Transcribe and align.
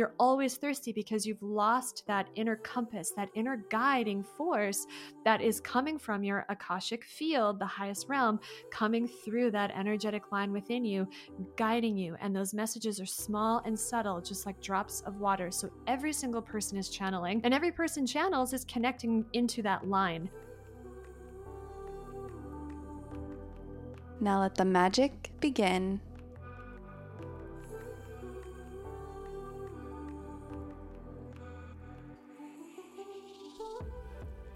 You're 0.00 0.14
always 0.18 0.56
thirsty 0.56 0.92
because 0.94 1.26
you've 1.26 1.42
lost 1.42 2.04
that 2.06 2.30
inner 2.34 2.56
compass, 2.56 3.12
that 3.18 3.28
inner 3.34 3.66
guiding 3.68 4.22
force 4.22 4.86
that 5.26 5.42
is 5.42 5.60
coming 5.60 5.98
from 5.98 6.24
your 6.24 6.46
Akashic 6.48 7.04
field, 7.04 7.58
the 7.58 7.66
highest 7.66 8.08
realm, 8.08 8.40
coming 8.72 9.06
through 9.06 9.50
that 9.50 9.70
energetic 9.72 10.32
line 10.32 10.52
within 10.52 10.86
you, 10.86 11.06
guiding 11.56 11.98
you. 11.98 12.16
And 12.22 12.34
those 12.34 12.54
messages 12.54 12.98
are 12.98 13.04
small 13.04 13.60
and 13.66 13.78
subtle, 13.78 14.22
just 14.22 14.46
like 14.46 14.58
drops 14.62 15.02
of 15.02 15.20
water. 15.20 15.50
So 15.50 15.68
every 15.86 16.14
single 16.14 16.40
person 16.40 16.78
is 16.78 16.88
channeling, 16.88 17.42
and 17.44 17.52
every 17.52 17.70
person 17.70 18.06
channels 18.06 18.54
is 18.54 18.64
connecting 18.64 19.26
into 19.34 19.60
that 19.64 19.86
line. 19.86 20.30
Now 24.18 24.40
let 24.40 24.54
the 24.54 24.64
magic 24.64 25.30
begin. 25.40 26.00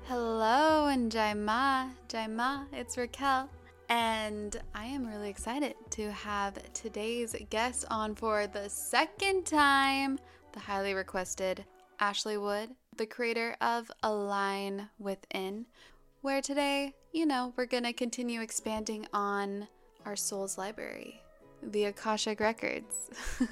Hello 0.06 0.88
and 0.88 1.10
Jaima, 1.10 1.90
Jaima, 2.10 2.66
it's 2.74 2.98
Raquel. 2.98 3.48
And 3.88 4.54
I 4.74 4.84
am 4.84 5.06
really 5.06 5.30
excited 5.30 5.76
to 5.92 6.12
have 6.12 6.58
today's 6.74 7.34
guest 7.48 7.86
on 7.90 8.14
for 8.14 8.46
the 8.46 8.68
second 8.68 9.46
time, 9.46 10.18
the 10.52 10.60
highly 10.60 10.92
requested 10.92 11.64
Ashley 12.00 12.36
Wood, 12.36 12.68
the 12.94 13.06
creator 13.06 13.56
of 13.62 13.90
Align 14.02 14.90
Within, 14.98 15.64
where 16.20 16.42
today, 16.42 16.92
you 17.12 17.24
know, 17.24 17.54
we're 17.56 17.64
going 17.64 17.84
to 17.84 17.94
continue 17.94 18.42
expanding 18.42 19.06
on 19.14 19.68
our 20.04 20.16
soul's 20.16 20.58
library, 20.58 21.22
the 21.62 21.84
Akashic 21.84 22.40
Records. 22.40 23.08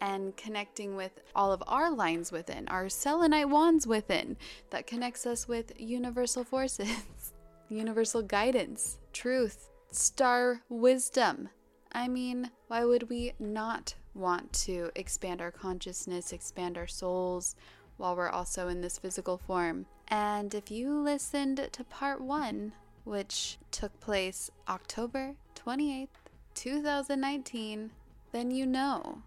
and 0.00 0.36
connecting 0.36 0.96
with 0.96 1.20
all 1.34 1.52
of 1.52 1.62
our 1.66 1.90
lines 1.90 2.32
within, 2.32 2.68
our 2.68 2.88
selenite 2.88 3.48
wands 3.48 3.86
within, 3.86 4.36
that 4.70 4.86
connects 4.86 5.26
us 5.26 5.48
with 5.48 5.72
universal 5.78 6.44
forces, 6.44 7.32
universal 7.68 8.22
guidance, 8.22 8.98
truth, 9.12 9.70
star 9.90 10.62
wisdom. 10.68 11.48
I 11.92 12.08
mean, 12.08 12.50
why 12.68 12.84
would 12.84 13.08
we 13.08 13.32
not 13.38 13.94
want 14.14 14.52
to 14.52 14.90
expand 14.94 15.40
our 15.40 15.52
consciousness, 15.52 16.32
expand 16.32 16.76
our 16.76 16.86
souls 16.86 17.54
while 17.96 18.16
we're 18.16 18.28
also 18.28 18.68
in 18.68 18.80
this 18.80 18.98
physical 18.98 19.38
form? 19.38 19.86
And 20.08 20.54
if 20.54 20.70
you 20.70 20.92
listened 20.92 21.68
to 21.72 21.84
part 21.84 22.20
one, 22.20 22.72
which 23.04 23.58
took 23.70 23.98
place 24.00 24.50
October 24.68 25.34
28th, 25.54 26.08
2019, 26.54 27.90
then 28.32 28.50
you 28.50 28.66
know 28.66 29.22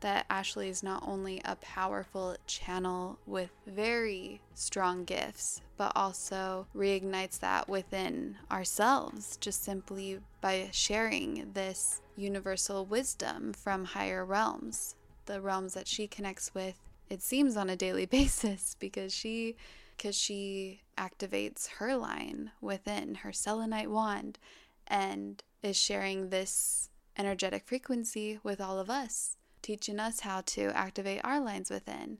that 0.00 0.26
Ashley 0.30 0.68
is 0.68 0.82
not 0.82 1.02
only 1.06 1.40
a 1.44 1.56
powerful 1.56 2.36
channel 2.46 3.18
with 3.26 3.50
very 3.66 4.40
strong 4.54 5.04
gifts, 5.04 5.60
but 5.76 5.92
also 5.94 6.66
reignites 6.74 7.38
that 7.40 7.68
within 7.68 8.36
ourselves 8.50 9.36
just 9.40 9.62
simply 9.64 10.20
by 10.40 10.68
sharing 10.72 11.50
this 11.54 12.00
universal 12.16 12.84
wisdom 12.84 13.52
from 13.52 13.84
higher 13.84 14.24
realms, 14.24 14.94
the 15.26 15.40
realms 15.40 15.74
that 15.74 15.88
she 15.88 16.06
connects 16.06 16.54
with, 16.54 16.76
it 17.08 17.22
seems 17.22 17.56
on 17.56 17.70
a 17.70 17.76
daily 17.76 18.06
basis 18.18 18.76
because 18.78 19.12
she 19.12 19.56
because 19.96 20.14
she 20.14 20.80
activates 20.96 21.66
her 21.78 21.96
line 21.96 22.52
within 22.60 23.16
her 23.16 23.32
selenite 23.32 23.90
wand 23.90 24.38
and 24.86 25.42
is 25.60 25.76
sharing 25.76 26.30
this 26.30 26.88
energetic 27.16 27.66
frequency 27.66 28.38
with 28.44 28.60
all 28.60 28.78
of 28.78 28.88
us 28.88 29.36
teaching 29.68 30.00
us 30.00 30.20
how 30.20 30.40
to 30.40 30.74
activate 30.74 31.20
our 31.24 31.38
lines 31.38 31.68
within. 31.68 32.16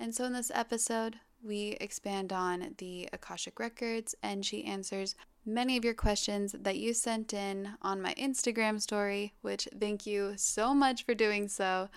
And 0.00 0.12
so 0.12 0.24
in 0.24 0.32
this 0.32 0.50
episode, 0.52 1.14
we 1.40 1.76
expand 1.80 2.32
on 2.32 2.74
the 2.78 3.08
Akashic 3.12 3.60
Records 3.60 4.16
and 4.20 4.44
she 4.44 4.64
answers 4.64 5.14
many 5.46 5.76
of 5.76 5.84
your 5.84 5.94
questions 5.94 6.56
that 6.58 6.76
you 6.76 6.92
sent 6.92 7.32
in 7.32 7.70
on 7.82 8.02
my 8.02 8.14
Instagram 8.14 8.80
story, 8.80 9.32
which 9.42 9.68
thank 9.78 10.06
you 10.06 10.32
so 10.34 10.74
much 10.74 11.04
for 11.04 11.14
doing 11.14 11.46
so. 11.46 11.88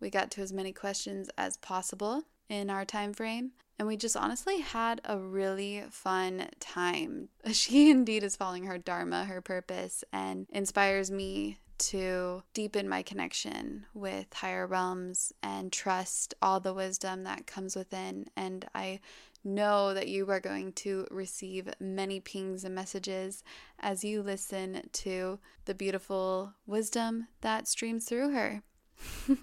We 0.00 0.08
got 0.08 0.30
to 0.30 0.40
as 0.40 0.54
many 0.54 0.72
questions 0.72 1.28
as 1.36 1.58
possible 1.58 2.22
in 2.48 2.70
our 2.70 2.86
time 2.86 3.12
frame. 3.12 3.50
And 3.78 3.86
we 3.86 3.98
just 3.98 4.16
honestly 4.16 4.60
had 4.60 5.02
a 5.04 5.18
really 5.18 5.84
fun 5.90 6.48
time. 6.60 7.28
She 7.52 7.90
indeed 7.90 8.22
is 8.22 8.36
following 8.36 8.64
her 8.64 8.78
Dharma, 8.78 9.26
her 9.26 9.42
purpose, 9.42 10.02
and 10.14 10.46
inspires 10.48 11.10
me 11.10 11.58
to 11.78 12.42
deepen 12.54 12.88
my 12.88 13.02
connection 13.02 13.86
with 13.94 14.32
higher 14.32 14.66
realms 14.66 15.32
and 15.42 15.72
trust 15.72 16.34
all 16.40 16.60
the 16.60 16.74
wisdom 16.74 17.24
that 17.24 17.46
comes 17.46 17.76
within. 17.76 18.26
And 18.36 18.64
I 18.74 19.00
know 19.44 19.94
that 19.94 20.08
you 20.08 20.28
are 20.30 20.40
going 20.40 20.72
to 20.72 21.06
receive 21.10 21.68
many 21.78 22.20
pings 22.20 22.64
and 22.64 22.74
messages 22.74 23.44
as 23.80 24.04
you 24.04 24.22
listen 24.22 24.82
to 24.92 25.38
the 25.64 25.74
beautiful 25.74 26.54
wisdom 26.66 27.28
that 27.40 27.68
streams 27.68 28.06
through 28.06 28.32
her. 28.32 28.62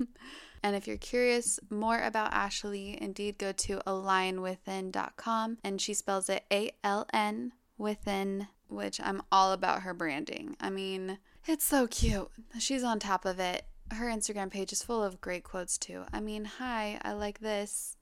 And 0.63 0.77
if 0.77 0.87
you're 0.87 0.95
curious 0.95 1.59
more 1.69 1.99
about 1.99 2.33
Ashley, 2.33 2.97
indeed 3.01 3.37
go 3.37 3.51
to 3.51 3.79
alignwithin.com 3.85 5.57
and 5.61 5.81
she 5.81 5.93
spells 5.93 6.29
it 6.29 6.45
A 6.49 6.71
L 6.85 7.05
N 7.13 7.51
within, 7.77 8.47
which 8.69 9.01
I'm 9.01 9.21
all 9.29 9.51
about 9.51 9.81
her 9.81 9.93
branding. 9.93 10.55
I 10.61 10.69
mean, 10.69 11.19
it's 11.45 11.65
so 11.65 11.87
cute. 11.87 12.29
She's 12.59 12.83
on 12.83 12.99
top 12.99 13.25
of 13.25 13.39
it. 13.39 13.65
Her 13.91 14.05
Instagram 14.05 14.49
page 14.49 14.71
is 14.71 14.83
full 14.83 15.03
of 15.03 15.21
great 15.21 15.43
quotes 15.43 15.77
too. 15.77 16.03
I 16.11 16.19
mean, 16.19 16.45
hi, 16.45 16.99
I 17.01 17.13
like 17.13 17.39
this. 17.39 17.97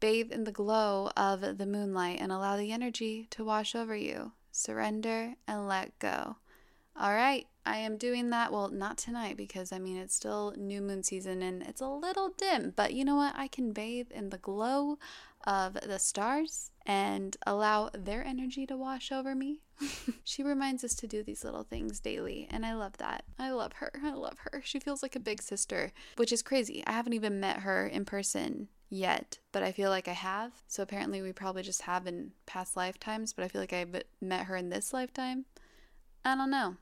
Bathe 0.00 0.32
in 0.32 0.44
the 0.44 0.52
glow 0.52 1.10
of 1.16 1.58
the 1.58 1.66
moonlight 1.66 2.20
and 2.20 2.30
allow 2.30 2.56
the 2.56 2.72
energy 2.72 3.28
to 3.30 3.44
wash 3.44 3.74
over 3.74 3.96
you. 3.96 4.32
Surrender 4.50 5.34
and 5.46 5.68
let 5.68 5.98
go. 5.98 6.36
All 6.98 7.12
right, 7.12 7.46
I 7.64 7.78
am 7.78 7.98
doing 7.98 8.30
that. 8.30 8.52
Well, 8.52 8.68
not 8.68 8.96
tonight 8.96 9.36
because 9.36 9.70
I 9.70 9.78
mean, 9.78 9.96
it's 9.96 10.14
still 10.14 10.54
new 10.56 10.80
moon 10.80 11.02
season 11.02 11.42
and 11.42 11.62
it's 11.62 11.80
a 11.80 11.88
little 11.88 12.30
dim, 12.36 12.72
but 12.74 12.94
you 12.94 13.04
know 13.04 13.16
what? 13.16 13.34
I 13.36 13.48
can 13.48 13.72
bathe 13.72 14.10
in 14.10 14.30
the 14.30 14.38
glow 14.38 14.98
of 15.46 15.74
the 15.74 15.98
stars 15.98 16.70
and 16.84 17.36
allow 17.46 17.90
their 17.92 18.24
energy 18.24 18.66
to 18.66 18.76
wash 18.76 19.12
over 19.12 19.34
me. 19.34 19.60
she 20.24 20.42
reminds 20.42 20.82
us 20.82 20.94
to 20.94 21.06
do 21.06 21.22
these 21.22 21.44
little 21.44 21.62
things 21.62 22.00
daily, 22.00 22.46
and 22.50 22.64
I 22.64 22.74
love 22.74 22.96
that. 22.98 23.24
I 23.38 23.50
love 23.50 23.74
her. 23.74 23.92
I 24.02 24.12
love 24.12 24.38
her. 24.50 24.60
She 24.64 24.80
feels 24.80 25.02
like 25.02 25.14
a 25.16 25.20
big 25.20 25.42
sister, 25.42 25.92
which 26.16 26.32
is 26.32 26.42
crazy. 26.42 26.82
I 26.86 26.92
haven't 26.92 27.12
even 27.12 27.40
met 27.40 27.58
her 27.60 27.86
in 27.86 28.04
person 28.04 28.68
yet, 28.88 29.38
but 29.52 29.62
I 29.62 29.72
feel 29.72 29.90
like 29.90 30.08
I 30.08 30.12
have. 30.12 30.52
So 30.66 30.82
apparently, 30.82 31.22
we 31.22 31.32
probably 31.32 31.62
just 31.62 31.82
have 31.82 32.06
in 32.06 32.32
past 32.46 32.76
lifetimes, 32.76 33.32
but 33.32 33.44
I 33.44 33.48
feel 33.48 33.60
like 33.60 33.72
I've 33.72 34.02
met 34.20 34.46
her 34.46 34.56
in 34.56 34.70
this 34.70 34.92
lifetime. 34.92 35.44
I 36.24 36.34
don't 36.34 36.50
know. 36.50 36.76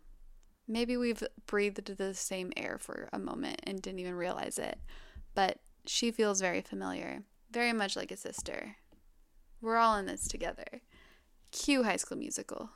Maybe 0.67 0.97
we've 0.97 1.23
breathed 1.47 1.97
the 1.97 2.15
same 2.15 2.53
air 2.57 2.79
for 2.79 3.09
a 3.13 3.19
moment 3.19 3.61
and 3.65 3.83
didn't 3.83 3.99
even 3.99 4.15
realize 4.15 4.59
it, 4.59 4.79
but 5.35 5.59
she 5.85 6.11
feels 6.11 6.41
very 6.41 6.63
familiar, 6.63 7.23
very 7.55 7.73
much 7.73 7.97
like 7.97 8.11
a 8.11 8.17
sister. 8.17 8.77
We're 9.63 9.77
all 9.77 9.97
in 9.97 10.07
this 10.07 10.29
together. 10.29 10.83
Cue 11.53 11.85
High 11.85 11.97
School 11.97 12.19
Musical. 12.19 12.69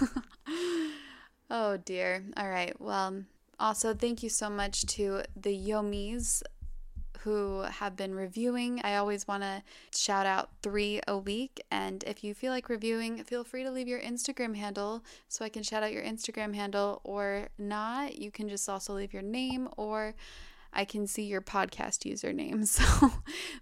oh 1.50 1.76
dear. 1.76 2.24
All 2.36 2.48
right. 2.48 2.80
Well, 2.80 3.24
also, 3.58 3.92
thank 3.92 4.22
you 4.22 4.30
so 4.30 4.48
much 4.48 4.86
to 4.86 5.22
the 5.36 5.54
Yomis 5.54 6.42
who 7.24 7.62
have 7.62 7.96
been 7.96 8.14
reviewing. 8.14 8.80
I 8.82 8.96
always 8.96 9.28
want 9.28 9.42
to 9.42 9.62
shout 9.94 10.24
out 10.24 10.50
three 10.62 11.00
a 11.06 11.18
week. 11.18 11.60
And 11.70 12.02
if 12.04 12.24
you 12.24 12.32
feel 12.32 12.52
like 12.52 12.70
reviewing, 12.70 13.22
feel 13.24 13.44
free 13.44 13.64
to 13.64 13.70
leave 13.70 13.88
your 13.88 14.00
Instagram 14.00 14.56
handle 14.56 15.04
so 15.28 15.44
I 15.44 15.50
can 15.50 15.62
shout 15.62 15.82
out 15.82 15.92
your 15.92 16.02
Instagram 16.02 16.54
handle 16.54 17.02
or 17.04 17.48
not. 17.58 18.16
You 18.16 18.30
can 18.30 18.48
just 18.48 18.68
also 18.68 18.94
leave 18.94 19.12
your 19.12 19.22
name 19.22 19.68
or 19.76 20.14
I 20.72 20.84
can 20.84 21.06
see 21.06 21.24
your 21.24 21.40
podcast 21.40 22.10
username. 22.10 22.66
So, 22.80 23.12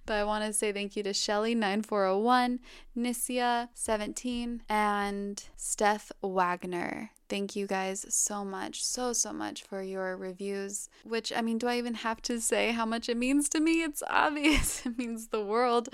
but 0.06 0.14
I 0.14 0.24
want 0.24 0.44
to 0.44 0.52
say 0.52 0.72
thank 0.72 0.96
you 0.96 1.02
to 1.02 1.10
Shelly9401, 1.10 2.58
Nisia17, 2.96 4.60
and 4.68 5.42
Steph 5.56 6.12
Wagner. 6.22 7.10
Thank 7.28 7.56
you 7.56 7.66
guys 7.66 8.06
so 8.08 8.44
much, 8.44 8.84
so, 8.84 9.12
so 9.12 9.32
much 9.32 9.62
for 9.62 9.82
your 9.82 10.16
reviews. 10.16 10.88
Which, 11.04 11.32
I 11.34 11.42
mean, 11.42 11.58
do 11.58 11.66
I 11.66 11.78
even 11.78 11.94
have 11.94 12.22
to 12.22 12.40
say 12.40 12.72
how 12.72 12.86
much 12.86 13.08
it 13.08 13.16
means 13.16 13.48
to 13.50 13.60
me? 13.60 13.82
It's 13.82 14.02
obvious, 14.08 14.84
it 14.86 14.98
means 14.98 15.28
the 15.28 15.44
world. 15.44 15.88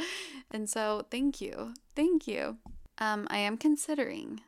And 0.51 0.69
so, 0.69 1.07
thank 1.11 1.41
you. 1.41 1.75
Thank 1.95 2.27
you. 2.27 2.59
Um, 2.99 3.27
I 3.31 3.39
am 3.39 3.57
considering, 3.57 4.41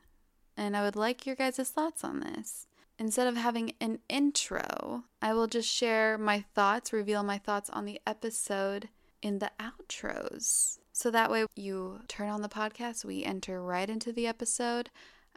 and 0.56 0.76
I 0.76 0.82
would 0.82 0.96
like 0.96 1.26
your 1.26 1.36
guys' 1.36 1.70
thoughts 1.70 2.04
on 2.04 2.20
this. 2.20 2.65
Instead 2.98 3.26
of 3.26 3.36
having 3.36 3.74
an 3.80 3.98
intro, 4.08 5.04
I 5.20 5.34
will 5.34 5.46
just 5.46 5.68
share 5.68 6.16
my 6.16 6.44
thoughts, 6.54 6.92
reveal 6.92 7.22
my 7.22 7.38
thoughts 7.38 7.68
on 7.70 7.84
the 7.84 8.00
episode 8.06 8.88
in 9.20 9.38
the 9.38 9.50
outros. 9.60 10.78
So 10.92 11.10
that 11.10 11.30
way, 11.30 11.44
you 11.54 12.00
turn 12.08 12.30
on 12.30 12.40
the 12.40 12.48
podcast, 12.48 13.04
we 13.04 13.22
enter 13.22 13.62
right 13.62 13.88
into 13.88 14.12
the 14.12 14.26
episode. 14.26 14.88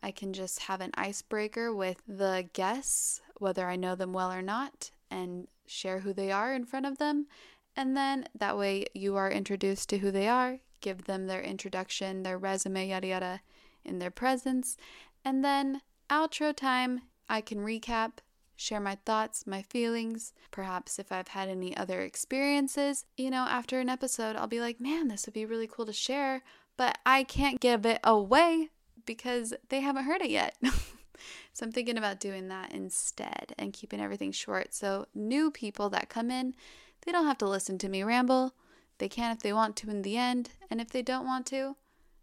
I 0.01 0.11
can 0.11 0.31
just 0.31 0.59
have 0.59 0.79
an 0.79 0.91
icebreaker 0.93 1.73
with 1.75 2.01
the 2.07 2.47
guests, 2.53 3.19
whether 3.39 3.67
I 3.67 3.75
know 3.75 3.95
them 3.95 4.13
well 4.13 4.31
or 4.31 4.41
not, 4.41 4.91
and 5.11 5.47
share 5.67 5.99
who 5.99 6.13
they 6.13 6.31
are 6.31 6.53
in 6.53 6.63
front 6.63 6.85
of 6.85 6.97
them. 6.97 7.27
And 7.75 7.97
then 7.97 8.27
that 8.37 8.57
way 8.57 8.85
you 8.93 9.17
are 9.17 9.29
introduced 9.29 9.89
to 9.89 9.97
who 9.97 10.11
they 10.11 10.29
are, 10.29 10.59
give 10.79 11.03
them 11.05 11.27
their 11.27 11.41
introduction, 11.41 12.23
their 12.23 12.37
resume, 12.37 12.87
yada 12.87 13.07
yada, 13.07 13.41
in 13.83 13.99
their 13.99 14.11
presence. 14.11 14.77
And 15.25 15.43
then 15.43 15.81
outro 16.09 16.55
time, 16.55 17.01
I 17.29 17.41
can 17.41 17.59
recap, 17.59 18.13
share 18.55 18.79
my 18.79 18.95
thoughts, 19.05 19.47
my 19.47 19.61
feelings, 19.61 20.33
perhaps 20.51 20.99
if 20.99 21.11
I've 21.11 21.29
had 21.29 21.47
any 21.47 21.77
other 21.77 22.01
experiences. 22.01 23.05
You 23.15 23.29
know, 23.29 23.45
after 23.49 23.79
an 23.79 23.87
episode, 23.87 24.35
I'll 24.35 24.47
be 24.47 24.59
like, 24.59 24.81
man, 24.81 25.07
this 25.07 25.25
would 25.25 25.33
be 25.33 25.45
really 25.45 25.67
cool 25.67 25.85
to 25.85 25.93
share, 25.93 26.41
but 26.75 26.97
I 27.05 27.23
can't 27.23 27.61
give 27.61 27.85
it 27.85 27.99
away 28.03 28.69
because 29.05 29.53
they 29.69 29.81
haven't 29.81 30.03
heard 30.05 30.21
it 30.21 30.29
yet. 30.29 30.55
so 31.53 31.65
I'm 31.65 31.71
thinking 31.71 31.97
about 31.97 32.19
doing 32.19 32.47
that 32.49 32.73
instead 32.73 33.53
and 33.57 33.73
keeping 33.73 34.01
everything 34.01 34.31
short. 34.31 34.73
So 34.73 35.05
new 35.13 35.51
people 35.51 35.89
that 35.91 36.09
come 36.09 36.31
in, 36.31 36.55
they 37.05 37.11
don't 37.11 37.27
have 37.27 37.37
to 37.39 37.47
listen 37.49 37.77
to 37.79 37.89
me 37.89 38.03
ramble. 38.03 38.55
They 38.97 39.07
can 39.07 39.31
if 39.31 39.39
they 39.39 39.53
want 39.53 39.77
to 39.77 39.89
in 39.89 40.01
the 40.01 40.17
end, 40.17 40.49
and 40.69 40.81
if 40.81 40.89
they 40.89 41.01
don't 41.01 41.25
want 41.25 41.45
to, 41.47 41.77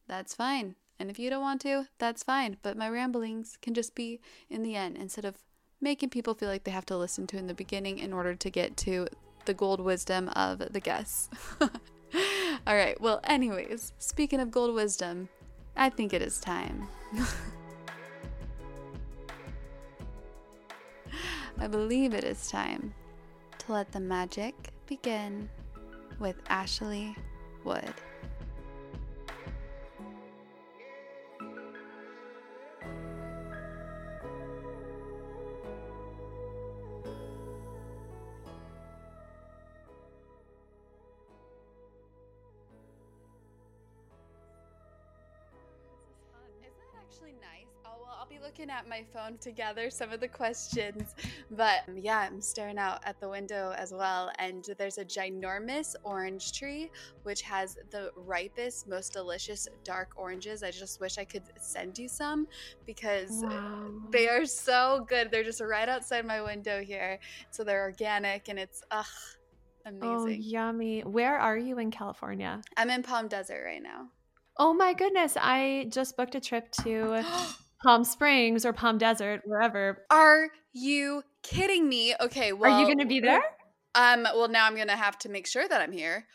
that's 0.06 0.34
fine. 0.34 0.76
And 0.98 1.10
if 1.10 1.18
you 1.18 1.30
don't 1.30 1.42
want 1.42 1.60
to, 1.62 1.88
that's 1.98 2.22
fine. 2.22 2.56
But 2.62 2.76
my 2.76 2.88
ramblings 2.88 3.58
can 3.60 3.74
just 3.74 3.94
be 3.94 4.20
in 4.48 4.62
the 4.62 4.76
end 4.76 4.96
instead 4.96 5.24
of 5.24 5.36
making 5.80 6.10
people 6.10 6.34
feel 6.34 6.48
like 6.48 6.64
they 6.64 6.70
have 6.70 6.86
to 6.86 6.96
listen 6.96 7.26
to 7.28 7.36
in 7.36 7.46
the 7.46 7.54
beginning 7.54 7.98
in 7.98 8.12
order 8.12 8.34
to 8.34 8.50
get 8.50 8.76
to 8.78 9.06
the 9.44 9.54
gold 9.54 9.80
wisdom 9.80 10.28
of 10.30 10.58
the 10.72 10.80
guests. 10.80 11.28
All 11.60 12.74
right. 12.74 13.00
Well, 13.00 13.20
anyways, 13.24 13.92
speaking 13.98 14.40
of 14.40 14.50
gold 14.50 14.74
wisdom, 14.74 15.28
I 15.76 15.90
think 15.90 16.12
it 16.12 16.22
is 16.22 16.40
time. 16.40 16.88
I 21.58 21.66
believe 21.68 22.12
it 22.12 22.24
is 22.24 22.48
time 22.48 22.92
to 23.58 23.72
let 23.72 23.92
the 23.92 24.00
magic 24.00 24.54
begin 24.86 25.48
with 26.18 26.36
Ashley 26.48 27.16
Wood. 27.64 27.94
At 48.76 48.88
my 48.88 49.02
phone 49.12 49.38
to 49.38 49.50
gather 49.50 49.88
some 49.88 50.12
of 50.12 50.20
the 50.20 50.28
questions. 50.28 51.14
But 51.50 51.80
um, 51.88 51.96
yeah, 51.96 52.18
I'm 52.18 52.40
staring 52.40 52.78
out 52.78 53.00
at 53.04 53.18
the 53.20 53.28
window 53.28 53.74
as 53.76 53.92
well. 53.92 54.30
And 54.38 54.64
there's 54.78 54.98
a 54.98 55.04
ginormous 55.04 55.96
orange 56.04 56.52
tree, 56.52 56.90
which 57.22 57.40
has 57.42 57.78
the 57.90 58.10
ripest, 58.14 58.86
most 58.86 59.12
delicious 59.12 59.66
dark 59.82 60.10
oranges. 60.16 60.62
I 60.62 60.70
just 60.70 61.00
wish 61.00 61.16
I 61.16 61.24
could 61.24 61.44
send 61.58 61.98
you 61.98 62.08
some 62.08 62.46
because 62.84 63.42
wow. 63.42 63.90
they 64.10 64.28
are 64.28 64.44
so 64.44 65.06
good. 65.08 65.30
They're 65.30 65.44
just 65.44 65.60
right 65.60 65.88
outside 65.88 66.26
my 66.26 66.42
window 66.42 66.82
here. 66.82 67.18
So 67.50 67.64
they're 67.64 67.82
organic 67.82 68.48
and 68.48 68.58
it's, 68.58 68.82
ugh. 68.90 69.06
Oh, 69.86 69.90
amazing. 69.90 70.42
Oh, 70.42 70.48
yummy. 70.48 71.00
Where 71.00 71.38
are 71.38 71.56
you 71.56 71.78
in 71.78 71.90
California? 71.90 72.60
I'm 72.76 72.90
in 72.90 73.02
Palm 73.02 73.28
Desert 73.28 73.62
right 73.64 73.82
now. 73.82 74.08
Oh 74.58 74.74
my 74.74 74.92
goodness. 74.92 75.36
I 75.40 75.86
just 75.90 76.16
booked 76.16 76.34
a 76.34 76.40
trip 76.40 76.72
to 76.82 77.24
Palm 77.82 78.04
Springs 78.04 78.64
or 78.64 78.72
Palm 78.72 78.98
Desert, 78.98 79.42
wherever. 79.44 80.04
Are 80.10 80.48
you 80.72 81.22
kidding 81.42 81.88
me? 81.88 82.14
Okay, 82.20 82.52
well, 82.52 82.72
are 82.72 82.80
you 82.80 82.86
going 82.86 82.98
to 82.98 83.06
be 83.06 83.20
there? 83.20 83.42
Um, 83.94 84.24
well, 84.24 84.48
now 84.48 84.66
I'm 84.66 84.74
going 84.74 84.88
to 84.88 84.96
have 84.96 85.18
to 85.20 85.28
make 85.28 85.46
sure 85.46 85.66
that 85.66 85.80
I'm 85.80 85.92
here. 85.92 86.26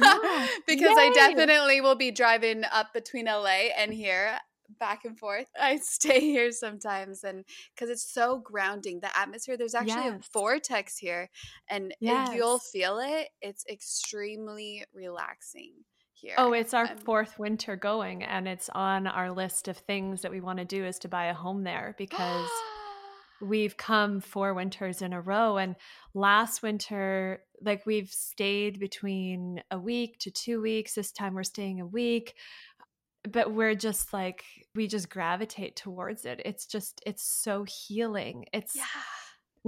Yeah. 0.00 0.46
because 0.66 0.96
Yay. 0.96 1.08
I 1.08 1.12
definitely 1.14 1.80
will 1.80 1.94
be 1.94 2.10
driving 2.10 2.64
up 2.72 2.92
between 2.92 3.26
LA 3.26 3.70
and 3.76 3.92
here 3.92 4.38
back 4.78 5.04
and 5.04 5.18
forth. 5.18 5.46
I 5.58 5.76
stay 5.76 6.20
here 6.32 6.52
sometimes 6.52 7.24
and 7.24 7.44
because 7.74 7.90
it's 7.90 8.12
so 8.12 8.38
grounding. 8.38 9.00
The 9.00 9.16
atmosphere, 9.16 9.56
there's 9.56 9.74
actually 9.74 10.04
yes. 10.04 10.20
a 10.28 10.30
vortex 10.32 10.98
here 10.98 11.30
and 11.68 11.94
yes. 12.00 12.30
you'll 12.34 12.58
feel 12.58 12.98
it. 12.98 13.28
It's 13.40 13.64
extremely 13.70 14.84
relaxing 14.92 15.72
here. 16.20 16.34
Oh, 16.38 16.52
it's 16.52 16.74
our 16.74 16.90
um, 16.90 16.98
fourth 16.98 17.38
winter 17.38 17.76
going, 17.76 18.22
and 18.22 18.48
it's 18.48 18.68
on 18.70 19.06
our 19.06 19.30
list 19.30 19.68
of 19.68 19.76
things 19.76 20.22
that 20.22 20.30
we 20.30 20.40
want 20.40 20.58
to 20.58 20.64
do 20.64 20.84
is 20.84 20.98
to 21.00 21.08
buy 21.08 21.26
a 21.26 21.34
home 21.34 21.64
there 21.64 21.94
because 21.98 22.48
we've 23.40 23.76
come 23.76 24.20
four 24.20 24.54
winters 24.54 25.02
in 25.02 25.12
a 25.12 25.20
row. 25.20 25.56
And 25.56 25.76
last 26.14 26.62
winter, 26.62 27.42
like 27.62 27.86
we've 27.86 28.10
stayed 28.10 28.80
between 28.80 29.62
a 29.70 29.78
week 29.78 30.18
to 30.20 30.30
two 30.30 30.60
weeks. 30.60 30.94
This 30.94 31.12
time 31.12 31.34
we're 31.34 31.44
staying 31.44 31.80
a 31.80 31.86
week. 31.86 32.34
But 33.30 33.52
we're 33.52 33.74
just 33.74 34.12
like, 34.12 34.44
we 34.74 34.86
just 34.86 35.10
gravitate 35.10 35.76
towards 35.76 36.24
it. 36.24 36.40
It's 36.44 36.66
just, 36.66 37.02
it's 37.04 37.22
so 37.22 37.64
healing. 37.64 38.46
It's, 38.52 38.76
yeah 38.76 38.84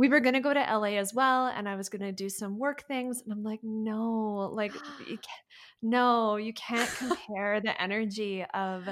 we 0.01 0.09
were 0.09 0.21
going 0.21 0.35
to 0.35 0.41
go 0.41 0.55
to 0.55 0.61
LA 0.61 0.97
as 0.97 1.13
well 1.13 1.49
and 1.49 1.69
I 1.69 1.77
was 1.77 1.91
going 1.91 2.01
to 2.01 2.11
do 2.11 2.31
some 2.31 2.59
work 2.59 2.87
things 2.89 3.21
and 3.21 3.31
I'm 3.31 3.43
like 3.43 3.61
no 3.63 4.51
like 4.51 4.73
you 5.07 5.19
no 5.83 6.37
you 6.37 6.55
can't 6.55 6.89
compare 6.97 7.61
the 7.61 7.81
energy 7.81 8.47
of 8.55 8.89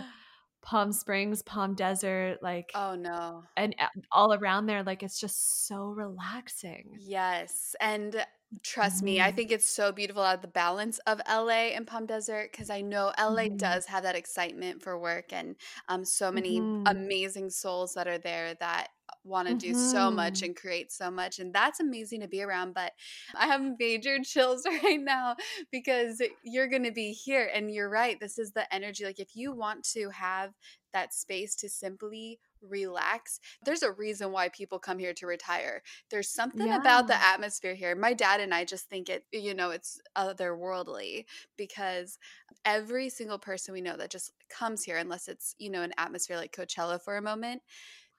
Palm 0.60 0.92
Springs, 0.92 1.40
Palm 1.40 1.74
Desert, 1.74 2.42
like 2.42 2.72
oh 2.74 2.94
no. 2.94 3.44
And 3.56 3.74
uh, 3.80 3.86
all 4.12 4.34
around 4.34 4.66
there 4.66 4.82
like 4.82 5.02
it's 5.02 5.18
just 5.18 5.66
so 5.66 5.84
relaxing. 5.86 6.90
Yes. 6.98 7.74
And 7.80 8.22
trust 8.62 9.02
me, 9.02 9.20
I 9.20 9.28
mm-hmm. 9.28 9.36
think 9.36 9.52
it's 9.52 9.68
so 9.68 9.92
beautiful 9.92 10.22
at 10.24 10.42
the 10.42 10.48
balance 10.48 10.98
of 11.06 11.20
LA 11.28 11.74
and 11.74 11.86
Palm 11.86 12.06
Desert 12.06 12.50
because 12.50 12.70
I 12.70 12.80
know 12.80 13.12
LA 13.18 13.44
mm. 13.44 13.58
does 13.58 13.86
have 13.86 14.02
that 14.04 14.16
excitement 14.16 14.82
for 14.82 14.98
work 14.98 15.32
and 15.32 15.56
um 15.88 16.04
so 16.04 16.32
many 16.32 16.60
mm. 16.60 16.82
amazing 16.86 17.50
souls 17.50 17.94
that 17.94 18.08
are 18.08 18.18
there 18.18 18.54
that 18.60 18.88
want 19.24 19.48
to 19.48 19.54
mm-hmm. 19.54 19.72
do 19.72 19.74
so 19.74 20.10
much 20.10 20.34
mm-hmm. 20.34 20.46
and 20.46 20.56
create 20.56 20.92
so 20.92 21.10
much 21.10 21.38
and 21.38 21.52
that's 21.52 21.80
amazing 21.80 22.20
to 22.20 22.28
be 22.28 22.42
around 22.42 22.72
but 22.74 22.92
i 23.34 23.46
have 23.46 23.60
major 23.78 24.18
chills 24.24 24.64
right 24.82 25.00
now 25.00 25.34
because 25.70 26.22
you're 26.42 26.68
going 26.68 26.84
to 26.84 26.92
be 26.92 27.12
here 27.12 27.50
and 27.54 27.72
you're 27.72 27.90
right 27.90 28.20
this 28.20 28.38
is 28.38 28.52
the 28.52 28.72
energy 28.74 29.04
like 29.04 29.20
if 29.20 29.34
you 29.34 29.52
want 29.52 29.82
to 29.84 30.08
have 30.10 30.52
that 30.92 31.12
space 31.12 31.54
to 31.54 31.68
simply 31.68 32.38
relax. 32.62 33.40
There's 33.64 33.82
a 33.82 33.92
reason 33.92 34.32
why 34.32 34.48
people 34.48 34.78
come 34.78 34.98
here 34.98 35.14
to 35.14 35.26
retire. 35.26 35.82
There's 36.10 36.28
something 36.28 36.68
yeah. 36.68 36.78
about 36.78 37.06
the 37.06 37.22
atmosphere 37.22 37.74
here. 37.74 37.94
My 37.94 38.12
dad 38.12 38.40
and 38.40 38.54
I 38.54 38.64
just 38.64 38.88
think 38.88 39.08
it, 39.08 39.24
you 39.32 39.54
know, 39.54 39.70
it's 39.70 40.00
otherworldly 40.16 41.26
because 41.56 42.18
every 42.64 43.08
single 43.08 43.38
person 43.38 43.74
we 43.74 43.80
know 43.80 43.96
that 43.96 44.10
just 44.10 44.32
comes 44.48 44.84
here, 44.84 44.96
unless 44.96 45.28
it's, 45.28 45.54
you 45.58 45.70
know, 45.70 45.82
an 45.82 45.92
atmosphere 45.98 46.36
like 46.36 46.54
Coachella 46.54 47.00
for 47.00 47.16
a 47.16 47.22
moment, 47.22 47.62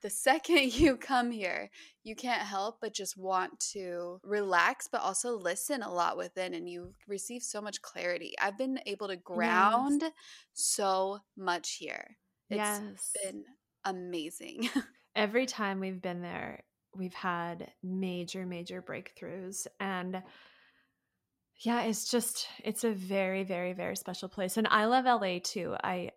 the 0.02 0.10
second 0.10 0.74
you 0.80 0.96
come 0.96 1.32
here, 1.32 1.70
you 2.04 2.16
can't 2.16 2.42
help 2.42 2.78
but 2.82 2.94
just 2.94 3.18
want 3.18 3.60
to 3.72 4.20
relax, 4.24 4.88
but 4.92 5.02
also 5.02 5.38
listen 5.38 5.82
a 5.82 5.92
lot 5.92 6.18
within, 6.18 6.54
and 6.54 6.70
you 6.70 6.94
receive 7.08 7.44
so 7.44 7.62
much 7.62 7.82
clarity. 7.82 8.34
I've 8.42 8.58
been 8.58 8.80
able 8.86 9.08
to 9.08 9.18
ground 9.18 10.02
yes. 10.02 10.12
so 10.54 11.20
much 11.38 11.74
here. 11.74 12.18
It's 12.50 12.58
yes. 12.58 13.14
been 13.24 13.44
amazing. 13.90 14.70
Every 15.16 15.46
time 15.46 15.80
we've 15.80 16.02
been 16.02 16.22
there, 16.22 16.64
we've 16.96 17.14
had 17.14 17.72
major, 17.84 18.46
major 18.46 18.82
breakthroughs. 18.82 19.68
And 19.80 20.22
yeah, 21.58 21.84
it's 21.84 22.10
just, 22.10 22.48
it's 22.64 22.84
a 22.84 22.92
very, 22.92 23.44
very, 23.44 23.74
very 23.74 23.96
special 23.96 24.30
place. 24.30 24.58
And 24.58 24.68
I 24.68 24.86
love 24.86 25.06
LA 25.06 25.40
too. 25.44 25.76
I, 25.84 26.12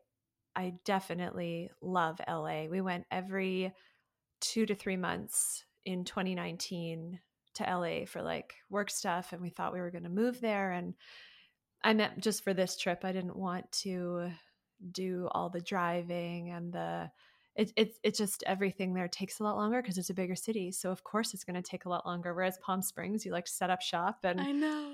I 0.54 0.74
definitely 0.84 1.70
love 1.80 2.20
LA. 2.28 2.66
We 2.66 2.80
went 2.80 3.06
every 3.10 3.72
two 4.40 4.66
to 4.66 4.74
three 4.74 4.96
months 4.96 5.64
in 5.84 6.04
2019 6.04 7.18
to 7.54 7.62
LA 7.64 8.04
for 8.06 8.22
like 8.22 8.54
work 8.70 8.90
stuff, 8.90 9.32
and 9.32 9.42
we 9.42 9.50
thought 9.50 9.72
we 9.72 9.80
were 9.80 9.90
going 9.90 10.04
to 10.04 10.10
move 10.10 10.40
there. 10.40 10.72
And 10.72 10.94
I 11.82 11.94
meant 11.94 12.20
just 12.20 12.44
for 12.44 12.54
this 12.54 12.76
trip, 12.76 13.04
I 13.04 13.12
didn't 13.12 13.36
want 13.36 13.70
to 13.82 14.30
do 14.90 15.28
all 15.32 15.48
the 15.48 15.60
driving 15.60 16.50
and 16.50 16.72
the 16.72 17.10
it, 17.54 17.72
it, 17.76 17.96
it 18.02 18.16
just 18.16 18.42
everything 18.46 18.94
there 18.94 19.08
takes 19.08 19.40
a 19.40 19.42
lot 19.42 19.56
longer 19.56 19.82
because 19.82 19.98
it's 19.98 20.10
a 20.10 20.14
bigger 20.14 20.36
city 20.36 20.72
so 20.72 20.90
of 20.90 21.04
course 21.04 21.34
it's 21.34 21.44
going 21.44 21.60
to 21.60 21.62
take 21.62 21.84
a 21.84 21.88
lot 21.88 22.06
longer 22.06 22.34
whereas 22.34 22.58
palm 22.58 22.82
springs 22.82 23.24
you 23.24 23.32
like 23.32 23.46
set 23.46 23.70
up 23.70 23.82
shop 23.82 24.20
and 24.24 24.40
i 24.40 24.52
know 24.52 24.92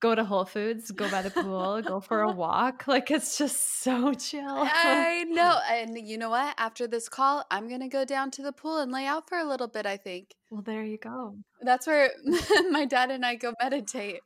go 0.00 0.14
to 0.14 0.24
Whole 0.24 0.44
Foods, 0.44 0.90
go 0.90 1.10
by 1.10 1.22
the 1.22 1.30
pool, 1.30 1.82
go 1.82 2.00
for 2.00 2.22
a 2.22 2.30
walk. 2.32 2.86
Like 2.86 3.10
it's 3.10 3.36
just 3.36 3.82
so 3.82 4.14
chill. 4.14 4.44
I 4.46 5.24
know. 5.28 5.58
And 5.68 5.98
you 5.98 6.18
know 6.18 6.30
what? 6.30 6.54
After 6.58 6.86
this 6.86 7.08
call, 7.08 7.44
I'm 7.50 7.68
going 7.68 7.80
to 7.80 7.88
go 7.88 8.04
down 8.04 8.30
to 8.32 8.42
the 8.42 8.52
pool 8.52 8.78
and 8.78 8.90
lay 8.90 9.06
out 9.06 9.28
for 9.28 9.38
a 9.38 9.44
little 9.44 9.68
bit, 9.68 9.86
I 9.86 9.96
think. 9.96 10.34
Well, 10.50 10.62
there 10.62 10.82
you 10.82 10.98
go. 10.98 11.36
That's 11.60 11.86
where 11.86 12.10
my 12.70 12.84
dad 12.84 13.10
and 13.10 13.24
I 13.24 13.34
go 13.34 13.52
meditate. 13.62 14.20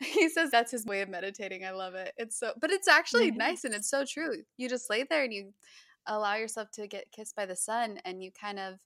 He 0.00 0.28
says 0.28 0.50
that's 0.50 0.72
his 0.72 0.84
way 0.84 1.02
of 1.02 1.08
meditating. 1.08 1.64
I 1.64 1.70
love 1.70 1.94
it. 1.94 2.12
It's 2.16 2.38
so, 2.38 2.52
but 2.60 2.70
it's 2.70 2.88
actually 2.88 3.30
nice, 3.30 3.38
nice 3.38 3.64
and 3.64 3.74
it's 3.74 3.90
so 3.90 4.04
true. 4.04 4.42
You 4.56 4.68
just 4.68 4.90
lay 4.90 5.04
there 5.08 5.24
and 5.24 5.32
you 5.32 5.52
allow 6.08 6.36
yourself 6.36 6.70
to 6.72 6.86
get 6.86 7.10
kissed 7.12 7.36
by 7.36 7.46
the 7.46 7.56
sun 7.56 7.98
and 8.04 8.22
you 8.22 8.30
kind 8.32 8.58
of 8.58 8.78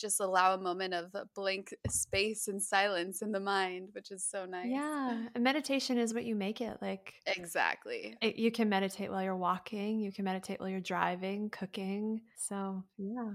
just 0.00 0.20
allow 0.20 0.54
a 0.54 0.58
moment 0.58 0.94
of 0.94 1.14
blank 1.34 1.74
space 1.90 2.48
and 2.48 2.60
silence 2.60 3.22
in 3.22 3.30
the 3.32 3.40
mind, 3.40 3.90
which 3.92 4.10
is 4.10 4.24
so 4.24 4.46
nice. 4.46 4.68
Yeah. 4.68 5.26
And 5.34 5.44
meditation 5.44 5.98
is 5.98 6.14
what 6.14 6.24
you 6.24 6.34
make 6.34 6.60
it. 6.60 6.78
Like, 6.80 7.14
exactly. 7.26 8.16
It, 8.22 8.36
you 8.36 8.50
can 8.50 8.68
meditate 8.68 9.10
while 9.10 9.22
you're 9.22 9.36
walking, 9.36 10.00
you 10.00 10.10
can 10.10 10.24
meditate 10.24 10.58
while 10.58 10.70
you're 10.70 10.80
driving, 10.80 11.50
cooking. 11.50 12.22
So, 12.36 12.82
yeah. 12.96 13.32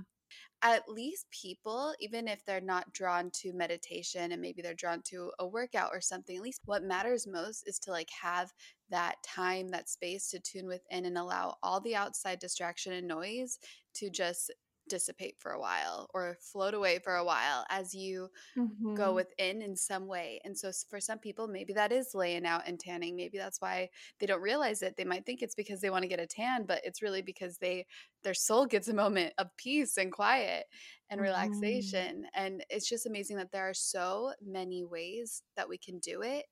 At 0.66 0.90
least 0.90 1.28
people, 1.30 1.94
even 2.00 2.28
if 2.28 2.44
they're 2.44 2.60
not 2.60 2.92
drawn 2.92 3.30
to 3.42 3.54
meditation 3.54 4.32
and 4.32 4.42
maybe 4.42 4.64
they're 4.64 4.74
drawn 4.74 5.04
to 5.10 5.32
a 5.38 5.46
workout 5.46 5.92
or 5.94 6.02
something, 6.02 6.36
at 6.36 6.42
least 6.42 6.62
what 6.66 6.82
matters 6.82 7.28
most 7.28 7.68
is 7.68 7.78
to 7.82 7.92
like 7.92 8.10
have 8.10 8.52
that 8.90 9.18
time, 9.24 9.68
that 9.68 9.90
space 9.90 10.28
to 10.32 10.40
tune 10.40 10.66
within 10.66 11.06
and 11.06 11.20
allow 11.20 11.58
all 11.62 11.80
the 11.82 11.96
outside 11.96 12.40
distraction 12.40 12.94
and 12.94 13.08
noise 13.08 13.60
to 13.94 14.10
just 14.10 14.52
dissipate 14.88 15.36
for 15.40 15.52
a 15.52 15.60
while 15.60 16.10
or 16.14 16.38
float 16.40 16.74
away 16.74 17.00
for 17.00 17.16
a 17.16 17.26
while 17.26 17.66
as 17.70 17.94
you 17.94 18.30
mm-hmm. 18.58 18.96
go 18.96 19.14
within 19.14 19.62
in 19.62 19.76
some 19.76 20.08
way. 20.08 20.40
And 20.44 20.58
so 20.58 20.72
for 20.90 21.00
some 21.00 21.20
people, 21.20 21.48
maybe 21.48 21.74
that 21.74 21.92
is 21.92 22.14
laying 22.14 22.46
out 22.46 22.68
and 22.68 22.80
tanning. 22.80 23.16
Maybe 23.16 23.38
that's 23.38 23.62
why 23.62 23.90
they 24.20 24.26
don't 24.26 24.42
realize 24.42 24.82
it. 24.82 24.96
They 24.98 25.04
might 25.04 25.26
think 25.26 25.42
it's 25.42 25.56
because 25.56 25.82
they 25.82 25.90
want 25.90 26.04
to 26.04 26.10
get 26.10 26.20
a 26.20 26.28
tan, 26.28 26.66
but 26.66 26.82
it's 26.84 27.02
really 27.02 27.22
because 27.22 27.58
they 27.58 27.86
their 28.24 28.34
soul 28.34 28.66
gets 28.66 28.88
a 28.88 28.94
moment 28.94 29.34
of 29.38 29.56
peace 29.58 29.98
and 29.98 30.12
quiet 30.12 30.66
and 31.10 31.20
mm-hmm. 31.20 31.26
relaxation. 31.26 32.26
And 32.34 32.64
it's 32.70 32.90
just 32.90 33.06
amazing 33.06 33.38
that 33.38 33.52
there 33.52 33.70
are 33.70 33.74
so 33.74 34.34
many 34.44 34.84
ways 34.84 35.44
that 35.56 35.70
we 35.70 35.78
can 35.78 36.00
do 36.00 36.22
it, 36.22 36.46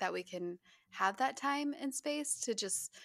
that 0.00 0.12
we 0.12 0.22
can 0.22 0.58
have 0.90 1.16
that 1.18 1.36
time 1.36 1.74
and 1.80 1.94
space 1.94 2.40
to 2.40 2.54
just 2.54 2.96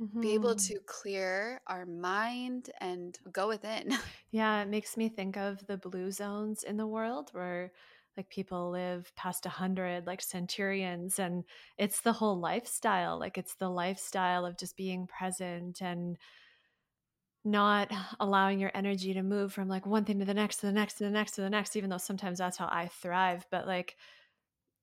mm-hmm. 0.00 0.20
be 0.20 0.34
able 0.34 0.54
mm-hmm. 0.54 0.74
to 0.74 0.80
clear 0.86 1.60
our 1.66 1.86
mind 1.86 2.70
and 2.80 3.18
go 3.32 3.48
within. 3.48 3.96
Yeah, 4.32 4.62
it 4.62 4.68
makes 4.68 4.96
me 4.96 5.08
think 5.08 5.36
of 5.36 5.66
the 5.66 5.76
blue 5.76 6.12
zones 6.12 6.62
in 6.62 6.76
the 6.76 6.86
world 6.86 7.30
where 7.32 7.72
like 8.16 8.28
people 8.28 8.70
live 8.70 9.10
past 9.16 9.44
a 9.46 9.48
hundred 9.48 10.06
like 10.06 10.20
centurions 10.20 11.18
and 11.18 11.44
it's 11.78 12.00
the 12.02 12.12
whole 12.12 12.38
lifestyle 12.38 13.18
like 13.18 13.38
it's 13.38 13.54
the 13.54 13.68
lifestyle 13.68 14.44
of 14.44 14.58
just 14.58 14.76
being 14.76 15.06
present 15.06 15.80
and 15.80 16.18
not 17.44 17.90
allowing 18.20 18.58
your 18.60 18.70
energy 18.74 19.14
to 19.14 19.22
move 19.22 19.52
from 19.52 19.68
like 19.68 19.86
one 19.86 20.04
thing 20.04 20.18
to 20.18 20.24
the 20.24 20.34
next 20.34 20.56
to 20.56 20.66
the 20.66 20.72
next 20.72 20.94
to 20.94 21.04
the 21.04 21.10
next 21.10 21.32
to 21.32 21.40
the 21.40 21.50
next 21.50 21.76
even 21.76 21.90
though 21.90 21.98
sometimes 21.98 22.38
that's 22.38 22.56
how 22.56 22.68
i 22.70 22.88
thrive 23.00 23.46
but 23.50 23.66
like 23.66 23.96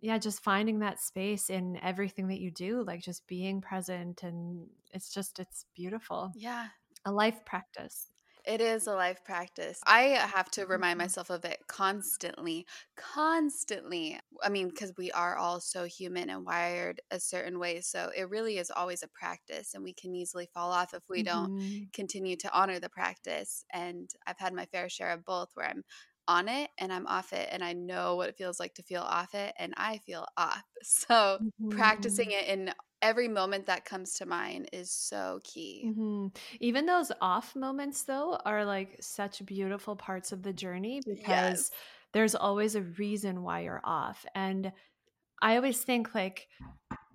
yeah 0.02 0.18
just 0.18 0.44
finding 0.44 0.80
that 0.80 1.00
space 1.00 1.50
in 1.50 1.80
everything 1.82 2.28
that 2.28 2.40
you 2.40 2.52
do 2.52 2.84
like 2.84 3.02
just 3.02 3.26
being 3.28 3.62
present 3.62 4.24
and 4.24 4.68
it's 4.94 5.14
just 5.14 5.40
it's 5.40 5.66
beautiful 5.76 6.32
yeah 6.36 6.68
a 7.06 7.12
life 7.12 7.44
practice 7.46 8.10
it 8.48 8.62
is 8.62 8.88
a 8.88 8.94
life 8.94 9.26
practice. 9.26 9.82
I 9.86 10.04
have 10.04 10.50
to 10.52 10.66
remind 10.66 10.94
mm-hmm. 10.94 11.00
myself 11.00 11.30
of 11.30 11.44
it 11.44 11.60
constantly, 11.68 12.66
constantly. 12.96 14.20
I 14.42 14.48
mean, 14.48 14.70
because 14.70 14.94
we 14.98 15.12
are 15.12 15.36
all 15.36 15.60
so 15.60 15.84
human 15.84 16.30
and 16.30 16.46
wired 16.46 17.02
a 17.12 17.20
certain 17.20 17.60
way. 17.60 17.82
So 17.82 18.10
it 18.16 18.30
really 18.30 18.58
is 18.58 18.72
always 18.72 19.04
a 19.04 19.10
practice, 19.10 19.74
and 19.74 19.84
we 19.84 19.92
can 19.94 20.16
easily 20.16 20.48
fall 20.54 20.72
off 20.72 20.94
if 20.94 21.04
we 21.10 21.24
mm-hmm. 21.24 21.58
don't 21.58 21.88
continue 21.92 22.38
to 22.38 22.54
honor 22.58 22.80
the 22.80 22.90
practice. 22.90 23.66
And 23.74 24.10
I've 24.26 24.40
had 24.40 24.54
my 24.54 24.66
fair 24.66 24.88
share 24.88 25.12
of 25.12 25.26
both 25.26 25.50
where 25.54 25.68
I'm 25.68 25.84
on 26.28 26.50
it 26.50 26.70
and 26.78 26.92
I'm 26.92 27.08
off 27.08 27.34
it 27.34 27.50
and 27.52 27.64
I 27.64 27.74
know 27.74 28.16
what 28.16 28.30
it 28.30 28.38
feels 28.38 28.60
like 28.60 28.74
to 28.76 28.84
feel 28.84 29.02
off 29.02 29.34
it 29.34 29.54
and 29.58 29.74
I 29.78 30.00
feel 30.00 30.26
off. 30.38 30.64
So 30.84 31.40
mm-hmm. 31.42 31.70
practicing 31.70 32.32
it 32.32 32.48
in 32.48 32.72
every 33.02 33.28
moment 33.28 33.66
that 33.66 33.84
comes 33.84 34.14
to 34.16 34.26
mind 34.26 34.70
is 34.72 34.92
so 34.92 35.40
key. 35.44 35.86
Mm-hmm. 35.88 36.28
Even 36.60 36.86
those 36.86 37.12
off 37.20 37.56
moments 37.56 38.04
though 38.04 38.40
are 38.46 38.64
like 38.64 38.98
such 39.02 39.46
beautiful 39.46 39.96
parts 39.96 40.32
of 40.32 40.44
the 40.44 40.54
journey 40.54 41.02
because 41.06 41.28
yes. 41.28 41.72
there's 42.14 42.36
always 42.36 42.76
a 42.76 42.84
reason 42.84 43.44
why 43.44 43.62
you're 43.62 43.82
off 43.84 44.26
and 44.36 44.72
I 45.42 45.56
always 45.56 45.82
think 45.82 46.16
like 46.16 46.48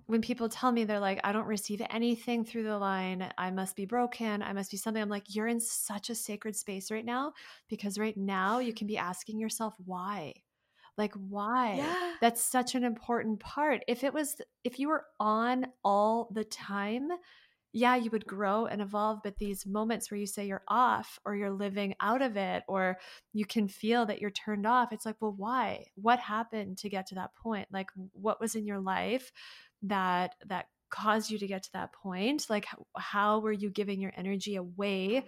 when 0.05 0.21
people 0.21 0.49
tell 0.49 0.71
me 0.71 0.83
they're 0.83 0.99
like, 0.99 1.19
I 1.23 1.31
don't 1.31 1.47
receive 1.47 1.81
anything 1.89 2.43
through 2.43 2.63
the 2.63 2.77
line, 2.77 3.31
I 3.37 3.51
must 3.51 3.75
be 3.75 3.85
broken, 3.85 4.41
I 4.41 4.53
must 4.53 4.71
be 4.71 4.77
something, 4.77 5.01
I'm 5.01 5.09
like, 5.09 5.35
you're 5.35 5.47
in 5.47 5.59
such 5.59 6.09
a 6.09 6.15
sacred 6.15 6.55
space 6.55 6.91
right 6.91 7.05
now 7.05 7.33
because 7.69 7.97
right 7.97 8.17
now 8.17 8.59
you 8.59 8.73
can 8.73 8.87
be 8.87 8.97
asking 8.97 9.39
yourself 9.39 9.73
why. 9.85 10.33
Like, 10.97 11.13
why? 11.15 11.75
Yeah. 11.77 12.13
That's 12.21 12.43
such 12.43 12.75
an 12.75 12.83
important 12.83 13.39
part. 13.39 13.81
If 13.87 14.03
it 14.03 14.13
was, 14.13 14.35
if 14.63 14.77
you 14.77 14.89
were 14.89 15.05
on 15.19 15.67
all 15.83 16.29
the 16.31 16.43
time, 16.43 17.09
yeah, 17.75 17.95
you 17.95 18.11
would 18.11 18.27
grow 18.27 18.67
and 18.67 18.81
evolve. 18.81 19.21
But 19.23 19.37
these 19.37 19.65
moments 19.65 20.11
where 20.11 20.19
you 20.19 20.27
say 20.27 20.45
you're 20.45 20.63
off 20.67 21.17
or 21.25 21.35
you're 21.35 21.49
living 21.49 21.95
out 21.99 22.21
of 22.21 22.37
it 22.37 22.61
or 22.67 22.99
you 23.33 23.45
can 23.45 23.67
feel 23.67 24.05
that 24.05 24.21
you're 24.21 24.29
turned 24.29 24.67
off, 24.67 24.93
it's 24.93 25.07
like, 25.07 25.15
well, 25.19 25.33
why? 25.35 25.85
What 25.95 26.19
happened 26.19 26.77
to 26.79 26.89
get 26.89 27.07
to 27.07 27.15
that 27.15 27.33
point? 27.33 27.67
Like, 27.71 27.89
what 28.11 28.39
was 28.39 28.53
in 28.53 28.67
your 28.67 28.79
life? 28.79 29.31
That 29.83 30.35
that 30.47 30.67
caused 30.89 31.31
you 31.31 31.39
to 31.39 31.47
get 31.47 31.63
to 31.63 31.71
that 31.73 31.91
point? 31.93 32.45
Like 32.49 32.67
how 32.95 33.39
were 33.39 33.51
you 33.51 33.69
giving 33.69 33.99
your 33.99 34.13
energy 34.15 34.55
away 34.55 35.25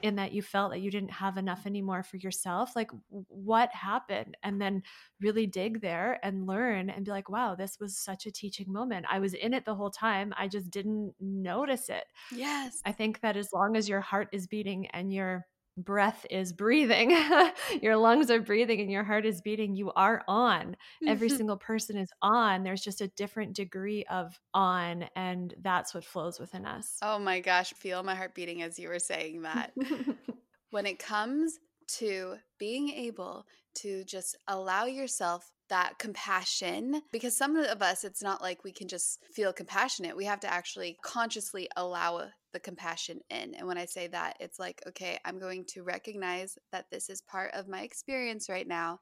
in 0.00 0.16
that 0.16 0.32
you 0.32 0.40
felt 0.42 0.72
that 0.72 0.80
you 0.80 0.90
didn't 0.90 1.12
have 1.12 1.36
enough 1.36 1.66
anymore 1.66 2.02
for 2.02 2.16
yourself? 2.16 2.74
Like 2.74 2.90
what 3.10 3.70
happened? 3.74 4.36
And 4.42 4.60
then 4.60 4.82
really 5.20 5.46
dig 5.46 5.82
there 5.82 6.18
and 6.22 6.46
learn 6.46 6.88
and 6.88 7.04
be 7.04 7.10
like 7.10 7.28
wow 7.28 7.54
this 7.54 7.78
was 7.78 7.98
such 7.98 8.24
a 8.24 8.32
teaching 8.32 8.72
moment. 8.72 9.04
I 9.08 9.18
was 9.18 9.34
in 9.34 9.52
it 9.52 9.66
the 9.66 9.74
whole 9.74 9.90
time. 9.90 10.32
I 10.36 10.48
just 10.48 10.70
didn't 10.70 11.12
notice 11.20 11.90
it. 11.90 12.04
Yes. 12.34 12.80
I 12.86 12.92
think 12.92 13.20
that 13.20 13.36
as 13.36 13.50
long 13.52 13.76
as 13.76 13.88
your 13.88 14.00
heart 14.00 14.28
is 14.32 14.46
beating 14.46 14.86
and 14.88 15.12
your 15.12 15.46
breath 15.76 16.26
is 16.30 16.52
breathing, 16.52 17.16
your 17.82 17.96
lungs 17.96 18.30
are 18.30 18.40
breathing, 18.40 18.80
and 18.80 18.90
your 18.90 19.04
heart 19.04 19.26
is 19.26 19.40
beating, 19.40 19.74
you 19.74 19.92
are 19.92 20.22
on. 20.28 20.76
Every 21.06 21.28
mm-hmm. 21.28 21.36
single 21.36 21.56
person 21.56 21.96
is 21.96 22.10
on. 22.20 22.62
There's 22.62 22.82
just 22.82 23.00
a 23.00 23.08
different 23.08 23.54
degree 23.54 24.04
of 24.10 24.38
on, 24.54 25.06
and 25.16 25.54
that's 25.62 25.94
what 25.94 26.04
flows 26.04 26.38
within 26.38 26.66
us. 26.66 26.98
Oh 27.02 27.18
my 27.18 27.40
gosh, 27.40 27.72
feel 27.74 28.02
my 28.02 28.14
heart 28.14 28.34
beating 28.34 28.62
as 28.62 28.78
you 28.78 28.88
were 28.88 28.98
saying 28.98 29.42
that. 29.42 29.72
when 30.70 30.86
it 30.86 30.98
comes 30.98 31.58
to 31.86 32.36
being 32.58 32.88
able 32.88 33.46
to 33.74 34.04
just 34.04 34.36
allow 34.48 34.84
yourself 34.84 35.50
that 35.68 35.98
compassion 35.98 37.00
because 37.12 37.36
some 37.36 37.56
of 37.56 37.80
us 37.80 38.04
it's 38.04 38.22
not 38.22 38.42
like 38.42 38.62
we 38.62 38.72
can 38.72 38.88
just 38.88 39.18
feel 39.32 39.54
compassionate 39.54 40.14
we 40.14 40.26
have 40.26 40.40
to 40.40 40.52
actually 40.52 40.98
consciously 41.02 41.66
allow 41.76 42.28
the 42.52 42.60
compassion 42.60 43.20
in 43.30 43.54
and 43.54 43.66
when 43.66 43.78
i 43.78 43.84
say 43.84 44.06
that 44.06 44.36
it's 44.40 44.58
like 44.58 44.82
okay 44.86 45.18
i'm 45.24 45.38
going 45.38 45.64
to 45.64 45.82
recognize 45.82 46.58
that 46.70 46.86
this 46.90 47.08
is 47.08 47.22
part 47.22 47.50
of 47.54 47.68
my 47.68 47.80
experience 47.82 48.48
right 48.48 48.68
now 48.68 48.98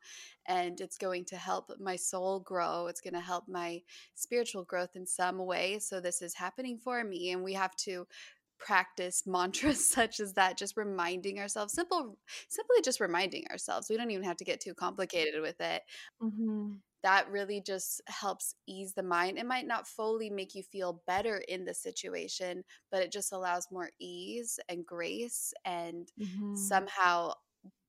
and 0.47 0.81
it's 0.81 0.99
going 0.99 1.25
to 1.25 1.37
help 1.37 1.71
my 1.81 1.97
soul 1.97 2.41
grow 2.41 2.87
it's 2.87 3.01
going 3.01 3.15
to 3.15 3.21
help 3.21 3.45
my 3.49 3.81
spiritual 4.15 4.65
growth 4.65 4.95
in 4.95 5.07
some 5.07 5.39
way 5.39 5.79
so 5.79 6.01
this 6.01 6.23
is 6.23 6.35
happening 6.35 6.79
for 6.79 7.03
me 7.05 7.31
and 7.33 7.43
we 7.43 7.53
have 7.53 7.75
to 7.77 8.07
practice 8.59 9.23
mantras 9.27 9.89
such 9.89 10.21
as 10.21 10.35
that 10.35 10.57
just 10.57 10.77
reminding 10.77 11.39
ourselves 11.39 11.73
simple 11.73 12.17
simply 12.49 12.77
just 12.83 13.01
reminding 13.01 13.45
ourselves 13.51 13.89
we 13.89 13.97
don't 13.97 14.11
even 14.11 14.25
have 14.25 14.37
to 14.37 14.45
get 14.45 14.61
too 14.61 14.75
complicated 14.75 15.41
with 15.41 15.61
it 15.61 15.83
mm-hmm. 16.23 16.73
That 17.03 17.31
really 17.31 17.61
just 17.61 18.01
helps 18.07 18.55
ease 18.67 18.93
the 18.95 19.03
mind 19.03 19.39
it 19.39 19.47
might 19.47 19.67
not 19.67 19.87
fully 19.87 20.31
make 20.31 20.55
you 20.55 20.63
feel 20.63 21.03
better 21.07 21.43
in 21.49 21.65
the 21.65 21.75
situation 21.75 22.63
but 22.91 23.03
it 23.03 23.13
just 23.13 23.33
allows 23.33 23.67
more 23.71 23.91
ease 23.99 24.59
and 24.69 24.87
grace 24.87 25.53
and 25.65 26.11
mm-hmm. 26.21 26.55
somehow 26.55 27.33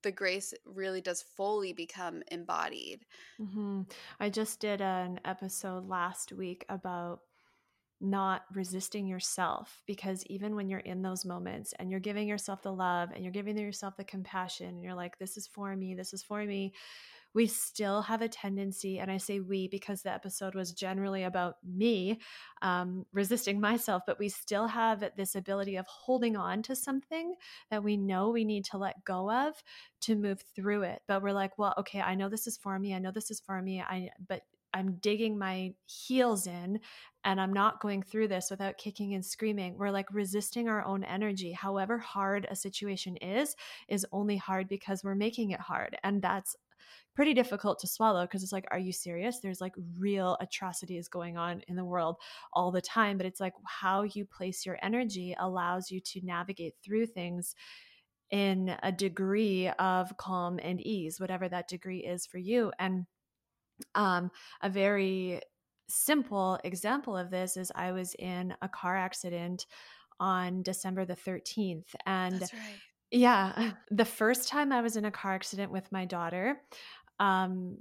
the 0.04 0.12
grace 0.12 0.54
really 0.66 1.02
does 1.02 1.22
fully 1.22 1.74
become 1.74 2.24
embodied. 2.32 3.06
Mm-hmm. 3.40 3.82
I 4.20 4.30
just 4.30 4.60
did 4.60 4.82
an 4.82 5.20
episode 5.26 5.88
last 5.88 6.32
week 6.34 6.66
about 6.70 7.20
not 8.02 8.46
resisting 8.54 9.06
yourself 9.06 9.84
because 9.86 10.26
even 10.26 10.56
when 10.56 10.68
you're 10.68 10.80
in 10.80 11.04
those 11.04 11.24
moments 11.24 11.72
and 11.78 11.92
you're 11.92 12.00
giving 12.00 12.28
yourself 12.28 12.64
the 12.64 12.74
love 12.74 13.10
and 13.14 13.24
you're 13.24 13.32
giving 13.32 13.56
yourself 13.56 13.96
the 13.96 14.04
compassion 14.04 14.70
and 14.70 14.84
you're 14.84 14.96
like 14.96 15.20
this 15.20 15.38
is 15.38 15.46
for 15.46 15.76
me 15.76 15.94
this 15.94 16.12
is 16.12 16.24
for 16.24 16.44
me 16.44 16.74
we 17.34 17.48
still 17.48 18.02
have 18.02 18.22
a 18.22 18.28
tendency 18.28 19.00
and 19.00 19.12
i 19.12 19.18
say 19.18 19.40
we 19.40 19.68
because 19.68 20.02
the 20.02 20.12
episode 20.12 20.56
was 20.56 20.72
generally 20.72 21.24
about 21.24 21.56
me 21.64 22.20
um, 22.62 23.06
resisting 23.14 23.60
myself 23.60 24.04
but 24.06 24.20
we 24.20 24.30
still 24.30 24.68
have 24.68 25.04
this 25.16 25.36
ability 25.36 25.76
of 25.76 25.86
holding 25.88 26.36
on 26.36 26.62
to 26.62 26.76
something 26.76 27.36
that 27.70 27.84
we 27.84 27.98
know 27.98 28.30
we 28.30 28.46
need 28.46 28.66
to 28.66 28.78
let 28.78 29.04
go 29.06 29.32
of 29.32 29.54
to 30.02 30.16
move 30.16 30.42
through 30.56 30.84
it 30.84 31.02
but 31.08 31.22
we're 31.22 31.32
like 31.32 31.58
well 31.58 31.74
okay 31.78 32.02
i 32.02 32.16
know 32.16 32.30
this 32.30 32.48
is 32.48 32.58
for 32.58 32.78
me 32.80 32.94
i 32.94 33.00
know 33.00 33.12
this 33.12 33.32
is 33.32 33.40
for 33.40 33.62
me 33.62 33.82
i 33.82 34.10
but 34.28 34.42
I'm 34.74 34.96
digging 35.02 35.38
my 35.38 35.74
heels 35.86 36.48
in 36.48 36.80
and 37.24 37.42
I'm 37.42 37.54
not 37.54 37.82
going 37.82 38.04
through 38.04 38.30
this 38.30 38.50
without 38.50 38.78
kicking 38.78 39.14
and 39.14 39.26
screaming. 39.26 39.78
We're 39.78 39.92
like 39.92 40.12
resisting 40.14 40.68
our 40.70 40.84
own 40.84 41.04
energy. 41.04 41.52
However 41.52 41.98
hard 41.98 42.48
a 42.50 42.56
situation 42.56 43.18
is, 43.18 43.56
is 43.90 44.06
only 44.12 44.38
hard 44.38 44.68
because 44.68 45.04
we're 45.04 45.16
making 45.16 45.52
it 45.52 45.60
hard. 45.60 45.98
And 46.04 46.22
that's 46.22 46.56
pretty 47.16 47.34
difficult 47.34 47.80
to 47.80 47.88
swallow 47.88 48.22
because 48.22 48.44
it's 48.44 48.52
like, 48.52 48.66
are 48.72 48.80
you 48.80 48.92
serious? 48.92 49.40
There's 49.40 49.62
like 49.62 49.74
real 49.98 50.38
atrocities 50.40 51.08
going 51.08 51.38
on 51.38 51.62
in 51.68 51.76
the 51.76 51.86
world 51.86 52.18
all 52.54 52.72
the 52.72 52.82
time. 52.82 53.18
But 53.18 53.26
it's 53.26 53.40
like 53.40 53.54
how 53.66 54.04
you 54.04 54.26
place 54.26 54.66
your 54.66 54.78
energy 54.82 55.36
allows 55.38 55.92
you 55.92 56.00
to 56.00 56.22
navigate 56.24 56.76
through 56.84 57.08
things 57.08 57.56
in 58.30 58.76
a 58.82 58.92
degree 58.92 59.70
of 59.78 60.16
calm 60.18 60.60
and 60.64 60.80
ease, 60.82 61.20
whatever 61.20 61.50
that 61.50 61.68
degree 61.68 62.00
is 62.00 62.26
for 62.26 62.38
you. 62.38 62.72
And 62.80 63.06
um, 63.94 64.32
a 64.62 64.70
very 64.70 65.42
simple 65.90 66.58
example 66.64 67.18
of 67.18 67.30
this 67.30 67.58
is 67.58 67.72
I 67.76 67.92
was 67.92 68.16
in 68.18 68.54
a 68.62 68.70
car 68.70 68.96
accident 68.96 69.66
on 70.20 70.62
December 70.64 71.04
the 71.04 71.16
13th. 71.16 71.94
And 72.06 72.40
right. 72.40 72.52
Yeah, 73.12 73.74
the 73.92 74.06
first 74.06 74.48
time 74.48 74.72
I 74.72 74.82
was 74.82 74.96
in 74.96 75.06
a 75.06 75.12
car 75.12 75.34
accident 75.34 75.72
with 75.72 75.92
my 75.92 76.06
daughter, 76.06 76.62
um, 77.20 77.78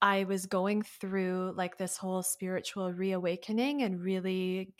I 0.00 0.24
was 0.24 0.46
going 0.46 0.82
through 0.82 1.54
like 1.56 1.76
this 1.76 1.96
whole 1.96 2.22
spiritual 2.22 2.92
reawakening 2.92 3.82
and 3.82 4.00
really 4.00 4.72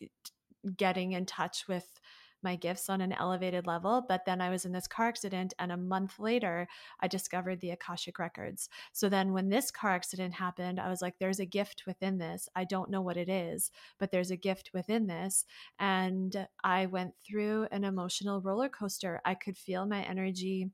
getting 0.76 1.12
in 1.12 1.26
touch 1.26 1.66
with 1.68 1.97
my 2.42 2.56
gifts 2.56 2.88
on 2.88 3.00
an 3.00 3.12
elevated 3.12 3.66
level. 3.66 4.04
But 4.08 4.24
then 4.24 4.40
I 4.40 4.50
was 4.50 4.64
in 4.64 4.72
this 4.72 4.86
car 4.86 5.08
accident, 5.08 5.54
and 5.58 5.72
a 5.72 5.76
month 5.76 6.18
later, 6.18 6.68
I 7.00 7.08
discovered 7.08 7.60
the 7.60 7.70
Akashic 7.70 8.18
Records. 8.18 8.68
So 8.92 9.08
then 9.08 9.32
when 9.32 9.48
this 9.48 9.70
car 9.70 9.90
accident 9.90 10.34
happened, 10.34 10.80
I 10.80 10.88
was 10.88 11.02
like, 11.02 11.18
there's 11.18 11.40
a 11.40 11.46
gift 11.46 11.84
within 11.86 12.18
this. 12.18 12.48
I 12.54 12.64
don't 12.64 12.90
know 12.90 13.02
what 13.02 13.16
it 13.16 13.28
is, 13.28 13.70
but 13.98 14.10
there's 14.10 14.30
a 14.30 14.36
gift 14.36 14.70
within 14.72 15.06
this. 15.06 15.44
And 15.78 16.46
I 16.62 16.86
went 16.86 17.14
through 17.26 17.68
an 17.70 17.84
emotional 17.84 18.40
roller 18.40 18.68
coaster. 18.68 19.20
I 19.24 19.34
could 19.34 19.56
feel 19.56 19.86
my 19.86 20.02
energy. 20.02 20.70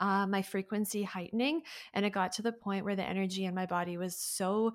Uh, 0.00 0.26
my 0.26 0.42
frequency 0.42 1.04
heightening. 1.04 1.62
And 1.92 2.04
it 2.04 2.12
got 2.12 2.32
to 2.32 2.42
the 2.42 2.50
point 2.50 2.84
where 2.84 2.96
the 2.96 3.08
energy 3.08 3.44
in 3.44 3.54
my 3.54 3.64
body 3.64 3.96
was 3.96 4.16
so 4.16 4.74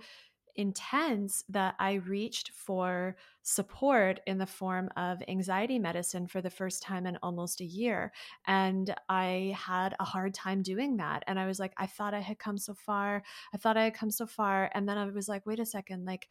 intense 0.55 1.43
that 1.49 1.75
I 1.79 1.93
reached 1.93 2.51
for 2.53 3.15
support 3.41 4.19
in 4.27 4.37
the 4.37 4.45
form 4.45 4.89
of 4.97 5.21
anxiety 5.27 5.79
medicine 5.79 6.27
for 6.27 6.41
the 6.41 6.49
first 6.49 6.83
time 6.83 7.05
in 7.05 7.17
almost 7.23 7.61
a 7.61 7.65
year. 7.65 8.11
And 8.45 8.93
I 9.07 9.55
had 9.57 9.95
a 9.99 10.05
hard 10.05 10.33
time 10.33 10.61
doing 10.61 10.97
that. 10.97 11.23
And 11.27 11.39
I 11.39 11.45
was 11.45 11.59
like, 11.59 11.73
I 11.77 11.87
thought 11.87 12.13
I 12.13 12.21
had 12.21 12.39
come 12.39 12.57
so 12.57 12.73
far. 12.73 13.23
I 13.53 13.57
thought 13.57 13.77
I 13.77 13.85
had 13.85 13.93
come 13.93 14.11
so 14.11 14.25
far. 14.25 14.69
And 14.73 14.87
then 14.87 14.97
I 14.97 15.05
was 15.05 15.27
like, 15.27 15.45
wait 15.45 15.59
a 15.59 15.65
second, 15.65 16.05
like, 16.05 16.27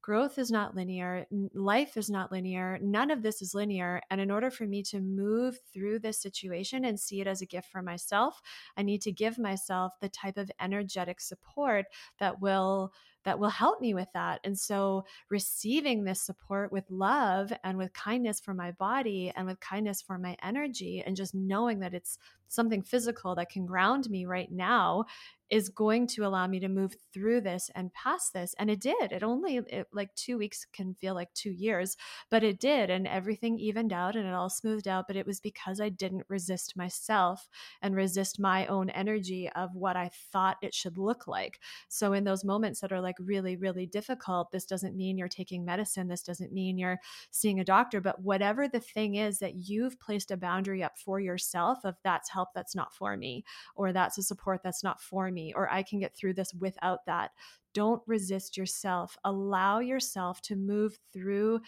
growth 0.00 0.38
is 0.38 0.50
not 0.50 0.74
linear 0.74 1.26
life 1.54 1.96
is 1.96 2.08
not 2.08 2.30
linear 2.30 2.78
none 2.80 3.10
of 3.10 3.22
this 3.22 3.42
is 3.42 3.54
linear 3.54 4.00
and 4.10 4.20
in 4.20 4.30
order 4.30 4.50
for 4.50 4.64
me 4.64 4.82
to 4.82 5.00
move 5.00 5.58
through 5.72 5.98
this 5.98 6.20
situation 6.20 6.84
and 6.84 6.98
see 6.98 7.20
it 7.20 7.26
as 7.26 7.42
a 7.42 7.46
gift 7.46 7.68
for 7.70 7.82
myself 7.82 8.40
i 8.76 8.82
need 8.82 9.02
to 9.02 9.12
give 9.12 9.38
myself 9.38 9.92
the 10.00 10.08
type 10.08 10.36
of 10.36 10.50
energetic 10.60 11.20
support 11.20 11.86
that 12.20 12.40
will 12.40 12.92
that 13.24 13.38
will 13.38 13.48
help 13.48 13.80
me 13.80 13.94
with 13.94 14.08
that. 14.14 14.40
And 14.44 14.58
so 14.58 15.04
receiving 15.30 16.04
this 16.04 16.22
support 16.22 16.72
with 16.72 16.84
love 16.90 17.52
and 17.64 17.76
with 17.76 17.92
kindness 17.92 18.40
for 18.40 18.54
my 18.54 18.72
body 18.72 19.32
and 19.36 19.46
with 19.46 19.60
kindness 19.60 20.02
for 20.02 20.18
my 20.18 20.36
energy 20.42 21.02
and 21.04 21.16
just 21.16 21.34
knowing 21.34 21.80
that 21.80 21.94
it's 21.94 22.18
something 22.50 22.82
physical 22.82 23.34
that 23.34 23.50
can 23.50 23.66
ground 23.66 24.08
me 24.08 24.24
right 24.24 24.50
now 24.50 25.04
is 25.50 25.68
going 25.68 26.06
to 26.06 26.26
allow 26.26 26.46
me 26.46 26.60
to 26.60 26.68
move 26.68 26.94
through 27.12 27.40
this 27.40 27.70
and 27.74 27.92
past 27.92 28.32
this. 28.32 28.54
And 28.58 28.70
it 28.70 28.80
did. 28.80 29.12
It 29.12 29.22
only 29.22 29.56
it, 29.56 29.86
like 29.92 30.14
2 30.14 30.38
weeks 30.38 30.66
can 30.72 30.94
feel 30.94 31.14
like 31.14 31.32
2 31.34 31.50
years 31.50 31.96
but 32.30 32.42
it 32.42 32.58
did. 32.60 32.88
And 32.90 33.06
everything 33.06 33.58
evened 33.58 33.92
out 33.92 34.16
and 34.16 34.26
it 34.26 34.34
all 34.34 34.50
smoothed 34.50 34.88
out 34.88 35.06
but 35.06 35.16
it 35.16 35.26
was 35.26 35.40
because 35.40 35.80
I 35.80 35.88
didn't 35.90 36.24
resist 36.28 36.76
myself 36.76 37.48
and 37.82 37.94
resist 37.94 38.40
my 38.40 38.66
own 38.66 38.88
energy 38.90 39.50
of 39.54 39.74
what 39.74 39.96
I 39.96 40.10
thought 40.32 40.58
it 40.62 40.74
should 40.74 40.96
look 40.98 41.26
like. 41.26 41.60
So 41.88 42.12
in 42.14 42.24
those 42.24 42.44
moments 42.44 42.80
that 42.80 42.92
are 42.92 43.00
like 43.00 43.17
really 43.20 43.56
really 43.56 43.86
difficult 43.86 44.50
this 44.50 44.64
doesn't 44.64 44.96
mean 44.96 45.18
you're 45.18 45.28
taking 45.28 45.64
medicine 45.64 46.08
this 46.08 46.22
doesn't 46.22 46.52
mean 46.52 46.78
you're 46.78 46.98
seeing 47.30 47.60
a 47.60 47.64
doctor 47.64 48.00
but 48.00 48.20
whatever 48.22 48.68
the 48.68 48.80
thing 48.80 49.16
is 49.16 49.38
that 49.38 49.54
you've 49.54 49.98
placed 50.00 50.30
a 50.30 50.36
boundary 50.36 50.82
up 50.82 50.96
for 50.98 51.20
yourself 51.20 51.78
of 51.84 51.94
that's 52.04 52.30
help 52.30 52.48
that's 52.54 52.74
not 52.74 52.94
for 52.94 53.16
me 53.16 53.44
or 53.74 53.92
that's 53.92 54.18
a 54.18 54.22
support 54.22 54.60
that's 54.62 54.84
not 54.84 55.00
for 55.00 55.30
me 55.30 55.52
or 55.54 55.68
I 55.70 55.82
can 55.82 55.98
get 55.98 56.14
through 56.14 56.34
this 56.34 56.54
without 56.54 57.04
that. 57.06 57.32
Don't 57.74 58.02
resist 58.06 58.56
yourself. 58.56 59.16
Allow 59.24 59.80
yourself 59.80 60.40
to 60.42 60.56
move 60.56 60.98
through 61.12 61.60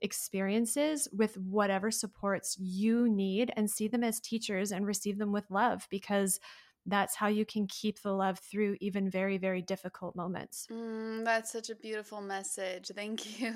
experiences 0.00 1.08
with 1.12 1.38
whatever 1.38 1.90
supports 1.90 2.56
you 2.58 3.08
need 3.08 3.52
and 3.56 3.70
see 3.70 3.88
them 3.88 4.04
as 4.04 4.20
teachers 4.20 4.72
and 4.72 4.86
receive 4.86 5.18
them 5.18 5.32
with 5.32 5.50
love 5.50 5.86
because 5.90 6.40
that's 6.86 7.14
how 7.14 7.28
you 7.28 7.44
can 7.44 7.66
keep 7.66 8.02
the 8.02 8.12
love 8.12 8.38
through 8.38 8.76
even 8.80 9.08
very, 9.08 9.38
very 9.38 9.62
difficult 9.62 10.14
moments. 10.16 10.66
Mm, 10.70 11.24
that's 11.24 11.52
such 11.52 11.70
a 11.70 11.74
beautiful 11.74 12.20
message. 12.20 12.90
Thank 12.94 13.40
you. 13.40 13.54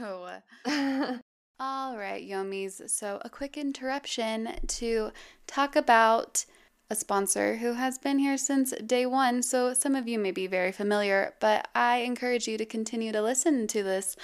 All 1.60 1.98
right, 1.98 2.22
Yomis. 2.22 2.88
So, 2.88 3.20
a 3.24 3.28
quick 3.28 3.56
interruption 3.56 4.50
to 4.66 5.10
talk 5.46 5.74
about 5.74 6.44
a 6.90 6.94
sponsor 6.94 7.56
who 7.56 7.74
has 7.74 7.98
been 7.98 8.18
here 8.18 8.38
since 8.38 8.70
day 8.86 9.04
one, 9.04 9.42
so 9.42 9.74
some 9.74 9.94
of 9.94 10.08
you 10.08 10.18
may 10.18 10.30
be 10.30 10.46
very 10.46 10.72
familiar, 10.72 11.34
but 11.40 11.68
I 11.74 11.98
encourage 11.98 12.48
you 12.48 12.56
to 12.58 12.64
continue 12.64 13.12
to 13.12 13.20
listen 13.20 13.66
to 13.68 13.82
this 13.82 14.16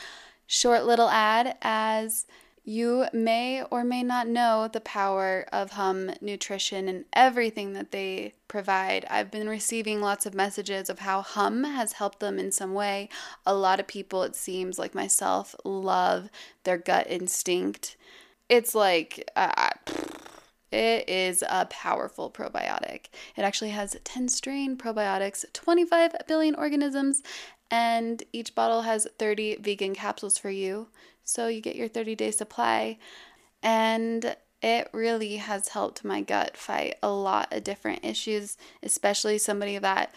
short 0.47 0.85
little 0.85 1.11
ad 1.11 1.57
as 1.61 2.27
You 2.67 3.07
may 3.13 3.63
or 3.63 3.85
may 3.85 4.03
not 4.03 4.27
know 4.27 4.69
the 4.73 4.81
power 4.81 5.47
of 5.53 5.73
Hum 5.73 6.11
Nutrition 6.23 6.89
and 6.89 7.05
everything 7.13 7.75
that 7.75 7.91
they 7.91 8.33
provide. 8.49 9.05
I've 9.11 9.31
been 9.31 9.51
receiving 9.51 10.01
lots 10.01 10.25
of 10.25 10.33
messages 10.33 10.89
of 10.89 11.01
how 11.01 11.21
Hum 11.21 11.65
has 11.65 11.93
helped 11.93 12.21
them 12.21 12.39
in 12.39 12.51
some 12.53 12.73
way. 12.73 13.11
A 13.45 13.55
lot 13.55 13.81
of 13.81 13.87
people, 13.87 14.23
it 14.23 14.35
seems 14.35 14.79
like 14.79 14.95
myself, 14.95 15.55
love 15.63 16.31
their 16.65 16.79
gut 16.79 17.07
instinct. 17.11 17.97
It's 18.49 18.75
like, 18.75 19.31
uh, 19.37 19.71
it 20.73 21.07
is 21.07 21.45
a 21.47 21.67
powerful 21.67 22.31
probiotic. 22.31 23.09
It 23.37 23.43
actually 23.43 23.71
has 23.71 23.95
10 24.05 24.29
strain 24.29 24.79
probiotics, 24.79 25.45
25 25.53 26.15
billion 26.27 26.55
organisms, 26.55 27.23
and 27.71 28.23
each 28.33 28.55
bottle 28.55 28.83
has 28.83 29.07
30 29.19 29.57
vegan 29.57 29.95
capsules 29.95 30.39
for 30.39 30.51
you. 30.51 30.89
So 31.25 31.49
you 31.49 31.61
get 31.61 31.77
your 31.77 31.89
30 31.89 32.15
day 32.15 32.31
supply. 32.31 32.99
And 33.63 34.37
it 34.63 34.89
really 34.93 35.37
has 35.37 35.69
helped 35.69 36.05
my 36.05 36.23
gut 36.23 36.57
fight 36.57 36.97
a 37.03 37.11
lot 37.11 37.53
of 37.53 37.65
different 37.65 38.05
issues, 38.05 38.57
especially 38.83 39.39
somebody 39.39 39.79
that 39.79 40.15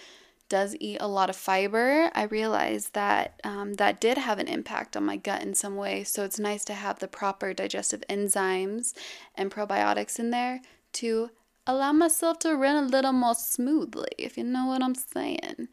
does 0.50 0.76
eat 0.80 0.98
a 1.02 1.08
lot 1.08 1.30
of 1.30 1.36
fiber. 1.36 2.10
I 2.16 2.24
realized 2.24 2.94
that 2.94 3.40
um, 3.44 3.74
that 3.74 4.00
did 4.00 4.18
have 4.18 4.40
an 4.40 4.48
impact 4.48 4.96
on 4.96 5.06
my 5.06 5.18
gut 5.18 5.42
in 5.44 5.54
some 5.54 5.76
way. 5.76 6.04
So 6.04 6.24
it's 6.24 6.40
nice 6.40 6.64
to 6.66 6.74
have 6.74 7.00
the 7.00 7.08
proper 7.08 7.54
digestive 7.54 8.04
enzymes 8.10 8.94
and 9.36 9.52
probiotics 9.52 10.20
in 10.20 10.32
there 10.32 10.62
to 10.94 11.32
allow 11.66 11.92
myself 11.92 12.40
to 12.40 12.56
run 12.56 12.82
a 12.82 12.88
little 12.88 13.12
more 13.12 13.36
smoothly, 13.36 14.12
if 14.18 14.38
you 14.38 14.44
know 14.46 14.66
what 14.68 14.82
I'm 14.82 14.96
saying. 14.96 15.68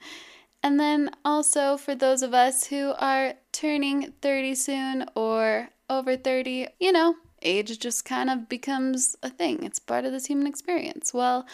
And 0.65 0.81
then 0.81 1.11
also 1.27 1.77
for 1.77 1.95
those 1.95 2.23
of 2.23 2.33
us 2.33 2.65
who 2.65 2.95
are 2.99 3.35
turning 3.53 4.15
30 4.23 4.55
soon 4.55 5.05
or 5.15 5.69
over 5.91 6.17
30, 6.17 6.69
you 6.81 6.91
know, 6.91 7.17
age 7.43 7.79
just 7.79 8.07
kind 8.07 8.31
of 8.31 8.49
becomes 8.49 9.15
a 9.23 9.29
thing. 9.29 9.63
It's 9.63 9.79
part 9.79 10.07
of 10.07 10.13
this 10.13 10.25
human 10.25 10.47
experience. 10.47 11.13
Well, 11.13 11.47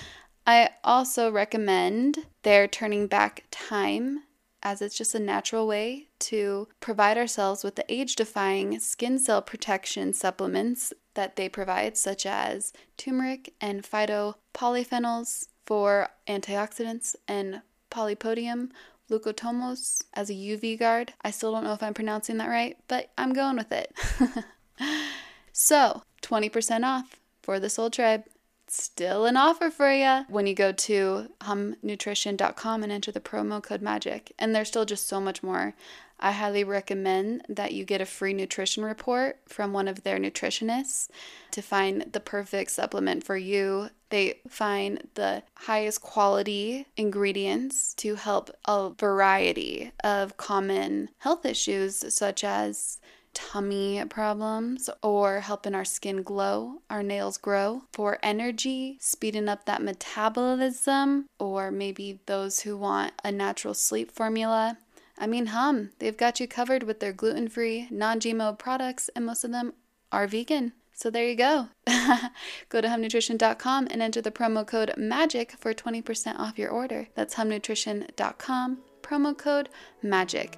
I 0.46 0.70
also 0.84 1.28
recommend 1.28 2.18
their 2.44 2.68
turning 2.68 3.08
back 3.08 3.46
time 3.50 4.20
as 4.62 4.80
it's 4.80 4.96
just 4.96 5.16
a 5.16 5.18
natural 5.18 5.66
way 5.66 6.06
to 6.20 6.68
provide 6.78 7.18
ourselves 7.18 7.64
with 7.64 7.74
the 7.74 7.92
age 7.92 8.14
defying 8.14 8.78
skin 8.78 9.18
cell 9.18 9.42
protection 9.42 10.12
supplements 10.12 10.92
that 11.14 11.34
they 11.34 11.48
provide, 11.48 11.96
such 11.96 12.26
as 12.26 12.72
turmeric 12.96 13.54
and 13.60 13.82
phytopolyphenols 13.82 15.48
for 15.66 16.10
antioxidants 16.28 17.16
and 17.26 17.62
polypodium 17.90 18.70
leucotomos 19.10 20.02
as 20.14 20.30
a 20.30 20.34
UV 20.34 20.78
guard. 20.78 21.12
I 21.22 21.30
still 21.30 21.52
don't 21.52 21.64
know 21.64 21.72
if 21.72 21.82
I'm 21.82 21.94
pronouncing 21.94 22.38
that 22.38 22.48
right, 22.48 22.76
but 22.88 23.10
I'm 23.18 23.32
going 23.32 23.56
with 23.56 23.72
it. 23.72 23.92
so, 25.52 26.02
20% 26.22 26.84
off 26.84 27.16
for 27.42 27.60
the 27.60 27.70
Soul 27.70 27.90
Tribe. 27.90 28.24
Still 28.68 29.26
an 29.26 29.36
offer 29.36 29.68
for 29.68 29.92
you 29.92 30.24
when 30.28 30.46
you 30.46 30.54
go 30.54 30.70
to 30.70 31.28
humnutrition.com 31.40 32.84
and 32.84 32.92
enter 32.92 33.10
the 33.10 33.18
promo 33.18 33.60
code 33.60 33.82
MAGIC. 33.82 34.30
And 34.38 34.54
there's 34.54 34.68
still 34.68 34.84
just 34.84 35.08
so 35.08 35.20
much 35.20 35.42
more. 35.42 35.74
I 36.20 36.32
highly 36.32 36.62
recommend 36.62 37.44
that 37.48 37.72
you 37.72 37.84
get 37.84 38.00
a 38.00 38.06
free 38.06 38.34
nutrition 38.34 38.84
report 38.84 39.40
from 39.46 39.72
one 39.72 39.88
of 39.88 40.04
their 40.04 40.18
nutritionists 40.18 41.08
to 41.50 41.62
find 41.62 42.12
the 42.12 42.20
perfect 42.20 42.70
supplement 42.70 43.24
for 43.24 43.36
you. 43.36 43.88
They 44.10 44.40
find 44.48 45.08
the 45.14 45.42
highest 45.54 46.02
quality 46.02 46.86
ingredients 46.96 47.94
to 47.94 48.16
help 48.16 48.50
a 48.64 48.90
variety 48.90 49.92
of 50.04 50.36
common 50.36 51.10
health 51.18 51.46
issues, 51.46 52.14
such 52.14 52.44
as 52.44 52.98
tummy 53.32 54.02
problems 54.08 54.90
or 55.02 55.40
helping 55.40 55.74
our 55.74 55.84
skin 55.84 56.22
glow, 56.22 56.82
our 56.90 57.02
nails 57.02 57.38
grow, 57.38 57.82
for 57.92 58.18
energy, 58.22 58.98
speeding 59.00 59.48
up 59.48 59.64
that 59.64 59.82
metabolism, 59.82 61.26
or 61.38 61.70
maybe 61.70 62.20
those 62.26 62.60
who 62.60 62.76
want 62.76 63.12
a 63.24 63.30
natural 63.30 63.74
sleep 63.74 64.10
formula. 64.10 64.78
I 65.18 65.26
mean, 65.26 65.46
hum, 65.46 65.90
they've 65.98 66.16
got 66.16 66.40
you 66.40 66.48
covered 66.48 66.82
with 66.82 67.00
their 67.00 67.12
gluten 67.12 67.48
free, 67.48 67.86
non 67.90 68.20
GMO 68.20 68.58
products, 68.58 69.10
and 69.14 69.26
most 69.26 69.44
of 69.44 69.52
them 69.52 69.74
are 70.10 70.26
vegan. 70.26 70.72
So 71.00 71.08
there 71.08 71.26
you 71.26 71.34
go. 71.34 71.66
go 72.68 72.82
to 72.82 72.86
humnutrition.com 72.86 73.88
and 73.90 74.02
enter 74.02 74.20
the 74.20 74.30
promo 74.30 74.66
code 74.66 74.92
MAGIC 74.98 75.52
for 75.52 75.72
20% 75.72 76.38
off 76.38 76.58
your 76.58 76.68
order. 76.68 77.08
That's 77.14 77.36
humnutrition.com, 77.36 78.78
promo 79.00 79.38
code 79.38 79.70
MAGIC. 80.04 80.56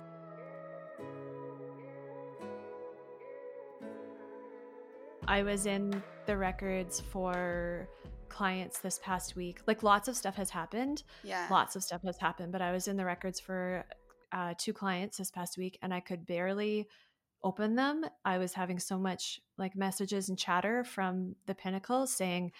I 5.29 5.45
was 5.45 5.67
in 5.67 6.03
the 6.27 6.37
records 6.37 6.99
for 6.99 7.89
clients 8.29 8.81
this 8.81 8.99
past 8.99 9.37
week. 9.37 9.61
Like 9.69 9.85
lots 9.85 10.09
of 10.09 10.17
stuff 10.17 10.35
has 10.35 10.51
happened. 10.51 11.05
Yeah. 11.23 11.47
Lots 11.53 11.77
of 11.77 11.85
stuff 11.85 12.03
has 12.03 12.19
happened, 12.19 12.51
but 12.51 12.61
I 12.61 12.73
was 12.73 12.89
in 12.89 12.97
the 12.97 13.05
records 13.05 13.39
for 13.39 13.85
uh, 14.33 14.55
two 14.59 14.73
clients 14.73 15.19
this 15.19 15.31
past 15.31 15.57
week 15.57 15.79
and 15.83 15.95
I 15.95 16.01
could 16.01 16.27
barely 16.27 16.89
open 17.45 17.75
them. 17.75 18.05
I 18.25 18.39
was 18.39 18.53
having 18.53 18.79
so 18.79 18.99
much 18.99 19.41
like 19.59 19.77
messages 19.77 20.29
and 20.29 20.39
chatter 20.39 20.85
from 20.85 21.35
the 21.47 21.55
pinnacle 21.55 22.07
saying, 22.07 22.53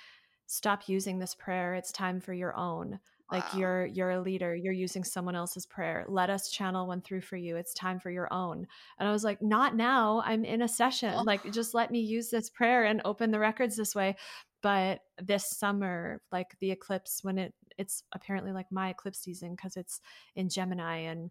stop 0.47 0.89
using 0.89 1.19
this 1.19 1.35
prayer. 1.35 1.75
It's 1.75 1.93
time 1.93 2.21
for 2.21 2.33
your 2.33 2.57
own. 2.57 2.99
Like 3.33 3.45
you're 3.57 3.87
you're 3.87 4.11
a 4.11 4.21
leader. 4.21 4.55
You're 4.55 4.75
using 4.75 5.05
someone 5.05 5.35
else's 5.35 5.65
prayer. 5.65 6.05
Let 6.07 6.29
us 6.29 6.51
channel 6.51 6.87
one 6.87 7.01
through 7.01 7.23
for 7.23 7.39
you. 7.39 7.57
It's 7.57 7.73
time 7.73 7.99
for 7.99 8.11
your 8.11 8.31
own. 8.31 8.67
And 8.99 9.09
I 9.09 9.13
was 9.13 9.25
like, 9.25 9.41
not 9.41 9.75
now. 9.75 10.23
I'm 10.27 10.45
in 10.45 10.61
a 10.61 10.69
session. 10.69 11.15
Oh. 11.17 11.23
Like 11.23 11.51
just 11.51 11.73
let 11.73 11.91
me 11.91 12.01
use 12.01 12.29
this 12.29 12.51
prayer 12.51 12.85
and 12.85 13.01
open 13.07 13.31
the 13.31 13.39
records 13.39 13.75
this 13.75 13.95
way. 13.95 14.17
But 14.61 15.01
this 15.17 15.49
summer, 15.49 16.21
like 16.31 16.59
the 16.61 16.73
eclipse 16.73 17.25
when 17.25 17.39
it 17.39 17.55
it's 17.79 18.03
apparently 18.13 18.53
like 18.53 18.71
my 18.71 18.91
eclipse 18.91 19.21
season 19.21 19.55
because 19.57 19.79
it's 19.79 20.03
in 20.37 20.51
Gemini 20.51 20.99
and 20.99 21.31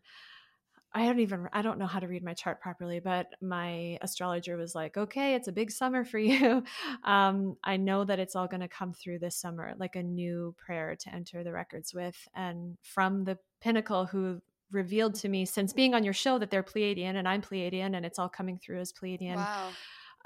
I 0.93 1.06
don't 1.06 1.19
even 1.19 1.47
I 1.54 1.62
don't 1.62 1.80
know 1.80 1.88
how 1.88 1.99
to 1.99 2.08
read 2.08 2.23
my 2.23 2.34
chart 2.34 2.60
properly, 2.60 2.99
but 2.99 3.27
my 3.41 3.97
astrologer 4.01 4.58
was 4.58 4.75
like, 4.75 4.97
"Okay, 4.97 5.36
it's 5.36 5.47
a 5.47 5.51
big 5.54 5.71
summer 5.71 6.04
for 6.04 6.19
you. 6.32 6.63
Um, 7.04 7.56
I 7.63 7.77
know 7.77 8.04
that 8.04 8.19
it's 8.19 8.36
all 8.36 8.47
going 8.47 8.62
to 8.62 8.67
come 8.67 8.93
through 8.93 9.19
this 9.19 9.36
summer, 9.36 9.73
like 9.77 9.95
a 9.95 10.04
new 10.04 10.54
prayer 10.58 10.95
to 10.97 11.13
enter 11.13 11.43
the 11.43 11.54
records 11.54 11.93
with." 11.93 12.27
And 12.36 12.77
from 12.82 13.23
the 13.23 13.38
pinnacle, 13.62 14.06
who 14.06 14.41
revealed 14.71 15.15
to 15.15 15.30
me 15.30 15.45
since 15.45 15.73
being 15.73 15.93
on 15.93 16.04
your 16.04 16.13
show 16.13 16.38
that 16.39 16.49
they're 16.49 16.63
Pleiadian 16.63 17.15
and 17.15 17.27
I'm 17.27 17.41
Pleiadian, 17.41 17.95
and 17.95 18.06
it's 18.06 18.19
all 18.19 18.30
coming 18.30 18.58
through 18.58 18.80
as 18.80 18.91
Pleiadian. 18.91 19.38
Wow. 19.38 19.69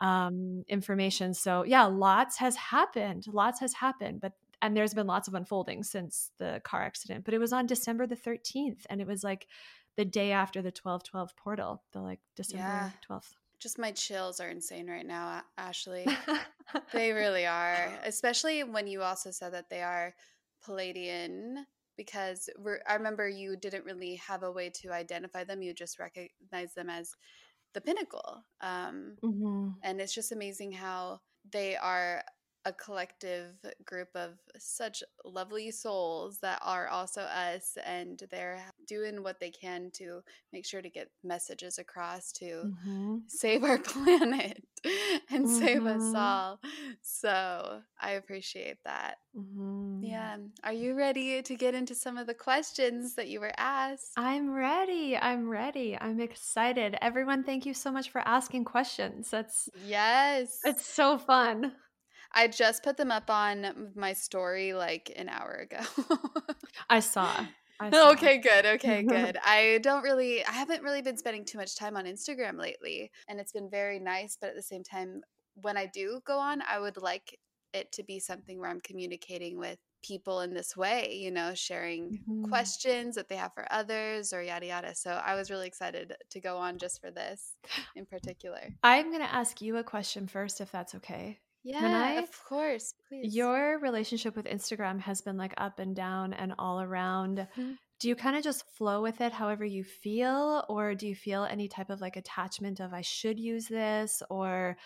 Um, 0.02 0.66
information. 0.68 1.34
So 1.34 1.64
yeah, 1.64 1.86
lots 1.86 2.38
has 2.38 2.56
happened. 2.56 3.28
Lots 3.28 3.60
has 3.62 3.74
happened, 3.74 4.20
but 4.20 4.34
and 4.62 4.76
there's 4.76 4.94
been 4.94 5.08
lots 5.08 5.28
of 5.28 5.36
unfolding 5.36 5.84
since 5.84 6.32
the 6.40 6.60
car 6.64 6.82
accident. 6.82 7.24
But 7.24 7.34
it 7.34 7.38
was 7.38 7.54
on 7.54 7.68
December 7.68 8.08
the 8.08 8.16
13th, 8.16 8.82
and 8.90 9.00
it 9.00 9.08
was 9.08 9.24
like 9.24 9.48
the 9.98 10.06
day 10.06 10.32
after 10.32 10.62
the 10.62 10.68
1212 10.68 11.36
portal, 11.36 11.84
the 11.92 12.02
like 12.02 12.20
December 12.36 12.64
yeah. 12.64 12.90
12th. 13.10 13.34
Just 13.60 13.80
my 13.80 13.92
chills 13.92 14.40
are 14.40 14.50
insane 14.50 14.88
right 14.90 15.06
now, 15.06 15.42
Ashley. 15.58 16.06
they 16.94 17.14
really 17.14 17.46
are, 17.46 17.98
especially 18.04 18.64
when 18.64 18.86
you 18.86 19.02
also 19.02 19.32
said 19.32 19.54
that 19.54 19.70
they 19.70 19.82
are 19.82 20.14
Pleiadian 20.68 21.64
because 21.98 22.50
I 22.88 22.96
remember 22.96 23.28
you 23.30 23.56
didn't 23.56 23.86
really 23.86 24.16
have 24.16 24.44
a 24.44 24.52
way 24.52 24.70
to 24.82 24.92
identify 24.92 25.44
them. 25.44 25.62
You 25.62 25.74
just 25.74 26.00
recognize 26.00 26.74
them 26.76 26.90
as 26.90 27.16
the 27.74 27.82
pinnacle. 27.82 28.44
Um, 28.62 29.16
mm-hmm. 29.24 29.70
And 29.84 30.02
it's 30.02 30.14
just 30.14 30.32
amazing 30.32 30.74
how 30.74 31.22
they 31.52 31.76
are 31.78 32.24
a 32.66 32.74
collective 32.74 33.54
group 33.86 34.10
of 34.16 34.32
such 34.58 35.04
lovely 35.24 35.70
souls 35.70 36.40
that 36.40 36.60
are 36.64 36.88
also 36.88 37.22
us 37.22 37.78
and 37.86 38.24
they're 38.32 38.60
doing 38.88 39.22
what 39.22 39.40
they 39.40 39.52
can 39.52 39.92
to 39.94 40.22
make 40.52 40.66
sure 40.66 40.82
to 40.82 40.90
get 40.90 41.10
messages 41.24 41.78
across 41.78 42.32
to 42.32 42.46
mm-hmm. 42.66 43.18
save 43.28 43.64
our 43.64 43.78
planet 43.94 44.64
and 45.30 45.46
mm-hmm. 45.46 45.60
save 45.60 45.86
us 45.86 46.02
mm-hmm. 46.02 46.16
all. 46.16 46.60
So 47.02 47.82
i 48.02 48.12
appreciate 48.12 48.78
that. 48.84 49.18
Mm-hmm. 49.38 50.04
yeah. 50.04 50.38
Are 50.64 50.74
you 50.74 50.96
ready 50.96 51.42
to 51.44 51.56
get 51.56 51.76
into 51.76 51.94
some 51.94 52.18
of 52.18 52.26
the 52.26 52.34
questions 52.34 53.16
that 53.16 53.28
you 53.28 53.42
were 53.42 53.54
asked? 53.58 54.14
I'm 54.18 54.52
ready. 54.52 55.16
I'm 55.18 55.50
ready. 55.50 55.98
I'm 56.00 56.20
excited. 56.20 56.98
Everyone 57.02 57.44
thank 57.44 57.66
you 57.66 57.76
so 57.76 57.92
much 57.92 58.10
for 58.10 58.22
asking 58.26 58.66
questions. 58.66 59.30
That's 59.30 59.70
yes. 59.86 60.62
it's 60.66 60.86
so 60.86 61.20
fun 61.20 61.74
I 62.32 62.48
just 62.48 62.84
put 62.84 62.98
them 62.98 63.12
up 63.12 63.30
on 63.30 63.92
my 63.96 64.14
story 64.14 64.74
like 64.74 65.12
an 65.16 65.30
hour 65.30 65.52
ago. 65.54 65.80
I 66.90 67.00
saw. 67.00 67.48
I 67.80 67.92
saw. 67.92 68.14
Okay, 68.14 68.40
good. 68.40 68.66
Okay, 68.66 69.04
good. 69.04 69.38
I 69.44 69.80
don't 69.82 70.04
really, 70.04 70.44
I 70.46 70.52
haven't 70.52 70.84
really 70.84 71.02
been 71.02 71.18
spending 71.18 71.46
too 71.46 71.58
much 71.58 71.76
time 71.76 71.96
on 71.96 72.06
Instagram 72.06 72.60
lately, 72.60 73.12
and 73.28 73.40
it's 73.40 73.52
been 73.52 73.70
very 73.70 74.00
nice. 74.00 74.38
But 74.40 74.50
at 74.52 74.56
the 74.56 74.62
same 74.64 74.84
time, 74.84 75.22
when 75.54 75.78
I 75.78 75.86
do 75.86 76.22
go 76.26 76.40
on, 76.40 76.62
I 76.64 76.80
would 76.80 76.98
like 76.98 77.40
it 77.74 77.92
to 77.94 78.04
be 78.04 78.20
something 78.20 78.60
where 78.60 78.70
I'm 78.70 78.82
communicating 78.82 79.58
with 79.58 79.80
people 80.04 80.42
in 80.42 80.54
this 80.54 80.76
way, 80.76 81.14
you 81.16 81.32
know, 81.32 81.54
sharing 81.54 82.12
Mhm. 82.12 82.36
questions 82.42 83.16
that 83.16 83.28
they 83.28 83.36
have 83.38 83.54
for 83.54 83.68
others 83.72 84.34
or 84.34 84.42
yada 84.42 84.66
yada. 84.68 84.96
So 84.96 85.12
I 85.12 85.36
was 85.36 85.50
really 85.52 85.68
excited 85.68 86.16
to 86.30 86.40
go 86.42 86.58
on 86.58 86.78
just 86.80 87.00
for 87.02 87.12
this 87.12 87.56
in 87.96 88.06
particular. 88.06 88.70
I'm 88.84 89.10
going 89.10 89.22
to 89.22 89.34
ask 89.34 89.62
you 89.62 89.78
a 89.78 89.84
question 89.84 90.28
first, 90.28 90.62
if 90.62 90.72
that's 90.72 90.96
okay. 90.96 91.40
Yeah, 91.66 91.82
I? 91.84 92.12
of 92.22 92.30
course, 92.46 92.94
please. 93.10 93.36
Your 93.36 93.80
relationship 93.80 94.36
with 94.36 94.46
Instagram 94.46 95.00
has 95.02 95.22
been 95.22 95.36
like 95.36 95.54
up 95.58 95.80
and 95.80 95.96
down 95.96 96.32
and 96.34 96.54
all 96.60 96.80
around. 96.80 97.48
Mhm. 97.58 97.78
Do 98.00 98.08
you 98.08 98.16
kind 98.16 98.36
of 98.38 98.44
just 98.44 98.70
flow 98.78 99.02
with 99.02 99.20
it 99.22 99.32
however 99.32 99.66
you 99.66 99.84
feel? 99.84 100.64
Or 100.70 100.94
do 100.96 101.08
you 101.08 101.16
feel 101.16 101.44
any 101.44 101.68
type 101.68 101.90
of 101.90 102.02
like 102.02 102.18
attachment 102.18 102.80
of 102.80 102.94
I 102.94 103.02
should 103.02 103.40
use 103.40 103.68
this? 103.68 104.22
Or 104.30 104.78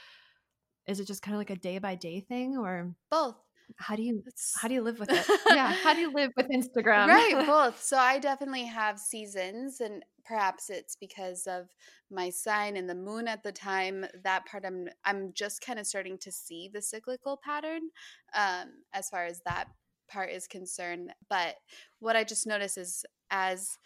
is 0.87 0.99
it 0.99 1.05
just 1.07 1.21
kind 1.21 1.35
of 1.35 1.39
like 1.39 1.49
a 1.49 1.55
day 1.55 1.79
by 1.79 1.95
day 1.95 2.21
thing? 2.21 2.57
Or 2.57 2.95
both. 3.11 3.35
How 3.77 3.95
do 3.95 4.03
you 4.03 4.23
how 4.57 4.67
do 4.67 4.73
you 4.73 4.81
live 4.81 4.99
with 4.99 5.11
it? 5.11 5.25
yeah. 5.49 5.73
How 5.73 5.93
do 5.93 6.01
you 6.01 6.11
live 6.13 6.31
with 6.35 6.47
Instagram? 6.49 7.07
right, 7.07 7.43
both. 7.47 7.81
So 7.81 7.97
I 7.97 8.19
definitely 8.19 8.65
have 8.65 8.99
seasons, 8.99 9.79
and 9.81 10.03
perhaps 10.25 10.69
it's 10.69 10.95
because 10.95 11.47
of 11.47 11.69
my 12.11 12.29
sign 12.29 12.75
and 12.77 12.89
the 12.89 12.95
moon 12.95 13.27
at 13.27 13.43
the 13.43 13.51
time. 13.51 14.05
That 14.23 14.45
part, 14.45 14.65
I'm 14.65 14.87
I'm 15.05 15.33
just 15.33 15.61
kind 15.61 15.79
of 15.79 15.87
starting 15.87 16.17
to 16.19 16.31
see 16.31 16.69
the 16.73 16.81
cyclical 16.81 17.39
pattern, 17.43 17.81
um, 18.35 18.69
as 18.93 19.09
far 19.09 19.25
as 19.25 19.41
that 19.45 19.65
part 20.09 20.31
is 20.31 20.47
concerned. 20.47 21.13
But 21.29 21.55
what 21.99 22.15
I 22.15 22.23
just 22.23 22.47
notice 22.47 22.77
is 22.77 23.05
as 23.29 23.77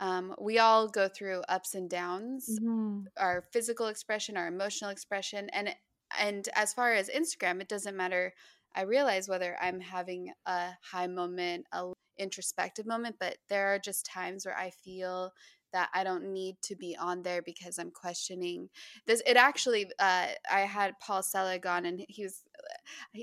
um, 0.00 0.34
we 0.40 0.58
all 0.58 0.88
go 0.88 1.08
through 1.08 1.40
ups 1.48 1.74
and 1.74 1.88
downs, 1.88 2.58
Mhm. 2.62 3.04
our 3.18 3.42
physical 3.52 3.86
expression, 3.86 4.36
our 4.36 4.46
emotional 4.48 4.90
expression, 4.90 5.48
and 5.50 5.74
and 6.18 6.48
as 6.54 6.72
far 6.72 6.92
as 6.94 7.08
Instagram, 7.10 7.60
it 7.60 7.68
doesn't 7.68 7.96
matter. 7.96 8.32
I 8.76 8.82
realize 8.82 9.28
whether 9.28 9.56
I'm 9.60 9.80
having 9.80 10.32
a 10.46 10.68
high 10.82 11.06
moment, 11.06 11.66
a 11.72 11.92
introspective 12.18 12.86
moment, 12.86 13.16
but 13.18 13.38
there 13.48 13.74
are 13.74 13.78
just 13.78 14.06
times 14.06 14.44
where 14.44 14.56
I 14.56 14.70
feel 14.70 15.32
that 15.72 15.88
I 15.92 16.04
don't 16.04 16.32
need 16.32 16.56
to 16.62 16.76
be 16.76 16.96
on 16.96 17.22
there 17.22 17.42
because 17.42 17.78
I'm 17.78 17.90
questioning 17.90 18.68
this. 19.06 19.22
It 19.26 19.36
actually, 19.36 19.86
uh, 19.98 20.28
I 20.50 20.60
had 20.60 20.98
Paul 21.00 21.22
Selig 21.22 21.66
on, 21.66 21.86
and 21.86 22.04
he 22.08 22.22
was, 22.22 22.44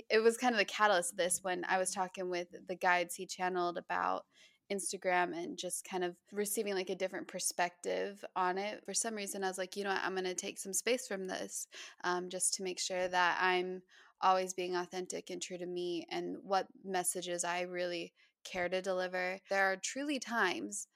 it 0.09 0.21
was 0.21 0.37
kind 0.37 0.53
of 0.53 0.59
the 0.59 0.65
catalyst 0.65 1.13
of 1.13 1.17
this 1.17 1.39
when 1.41 1.63
I 1.67 1.77
was 1.77 1.91
talking 1.91 2.29
with 2.29 2.47
the 2.67 2.75
guides 2.75 3.15
he 3.15 3.25
channeled 3.25 3.77
about 3.77 4.25
Instagram 4.71 5.33
and 5.33 5.57
just 5.57 5.87
kind 5.87 6.03
of 6.03 6.15
receiving 6.31 6.73
like 6.73 6.89
a 6.89 6.95
different 6.95 7.27
perspective 7.27 8.23
on 8.35 8.57
it. 8.57 8.83
For 8.85 8.93
some 8.93 9.15
reason, 9.15 9.43
I 9.43 9.47
was 9.47 9.57
like, 9.57 9.75
you 9.75 9.83
know 9.83 9.91
what, 9.91 10.01
I'm 10.03 10.13
going 10.13 10.23
to 10.25 10.35
take 10.35 10.59
some 10.59 10.73
space 10.73 11.07
from 11.07 11.27
this 11.27 11.67
um, 12.03 12.29
just 12.29 12.53
to 12.55 12.63
make 12.63 12.79
sure 12.79 13.07
that 13.07 13.37
I'm 13.41 13.81
always 14.23 14.53
being 14.53 14.75
authentic 14.75 15.29
and 15.29 15.41
true 15.41 15.57
to 15.57 15.65
me 15.65 16.07
and 16.09 16.37
what 16.41 16.67
messages 16.83 17.43
I 17.43 17.61
really 17.61 18.13
care 18.43 18.69
to 18.69 18.81
deliver. 18.81 19.39
There 19.49 19.71
are 19.71 19.77
truly 19.77 20.19
times 20.19 20.87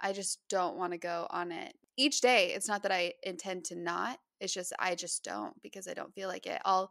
I 0.00 0.12
just 0.12 0.40
don't 0.48 0.76
want 0.76 0.92
to 0.92 0.98
go 0.98 1.26
on 1.30 1.52
it. 1.52 1.74
Each 1.96 2.20
day, 2.20 2.52
it's 2.54 2.68
not 2.68 2.82
that 2.82 2.92
I 2.92 3.14
intend 3.22 3.64
to 3.66 3.76
not. 3.76 4.18
It's 4.40 4.52
just 4.52 4.72
I 4.78 4.94
just 4.94 5.24
don't 5.24 5.60
because 5.62 5.88
I 5.88 5.94
don't 5.94 6.14
feel 6.14 6.28
like 6.28 6.46
it. 6.46 6.60
I'll 6.64 6.90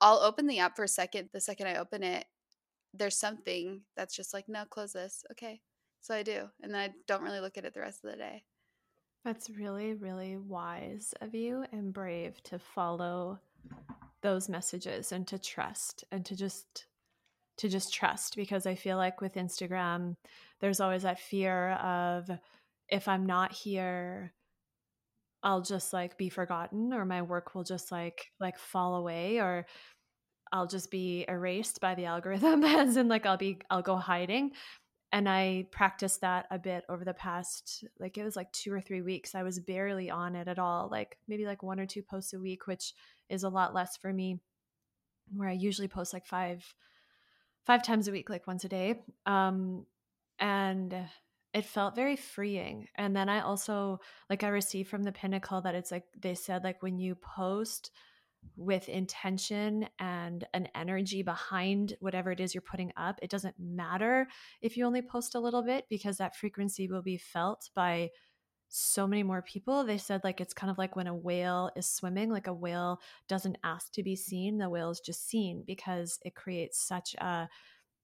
I'll 0.00 0.18
open 0.18 0.46
the 0.46 0.58
app 0.58 0.76
for 0.76 0.84
a 0.84 0.88
second. 0.88 1.30
The 1.32 1.40
second 1.40 1.66
I 1.66 1.76
open 1.76 2.02
it, 2.02 2.26
there's 2.92 3.16
something 3.16 3.82
that's 3.96 4.14
just 4.14 4.34
like, 4.34 4.48
no, 4.48 4.64
close 4.66 4.92
this. 4.92 5.24
Okay. 5.32 5.60
So 6.00 6.14
I 6.14 6.22
do. 6.22 6.48
And 6.62 6.74
then 6.74 6.80
I 6.80 6.94
don't 7.06 7.22
really 7.22 7.40
look 7.40 7.56
at 7.56 7.64
it 7.64 7.72
the 7.72 7.80
rest 7.80 8.04
of 8.04 8.10
the 8.10 8.18
day. 8.18 8.44
That's 9.24 9.48
really, 9.48 9.94
really 9.94 10.36
wise 10.36 11.14
of 11.22 11.34
you 11.34 11.64
and 11.72 11.94
brave 11.94 12.42
to 12.42 12.58
follow 12.58 13.38
those 14.24 14.48
messages 14.48 15.12
and 15.12 15.28
to 15.28 15.38
trust 15.38 16.02
and 16.10 16.24
to 16.24 16.34
just 16.34 16.86
to 17.58 17.68
just 17.68 17.94
trust 17.94 18.34
because 18.34 18.66
I 18.66 18.74
feel 18.74 18.96
like 18.96 19.20
with 19.20 19.34
Instagram 19.34 20.16
there's 20.60 20.80
always 20.80 21.02
that 21.02 21.20
fear 21.20 21.72
of 21.72 22.28
if 22.88 23.06
I'm 23.06 23.26
not 23.26 23.52
here 23.52 24.32
I'll 25.42 25.60
just 25.60 25.92
like 25.92 26.16
be 26.16 26.30
forgotten 26.30 26.94
or 26.94 27.04
my 27.04 27.20
work 27.20 27.54
will 27.54 27.64
just 27.64 27.92
like 27.92 28.26
like 28.40 28.58
fall 28.58 28.96
away 28.96 29.40
or 29.40 29.66
I'll 30.50 30.66
just 30.66 30.90
be 30.90 31.26
erased 31.28 31.80
by 31.82 31.94
the 31.94 32.06
algorithm 32.06 32.64
as 32.64 32.96
in 32.96 33.08
like 33.08 33.26
I'll 33.26 33.36
be 33.36 33.58
I'll 33.68 33.82
go 33.82 33.96
hiding 33.96 34.52
and 35.14 35.28
I 35.28 35.66
practiced 35.70 36.22
that 36.22 36.46
a 36.50 36.58
bit 36.58 36.84
over 36.88 37.04
the 37.04 37.14
past 37.14 37.84
like 38.00 38.18
it 38.18 38.24
was 38.24 38.34
like 38.34 38.50
2 38.50 38.72
or 38.72 38.80
3 38.80 39.00
weeks. 39.00 39.36
I 39.36 39.44
was 39.44 39.60
barely 39.60 40.10
on 40.10 40.34
it 40.34 40.48
at 40.48 40.58
all, 40.58 40.88
like 40.90 41.16
maybe 41.28 41.46
like 41.46 41.62
one 41.62 41.78
or 41.78 41.86
two 41.86 42.02
posts 42.02 42.32
a 42.32 42.40
week, 42.40 42.66
which 42.66 42.92
is 43.28 43.44
a 43.44 43.48
lot 43.48 43.72
less 43.72 43.96
for 43.96 44.12
me 44.12 44.40
where 45.32 45.48
I 45.48 45.52
usually 45.52 45.86
post 45.86 46.12
like 46.12 46.26
5 46.26 46.74
5 47.64 47.82
times 47.84 48.08
a 48.08 48.12
week 48.12 48.28
like 48.28 48.48
once 48.48 48.64
a 48.64 48.68
day. 48.68 49.04
Um 49.24 49.86
and 50.40 50.92
it 51.52 51.64
felt 51.64 51.94
very 51.94 52.16
freeing. 52.16 52.88
And 52.96 53.14
then 53.14 53.28
I 53.28 53.40
also 53.42 54.00
like 54.28 54.42
I 54.42 54.48
received 54.48 54.90
from 54.90 55.04
the 55.04 55.12
pinnacle 55.12 55.60
that 55.60 55.76
it's 55.76 55.92
like 55.92 56.06
they 56.20 56.34
said 56.34 56.64
like 56.64 56.82
when 56.82 56.98
you 56.98 57.14
post 57.14 57.92
with 58.56 58.88
intention 58.88 59.86
and 59.98 60.46
an 60.54 60.68
energy 60.74 61.22
behind 61.22 61.96
whatever 62.00 62.30
it 62.30 62.40
is 62.40 62.54
you're 62.54 62.62
putting 62.62 62.92
up, 62.96 63.18
it 63.22 63.30
doesn't 63.30 63.54
matter 63.58 64.26
if 64.62 64.76
you 64.76 64.86
only 64.86 65.02
post 65.02 65.34
a 65.34 65.40
little 65.40 65.62
bit 65.62 65.86
because 65.88 66.18
that 66.18 66.36
frequency 66.36 66.88
will 66.88 67.02
be 67.02 67.18
felt 67.18 67.70
by 67.74 68.10
so 68.68 69.06
many 69.06 69.22
more 69.22 69.42
people. 69.42 69.84
They 69.84 69.98
said 69.98 70.22
like 70.24 70.40
it's 70.40 70.54
kind 70.54 70.70
of 70.70 70.78
like 70.78 70.96
when 70.96 71.06
a 71.06 71.14
whale 71.14 71.70
is 71.76 71.86
swimming, 71.86 72.30
like 72.30 72.46
a 72.46 72.52
whale 72.52 73.00
doesn't 73.28 73.58
ask 73.62 73.92
to 73.92 74.02
be 74.02 74.16
seen, 74.16 74.58
the 74.58 74.70
whale 74.70 74.90
is 74.90 75.00
just 75.00 75.28
seen 75.28 75.62
because 75.66 76.18
it 76.24 76.34
creates 76.34 76.80
such 76.80 77.14
a 77.14 77.48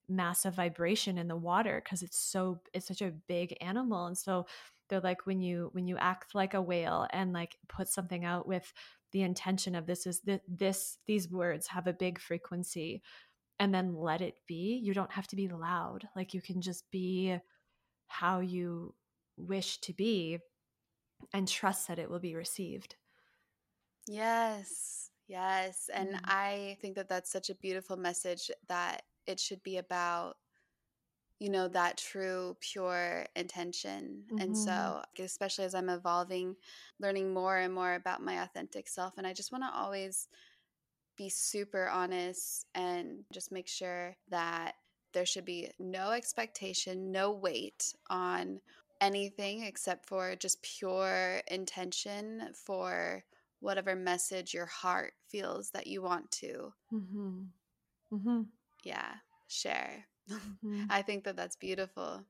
massive 0.08 0.54
vibration 0.54 1.18
in 1.18 1.28
the 1.28 1.36
water 1.36 1.80
because 1.84 2.02
it's 2.02 2.18
so 2.18 2.60
it's 2.74 2.88
such 2.88 3.00
a 3.00 3.12
big 3.28 3.56
animal 3.60 4.06
and 4.06 4.18
so 4.18 4.44
they're 4.90 5.00
like 5.00 5.26
when 5.26 5.42
you 5.42 5.70
when 5.74 5.88
you 5.88 5.98
act 5.98 6.34
like 6.36 6.54
a 6.54 6.62
whale 6.62 7.08
and 7.12 7.32
like 7.34 7.58
put 7.68 7.88
something 7.88 8.24
out 8.26 8.48
with 8.48 8.72
the 9.12 9.22
intention 9.22 9.74
of 9.76 9.86
this 9.86 10.06
is 10.06 10.22
that 10.22 10.42
this 10.48 10.98
these 11.06 11.30
words 11.30 11.68
have 11.68 11.86
a 11.88 11.94
big 11.94 12.20
frequency 12.20 13.02
and 13.60 13.74
then 13.74 13.94
let 13.94 14.20
it 14.22 14.36
be 14.46 14.80
you 14.82 14.94
don't 14.94 15.12
have 15.12 15.26
to 15.28 15.36
be 15.36 15.48
loud 15.48 16.08
like 16.16 16.34
you 16.34 16.42
can 16.42 16.60
just 16.62 16.90
be 16.90 17.38
how 18.08 18.40
you 18.40 18.94
wish 19.36 19.78
to 19.80 19.92
be 19.94 20.38
and 21.34 21.48
trust 21.48 21.88
that 21.88 21.98
it 21.98 22.10
will 22.10 22.20
be 22.20 22.34
received 22.36 22.96
Yes. 24.06 25.10
Yes. 25.26 25.88
And 25.92 26.16
Mm. 26.16 26.24
I 26.24 26.76
think 26.80 26.96
that 26.96 27.08
that's 27.08 27.30
such 27.30 27.50
a 27.50 27.54
beautiful 27.54 27.96
message 27.96 28.50
that 28.68 29.04
it 29.26 29.38
should 29.38 29.62
be 29.62 29.76
about 29.76 30.36
you 31.40 31.50
know 31.50 31.68
that 31.68 31.98
true 31.98 32.56
pure 32.60 33.26
intention 33.36 34.24
and 34.38 34.56
Mhm. 34.56 34.56
so 34.56 35.02
especially 35.20 35.64
as 35.66 35.74
i'm 35.74 35.90
evolving 35.90 36.56
learning 37.00 37.34
more 37.34 37.58
and 37.58 37.74
more 37.74 37.94
about 37.94 38.22
my 38.22 38.42
authentic 38.44 38.88
self 38.88 39.14
and 39.18 39.26
i 39.26 39.34
just 39.34 39.52
want 39.52 39.64
to 39.64 39.78
always 39.78 40.28
be 41.16 41.28
super 41.30 41.88
honest 41.88 42.66
and 42.74 43.24
just 43.32 43.52
make 43.52 43.68
sure 43.68 44.16
that 44.30 44.74
there 45.12 45.26
should 45.26 45.44
be 45.44 45.70
no 45.78 46.10
expectation 46.12 47.12
no 47.12 47.32
weight 47.32 47.94
on 48.10 48.60
anything 49.00 49.64
except 49.64 50.06
for 50.06 50.36
just 50.36 50.62
pure 50.62 51.42
intention 51.48 52.42
for 52.54 53.24
whatever 53.60 53.94
message 53.96 54.54
your 54.54 54.66
heart 54.66 55.14
feels 55.28 55.70
that 55.70 55.86
you 55.86 56.02
want 56.02 56.30
to 56.30 56.72
mm-hmm. 56.92 57.44
Mm-hmm. 58.12 58.42
yeah 58.84 59.14
share 59.48 60.06
Mm-hmm. 60.30 60.84
i 60.90 61.02
think 61.02 61.24
that 61.24 61.36
that's 61.36 61.56
beautiful. 61.56 62.24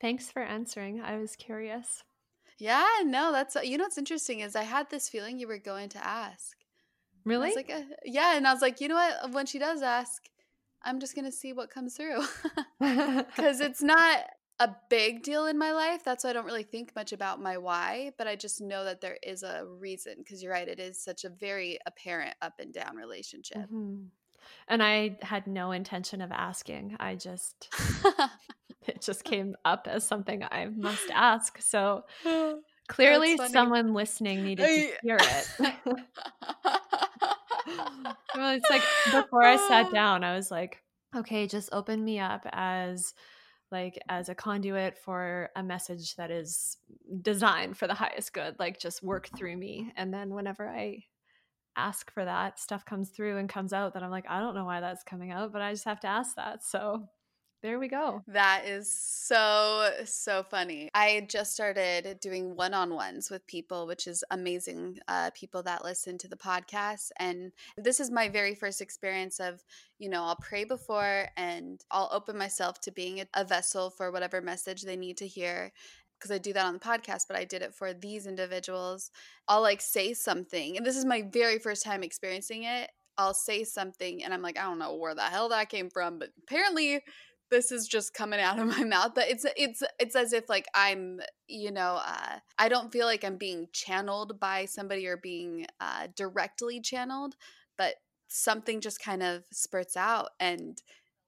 Thanks 0.00 0.30
for 0.30 0.40
answering. 0.42 1.00
I 1.02 1.18
was 1.18 1.36
curious. 1.36 2.02
Yeah 2.58 2.86
no 3.04 3.32
that's 3.32 3.56
you 3.62 3.76
know 3.78 3.84
what's 3.84 3.98
interesting 3.98 4.40
is 4.40 4.56
i 4.56 4.62
had 4.62 4.88
this 4.90 5.08
feeling 5.08 5.38
you 5.38 5.46
were 5.48 5.58
going 5.58 5.88
to 5.90 6.06
ask. 6.06 6.56
Really? 7.24 7.54
like 7.54 7.70
uh, 7.70 7.82
yeah 8.04 8.36
and 8.36 8.46
i 8.46 8.52
was 8.52 8.62
like 8.62 8.80
you 8.80 8.88
know 8.88 8.94
what? 8.96 9.32
When 9.32 9.46
she 9.46 9.58
does 9.58 9.82
ask 9.82 10.22
i'm 10.82 11.00
just 11.00 11.14
gonna 11.14 11.32
see 11.32 11.52
what 11.52 11.70
comes 11.70 11.96
through. 11.96 12.20
Because 12.80 13.60
it's 13.60 13.82
not 13.82 14.24
a 14.58 14.74
big 14.90 15.22
deal 15.22 15.46
in 15.46 15.56
my 15.58 15.72
life 15.72 16.02
that's 16.04 16.22
why 16.24 16.30
i 16.30 16.32
don't 16.34 16.44
really 16.44 16.62
think 16.62 16.94
much 16.94 17.12
about 17.12 17.40
my 17.40 17.56
why 17.56 18.12
but 18.18 18.26
i 18.26 18.36
just 18.36 18.60
know 18.60 18.84
that 18.84 19.00
there 19.00 19.16
is 19.22 19.42
a 19.42 19.64
reason 19.66 20.14
because 20.18 20.42
you're 20.42 20.52
right 20.52 20.68
it 20.68 20.78
is 20.78 21.02
such 21.02 21.24
a 21.24 21.30
very 21.30 21.78
apparent 21.86 22.34
up 22.42 22.54
and 22.58 22.72
down 22.74 22.94
relationship. 22.96 23.70
Mhm. 23.70 24.08
And 24.68 24.82
I 24.82 25.18
had 25.22 25.46
no 25.46 25.72
intention 25.72 26.20
of 26.20 26.30
asking. 26.32 26.96
I 27.00 27.16
just 27.16 27.68
it 28.86 29.02
just 29.02 29.24
came 29.24 29.56
up 29.64 29.86
as 29.90 30.06
something 30.06 30.44
I 30.50 30.66
must 30.66 31.10
ask. 31.12 31.60
So 31.60 32.04
clearly 32.88 33.36
someone 33.36 33.94
listening 33.94 34.44
needed 34.44 34.64
to 34.64 34.92
hear 35.02 35.18
it. 35.20 35.48
well, 38.34 38.56
it's 38.56 38.70
like 38.70 38.82
before 39.12 39.44
I 39.44 39.56
sat 39.68 39.92
down, 39.92 40.24
I 40.24 40.34
was 40.34 40.50
like, 40.50 40.82
okay, 41.14 41.46
just 41.46 41.70
open 41.72 42.04
me 42.04 42.18
up 42.18 42.46
as 42.52 43.14
like 43.70 44.00
as 44.08 44.28
a 44.28 44.34
conduit 44.34 44.98
for 44.98 45.50
a 45.54 45.62
message 45.62 46.16
that 46.16 46.30
is 46.30 46.76
designed 47.22 47.76
for 47.76 47.86
the 47.86 47.94
highest 47.94 48.32
good. 48.32 48.56
Like 48.58 48.80
just 48.80 49.02
work 49.02 49.28
through 49.36 49.56
me. 49.56 49.92
And 49.96 50.12
then 50.12 50.34
whenever 50.34 50.68
I 50.68 51.04
ask 51.86 52.12
for 52.12 52.24
that, 52.24 52.58
stuff 52.58 52.84
comes 52.84 53.10
through 53.10 53.38
and 53.38 53.48
comes 53.48 53.72
out 53.72 53.94
that 53.94 54.02
I'm 54.02 54.10
like, 54.10 54.26
I 54.28 54.40
don't 54.40 54.54
know 54.54 54.64
why 54.64 54.80
that's 54.80 55.04
coming 55.04 55.30
out, 55.30 55.52
but 55.52 55.62
I 55.62 55.72
just 55.72 55.84
have 55.84 56.00
to 56.00 56.08
ask 56.08 56.36
that. 56.36 56.64
So 56.64 57.08
there 57.62 57.78
we 57.78 57.88
go. 57.88 58.22
That 58.26 58.62
is 58.64 58.90
so, 58.90 59.90
so 60.06 60.42
funny. 60.42 60.88
I 60.94 61.26
just 61.28 61.52
started 61.52 62.18
doing 62.20 62.56
one 62.56 62.72
on 62.72 62.94
ones 62.94 63.30
with 63.30 63.46
people, 63.46 63.86
which 63.86 64.06
is 64.06 64.24
amazing. 64.30 64.98
Uh, 65.08 65.30
people 65.34 65.62
that 65.64 65.84
listen 65.84 66.16
to 66.18 66.28
the 66.28 66.36
podcast. 66.36 67.10
And 67.18 67.52
this 67.76 68.00
is 68.00 68.10
my 68.10 68.30
very 68.30 68.54
first 68.54 68.80
experience 68.80 69.40
of, 69.40 69.62
you 69.98 70.08
know, 70.08 70.22
I'll 70.22 70.36
pray 70.36 70.64
before 70.64 71.28
and 71.36 71.84
I'll 71.90 72.08
open 72.12 72.38
myself 72.38 72.80
to 72.82 72.92
being 72.92 73.20
a, 73.20 73.26
a 73.34 73.44
vessel 73.44 73.90
for 73.90 74.10
whatever 74.10 74.40
message 74.40 74.82
they 74.82 74.96
need 74.96 75.18
to 75.18 75.26
hear 75.26 75.70
because 76.20 76.30
I 76.30 76.38
do 76.38 76.52
that 76.52 76.66
on 76.66 76.74
the 76.74 76.80
podcast, 76.80 77.26
but 77.26 77.36
I 77.36 77.44
did 77.44 77.62
it 77.62 77.74
for 77.74 77.94
these 77.94 78.26
individuals. 78.26 79.10
I'll 79.48 79.62
like 79.62 79.80
say 79.80 80.12
something, 80.12 80.76
and 80.76 80.84
this 80.84 80.96
is 80.96 81.04
my 81.04 81.22
very 81.22 81.58
first 81.58 81.82
time 81.82 82.02
experiencing 82.02 82.64
it. 82.64 82.90
I'll 83.18 83.34
say 83.34 83.64
something, 83.64 84.22
and 84.22 84.34
I'm 84.34 84.42
like, 84.42 84.58
I 84.58 84.62
don't 84.62 84.78
know 84.78 84.94
where 84.94 85.14
the 85.14 85.22
hell 85.22 85.48
that 85.48 85.68
came 85.68 85.90
from, 85.90 86.18
but 86.18 86.30
apparently 86.42 87.00
this 87.50 87.72
is 87.72 87.88
just 87.88 88.14
coming 88.14 88.40
out 88.40 88.58
of 88.58 88.66
my 88.78 88.84
mouth 88.84 89.12
but 89.14 89.28
it's 89.28 89.44
it's 89.56 89.82
it's 89.98 90.16
as 90.16 90.32
if 90.32 90.48
like 90.48 90.66
i'm 90.74 91.20
you 91.48 91.70
know 91.70 92.00
uh, 92.04 92.38
i 92.58 92.68
don't 92.68 92.92
feel 92.92 93.06
like 93.06 93.24
i'm 93.24 93.36
being 93.36 93.68
channeled 93.72 94.38
by 94.40 94.64
somebody 94.64 95.06
or 95.06 95.16
being 95.16 95.66
uh, 95.80 96.06
directly 96.16 96.80
channeled 96.80 97.34
but 97.76 97.94
something 98.28 98.80
just 98.80 99.02
kind 99.02 99.22
of 99.22 99.42
spurts 99.52 99.96
out 99.96 100.30
and 100.38 100.78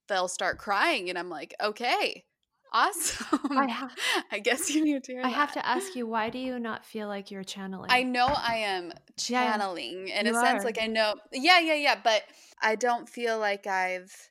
they'll 0.09 0.29
start 0.29 0.59
crying 0.59 1.11
and 1.11 1.19
i'm 1.19 1.29
like 1.29 1.55
okay 1.63 2.25
awesome 2.73 3.41
i, 3.51 3.67
ha- 3.71 3.95
I 4.31 4.39
guess 4.39 4.71
you 4.71 4.85
need 4.85 5.05
to 5.05 5.19
i 5.19 5.23
that. 5.23 5.33
have 5.33 5.53
to 5.53 5.67
ask 5.67 5.95
you 5.95 6.07
why 6.07 6.31
do 6.31 6.39
you 6.39 6.59
not 6.59 6.85
feel 6.85 7.09
like 7.09 7.31
you're 7.31 7.45
channeling 7.45 7.91
i 7.91 8.03
know 8.03 8.27
i 8.27 8.57
am 8.57 8.93
channeling 9.17 10.09
yeah, 10.09 10.21
in 10.21 10.27
a 10.27 10.35
sense 10.35 10.65
like 10.65 10.81
i 10.81 10.87
know 10.87 11.15
yeah 11.33 11.61
yeah 11.61 11.75
yeah 11.75 11.99
but 12.03 12.23
i 12.63 12.75
don't 12.75 13.09
feel 13.09 13.39
like 13.39 13.67
i've 13.67 14.31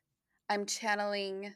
i'm 0.49 0.65
channeling 0.65 1.53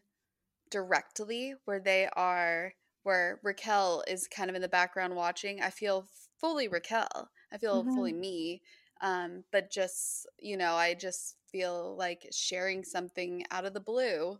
directly 0.69 1.55
where 1.65 1.79
they 1.79 2.07
are 2.15 2.73
where 3.05 3.39
Raquel 3.43 4.03
is 4.07 4.27
kind 4.27 4.49
of 4.49 4.55
in 4.55 4.63
the 4.63 4.67
background 4.67 5.15
watching. 5.15 5.61
I 5.61 5.69
feel 5.69 6.07
fully 6.41 6.67
Raquel. 6.67 7.29
I 7.53 7.57
feel 7.59 7.83
mm-hmm. 7.83 7.95
fully 7.95 8.13
me. 8.13 8.63
Um, 8.99 9.43
but 9.51 9.71
just, 9.71 10.25
you 10.39 10.57
know, 10.57 10.73
I 10.73 10.95
just 10.95 11.35
feel 11.51 11.95
like 11.97 12.25
sharing 12.31 12.83
something 12.83 13.43
out 13.51 13.63
of 13.63 13.75
the 13.75 13.79
blue 13.79 14.39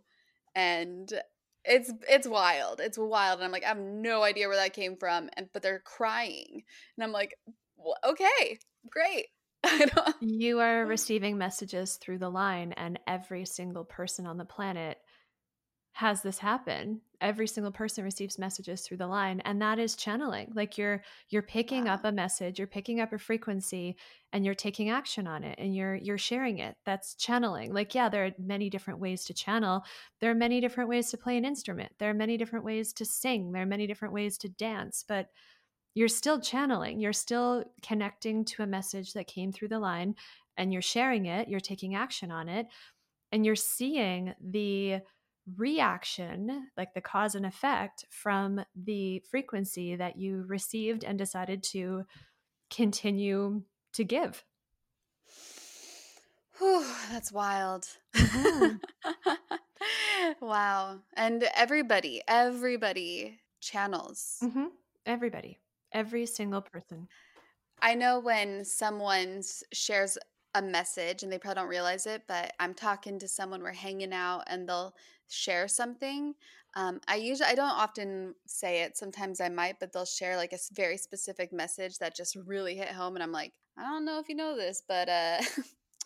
and 0.56 1.12
it's 1.66 1.92
it's 2.08 2.26
wild. 2.26 2.80
It's 2.80 2.98
wild. 2.98 3.38
And 3.38 3.44
I'm 3.44 3.52
like, 3.52 3.64
I 3.64 3.68
have 3.68 3.78
no 3.78 4.22
idea 4.22 4.48
where 4.48 4.56
that 4.56 4.72
came 4.72 4.96
from. 4.96 5.28
And 5.36 5.48
but 5.52 5.62
they're 5.62 5.80
crying. 5.80 6.62
And 6.96 7.04
I'm 7.04 7.12
like, 7.12 7.34
well, 7.76 7.96
okay, 8.04 8.58
great. 8.90 9.26
you 10.20 10.60
are 10.60 10.86
receiving 10.86 11.38
messages 11.38 11.96
through 11.96 12.18
the 12.18 12.30
line, 12.30 12.72
and 12.72 12.98
every 13.06 13.44
single 13.44 13.84
person 13.84 14.26
on 14.26 14.36
the 14.36 14.44
planet 14.44 14.98
has 15.96 16.20
this 16.20 16.38
happen 16.38 17.00
every 17.22 17.46
single 17.46 17.72
person 17.72 18.04
receives 18.04 18.38
messages 18.38 18.82
through 18.82 18.98
the 18.98 19.06
line 19.06 19.40
and 19.46 19.62
that 19.62 19.78
is 19.78 19.96
channeling. 19.96 20.52
Like 20.54 20.76
you're 20.76 21.02
you're 21.30 21.40
picking 21.40 21.86
wow. 21.86 21.94
up 21.94 22.04
a 22.04 22.12
message 22.12 22.58
you're 22.58 22.68
picking 22.68 23.00
up 23.00 23.14
a 23.14 23.18
frequency 23.18 23.96
and 24.30 24.44
you're 24.44 24.54
taking 24.54 24.90
action 24.90 25.26
on 25.26 25.42
it 25.42 25.58
and 25.58 25.74
you're 25.74 25.94
you're 25.94 26.18
sharing 26.18 26.58
it. 26.58 26.76
That's 26.84 27.14
channeling. 27.14 27.72
Like 27.72 27.94
yeah 27.94 28.10
there 28.10 28.26
are 28.26 28.32
many 28.38 28.68
different 28.68 29.00
ways 29.00 29.24
to 29.24 29.34
channel. 29.34 29.84
There 30.20 30.30
are 30.30 30.34
many 30.34 30.60
different 30.60 30.90
ways 30.90 31.10
to 31.10 31.16
play 31.16 31.38
an 31.38 31.46
instrument. 31.46 31.92
There 31.98 32.10
are 32.10 32.14
many 32.14 32.36
different 32.36 32.66
ways 32.66 32.92
to 32.94 33.06
sing. 33.06 33.52
There 33.52 33.62
are 33.62 33.66
many 33.66 33.86
different 33.86 34.12
ways 34.12 34.36
to 34.38 34.48
dance 34.50 35.04
but 35.06 35.28
you're 35.94 36.08
still 36.08 36.38
channeling. 36.38 37.00
You're 37.00 37.14
still 37.14 37.64
connecting 37.80 38.44
to 38.44 38.62
a 38.62 38.66
message 38.66 39.14
that 39.14 39.26
came 39.26 39.50
through 39.50 39.68
the 39.68 39.78
line 39.78 40.14
and 40.58 40.72
you're 40.72 40.82
sharing 40.82 41.24
it 41.24 41.48
you're 41.48 41.60
taking 41.60 41.94
action 41.94 42.30
on 42.30 42.50
it 42.50 42.66
and 43.32 43.44
you're 43.44 43.56
seeing 43.56 44.34
the 44.40 45.00
reaction, 45.56 46.68
like 46.76 46.94
the 46.94 47.00
cause 47.00 47.34
and 47.34 47.46
effect 47.46 48.04
from 48.10 48.60
the 48.74 49.22
frequency 49.30 49.96
that 49.96 50.16
you 50.16 50.44
received 50.48 51.04
and 51.04 51.18
decided 51.18 51.62
to 51.62 52.04
continue 52.70 53.62
to 53.92 54.04
give. 54.04 54.44
Whew, 56.58 56.86
that's 57.10 57.30
wild. 57.32 57.86
Mm-hmm. 58.14 58.76
wow. 60.40 61.00
And 61.14 61.44
everybody, 61.54 62.22
everybody 62.26 63.40
channels. 63.60 64.38
Mm-hmm. 64.42 64.66
Everybody, 65.04 65.60
every 65.92 66.26
single 66.26 66.62
person. 66.62 67.08
I 67.82 67.94
know 67.94 68.18
when 68.20 68.64
someone 68.64 69.42
shares 69.72 70.16
a 70.54 70.62
message 70.62 71.22
and 71.22 71.30
they 71.30 71.38
probably 71.38 71.60
don't 71.60 71.68
realize 71.68 72.06
it, 72.06 72.22
but 72.26 72.52
I'm 72.58 72.72
talking 72.72 73.18
to 73.18 73.28
someone, 73.28 73.62
we're 73.62 73.72
hanging 73.72 74.14
out, 74.14 74.44
and 74.46 74.66
they'll 74.66 74.94
share 75.28 75.68
something. 75.68 76.34
Um, 76.74 77.00
I 77.08 77.16
usually 77.16 77.48
I 77.48 77.54
don't 77.54 77.70
often 77.70 78.34
say 78.46 78.82
it. 78.82 78.98
Sometimes 78.98 79.40
I 79.40 79.48
might, 79.48 79.80
but 79.80 79.92
they'll 79.92 80.04
share 80.04 80.36
like 80.36 80.52
a 80.52 80.58
very 80.74 80.98
specific 80.98 81.52
message 81.52 81.98
that 81.98 82.14
just 82.14 82.36
really 82.36 82.76
hit 82.76 82.88
home, 82.88 83.16
and 83.16 83.22
I'm 83.22 83.32
like, 83.32 83.54
I 83.78 83.82
don't 83.82 84.04
know 84.04 84.18
if 84.18 84.28
you 84.28 84.34
know 84.34 84.56
this, 84.56 84.82
but 84.86 85.08
uh, 85.08 85.38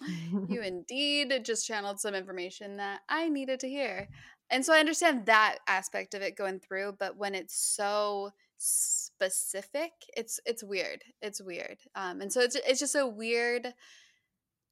you 0.49 0.61
indeed 0.65 1.45
just 1.45 1.67
channeled 1.67 2.01
some 2.01 2.15
information 2.15 2.77
that 2.77 3.01
I 3.09 3.29
needed 3.29 3.61
to 3.61 3.69
hear. 3.69 4.09
And 4.51 4.65
so 4.65 4.73
I 4.73 4.81
understand 4.81 5.27
that 5.27 5.59
aspect 5.69 6.15
of 6.15 6.23
it 6.23 6.37
going 6.37 6.59
through, 6.59 6.97
but 6.99 7.17
when 7.17 7.35
it's 7.35 7.57
so 7.57 8.31
specific, 8.59 9.93
it's 10.17 10.41
it's 10.45 10.63
weird. 10.63 11.05
It's 11.23 11.41
weird. 11.41 11.79
Um, 11.95 12.21
and 12.21 12.33
so 12.33 12.41
it's 12.41 12.57
it's 12.57 12.81
just 12.81 12.95
a 12.95 13.07
weird 13.07 13.75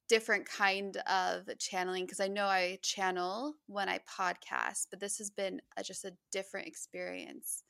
different 0.09 0.49
kind 0.49 0.97
of 1.07 1.49
channeling 1.59 2.05
because 2.05 2.21
I 2.21 2.29
know 2.29 2.47
I 2.47 2.79
channel 2.83 3.55
when 3.67 3.89
I 3.89 3.99
podcast, 3.99 4.87
but 4.91 5.01
this 5.01 5.19
has 5.19 5.31
been 5.31 5.61
a, 5.77 5.83
just 5.83 6.05
a 6.05 6.13
different 6.33 6.67
experience. 6.67 7.63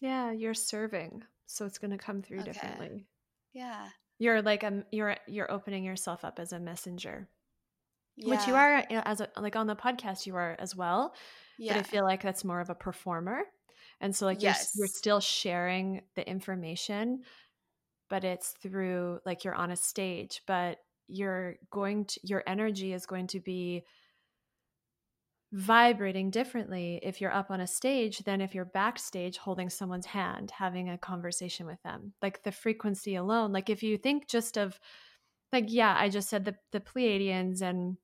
Yeah, 0.00 0.32
you're 0.32 0.54
serving, 0.54 1.22
so 1.46 1.66
it's 1.66 1.78
going 1.78 1.90
to 1.90 1.98
come 1.98 2.22
through 2.22 2.40
okay. 2.40 2.52
differently. 2.52 3.06
Yeah. 3.52 3.88
You're 4.18 4.42
like 4.42 4.62
a 4.62 4.84
you're 4.90 5.16
you're 5.26 5.50
opening 5.50 5.84
yourself 5.84 6.24
up 6.24 6.38
as 6.38 6.52
a 6.52 6.60
messenger. 6.60 7.28
Yeah. 8.16 8.30
Which 8.30 8.46
you 8.46 8.54
are 8.54 8.84
as 8.90 9.20
a 9.20 9.28
like 9.36 9.56
on 9.56 9.66
the 9.66 9.76
podcast 9.76 10.26
you 10.26 10.36
are 10.36 10.56
as 10.58 10.76
well. 10.76 11.14
Yeah. 11.58 11.74
But 11.74 11.80
I 11.80 11.82
feel 11.84 12.04
like 12.04 12.22
that's 12.22 12.44
more 12.44 12.60
of 12.60 12.70
a 12.70 12.74
performer. 12.74 13.42
And 14.00 14.14
so 14.14 14.26
like 14.26 14.42
yes. 14.42 14.72
you're 14.74 14.86
you're 14.86 14.94
still 14.94 15.20
sharing 15.20 16.02
the 16.16 16.28
information, 16.28 17.22
but 18.08 18.24
it's 18.24 18.54
through 18.62 19.20
like 19.24 19.44
you're 19.44 19.54
on 19.54 19.70
a 19.70 19.76
stage, 19.76 20.42
but 20.46 20.78
you're 21.10 21.56
going 21.70 22.04
to 22.06 22.20
your 22.22 22.42
energy 22.46 22.92
is 22.92 23.06
going 23.06 23.26
to 23.28 23.40
be 23.40 23.84
vibrating 25.52 26.30
differently 26.30 27.00
if 27.02 27.20
you're 27.20 27.32
up 27.32 27.50
on 27.50 27.60
a 27.60 27.66
stage 27.66 28.18
than 28.20 28.40
if 28.40 28.54
you're 28.54 28.64
backstage 28.64 29.36
holding 29.36 29.68
someone's 29.68 30.06
hand 30.06 30.52
having 30.52 30.88
a 30.88 30.98
conversation 30.98 31.66
with 31.66 31.82
them. 31.82 32.12
Like 32.22 32.42
the 32.44 32.52
frequency 32.52 33.16
alone 33.16 33.52
like 33.52 33.68
if 33.68 33.82
you 33.82 33.98
think 33.98 34.28
just 34.28 34.56
of 34.56 34.78
like 35.52 35.64
yeah 35.68 35.96
i 35.98 36.08
just 36.08 36.28
said 36.28 36.44
the 36.44 36.54
the 36.72 36.80
pleiadians 36.80 37.62
and 37.62 37.96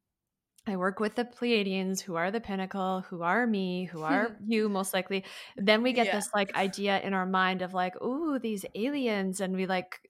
I 0.68 0.76
work 0.76 0.98
with 0.98 1.14
the 1.14 1.24
Pleiadians 1.24 2.00
who 2.00 2.16
are 2.16 2.33
the 2.33 2.40
pinnacle, 2.40 3.05
who 3.09 3.22
are 3.22 3.46
me, 3.46 3.85
who 3.85 4.02
are 4.02 4.37
you 4.46 4.68
most 4.68 4.92
likely. 4.92 5.24
Then 5.57 5.83
we 5.85 5.92
get 5.92 6.07
yeah. 6.07 6.16
this 6.16 6.31
like 6.35 6.57
idea 6.57 7.00
in 7.00 7.14
our 7.14 7.26
mind 7.26 7.62
of 7.62 7.72
like, 7.72 8.00
ooh, 8.02 8.40
these 8.40 8.64
aliens. 8.74 9.40
And 9.40 9.55
we 9.55 9.66
like, 9.66 10.00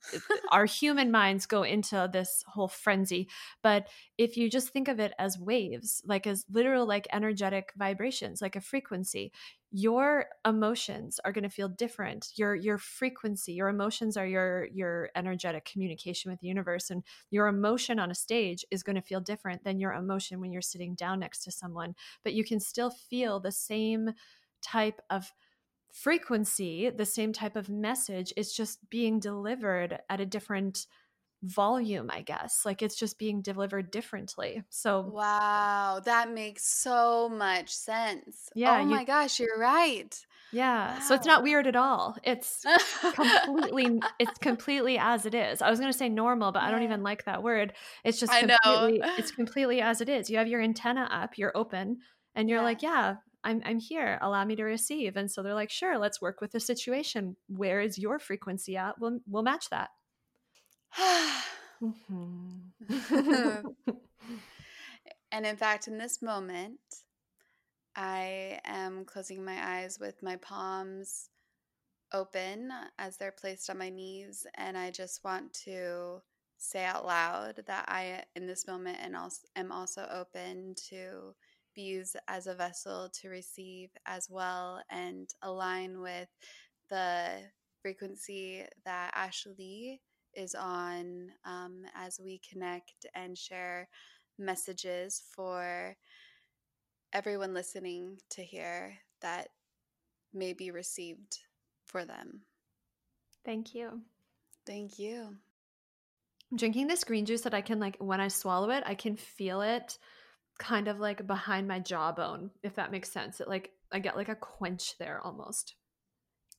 our 0.51 0.65
human 0.65 1.11
minds 1.11 1.45
go 1.45 1.63
into 1.63 2.09
this 2.11 2.43
whole 2.47 2.69
frenzy. 2.69 3.29
But 3.63 3.89
if 4.17 4.39
you 4.39 4.49
just 4.49 4.71
think 4.71 4.89
of 4.89 4.99
it 4.99 5.13
as 5.19 5.39
waves, 5.39 6.03
like 6.07 6.27
as 6.27 6.47
literal, 6.51 6.87
like 6.87 7.07
energetic 7.13 7.73
vibrations, 7.77 8.41
like 8.41 8.57
a 8.57 8.61
frequency, 8.63 9.33
your 9.71 10.27
emotions 10.47 11.19
are 11.25 11.33
going 11.33 11.45
to 11.45 11.51
feel 11.51 11.69
different. 11.69 12.31
Your 12.37 12.55
your 12.55 12.79
frequency 12.79 13.53
your 13.53 13.69
emotions 13.69 14.17
are 14.17 14.27
your 14.27 14.69
your 14.73 15.11
energetic 15.17 15.65
communication 15.65 16.31
with 16.31 16.41
the 16.41 16.47
universe 16.47 16.91
and 16.91 17.03
your 17.31 17.49
emotion 17.49 17.99
on 17.99 18.11
a 18.11 18.15
stage 18.15 18.65
is 18.71 18.83
going 18.83 18.97
to 18.97 19.03
feel 19.03 19.21
different 19.21 19.65
than 19.65 19.81
your 19.81 19.93
emotion 19.93 20.41
when 20.41 20.53
you're 20.53 20.63
sitting 20.63 20.95
down 20.95 21.21
next 21.21 21.43
to 21.45 21.51
someone. 21.51 21.95
But 22.23 22.35
you 22.35 22.45
can 22.45 22.61
still 22.61 22.91
feel 22.91 23.41
the 23.41 23.53
same 23.53 24.11
type 24.63 25.01
of 25.11 25.33
frequency 25.93 26.91
the 26.91 27.07
same 27.07 27.33
type 27.33 27.57
of 27.57 27.69
message. 27.69 28.33
It's 28.37 28.55
just 28.55 28.89
being 28.91 29.19
delivered 29.19 29.99
at 30.11 30.21
a 30.21 30.27
different 30.27 30.87
volume 31.43 32.11
i 32.11 32.23
guess 32.23 32.63
like 32.65 32.83
it's 32.83 32.97
just 32.97 33.19
being 33.19 33.43
delivered 33.43 33.91
differently 33.91 34.63
so 34.69 35.01
wow 35.01 36.01
that 36.05 36.31
makes 36.31 36.65
so 36.65 37.29
much 37.29 37.71
sense. 37.71 38.51
Yeah 38.55 38.79
oh 38.79 38.81
you, 38.81 38.87
my 38.87 39.05
gosh 39.05 39.39
you're 39.41 39.59
right. 39.59 40.19
Yeah 40.53 40.95
wow. 40.95 41.01
so 41.01 41.15
it's 41.15 41.27
not 41.27 41.43
weird 41.43 41.67
at 41.67 41.77
all. 41.77 42.17
It's 42.23 42.65
completely 43.15 44.01
it's 44.19 44.39
completely 44.39 44.99
as 44.99 45.27
it 45.27 45.35
is. 45.35 45.63
I 45.63 45.71
was 45.71 45.79
going 45.79 45.93
to 45.93 45.99
say 45.99 46.09
normal 46.09 46.53
but 46.53 46.63
yeah. 46.63 46.69
i 46.69 46.71
don't 46.71 46.83
even 46.83 47.03
like 47.03 47.25
that 47.25 47.43
word. 47.43 47.73
It's 48.05 48.21
just 48.21 48.33
completely 48.33 49.01
it's 49.19 49.31
completely 49.31 49.81
as 49.81 50.01
it 50.01 50.09
is. 50.09 50.31
You 50.31 50.39
have 50.39 50.49
your 50.49 50.61
antenna 50.61 51.09
up 51.11 51.39
you're 51.39 51.57
open 51.57 51.99
and 52.35 52.49
you're 52.49 52.59
yeah. 52.59 52.65
like 52.65 52.83
yeah 52.83 53.17
I'm, 53.45 53.63
I'm 53.65 53.79
here 53.79 54.19
allow 54.23 54.45
me 54.45 54.57
to 54.57 54.65
receive. 54.65 55.17
And 55.17 55.31
so 55.31 55.43
they're 55.43 55.55
like 55.55 55.71
sure 55.71 55.99
let's 55.99 56.21
work 56.21 56.41
with 56.41 56.53
the 56.53 56.61
situation. 56.61 57.37
Where 57.49 57.81
is 57.81 57.99
your 57.99 58.19
frequency 58.19 58.77
at? 58.77 58.99
We'll, 59.01 59.21
we'll 59.27 59.43
match 59.43 59.71
that 59.71 59.91
Mm-hmm. 61.83 62.59
and 65.33 65.47
in 65.47 65.57
fact, 65.57 65.89
in 65.89 65.99
this 65.99 66.23
moment, 66.23 66.79
I 67.95 68.61
am 68.65 69.05
closing 69.05 69.45
my 69.45 69.59
eyes 69.81 69.99
with 69.99 70.23
my 70.23 70.37
palms 70.37 71.29
open 72.13 72.71
as 72.99 73.17
they're 73.17 73.33
placed 73.33 73.71
on 73.71 73.79
my 73.79 73.91
knees. 73.91 74.47
And 74.57 74.77
I 74.77 74.91
just 74.91 75.25
want 75.25 75.53
to 75.65 76.21
say 76.59 76.85
out 76.85 77.07
loud 77.07 77.63
that 77.67 77.85
I, 77.89 78.23
in 78.35 78.47
this 78.47 78.67
moment, 78.67 78.99
and 79.03 79.17
also 79.17 79.47
am 79.57 79.73
also 79.73 80.07
open 80.11 80.75
to 80.91 81.35
be 81.75 81.83
used 81.83 82.17
as 82.29 82.47
a 82.47 82.55
vessel 82.55 83.11
to 83.21 83.29
receive 83.29 83.91
as 84.07 84.29
well 84.31 84.81
and 84.91 85.29
align 85.43 86.01
with 86.01 86.29
the 86.89 87.29
frequency 87.83 88.65
that 88.85 89.13
Ashley 89.15 90.01
is 90.37 90.55
on 90.55 91.31
um, 91.45 91.83
as 91.95 92.21
we 92.23 92.41
connect 92.49 93.07
and 93.15 93.37
share 93.37 93.89
messages 94.39 95.23
for 95.35 95.97
everyone 97.13 97.55
listening 97.55 98.19
to 98.31 98.43
hear 98.43 98.95
that 99.23 99.49
may 100.35 100.53
be 100.53 100.71
received 100.71 101.39
for 101.87 102.05
them. 102.05 102.43
Thank 103.45 103.75
you. 103.75 104.03
Thank 104.67 104.99
you. 104.99 105.37
I'm 106.51 106.57
drinking 106.57 106.87
this 106.87 107.05
green 107.05 107.27
juice 107.27 107.43
that 107.43 107.55
I 107.55 107.61
can 107.61 107.81
like 107.81 107.97
when 107.99 108.21
I 108.21 108.29
swallow 108.29 108.71
it, 108.71 108.83
I 108.87 108.95
can 108.95 109.17
feel 109.17 109.63
it 109.63 109.99
kind 110.59 110.89
of 110.89 111.01
like 111.01 111.27
behind 111.27 111.69
my 111.69 111.79
jawbone, 111.81 112.51
if 112.63 112.77
that 112.77 112.93
makes 112.93 113.11
sense. 113.11 113.41
It 113.41 113.49
like 113.49 113.73
I 113.93 113.99
get 113.99 114.17
like 114.17 114.29
a 114.29 114.37
quench 114.37 114.97
there 114.99 115.21
almost. 115.25 115.75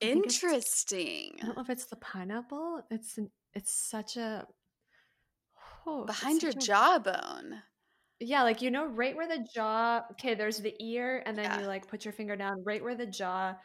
Interesting. 0.02 1.34
I, 1.41 1.43
I, 1.43 1.45
don't 1.48 1.56
know 1.58 1.62
if 1.64 1.70
it's 1.70 1.86
the 1.86 1.95
pineapple. 1.95 2.82
It's 2.91 3.18
an, 3.18 3.30
it's 3.54 3.74
such 3.74 4.18
a 4.18 4.45
oh, 5.86 6.06
behind 6.06 6.41
your 6.43 6.52
a, 6.52 6.56
jawbone. 6.56 7.62
Yeah, 8.20 8.43
like 8.43 8.62
you 8.62 8.72
know, 8.72 8.86
right 8.86 9.16
where 9.16 9.28
the 9.28 9.48
jaw. 9.54 10.04
Okay, 10.12 10.34
there's 10.34 10.60
the 10.60 10.74
ear, 10.80 11.24
and 11.26 11.38
then 11.38 11.45
yeah. 11.45 11.62
you 11.62 11.68
like 11.68 11.88
put 11.88 12.06
your 12.06 12.14
finger 12.14 12.36
down 12.36 12.64
right 12.64 12.84
where 12.84 12.95
the 12.95 13.06
jaw 13.06 13.56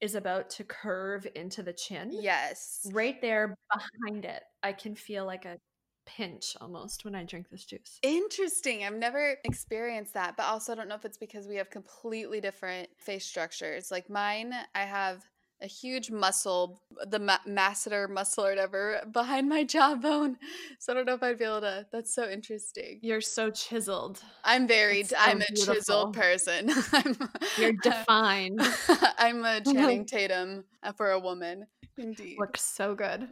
is 0.00 0.14
about 0.14 0.48
to 0.50 0.64
curve 0.64 1.26
into 1.34 1.62
the 1.62 1.72
chin. 1.72 2.10
Yes, 2.12 2.86
right 2.92 3.20
there 3.20 3.56
behind 3.72 4.24
it, 4.24 4.42
I 4.62 4.72
can 4.72 4.94
feel 4.94 5.26
like 5.26 5.44
a 5.44 5.58
pinch 6.06 6.56
almost 6.60 7.04
when 7.04 7.14
I 7.14 7.24
drink 7.24 7.50
this 7.50 7.64
juice. 7.64 7.98
Interesting. 8.02 8.84
I've 8.84 8.94
never 8.94 9.36
experienced 9.44 10.14
that, 10.14 10.36
but 10.36 10.44
also 10.44 10.72
I 10.72 10.74
don't 10.74 10.88
know 10.88 10.94
if 10.94 11.04
it's 11.04 11.18
because 11.18 11.46
we 11.46 11.56
have 11.56 11.70
completely 11.70 12.40
different 12.40 12.88
face 12.98 13.26
structures. 13.26 13.90
Like 13.90 14.08
mine, 14.10 14.52
I 14.74 14.82
have 14.82 15.22
a 15.62 15.66
huge 15.66 16.10
muscle, 16.10 16.80
the 17.06 17.18
ma- 17.18 17.38
masseter 17.46 18.08
muscle 18.08 18.46
or 18.46 18.50
whatever, 18.50 19.00
behind 19.12 19.48
my 19.48 19.64
jawbone. 19.74 20.36
So 20.78 20.92
I 20.92 20.96
don't 20.96 21.06
know 21.06 21.14
if 21.14 21.22
I'd 21.22 21.38
be 21.38 21.44
able 21.44 21.60
to. 21.60 21.86
That's 21.92 22.14
so 22.14 22.28
interesting. 22.28 22.98
You're 23.02 23.20
so 23.20 23.50
chiseled. 23.50 24.20
I'm 24.44 24.66
very. 24.66 25.02
So 25.04 25.16
I'm 25.18 25.38
beautiful. 25.38 25.72
a 25.72 25.76
chiseled 25.76 26.14
person. 26.14 26.70
I'm, 26.92 27.16
You're 27.58 27.72
defined. 27.82 28.60
I'm 29.18 29.44
a 29.44 29.60
Channing 29.60 30.06
Tatum 30.06 30.64
uh, 30.82 30.92
for 30.92 31.10
a 31.12 31.18
woman. 31.18 31.66
Indeed. 31.98 32.36
Looks 32.38 32.62
so 32.62 32.94
good. 32.94 33.28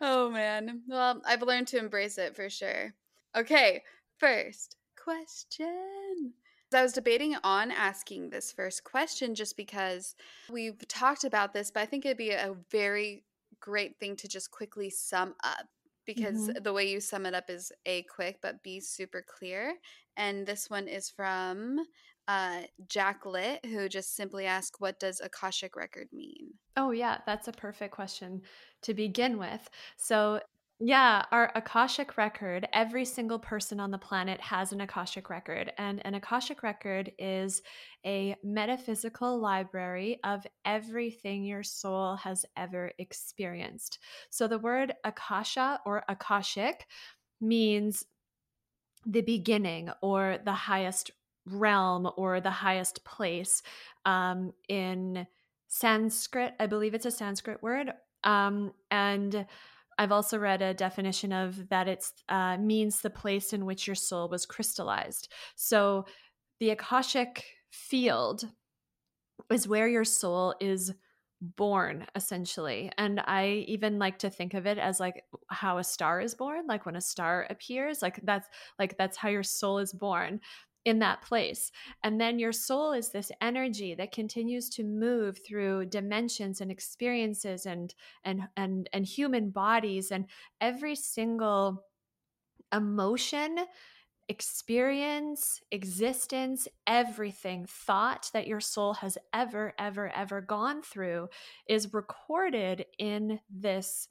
oh 0.00 0.30
man. 0.30 0.82
Well, 0.86 1.20
I've 1.26 1.42
learned 1.42 1.68
to 1.68 1.78
embrace 1.78 2.18
it 2.18 2.36
for 2.36 2.48
sure. 2.48 2.94
Okay, 3.36 3.82
first 4.18 4.76
question. 5.02 6.34
I 6.74 6.82
was 6.82 6.92
debating 6.92 7.36
on 7.42 7.70
asking 7.70 8.30
this 8.30 8.52
first 8.52 8.84
question 8.84 9.34
just 9.34 9.56
because 9.56 10.14
we've 10.50 10.86
talked 10.88 11.24
about 11.24 11.52
this, 11.52 11.70
but 11.70 11.80
I 11.80 11.86
think 11.86 12.04
it'd 12.04 12.16
be 12.16 12.30
a 12.30 12.54
very 12.70 13.24
great 13.60 13.98
thing 13.98 14.16
to 14.16 14.28
just 14.28 14.50
quickly 14.50 14.90
sum 14.90 15.34
up 15.42 15.66
because 16.06 16.48
mm-hmm. 16.48 16.62
the 16.62 16.72
way 16.72 16.88
you 16.88 17.00
sum 17.00 17.26
it 17.26 17.34
up 17.34 17.50
is 17.50 17.72
A, 17.86 18.02
quick, 18.02 18.38
but 18.42 18.62
B, 18.62 18.80
super 18.80 19.24
clear. 19.26 19.74
And 20.16 20.46
this 20.46 20.70
one 20.70 20.88
is 20.88 21.08
from 21.08 21.78
uh, 22.28 22.62
Jack 22.88 23.26
Lit, 23.26 23.64
who 23.64 23.88
just 23.88 24.16
simply 24.16 24.46
asked, 24.46 24.76
What 24.80 25.00
does 25.00 25.20
Akashic 25.20 25.76
record 25.76 26.08
mean? 26.12 26.54
Oh, 26.76 26.90
yeah, 26.90 27.18
that's 27.26 27.48
a 27.48 27.52
perfect 27.52 27.92
question 27.94 28.42
to 28.82 28.94
begin 28.94 29.38
with. 29.38 29.68
So, 29.96 30.40
yeah, 30.82 31.26
our 31.30 31.52
Akashic 31.54 32.16
record, 32.16 32.66
every 32.72 33.04
single 33.04 33.38
person 33.38 33.78
on 33.78 33.90
the 33.90 33.98
planet 33.98 34.40
has 34.40 34.72
an 34.72 34.80
Akashic 34.80 35.28
record. 35.28 35.70
And 35.76 36.00
an 36.06 36.14
Akashic 36.14 36.62
record 36.62 37.12
is 37.18 37.60
a 38.06 38.34
metaphysical 38.42 39.38
library 39.38 40.20
of 40.24 40.46
everything 40.64 41.44
your 41.44 41.62
soul 41.62 42.16
has 42.16 42.46
ever 42.56 42.92
experienced. 42.98 43.98
So 44.30 44.48
the 44.48 44.58
word 44.58 44.94
Akasha 45.04 45.80
or 45.84 46.02
Akashic 46.08 46.86
means 47.42 48.06
the 49.04 49.20
beginning 49.20 49.90
or 50.00 50.38
the 50.42 50.52
highest 50.52 51.10
realm 51.44 52.10
or 52.16 52.40
the 52.40 52.50
highest 52.50 53.04
place 53.04 53.62
um, 54.06 54.54
in 54.66 55.26
Sanskrit. 55.68 56.54
I 56.58 56.66
believe 56.66 56.94
it's 56.94 57.04
a 57.04 57.10
Sanskrit 57.10 57.62
word. 57.62 57.92
Um, 58.24 58.72
and 58.90 59.46
I've 60.00 60.12
also 60.12 60.38
read 60.38 60.62
a 60.62 60.72
definition 60.72 61.30
of 61.30 61.68
that 61.68 61.86
it 61.86 62.02
uh, 62.30 62.56
means 62.56 63.02
the 63.02 63.10
place 63.10 63.52
in 63.52 63.66
which 63.66 63.86
your 63.86 63.94
soul 63.94 64.30
was 64.30 64.46
crystallized. 64.46 65.28
So 65.56 66.06
the 66.58 66.70
Akashic 66.70 67.44
field 67.70 68.48
is 69.52 69.68
where 69.68 69.86
your 69.88 70.04
soul 70.04 70.54
is 70.58 70.90
born 71.42 72.06
essentially 72.14 72.92
and 72.98 73.18
i 73.20 73.64
even 73.66 73.98
like 73.98 74.18
to 74.18 74.28
think 74.28 74.52
of 74.52 74.66
it 74.66 74.76
as 74.76 75.00
like 75.00 75.24
how 75.48 75.78
a 75.78 75.84
star 75.84 76.20
is 76.20 76.34
born 76.34 76.66
like 76.66 76.84
when 76.84 76.96
a 76.96 77.00
star 77.00 77.46
appears 77.48 78.02
like 78.02 78.20
that's 78.24 78.46
like 78.78 78.94
that's 78.98 79.16
how 79.16 79.30
your 79.30 79.42
soul 79.42 79.78
is 79.78 79.90
born 79.90 80.38
in 80.84 80.98
that 81.00 81.22
place. 81.22 81.70
And 82.02 82.20
then 82.20 82.38
your 82.38 82.52
soul 82.52 82.92
is 82.92 83.10
this 83.10 83.30
energy 83.40 83.94
that 83.94 84.12
continues 84.12 84.68
to 84.70 84.84
move 84.84 85.38
through 85.46 85.86
dimensions 85.86 86.60
and 86.60 86.70
experiences 86.70 87.66
and 87.66 87.94
and 88.24 88.42
and 88.56 88.88
and 88.92 89.04
human 89.04 89.50
bodies 89.50 90.10
and 90.10 90.26
every 90.60 90.94
single 90.94 91.84
emotion 92.72 93.58
experience, 94.30 95.60
existence, 95.72 96.68
everything, 96.86 97.66
thought 97.66 98.30
that 98.32 98.46
your 98.46 98.60
soul 98.60 98.94
has 98.94 99.18
ever, 99.34 99.74
ever, 99.76 100.08
ever 100.14 100.40
gone 100.40 100.82
through 100.82 101.28
is 101.68 101.92
recorded 101.92 102.86
in 102.96 103.40
this 103.50 104.06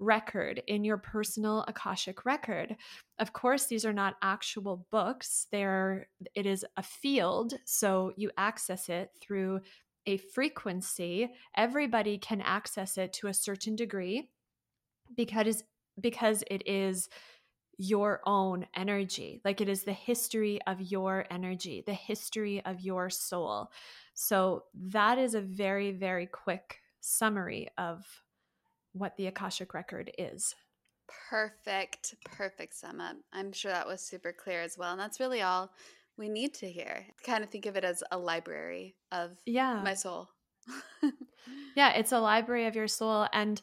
record 0.00 0.62
in 0.66 0.82
your 0.82 0.96
personal 0.96 1.64
akashic 1.68 2.24
record. 2.24 2.74
Of 3.18 3.32
course 3.32 3.66
these 3.66 3.84
are 3.84 3.92
not 3.92 4.16
actual 4.22 4.86
books. 4.90 5.46
They're 5.52 6.08
it 6.34 6.46
is 6.46 6.64
a 6.76 6.82
field 6.82 7.54
so 7.66 8.12
you 8.16 8.30
access 8.36 8.88
it 8.88 9.10
through 9.20 9.60
a 10.06 10.16
frequency. 10.16 11.30
Everybody 11.56 12.18
can 12.18 12.40
access 12.40 12.98
it 12.98 13.12
to 13.14 13.28
a 13.28 13.34
certain 13.34 13.76
degree 13.76 14.30
because 15.16 15.62
because 16.00 16.42
it 16.50 16.66
is 16.66 17.08
your 17.76 18.20
own 18.26 18.66
energy. 18.74 19.40
Like 19.44 19.60
it 19.60 19.68
is 19.68 19.84
the 19.84 19.92
history 19.92 20.60
of 20.66 20.80
your 20.80 21.26
energy 21.30 21.82
the 21.86 21.94
history 21.94 22.64
of 22.64 22.80
your 22.80 23.10
soul. 23.10 23.70
So 24.14 24.64
that 24.74 25.18
is 25.18 25.34
a 25.34 25.40
very 25.42 25.92
very 25.92 26.26
quick 26.26 26.78
summary 27.00 27.68
of 27.76 28.04
what 28.92 29.16
the 29.16 29.26
Akashic 29.26 29.74
record 29.74 30.10
is. 30.18 30.54
Perfect, 31.28 32.14
perfect 32.24 32.74
sum 32.74 33.00
up. 33.00 33.16
I'm 33.32 33.52
sure 33.52 33.72
that 33.72 33.86
was 33.86 34.00
super 34.00 34.32
clear 34.32 34.62
as 34.62 34.78
well. 34.78 34.92
And 34.92 35.00
that's 35.00 35.20
really 35.20 35.42
all 35.42 35.70
we 36.16 36.28
need 36.28 36.54
to 36.54 36.70
hear. 36.70 37.06
Kind 37.24 37.42
of 37.42 37.50
think 37.50 37.66
of 37.66 37.76
it 37.76 37.84
as 37.84 38.02
a 38.10 38.18
library 38.18 38.94
of 39.10 39.38
yeah. 39.46 39.80
my 39.82 39.94
soul. 39.94 40.28
yeah, 41.76 41.92
it's 41.92 42.12
a 42.12 42.20
library 42.20 42.66
of 42.66 42.76
your 42.76 42.88
soul. 42.88 43.26
And 43.32 43.60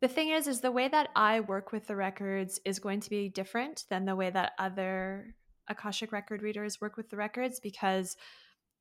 the 0.00 0.08
thing 0.08 0.30
is, 0.30 0.46
is 0.46 0.60
the 0.60 0.72
way 0.72 0.88
that 0.88 1.10
I 1.14 1.40
work 1.40 1.72
with 1.72 1.86
the 1.86 1.96
records 1.96 2.60
is 2.64 2.78
going 2.78 3.00
to 3.00 3.10
be 3.10 3.28
different 3.28 3.84
than 3.90 4.04
the 4.04 4.16
way 4.16 4.30
that 4.30 4.52
other 4.58 5.34
Akashic 5.68 6.12
record 6.12 6.42
readers 6.42 6.80
work 6.80 6.96
with 6.96 7.10
the 7.10 7.16
records 7.16 7.60
because 7.60 8.16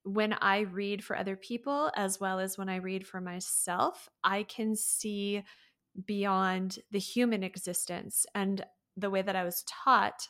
when 0.03 0.33
I 0.33 0.59
read 0.59 1.03
for 1.03 1.17
other 1.17 1.35
people, 1.35 1.91
as 1.95 2.19
well 2.19 2.39
as 2.39 2.57
when 2.57 2.69
I 2.69 2.77
read 2.77 3.05
for 3.05 3.19
myself, 3.19 4.07
I 4.23 4.43
can 4.43 4.75
see 4.75 5.43
beyond 6.05 6.79
the 6.91 6.99
human 6.99 7.43
existence. 7.43 8.25
And 8.35 8.65
the 8.95 9.09
way 9.09 9.21
that 9.21 9.35
I 9.35 9.43
was 9.43 9.63
taught, 9.67 10.27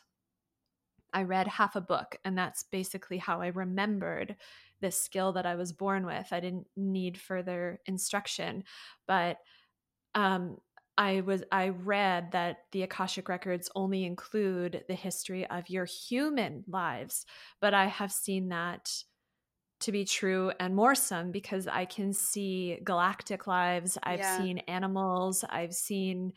I 1.14 1.24
read 1.24 1.48
half 1.48 1.76
a 1.76 1.82
book, 1.82 2.18
and 2.26 2.38
that's 2.38 2.64
basically 2.64 3.18
how 3.18 3.42
I 3.42 3.48
remembered 3.48 4.36
this 4.82 5.02
skill 5.02 5.32
that 5.34 5.46
I 5.46 5.56
was 5.56 5.72
born 5.72 6.06
with. 6.06 6.28
I 6.32 6.40
didn't 6.40 6.68
need 6.76 7.18
further 7.18 7.80
instruction, 7.86 8.64
but 9.08 9.38
um, 10.14 10.58
I 10.98 11.22
was 11.22 11.44
I 11.52 11.70
read 11.70 12.32
that 12.32 12.58
the 12.72 12.84
Akashic 12.84 13.30
records 13.30 13.70
only 13.76 14.04
include 14.04 14.84
the 14.88 14.96
history 14.96 15.48
of 15.48 15.70
your 15.70 15.86
human 15.86 16.64
lives, 16.68 17.26
but 17.62 17.74
I 17.74 17.86
have 17.86 18.12
seen 18.12 18.50
that 18.50 18.92
to 19.80 19.92
be 19.92 20.06
true 20.06 20.52
and 20.60 20.76
more 20.76 20.96
some 20.96 21.32
because 21.32 21.68
I 21.68 21.86
can 21.86 22.14
see 22.14 22.80
galactic 22.84 23.48
lives. 23.48 23.98
I've 24.04 24.20
yeah. 24.20 24.38
seen 24.38 24.58
animals. 24.60 25.44
I've 25.50 25.74
seen 25.74 26.34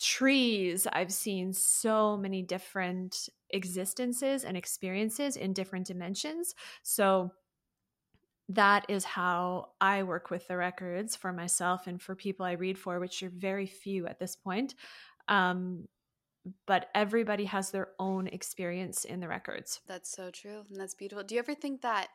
trees, 0.00 0.86
I've 0.90 1.12
seen 1.12 1.52
so 1.52 2.16
many 2.16 2.42
different 2.42 3.28
existences 3.50 4.44
and 4.44 4.56
experiences 4.56 5.36
in 5.36 5.52
different 5.52 5.86
dimensions. 5.86 6.54
So 6.82 7.32
that 8.48 8.86
is 8.88 9.04
how 9.04 9.68
I 9.80 10.02
work 10.02 10.30
with 10.30 10.48
the 10.48 10.56
records 10.56 11.14
for 11.14 11.32
myself 11.32 11.86
and 11.86 12.00
for 12.00 12.14
people 12.14 12.46
I 12.46 12.52
read 12.52 12.78
for, 12.78 12.98
which 12.98 13.22
are 13.22 13.30
very 13.30 13.66
few 13.66 14.06
at 14.06 14.18
this 14.18 14.34
point. 14.34 14.74
Um, 15.28 15.86
but 16.66 16.88
everybody 16.94 17.44
has 17.44 17.70
their 17.70 17.88
own 17.98 18.26
experience 18.26 19.04
in 19.04 19.20
the 19.20 19.28
records. 19.28 19.82
That's 19.86 20.10
so 20.10 20.30
true. 20.30 20.62
And 20.70 20.80
that's 20.80 20.94
beautiful. 20.94 21.22
Do 21.22 21.34
you 21.34 21.38
ever 21.38 21.54
think 21.54 21.82
that 21.82 22.08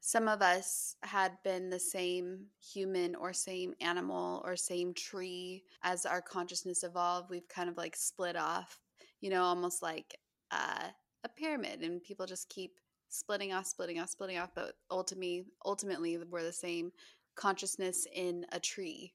some 0.00 0.28
of 0.28 0.40
us 0.40 0.96
had 1.02 1.32
been 1.44 1.68
the 1.68 1.78
same 1.78 2.46
human 2.58 3.14
or 3.14 3.32
same 3.32 3.74
animal 3.80 4.42
or 4.44 4.56
same 4.56 4.94
tree 4.94 5.64
as 5.82 6.06
our 6.06 6.22
consciousness 6.22 6.82
evolved? 6.82 7.30
We've 7.30 7.48
kind 7.48 7.68
of 7.68 7.76
like 7.76 7.94
split 7.96 8.36
off, 8.36 8.80
you 9.20 9.30
know, 9.30 9.42
almost 9.42 9.82
like 9.82 10.16
uh, 10.50 10.88
a 11.24 11.28
pyramid, 11.28 11.82
and 11.82 12.02
people 12.02 12.26
just 12.26 12.48
keep 12.48 12.80
splitting 13.08 13.52
off, 13.52 13.66
splitting 13.66 14.00
off, 14.00 14.08
splitting 14.08 14.38
off. 14.38 14.50
But 14.54 14.74
ultimately, 14.90 15.44
ultimately, 15.64 16.16
we're 16.18 16.42
the 16.42 16.52
same 16.52 16.92
consciousness 17.34 18.06
in 18.14 18.46
a 18.52 18.60
tree 18.60 19.12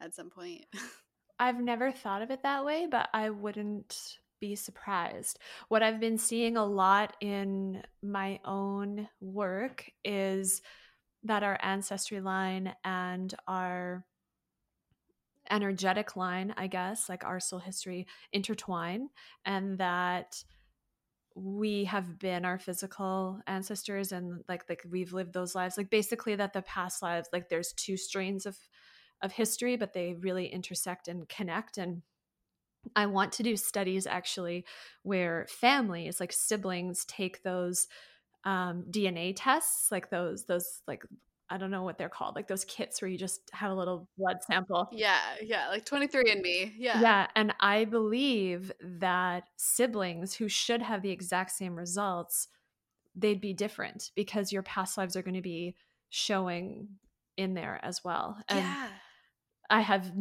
at 0.00 0.14
some 0.14 0.30
point. 0.30 0.64
I've 1.38 1.60
never 1.60 1.92
thought 1.92 2.22
of 2.22 2.30
it 2.30 2.42
that 2.42 2.64
way, 2.64 2.86
but 2.90 3.08
I 3.12 3.28
wouldn't 3.30 4.18
be 4.40 4.54
surprised. 4.56 5.38
What 5.68 5.82
I've 5.82 6.00
been 6.00 6.18
seeing 6.18 6.56
a 6.56 6.64
lot 6.64 7.16
in 7.20 7.82
my 8.02 8.40
own 8.44 9.08
work 9.20 9.90
is 10.04 10.62
that 11.24 11.42
our 11.42 11.58
ancestry 11.62 12.20
line 12.20 12.74
and 12.84 13.34
our 13.48 14.04
energetic 15.50 16.16
line, 16.16 16.54
I 16.56 16.66
guess, 16.66 17.08
like 17.08 17.24
our 17.24 17.40
soul 17.40 17.58
history 17.58 18.06
intertwine, 18.32 19.08
and 19.44 19.78
that 19.78 20.42
we 21.34 21.84
have 21.84 22.18
been 22.18 22.44
our 22.44 22.58
physical 22.58 23.40
ancestors 23.46 24.10
and 24.10 24.42
like 24.48 24.64
like 24.70 24.82
we've 24.90 25.12
lived 25.12 25.34
those 25.34 25.54
lives 25.54 25.76
like 25.76 25.90
basically 25.90 26.34
that 26.34 26.54
the 26.54 26.62
past 26.62 27.02
lives 27.02 27.28
like 27.30 27.50
there's 27.50 27.74
two 27.74 27.94
strains 27.94 28.46
of 28.46 28.56
of 29.22 29.32
history, 29.32 29.76
but 29.76 29.92
they 29.92 30.14
really 30.14 30.46
intersect 30.46 31.08
and 31.08 31.28
connect. 31.28 31.78
And 31.78 32.02
I 32.94 33.06
want 33.06 33.32
to 33.32 33.42
do 33.42 33.56
studies 33.56 34.06
actually 34.06 34.64
where 35.02 35.46
families, 35.48 36.20
like 36.20 36.32
siblings, 36.32 37.04
take 37.04 37.42
those 37.42 37.88
um, 38.44 38.84
DNA 38.90 39.34
tests, 39.36 39.90
like 39.90 40.10
those 40.10 40.44
those 40.44 40.82
like 40.86 41.02
I 41.48 41.58
don't 41.58 41.70
know 41.70 41.84
what 41.84 41.96
they're 41.98 42.08
called, 42.08 42.34
like 42.34 42.48
those 42.48 42.64
kits 42.64 43.00
where 43.00 43.08
you 43.08 43.16
just 43.18 43.40
have 43.52 43.70
a 43.70 43.74
little 43.74 44.08
blood 44.18 44.38
sample. 44.42 44.88
Yeah, 44.92 45.20
yeah, 45.42 45.68
like 45.68 45.84
23andMe. 45.84 46.72
Yeah. 46.76 47.00
Yeah. 47.00 47.26
And 47.36 47.54
I 47.60 47.84
believe 47.84 48.72
that 48.80 49.44
siblings 49.56 50.34
who 50.34 50.48
should 50.48 50.82
have 50.82 51.02
the 51.02 51.10
exact 51.10 51.52
same 51.52 51.76
results, 51.76 52.48
they'd 53.14 53.40
be 53.40 53.52
different 53.52 54.10
because 54.16 54.52
your 54.52 54.62
past 54.62 54.98
lives 54.98 55.14
are 55.14 55.22
going 55.22 55.34
to 55.34 55.42
be 55.42 55.76
showing 56.10 56.88
in 57.36 57.54
there 57.54 57.78
as 57.82 58.02
well. 58.02 58.38
And 58.48 58.58
yeah. 58.58 58.88
I 59.70 59.80
have 59.80 60.12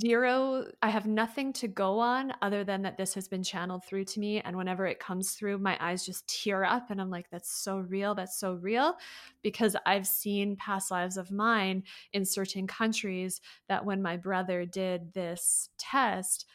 zero, 0.00 0.64
I 0.82 0.90
have 0.90 1.06
nothing 1.06 1.52
to 1.54 1.68
go 1.68 1.98
on 1.98 2.32
other 2.42 2.64
than 2.64 2.82
that 2.82 2.96
this 2.96 3.14
has 3.14 3.28
been 3.28 3.42
channeled 3.42 3.84
through 3.84 4.04
to 4.06 4.20
me. 4.20 4.40
And 4.40 4.56
whenever 4.56 4.86
it 4.86 4.98
comes 4.98 5.32
through, 5.32 5.58
my 5.58 5.76
eyes 5.80 6.04
just 6.04 6.26
tear 6.26 6.64
up. 6.64 6.90
And 6.90 7.00
I'm 7.00 7.10
like, 7.10 7.30
that's 7.30 7.50
so 7.52 7.78
real. 7.78 8.14
That's 8.14 8.38
so 8.38 8.54
real. 8.54 8.96
Because 9.42 9.76
I've 9.86 10.06
seen 10.06 10.56
past 10.56 10.90
lives 10.90 11.16
of 11.16 11.30
mine 11.30 11.84
in 12.12 12.24
certain 12.24 12.66
countries 12.66 13.40
that 13.68 13.84
when 13.84 14.02
my 14.02 14.16
brother 14.16 14.64
did 14.64 15.12
this 15.12 15.68
test, 15.78 16.46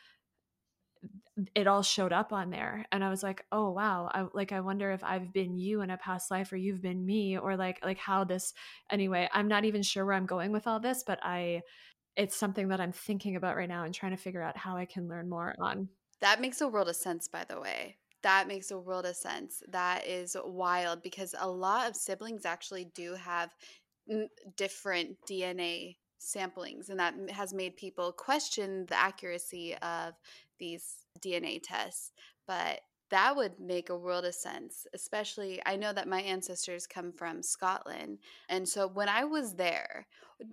it 1.54 1.68
all 1.68 1.84
showed 1.84 2.14
up 2.14 2.32
on 2.32 2.50
there 2.50 2.86
and 2.94 3.04
i 3.04 3.10
was 3.10 3.22
like 3.22 3.44
oh 3.52 3.70
wow 3.70 4.10
I, 4.14 4.26
like 4.34 4.54
i 4.54 4.62
wonder 4.62 4.92
if 4.92 5.04
i've 5.04 5.34
been 5.34 5.58
you 5.58 5.82
in 5.82 5.90
a 5.90 5.98
past 5.98 6.32
life 6.32 6.52
or 6.54 6.56
you've 6.56 6.82
been 6.82 7.06
me 7.06 7.38
or 7.38 7.58
like 7.58 7.84
like 7.84 7.98
how 7.98 8.24
this 8.24 8.54
anyway 8.90 9.28
i'm 9.34 9.50
not 9.50 9.66
even 9.66 9.84
sure 9.84 10.06
where 10.06 10.16
i'm 10.16 10.26
going 10.26 10.54
with 10.54 10.66
all 10.66 10.80
this 10.80 11.04
but 11.06 11.20
i 11.24 11.62
it's 12.16 12.36
something 12.36 12.70
that 12.70 12.80
I'm 12.80 12.92
thinking 12.92 13.36
about 13.36 13.56
right 13.56 13.70
now 13.70 13.84
and 13.84 13.94
trying 13.94 14.12
to 14.12 14.18
figure 14.18 14.42
out 14.42 14.58
how 14.58 14.78
I 14.78 14.86
can 14.86 15.08
learn 15.08 15.30
more 15.30 15.56
on. 15.60 15.90
That 16.22 16.42
makes 16.42 16.62
a 16.62 16.68
world 16.68 16.90
of 16.90 16.96
sense, 16.96 17.28
by 17.28 17.44
the 17.44 17.60
way. 17.60 17.98
That 18.24 18.48
makes 18.48 18.72
a 18.72 18.80
world 18.80 19.06
of 19.06 19.16
sense. 19.16 19.62
That 19.70 20.08
is 20.08 20.36
wild 20.44 21.04
because 21.04 21.36
a 21.38 21.50
lot 21.50 21.90
of 21.90 21.96
siblings 21.96 22.46
actually 22.46 22.86
do 22.96 23.14
have 23.16 23.54
different 24.56 25.18
DNA 25.30 25.98
samplings, 26.20 26.90
and 26.90 27.00
that 27.00 27.14
has 27.30 27.54
made 27.54 27.76
people 27.76 28.12
question 28.12 28.86
the 28.88 28.98
accuracy 28.98 29.76
of 29.76 30.14
these 30.58 31.06
DNA 31.20 31.60
tests. 31.62 32.14
But 32.48 32.82
that 33.16 33.34
would 33.38 33.62
make 33.62 33.90
a 33.90 33.98
world 33.98 34.26
of 34.26 34.36
sense, 34.36 34.86
especially 34.94 35.62
I 35.66 35.78
know 35.78 35.94
that 35.94 36.06
my 36.06 36.20
ancestors 36.20 36.86
come 36.86 37.14
from 37.14 37.42
Scotland. 37.42 38.18
And 38.50 38.68
so 38.68 38.90
when 38.90 39.08
I 39.08 39.24
was 39.24 39.54
there, 39.54 40.06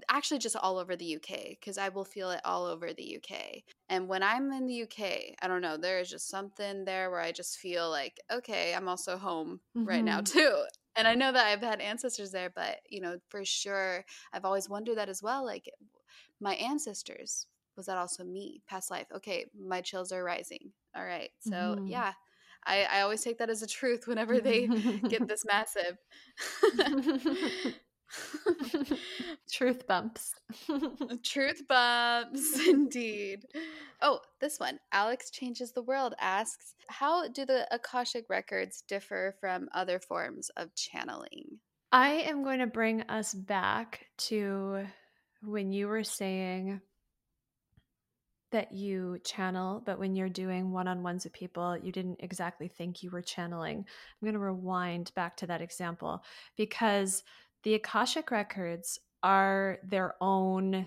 actually 0.09 0.39
just 0.39 0.55
all 0.55 0.79
over 0.79 0.95
the 0.95 1.17
UK, 1.17 1.57
because 1.59 1.77
I 1.77 1.89
will 1.89 2.05
feel 2.05 2.31
it 2.31 2.41
all 2.45 2.65
over 2.67 2.93
the 2.93 3.17
UK. 3.17 3.65
And 3.89 4.07
when 4.07 4.23
I'm 4.23 4.53
in 4.53 4.69
the 4.69 4.83
UK, 4.83 5.35
I 5.43 5.49
don't 5.49 5.61
know, 5.61 5.77
there 5.77 5.99
is 5.99 6.09
just 6.09 6.29
something 6.29 6.85
there 6.85 7.11
where 7.11 7.19
I 7.19 7.33
just 7.33 7.59
feel 7.59 7.91
like, 7.91 8.21
okay, 8.31 8.75
I'm 8.77 8.87
also 8.87 9.17
home 9.17 9.59
mm-hmm. 9.77 9.89
right 9.89 10.05
now 10.05 10.21
mm-hmm. 10.21 10.39
too. 10.39 10.63
And 10.95 11.09
I 11.09 11.17
know 11.17 11.33
that 11.33 11.47
I've 11.47 11.63
had 11.63 11.81
ancestors 11.81 12.31
there, 12.31 12.53
but 12.55 12.77
you 12.89 13.01
know, 13.01 13.19
for 13.29 13.45
sure, 13.45 14.05
I've 14.33 14.45
always 14.45 14.69
wondered 14.69 14.99
that 14.99 15.09
as 15.09 15.21
well. 15.21 15.45
Like 15.45 15.69
my 16.39 16.55
ancestors, 16.55 17.49
was 17.77 17.87
that 17.87 17.97
also 17.97 18.23
me 18.23 18.61
past 18.69 18.91
life 18.91 19.07
okay 19.15 19.47
my 19.59 19.81
chills 19.81 20.13
are 20.13 20.23
rising 20.23 20.73
all 20.95 21.03
right 21.03 21.31
so 21.41 21.51
mm-hmm. 21.51 21.87
yeah 21.87 22.13
I, 22.65 22.85
I 22.85 23.01
always 23.03 23.23
take 23.23 23.39
that 23.39 23.51
as 23.51 23.63
a 23.63 23.67
truth 23.67 24.07
whenever 24.07 24.41
they 24.41 24.67
get 25.09 25.27
this 25.29 25.45
massive. 25.45 25.99
Truth 29.51 29.87
bumps. 29.87 30.35
Truth 31.23 31.67
bumps, 31.69 32.69
indeed. 32.69 33.47
Oh, 34.01 34.21
this 34.41 34.59
one. 34.59 34.79
Alex 34.93 35.31
Changes 35.31 35.73
the 35.73 35.83
World 35.83 36.15
asks 36.21 36.75
How 36.89 37.29
do 37.29 37.45
the 37.45 37.67
Akashic 37.75 38.27
records 38.29 38.83
differ 38.87 39.35
from 39.41 39.69
other 39.75 39.99
forms 39.99 40.51
of 40.57 40.75
channeling? 40.75 41.59
I 41.91 42.11
am 42.11 42.43
going 42.43 42.61
to 42.61 42.67
bring 42.67 43.03
us 43.03 43.35
back 43.35 44.07
to 44.19 44.87
when 45.43 45.73
you 45.73 45.89
were 45.89 46.05
saying 46.05 46.81
that 48.53 48.73
you 48.73 49.19
channel, 49.25 49.83
but 49.85 49.99
when 49.99 50.15
you're 50.15 50.29
doing 50.29 50.71
one 50.71 50.89
on 50.89 51.03
ones 51.03 51.25
with 51.25 51.33
people, 51.33 51.77
you 51.77 51.93
didn't 51.93 52.21
exactly 52.21 52.69
think 52.69 53.03
you 53.03 53.11
were 53.11 53.23
channeling. 53.23 53.79
I'm 53.79 54.27
going 54.27 54.35
to 54.35 54.39
rewind 54.39 55.13
back 55.15 55.37
to 55.39 55.47
that 55.49 55.61
example 55.61 56.23
because 56.57 57.25
the 57.65 57.75
Akashic 57.75 58.31
records 58.31 58.99
are 59.23 59.79
their 59.85 60.15
own 60.21 60.87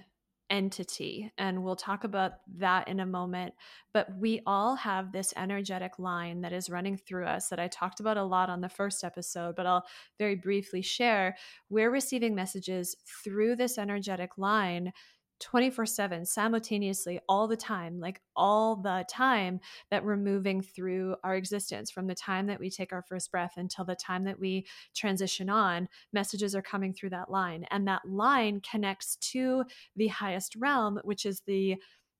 entity. 0.49 1.31
And 1.37 1.63
we'll 1.63 1.75
talk 1.75 2.03
about 2.03 2.33
that 2.57 2.87
in 2.87 2.99
a 2.99 3.05
moment. 3.05 3.53
But 3.93 4.07
we 4.17 4.41
all 4.45 4.75
have 4.75 5.11
this 5.11 5.33
energetic 5.35 5.97
line 5.97 6.41
that 6.41 6.53
is 6.53 6.69
running 6.69 6.97
through 6.97 7.25
us 7.25 7.49
that 7.49 7.59
I 7.59 7.67
talked 7.67 7.99
about 7.99 8.17
a 8.17 8.23
lot 8.23 8.49
on 8.49 8.61
the 8.61 8.69
first 8.69 9.03
episode, 9.03 9.55
but 9.55 9.65
I'll 9.65 9.85
very 10.19 10.35
briefly 10.35 10.81
share. 10.81 11.35
We're 11.69 11.91
receiving 11.91 12.35
messages 12.35 12.95
through 13.23 13.55
this 13.55 13.77
energetic 13.77 14.37
line 14.37 14.93
24 15.39 15.85
7 15.85 16.25
simultaneously 16.25 17.19
all 17.27 17.47
the 17.47 17.57
time 17.57 17.99
like 17.99 18.21
all 18.35 18.75
the 18.75 19.05
time 19.09 19.59
that 19.91 20.03
we're 20.03 20.15
moving 20.15 20.61
through 20.61 21.15
our 21.23 21.35
existence 21.35 21.91
from 21.91 22.07
the 22.07 22.15
time 22.15 22.47
that 22.47 22.59
we 22.59 22.69
take 22.69 22.93
our 22.93 23.03
first 23.03 23.31
breath 23.31 23.53
until 23.57 23.85
the 23.85 23.95
time 23.95 24.23
that 24.23 24.39
we 24.39 24.65
transition 24.95 25.49
on 25.49 25.87
messages 26.13 26.55
are 26.55 26.61
coming 26.61 26.93
through 26.93 27.09
that 27.09 27.29
line 27.29 27.65
and 27.71 27.87
that 27.87 28.01
line 28.07 28.61
connects 28.61 29.17
to 29.17 29.63
the 29.95 30.07
highest 30.07 30.55
realm 30.55 30.99
which 31.03 31.25
is 31.25 31.41
the 31.45 31.75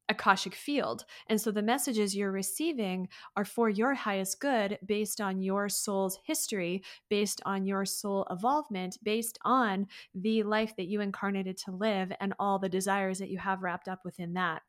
Akashic 0.10 0.56
field. 0.56 1.06
And 1.28 1.40
so 1.40 1.52
the 1.52 1.62
messages 1.62 2.16
you're 2.16 2.32
receiving 2.32 3.08
are 3.36 3.46
for 3.46 3.70
your 3.70 3.94
highest 3.94 4.40
good 4.40 4.78
based 4.86 5.20
on 5.22 5.42
your 5.42 5.70
soul's 5.70 6.20
history, 6.24 6.84
based 7.10 7.42
on 7.46 7.66
your 7.66 7.86
soul 7.86 8.28
evolvement, 8.30 8.98
based 9.04 9.40
on 9.44 9.88
the 10.14 10.44
life 10.44 10.76
that 10.78 10.88
you 10.88 11.02
incarnated 11.02 11.58
to 11.58 11.72
live 11.72 12.12
and 12.20 12.34
all 12.40 12.60
the 12.60 12.70
desires 12.70 13.20
that 13.20 13.30
you 13.30 13.38
have 13.40 13.64
wrapped 13.64 13.88
up 13.88 14.06
within 14.06 14.34
that 14.34 14.62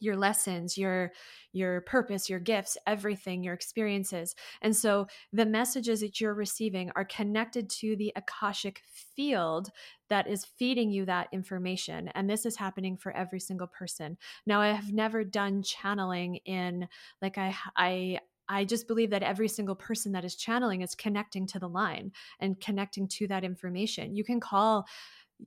your 0.00 0.16
lessons 0.16 0.76
your 0.76 1.12
your 1.52 1.80
purpose 1.82 2.28
your 2.28 2.38
gifts 2.38 2.76
everything 2.86 3.42
your 3.42 3.54
experiences 3.54 4.34
and 4.62 4.74
so 4.74 5.06
the 5.32 5.46
messages 5.46 6.00
that 6.00 6.20
you're 6.20 6.34
receiving 6.34 6.90
are 6.96 7.04
connected 7.04 7.68
to 7.68 7.96
the 7.96 8.12
akashic 8.16 8.82
field 9.16 9.70
that 10.08 10.26
is 10.26 10.44
feeding 10.44 10.90
you 10.90 11.04
that 11.04 11.28
information 11.32 12.08
and 12.08 12.28
this 12.28 12.46
is 12.46 12.56
happening 12.56 12.96
for 12.96 13.12
every 13.12 13.40
single 13.40 13.66
person 13.66 14.16
now 14.46 14.60
i 14.60 14.68
have 14.68 14.92
never 14.92 15.24
done 15.24 15.62
channeling 15.62 16.36
in 16.44 16.86
like 17.22 17.38
i 17.38 17.54
i 17.76 18.18
I 18.48 18.64
just 18.64 18.88
believe 18.88 19.10
that 19.10 19.22
every 19.22 19.48
single 19.48 19.74
person 19.74 20.12
that 20.12 20.24
is 20.24 20.34
channeling 20.34 20.80
is 20.80 20.94
connecting 20.94 21.46
to 21.48 21.58
the 21.58 21.68
line 21.68 22.12
and 22.40 22.58
connecting 22.60 23.06
to 23.08 23.28
that 23.28 23.44
information. 23.44 24.16
You 24.16 24.24
can 24.24 24.40
call 24.40 24.86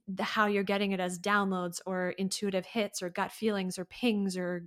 the, 0.08 0.22
how 0.22 0.46
you're 0.46 0.62
getting 0.62 0.92
it 0.92 1.00
as 1.00 1.18
downloads 1.18 1.80
or 1.86 2.10
intuitive 2.10 2.66
hits 2.66 3.02
or 3.02 3.10
gut 3.10 3.32
feelings 3.32 3.78
or 3.78 3.84
pings 3.84 4.36
or 4.36 4.64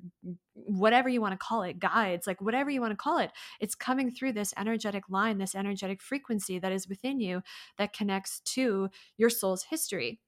whatever 0.53 1.09
you 1.09 1.21
want 1.21 1.34
to 1.34 1.38
call 1.38 1.63
it, 1.63 1.80
guides, 1.80 2.28
like 2.28 2.41
whatever 2.41 2.69
you 2.69 2.82
want 2.82 2.91
to 2.91 2.97
call 2.97 3.17
it. 3.17 3.32
It's 3.59 3.76
coming 3.76 4.11
through 4.11 4.34
this 4.34 4.53
energetic 4.57 5.03
line, 5.09 5.38
this 5.38 5.55
energetic 5.55 6.01
frequency 6.01 6.59
that 6.59 6.71
is 6.71 6.88
within 6.88 7.19
you 7.19 7.41
that 7.78 7.93
connects 7.93 8.39
to 8.41 8.89
your 9.17 9.30
soul's 9.30 9.63
history. 9.63 10.19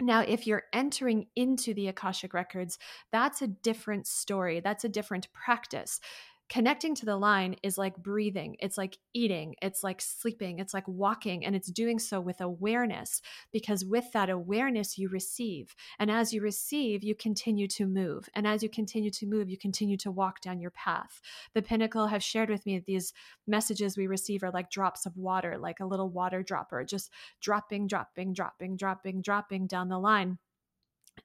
Now, 0.00 0.20
if 0.20 0.46
you're 0.46 0.62
entering 0.72 1.26
into 1.34 1.74
the 1.74 1.88
Akashic 1.88 2.32
Records, 2.32 2.78
that's 3.10 3.42
a 3.42 3.48
different 3.48 4.06
story. 4.06 4.60
That's 4.60 4.84
a 4.84 4.88
different 4.88 5.26
practice 5.32 5.98
connecting 6.48 6.94
to 6.94 7.04
the 7.04 7.16
line 7.16 7.54
is 7.62 7.76
like 7.78 7.96
breathing 7.96 8.56
it's 8.60 8.78
like 8.78 8.98
eating 9.14 9.54
it's 9.60 9.82
like 9.82 10.00
sleeping 10.00 10.58
it's 10.58 10.74
like 10.74 10.86
walking 10.88 11.44
and 11.44 11.54
it's 11.54 11.70
doing 11.70 11.98
so 11.98 12.20
with 12.20 12.40
awareness 12.40 13.20
because 13.52 13.84
with 13.84 14.10
that 14.12 14.30
awareness 14.30 14.98
you 14.98 15.08
receive 15.08 15.74
and 15.98 16.10
as 16.10 16.32
you 16.32 16.40
receive 16.40 17.02
you 17.02 17.14
continue 17.14 17.68
to 17.68 17.86
move 17.86 18.28
and 18.34 18.46
as 18.46 18.62
you 18.62 18.68
continue 18.68 19.10
to 19.10 19.26
move 19.26 19.48
you 19.48 19.58
continue 19.58 19.96
to 19.96 20.10
walk 20.10 20.40
down 20.40 20.60
your 20.60 20.70
path. 20.70 21.20
The 21.54 21.62
pinnacle 21.62 22.06
have 22.06 22.22
shared 22.22 22.50
with 22.50 22.64
me 22.66 22.78
that 22.78 22.86
these 22.86 23.12
messages 23.46 23.96
we 23.96 24.06
receive 24.06 24.42
are 24.42 24.50
like 24.50 24.70
drops 24.70 25.06
of 25.06 25.16
water 25.16 25.58
like 25.58 25.80
a 25.80 25.86
little 25.86 26.08
water 26.08 26.42
dropper 26.42 26.84
just 26.84 27.10
dropping 27.40 27.86
dropping 27.86 28.32
dropping 28.32 28.76
dropping 28.76 29.22
dropping 29.22 29.66
down 29.66 29.88
the 29.88 29.98
line. 29.98 30.38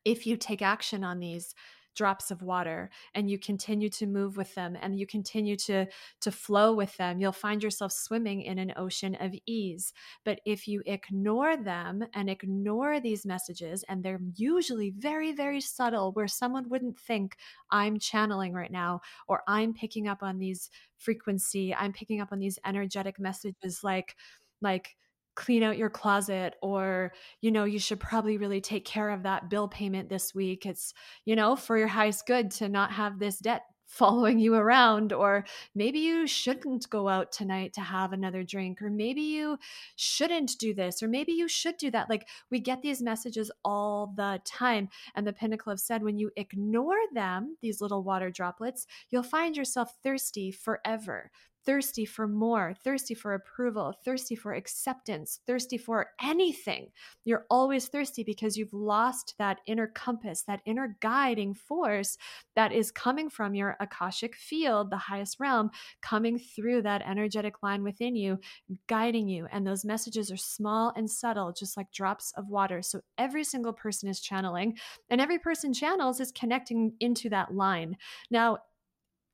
If 0.05 0.25
you 0.25 0.37
take 0.37 0.61
action 0.61 1.03
on 1.03 1.19
these 1.19 1.53
drops 1.95 2.31
of 2.31 2.41
water 2.41 2.89
and 3.13 3.29
you 3.29 3.37
continue 3.37 3.89
to 3.89 4.05
move 4.07 4.37
with 4.37 4.53
them 4.55 4.77
and 4.81 4.97
you 4.97 5.05
continue 5.05 5.55
to 5.55 5.85
to 6.21 6.31
flow 6.31 6.73
with 6.73 6.95
them 6.97 7.19
you'll 7.19 7.31
find 7.31 7.63
yourself 7.63 7.91
swimming 7.91 8.41
in 8.41 8.59
an 8.59 8.73
ocean 8.77 9.15
of 9.19 9.33
ease. 9.45 9.93
But 10.23 10.39
if 10.45 10.67
you 10.67 10.81
ignore 10.85 11.57
them 11.57 12.03
and 12.13 12.29
ignore 12.29 12.99
these 12.99 13.25
messages 13.25 13.83
and 13.89 14.03
they're 14.03 14.19
usually 14.35 14.91
very 14.91 15.31
very 15.33 15.61
subtle 15.61 16.11
where 16.13 16.27
someone 16.27 16.69
wouldn't 16.69 16.99
think 16.99 17.37
i'm 17.71 17.99
channeling 17.99 18.53
right 18.53 18.71
now 18.71 19.01
or 19.27 19.43
i'm 19.47 19.73
picking 19.73 20.07
up 20.07 20.23
on 20.23 20.39
these 20.39 20.69
frequency 20.97 21.73
i'm 21.75 21.93
picking 21.93 22.21
up 22.21 22.31
on 22.31 22.39
these 22.39 22.59
energetic 22.65 23.19
messages 23.19 23.83
like 23.83 24.15
like 24.61 24.95
clean 25.35 25.63
out 25.63 25.77
your 25.77 25.89
closet 25.89 26.55
or 26.61 27.13
you 27.41 27.51
know 27.51 27.63
you 27.63 27.79
should 27.79 27.99
probably 27.99 28.37
really 28.37 28.61
take 28.61 28.85
care 28.85 29.09
of 29.09 29.23
that 29.23 29.49
bill 29.49 29.67
payment 29.67 30.09
this 30.09 30.33
week. 30.35 30.65
It's 30.65 30.93
you 31.25 31.35
know 31.35 31.55
for 31.55 31.77
your 31.77 31.87
highest 31.87 32.25
good 32.25 32.51
to 32.51 32.69
not 32.69 32.91
have 32.91 33.19
this 33.19 33.39
debt 33.39 33.63
following 33.85 34.39
you 34.39 34.55
around 34.55 35.13
or 35.13 35.45
maybe 35.75 35.99
you 35.99 36.25
shouldn't 36.25 36.89
go 36.89 37.07
out 37.07 37.31
tonight 37.31 37.73
to 37.73 37.81
have 37.81 38.11
another 38.11 38.43
drink 38.43 38.81
or 38.81 38.89
maybe 38.89 39.21
you 39.21 39.59
shouldn't 39.95 40.57
do 40.57 40.73
this 40.73 41.03
or 41.03 41.07
maybe 41.07 41.31
you 41.31 41.47
should 41.47 41.77
do 41.77 41.91
that. 41.91 42.09
Like 42.09 42.27
we 42.49 42.59
get 42.59 42.81
these 42.81 43.03
messages 43.03 43.51
all 43.63 44.11
the 44.15 44.41
time 44.45 44.89
and 45.15 45.27
the 45.27 45.33
pinnacle 45.33 45.71
have 45.71 45.79
said 45.79 46.01
when 46.01 46.17
you 46.17 46.31
ignore 46.37 46.97
them 47.13 47.55
these 47.61 47.81
little 47.81 48.01
water 48.01 48.31
droplets 48.31 48.87
you'll 49.11 49.21
find 49.21 49.55
yourself 49.55 49.93
thirsty 50.01 50.49
forever 50.49 51.29
thirsty 51.65 52.05
for 52.05 52.27
more, 52.27 52.73
thirsty 52.83 53.13
for 53.13 53.33
approval, 53.33 53.93
thirsty 54.03 54.35
for 54.35 54.53
acceptance, 54.53 55.39
thirsty 55.47 55.77
for 55.77 56.07
anything. 56.21 56.87
You're 57.23 57.45
always 57.49 57.87
thirsty 57.87 58.23
because 58.23 58.57
you've 58.57 58.73
lost 58.73 59.35
that 59.39 59.59
inner 59.67 59.87
compass, 59.87 60.43
that 60.43 60.61
inner 60.65 60.97
guiding 61.01 61.53
force 61.53 62.17
that 62.55 62.71
is 62.71 62.91
coming 62.91 63.29
from 63.29 63.55
your 63.55 63.77
Akashic 63.79 64.35
field, 64.35 64.89
the 64.89 64.97
highest 64.97 65.39
realm, 65.39 65.69
coming 66.01 66.37
through 66.37 66.81
that 66.83 67.01
energetic 67.01 67.63
line 67.63 67.83
within 67.83 68.15
you, 68.15 68.39
guiding 68.87 69.27
you. 69.27 69.47
And 69.51 69.65
those 69.65 69.85
messages 69.85 70.31
are 70.31 70.37
small 70.37 70.93
and 70.95 71.09
subtle, 71.09 71.53
just 71.53 71.77
like 71.77 71.91
drops 71.91 72.33
of 72.37 72.49
water. 72.49 72.81
So 72.81 73.01
every 73.17 73.43
single 73.43 73.73
person 73.73 74.09
is 74.09 74.19
channeling, 74.19 74.77
and 75.09 75.21
every 75.21 75.39
person 75.39 75.73
channels 75.73 76.19
is 76.19 76.31
connecting 76.31 76.93
into 76.99 77.29
that 77.29 77.53
line. 77.53 77.97
Now, 78.29 78.59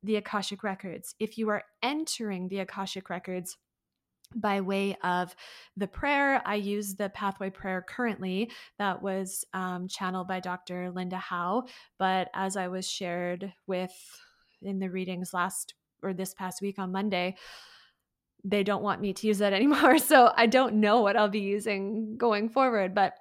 the 0.04 0.18
Akashic 0.18 0.64
Records. 0.64 1.16
If 1.20 1.38
you 1.38 1.50
are 1.50 1.64
entering 1.84 2.48
the 2.48 2.60
Akashic 2.60 3.10
Records, 3.10 3.58
by 4.36 4.62
way 4.62 4.96
of 5.04 5.36
the 5.76 5.88
prayer. 5.88 6.42
I 6.46 6.56
use 6.56 6.96
the 6.96 7.10
pathway 7.10 7.50
prayer 7.50 7.84
currently 7.88 8.52
that 8.78 9.02
was 9.02 9.46
um, 9.54 9.88
channeled 9.88 10.28
by 10.28 10.40
Dr. 10.40 10.92
Linda 10.92 11.18
Howe. 11.18 11.66
But 11.98 12.30
as 12.34 12.56
I 12.56 12.68
was 12.68 12.88
shared 12.88 13.52
with 13.66 13.94
in 14.62 14.80
the 14.80 14.90
readings 14.90 15.34
last 15.34 15.74
or 16.04 16.14
this 16.14 16.34
past 16.34 16.62
week 16.62 16.80
on 16.80 16.92
Monday, 16.92 17.36
they 18.44 18.64
don't 18.64 18.84
want 18.84 19.02
me 19.02 19.14
to 19.14 19.28
use 19.28 19.40
that 19.40 19.54
anymore. 19.60 19.98
So 19.98 20.32
I 20.36 20.46
don't 20.46 20.76
know 20.76 21.02
what 21.02 21.18
I'll 21.18 21.30
be 21.30 21.40
using 21.40 22.18
going 22.18 22.50
forward. 22.50 22.94
But 22.94 23.14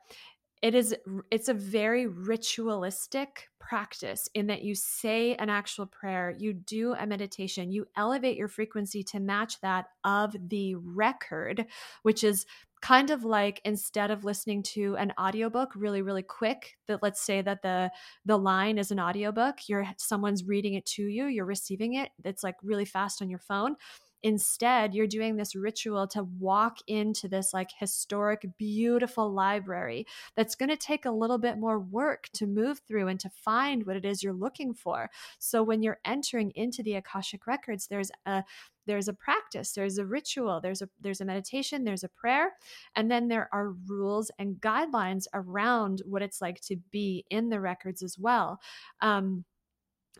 it 0.62 0.74
is 0.74 0.94
it's 1.30 1.48
a 1.48 1.54
very 1.54 2.06
ritualistic 2.06 3.48
practice 3.60 4.28
in 4.34 4.46
that 4.46 4.62
you 4.62 4.74
say 4.74 5.34
an 5.36 5.48
actual 5.48 5.86
prayer 5.86 6.34
you 6.38 6.52
do 6.52 6.94
a 6.94 7.06
meditation 7.06 7.70
you 7.70 7.86
elevate 7.96 8.36
your 8.36 8.48
frequency 8.48 9.02
to 9.02 9.20
match 9.20 9.60
that 9.60 9.86
of 10.04 10.34
the 10.48 10.74
record 10.76 11.66
which 12.02 12.24
is 12.24 12.46
kind 12.80 13.10
of 13.10 13.24
like 13.24 13.60
instead 13.64 14.10
of 14.10 14.24
listening 14.24 14.62
to 14.62 14.96
an 14.96 15.12
audiobook 15.20 15.72
really 15.74 16.02
really 16.02 16.22
quick 16.22 16.76
that 16.86 17.02
let's 17.02 17.20
say 17.20 17.42
that 17.42 17.62
the 17.62 17.90
the 18.24 18.38
line 18.38 18.78
is 18.78 18.90
an 18.90 19.00
audiobook 19.00 19.68
you're 19.68 19.86
someone's 19.96 20.44
reading 20.44 20.74
it 20.74 20.86
to 20.86 21.02
you 21.02 21.26
you're 21.26 21.44
receiving 21.44 21.94
it 21.94 22.10
it's 22.24 22.44
like 22.44 22.56
really 22.62 22.84
fast 22.84 23.20
on 23.20 23.28
your 23.28 23.40
phone 23.40 23.74
Instead, 24.22 24.94
you're 24.94 25.06
doing 25.06 25.36
this 25.36 25.54
ritual 25.54 26.06
to 26.08 26.24
walk 26.38 26.78
into 26.86 27.28
this 27.28 27.52
like 27.52 27.70
historic, 27.78 28.44
beautiful 28.58 29.32
library 29.32 30.06
that's 30.36 30.54
going 30.54 30.68
to 30.68 30.76
take 30.76 31.04
a 31.04 31.10
little 31.10 31.38
bit 31.38 31.58
more 31.58 31.78
work 31.78 32.28
to 32.34 32.46
move 32.46 32.80
through 32.86 33.08
and 33.08 33.20
to 33.20 33.30
find 33.30 33.86
what 33.86 33.96
it 33.96 34.04
is 34.04 34.22
you're 34.22 34.32
looking 34.32 34.74
for. 34.74 35.10
So 35.38 35.62
when 35.62 35.82
you're 35.82 36.00
entering 36.04 36.52
into 36.54 36.82
the 36.82 36.94
Akashic 36.94 37.46
records, 37.46 37.86
there's 37.86 38.10
a 38.26 38.44
there's 38.86 39.06
a 39.08 39.12
practice 39.12 39.72
there's 39.72 39.98
a 39.98 40.06
ritual 40.06 40.60
there's 40.62 40.80
a 40.80 40.88
there's 40.98 41.20
a 41.20 41.24
meditation 41.24 41.84
there's 41.84 42.04
a 42.04 42.08
prayer 42.08 42.52
and 42.96 43.10
then 43.10 43.28
there 43.28 43.48
are 43.52 43.74
rules 43.86 44.30
and 44.38 44.56
guidelines 44.56 45.26
around 45.34 46.00
what 46.06 46.22
it's 46.22 46.40
like 46.40 46.58
to 46.62 46.76
be 46.90 47.24
in 47.30 47.50
the 47.50 47.60
records 47.60 48.02
as 48.02 48.18
well 48.18 48.58
um, 49.02 49.44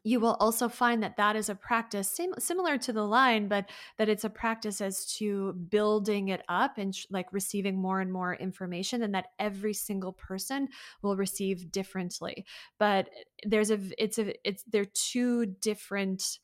you 0.05 0.21
will 0.21 0.37
also 0.41 0.69
find 0.69 1.03
that 1.03 1.17
that 1.17 1.37
is 1.37 1.49
a 1.49 1.55
practice 1.55 2.11
same, 2.11 2.33
similar 2.39 2.79
to 2.79 2.93
the 2.93 3.05
line 3.05 3.49
but 3.49 3.69
that 3.97 4.09
it's 4.09 4.25
a 4.25 4.31
practice 4.31 4.81
as 4.81 5.05
to 5.17 5.53
building 5.53 6.29
it 6.29 6.43
up 6.49 6.79
and 6.79 6.95
sh- 6.95 7.07
like 7.11 7.33
receiving 7.33 7.81
more 7.81 8.01
and 8.01 8.13
more 8.13 8.35
information 8.35 9.03
and 9.03 9.15
that 9.15 9.29
every 9.39 9.75
single 9.75 10.13
person 10.13 10.69
will 11.03 11.17
receive 11.17 11.71
differently. 11.73 12.45
But 12.79 13.09
there's 13.45 13.71
a 13.71 13.79
it's 14.03 14.19
a 14.19 14.35
it's 14.49 14.65
they're 14.65 14.85
two 14.85 15.47
different 15.47 16.39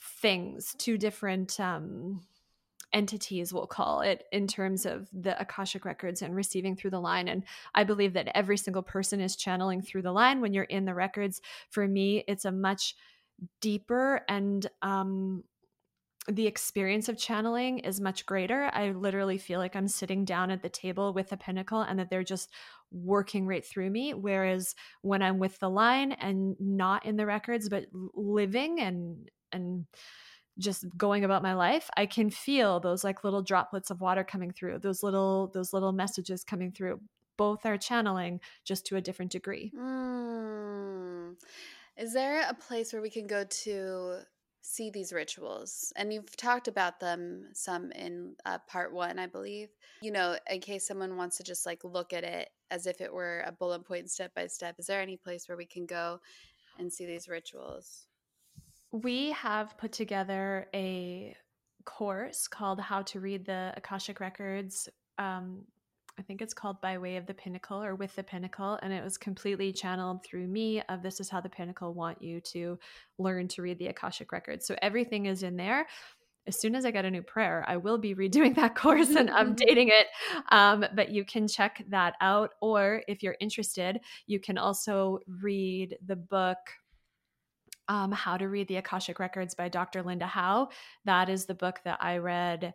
things 0.00 0.74
two 0.78 0.96
different 0.96 1.58
um 1.58 2.20
entities 2.92 3.52
we'll 3.52 3.66
call 3.66 4.00
it 4.00 4.24
in 4.32 4.46
terms 4.46 4.86
of 4.86 5.08
the 5.12 5.38
akashic 5.40 5.84
records 5.84 6.22
and 6.22 6.34
receiving 6.34 6.74
through 6.74 6.90
the 6.90 7.00
line 7.00 7.28
and 7.28 7.44
i 7.74 7.84
believe 7.84 8.14
that 8.14 8.30
every 8.34 8.56
single 8.56 8.82
person 8.82 9.20
is 9.20 9.36
channeling 9.36 9.82
through 9.82 10.02
the 10.02 10.12
line 10.12 10.40
when 10.40 10.54
you're 10.54 10.64
in 10.64 10.84
the 10.84 10.94
records 10.94 11.40
for 11.70 11.86
me 11.86 12.24
it's 12.26 12.44
a 12.44 12.52
much 12.52 12.94
deeper 13.60 14.22
and 14.28 14.68
um 14.82 15.44
the 16.28 16.46
experience 16.46 17.08
of 17.08 17.16
channeling 17.16 17.78
is 17.78 18.00
much 18.00 18.26
greater. 18.26 18.70
I 18.72 18.90
literally 18.90 19.38
feel 19.38 19.58
like 19.58 19.74
I'm 19.74 19.88
sitting 19.88 20.26
down 20.26 20.50
at 20.50 20.62
the 20.62 20.68
table 20.68 21.14
with 21.14 21.32
a 21.32 21.38
pinnacle 21.38 21.80
and 21.80 21.98
that 21.98 22.10
they're 22.10 22.22
just 22.22 22.50
working 22.92 23.46
right 23.46 23.64
through 23.64 23.88
me. 23.88 24.12
Whereas 24.12 24.74
when 25.00 25.22
I'm 25.22 25.38
with 25.38 25.58
the 25.58 25.70
line 25.70 26.12
and 26.12 26.54
not 26.60 27.06
in 27.06 27.16
the 27.16 27.24
records, 27.24 27.70
but 27.70 27.86
living 28.14 28.80
and, 28.80 29.30
and, 29.52 29.86
just 30.58 30.84
going 30.96 31.24
about 31.24 31.42
my 31.42 31.54
life 31.54 31.88
i 31.96 32.04
can 32.04 32.30
feel 32.30 32.80
those 32.80 33.04
like 33.04 33.22
little 33.24 33.42
droplets 33.42 33.90
of 33.90 34.00
water 34.00 34.24
coming 34.24 34.52
through 34.52 34.78
those 34.78 35.02
little 35.02 35.48
those 35.48 35.72
little 35.72 35.92
messages 35.92 36.44
coming 36.44 36.72
through. 36.72 37.00
Both 37.36 37.64
are 37.66 37.78
channeling 37.78 38.40
just 38.64 38.84
to 38.86 38.96
a 38.96 39.00
different 39.00 39.30
degree. 39.30 39.72
Mm. 39.76 41.36
is 41.96 42.12
there 42.12 42.44
a 42.48 42.54
place 42.54 42.92
where 42.92 43.02
we 43.02 43.10
can 43.10 43.26
go 43.26 43.44
to 43.44 44.18
see 44.60 44.90
these 44.90 45.12
rituals? 45.12 45.92
And 45.94 46.12
you've 46.12 46.36
talked 46.36 46.66
about 46.66 46.98
them 46.98 47.48
some 47.52 47.92
in 47.92 48.34
uh, 48.44 48.58
part 48.66 48.92
one 48.92 49.18
i 49.18 49.26
believe. 49.26 49.68
You 50.02 50.10
know 50.10 50.36
in 50.50 50.60
case 50.60 50.86
someone 50.86 51.16
wants 51.16 51.36
to 51.36 51.44
just 51.44 51.64
like 51.64 51.84
look 51.84 52.12
at 52.12 52.24
it 52.24 52.50
as 52.70 52.86
if 52.86 53.00
it 53.00 53.12
were 53.12 53.44
a 53.46 53.52
bullet 53.52 53.86
point 53.86 54.10
step 54.10 54.34
by 54.34 54.46
step 54.46 54.74
is 54.78 54.86
there 54.86 55.00
any 55.00 55.16
place 55.16 55.48
where 55.48 55.56
we 55.56 55.64
can 55.64 55.86
go 55.86 56.20
and 56.78 56.92
see 56.92 57.06
these 57.06 57.28
rituals 57.28 58.07
we 58.92 59.30
have 59.32 59.76
put 59.78 59.92
together 59.92 60.66
a 60.74 61.36
course 61.84 62.48
called 62.48 62.80
How 62.80 63.02
to 63.02 63.20
Read 63.20 63.44
the 63.44 63.72
Akashic 63.76 64.20
Records. 64.20 64.88
Um, 65.18 65.64
I 66.18 66.22
think 66.22 66.42
it's 66.42 66.54
called 66.54 66.80
By 66.80 66.98
Way 66.98 67.16
of 67.16 67.26
the 67.26 67.34
Pinnacle 67.34 67.82
or 67.82 67.94
With 67.94 68.14
the 68.16 68.22
Pinnacle. 68.22 68.78
And 68.82 68.92
it 68.92 69.04
was 69.04 69.16
completely 69.16 69.72
channeled 69.72 70.24
through 70.24 70.48
me 70.48 70.82
of 70.88 71.02
this 71.02 71.20
is 71.20 71.28
how 71.28 71.40
the 71.40 71.48
Pinnacle 71.48 71.94
want 71.94 72.20
you 72.20 72.40
to 72.40 72.78
learn 73.18 73.46
to 73.48 73.62
read 73.62 73.78
the 73.78 73.86
Akashic 73.86 74.32
Records. 74.32 74.66
So 74.66 74.74
everything 74.82 75.26
is 75.26 75.42
in 75.42 75.56
there 75.56 75.86
as 76.48 76.58
soon 76.58 76.74
as 76.74 76.86
I 76.86 76.90
get 76.90 77.04
a 77.04 77.10
new 77.10 77.22
prayer, 77.22 77.62
I 77.68 77.76
will 77.76 77.98
be 77.98 78.14
redoing 78.16 78.56
that 78.56 78.74
course 78.74 79.10
and 79.10 79.28
updating 79.28 79.88
it. 79.88 80.06
Um, 80.50 80.84
but 80.94 81.10
you 81.10 81.24
can 81.24 81.46
check 81.46 81.84
that 81.90 82.14
out. 82.20 82.54
Or 82.60 83.02
if 83.06 83.22
you're 83.22 83.36
interested, 83.38 84.00
you 84.26 84.40
can 84.40 84.58
also 84.58 85.20
read 85.40 85.98
the 86.04 86.16
book. 86.16 86.56
Um, 87.88 88.12
How 88.12 88.36
to 88.36 88.48
Read 88.48 88.68
the 88.68 88.76
Akashic 88.76 89.18
Records 89.18 89.54
by 89.54 89.68
Dr. 89.68 90.02
Linda 90.02 90.26
Howe. 90.26 90.68
That 91.04 91.28
is 91.28 91.46
the 91.46 91.54
book 91.54 91.80
that 91.84 91.98
I 92.00 92.18
read 92.18 92.74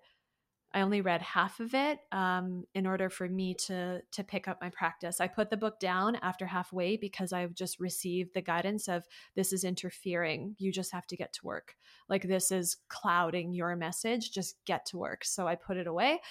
I 0.74 0.82
only 0.82 1.01
read 1.01 1.22
half 1.22 1.59
of 1.59 1.76
it 1.76 1.99
um, 2.11 2.64
in 2.74 2.88
order 2.88 3.09
for 3.09 3.30
me 3.30 3.53
to 3.68 4.01
to 4.11 4.24
pick 4.24 4.47
up 4.47 4.59
my 4.59 4.70
practice. 4.70 5.22
I 5.22 5.28
put 5.28 5.49
the 5.49 5.57
book 5.57 5.80
down 5.80 6.16
after 6.18 6.47
halfway 6.47 6.97
because 6.97 7.32
I've 7.32 7.53
just 7.53 7.80
received 7.80 8.34
the 8.34 8.41
guidance 8.41 8.88
of 8.88 9.03
this 9.36 9.53
is 9.53 9.64
interfering. 9.64 10.55
You 10.57 10.72
just 10.72 10.91
have 10.91 11.05
to 11.07 11.18
get 11.18 11.32
to 11.34 11.45
work. 11.45 11.76
Like 12.09 12.24
this 12.24 12.51
is 12.51 12.78
clouding 12.89 13.53
your 13.53 13.76
message. 13.76 14.32
Just 14.32 14.57
get 14.66 14.86
to 14.88 14.97
work. 14.97 15.24
So 15.26 15.47
I 15.47 15.55
put 15.55 15.78
it 15.78 15.88
away 15.88 16.22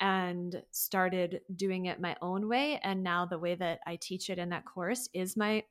and 0.00 0.62
started 0.72 1.40
doing 1.54 1.86
it 1.86 2.00
my 2.00 2.16
own 2.20 2.48
way. 2.48 2.80
And 2.82 3.04
now 3.04 3.24
the 3.24 3.38
way 3.38 3.54
that 3.54 3.78
I 3.86 3.96
teach 3.96 4.30
it 4.30 4.38
in 4.38 4.48
that 4.48 4.64
course 4.64 5.08
is 5.14 5.36
my 5.36 5.62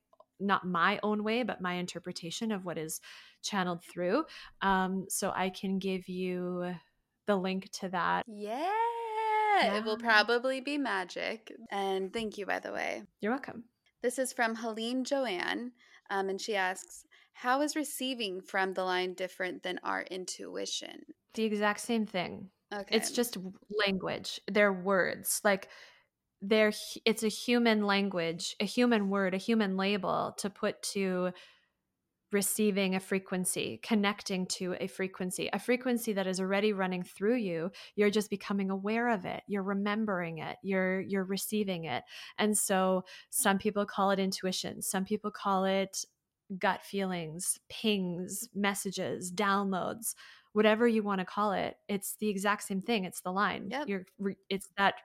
not 0.41 0.65
my 0.65 0.99
own 1.03 1.23
way, 1.23 1.43
but 1.43 1.61
my 1.61 1.73
interpretation 1.73 2.51
of 2.51 2.65
what 2.65 2.77
is 2.77 2.99
channeled 3.43 3.83
through. 3.83 4.25
Um, 4.61 5.05
so 5.09 5.31
I 5.35 5.49
can 5.49 5.79
give 5.79 6.07
you 6.07 6.73
the 7.27 7.35
link 7.35 7.69
to 7.79 7.89
that. 7.89 8.25
Yeah. 8.27 8.67
yeah. 9.61 9.75
It 9.75 9.85
will 9.85 9.97
probably 9.97 10.61
be 10.61 10.77
magic. 10.77 11.51
And 11.71 12.11
thank 12.11 12.37
you, 12.37 12.45
by 12.45 12.59
the 12.59 12.73
way. 12.73 13.03
You're 13.21 13.31
welcome. 13.31 13.65
This 14.01 14.17
is 14.17 14.33
from 14.33 14.55
Helene 14.55 15.03
Joanne. 15.03 15.71
Um, 16.09 16.29
and 16.29 16.41
she 16.41 16.55
asks, 16.55 17.05
How 17.33 17.61
is 17.61 17.75
receiving 17.75 18.41
from 18.41 18.73
the 18.73 18.83
line 18.83 19.13
different 19.13 19.63
than 19.63 19.79
our 19.83 20.01
intuition? 20.03 21.05
The 21.35 21.43
exact 21.43 21.79
same 21.79 22.05
thing. 22.05 22.49
Okay. 22.73 22.95
It's 22.95 23.11
just 23.11 23.37
language. 23.85 24.39
They're 24.49 24.73
words. 24.73 25.41
Like, 25.43 25.69
they're 26.41 26.73
it's 27.05 27.23
a 27.23 27.27
human 27.27 27.85
language, 27.85 28.55
a 28.59 28.65
human 28.65 29.09
word, 29.09 29.33
a 29.33 29.37
human 29.37 29.77
label 29.77 30.33
to 30.39 30.49
put 30.49 30.81
to 30.93 31.31
receiving 32.31 32.95
a 32.95 32.99
frequency, 32.99 33.79
connecting 33.83 34.45
to 34.47 34.75
a 34.79 34.87
frequency, 34.87 35.49
a 35.51 35.59
frequency 35.59 36.13
that 36.13 36.27
is 36.27 36.39
already 36.39 36.71
running 36.71 37.03
through 37.03 37.35
you. 37.35 37.69
You're 37.95 38.09
just 38.09 38.29
becoming 38.29 38.69
aware 38.69 39.09
of 39.09 39.25
it. 39.25 39.43
You're 39.47 39.63
remembering 39.63 40.39
it. 40.39 40.57
You're 40.63 41.01
you're 41.01 41.25
receiving 41.25 41.85
it. 41.85 42.03
And 42.37 42.57
so 42.57 43.03
some 43.29 43.57
people 43.57 43.85
call 43.85 44.11
it 44.11 44.19
intuition. 44.19 44.81
Some 44.81 45.05
people 45.05 45.31
call 45.31 45.65
it 45.65 46.05
gut 46.57 46.83
feelings, 46.83 47.59
pings, 47.69 48.49
messages, 48.55 49.31
downloads, 49.31 50.15
whatever 50.53 50.87
you 50.87 51.03
want 51.03 51.19
to 51.19 51.25
call 51.25 51.51
it. 51.51 51.75
It's 51.87 52.15
the 52.19 52.29
exact 52.29 52.63
same 52.63 52.81
thing. 52.81 53.05
It's 53.05 53.21
the 53.21 53.31
line. 53.31 53.69
Yep. 53.69 53.87
You're 53.87 54.05
it's 54.49 54.69
that 54.77 54.95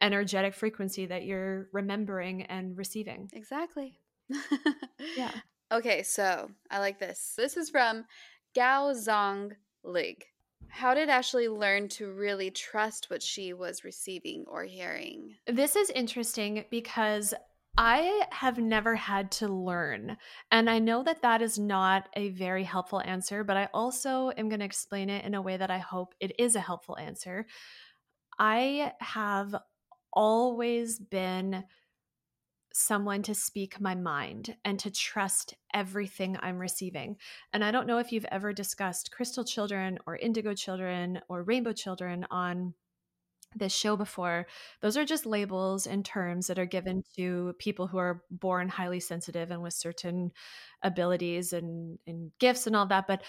energetic 0.00 0.54
frequency 0.54 1.06
that 1.06 1.24
you're 1.24 1.68
remembering 1.72 2.42
and 2.42 2.76
receiving. 2.76 3.30
Exactly. 3.32 3.98
yeah. 5.16 5.32
Okay, 5.70 6.02
so 6.02 6.50
I 6.70 6.78
like 6.78 6.98
this. 6.98 7.34
This 7.36 7.58
is 7.58 7.68
from 7.68 8.06
Gao 8.54 8.94
Zong 8.94 9.52
Lig. 9.84 10.24
How 10.68 10.94
did 10.94 11.10
Ashley 11.10 11.46
learn 11.48 11.88
to 11.90 12.10
really 12.10 12.50
trust 12.50 13.10
what 13.10 13.22
she 13.22 13.52
was 13.52 13.84
receiving 13.84 14.46
or 14.48 14.64
hearing? 14.64 15.34
This 15.46 15.76
is 15.76 15.90
interesting 15.90 16.64
because 16.70 17.34
I 17.76 18.24
have 18.30 18.58
never 18.58 18.96
had 18.96 19.30
to 19.32 19.48
learn. 19.48 20.16
And 20.50 20.68
I 20.68 20.78
know 20.78 21.02
that 21.04 21.22
that 21.22 21.42
is 21.42 21.58
not 21.58 22.08
a 22.14 22.30
very 22.30 22.64
helpful 22.64 23.00
answer, 23.00 23.44
but 23.44 23.56
I 23.56 23.68
also 23.72 24.32
am 24.36 24.48
going 24.48 24.58
to 24.58 24.66
explain 24.66 25.10
it 25.10 25.24
in 25.24 25.34
a 25.34 25.42
way 25.42 25.56
that 25.56 25.70
I 25.70 25.78
hope 25.78 26.14
it 26.18 26.32
is 26.38 26.56
a 26.56 26.60
helpful 26.60 26.98
answer. 26.98 27.46
I 28.38 28.92
have 29.00 29.54
always 30.18 30.98
been 30.98 31.62
someone 32.72 33.22
to 33.22 33.34
speak 33.34 33.80
my 33.80 33.94
mind 33.94 34.56
and 34.64 34.76
to 34.80 34.90
trust 34.90 35.54
everything 35.72 36.36
I'm 36.40 36.58
receiving. 36.58 37.16
And 37.52 37.64
I 37.64 37.70
don't 37.70 37.86
know 37.86 37.98
if 37.98 38.10
you've 38.10 38.26
ever 38.32 38.52
discussed 38.52 39.12
crystal 39.12 39.44
children 39.44 39.96
or 40.08 40.16
indigo 40.16 40.54
children 40.54 41.20
or 41.28 41.44
rainbow 41.44 41.72
children 41.72 42.26
on 42.32 42.74
this 43.54 43.72
show 43.72 43.96
before. 43.96 44.48
Those 44.82 44.96
are 44.96 45.04
just 45.04 45.24
labels 45.24 45.86
and 45.86 46.04
terms 46.04 46.48
that 46.48 46.58
are 46.58 46.66
given 46.66 47.04
to 47.14 47.54
people 47.60 47.86
who 47.86 47.98
are 47.98 48.24
born 48.28 48.68
highly 48.68 49.00
sensitive 49.00 49.52
and 49.52 49.62
with 49.62 49.72
certain 49.72 50.32
abilities 50.82 51.52
and, 51.52 51.96
and 52.08 52.32
gifts 52.40 52.66
and 52.66 52.74
all 52.74 52.86
that. 52.86 53.06
But 53.06 53.22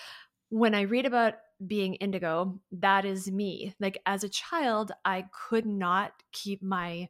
when 0.49 0.73
I 0.73 0.81
read 0.81 1.05
about 1.05 1.35
being 1.65 1.95
indigo, 1.95 2.59
that 2.71 3.05
is 3.05 3.31
me. 3.31 3.75
Like 3.79 4.01
as 4.05 4.23
a 4.23 4.29
child, 4.29 4.91
I 5.05 5.25
could 5.31 5.65
not 5.65 6.13
keep 6.31 6.61
my 6.63 7.09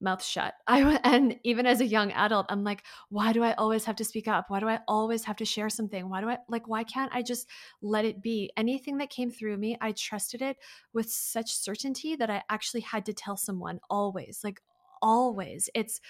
mouth 0.00 0.22
shut. 0.22 0.54
I 0.66 1.00
and 1.04 1.38
even 1.44 1.66
as 1.66 1.80
a 1.80 1.86
young 1.86 2.12
adult, 2.12 2.46
I'm 2.48 2.64
like, 2.64 2.84
why 3.08 3.32
do 3.32 3.42
I 3.42 3.54
always 3.54 3.84
have 3.84 3.96
to 3.96 4.04
speak 4.04 4.28
up? 4.28 4.46
Why 4.48 4.60
do 4.60 4.68
I 4.68 4.80
always 4.86 5.24
have 5.24 5.36
to 5.36 5.44
share 5.44 5.70
something? 5.70 6.08
Why 6.08 6.20
do 6.20 6.28
I 6.28 6.38
like 6.48 6.68
why 6.68 6.84
can't 6.84 7.14
I 7.14 7.22
just 7.22 7.48
let 7.82 8.04
it 8.04 8.22
be? 8.22 8.50
Anything 8.56 8.98
that 8.98 9.10
came 9.10 9.30
through 9.30 9.56
me, 9.56 9.76
I 9.80 9.92
trusted 9.92 10.42
it 10.42 10.56
with 10.92 11.10
such 11.10 11.52
certainty 11.52 12.16
that 12.16 12.30
I 12.30 12.42
actually 12.50 12.82
had 12.82 13.06
to 13.06 13.12
tell 13.12 13.36
someone 13.36 13.80
always. 13.90 14.40
Like 14.44 14.60
always. 15.02 15.68
It's 15.74 16.00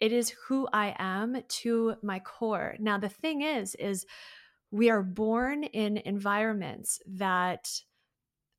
it 0.00 0.12
is 0.12 0.30
who 0.48 0.66
I 0.72 0.94
am 0.98 1.42
to 1.46 1.94
my 2.02 2.20
core. 2.20 2.76
Now 2.78 2.98
the 2.98 3.08
thing 3.08 3.42
is 3.42 3.74
is 3.74 4.06
we 4.70 4.90
are 4.90 5.02
born 5.02 5.64
in 5.64 5.96
environments 5.98 7.00
that 7.06 7.82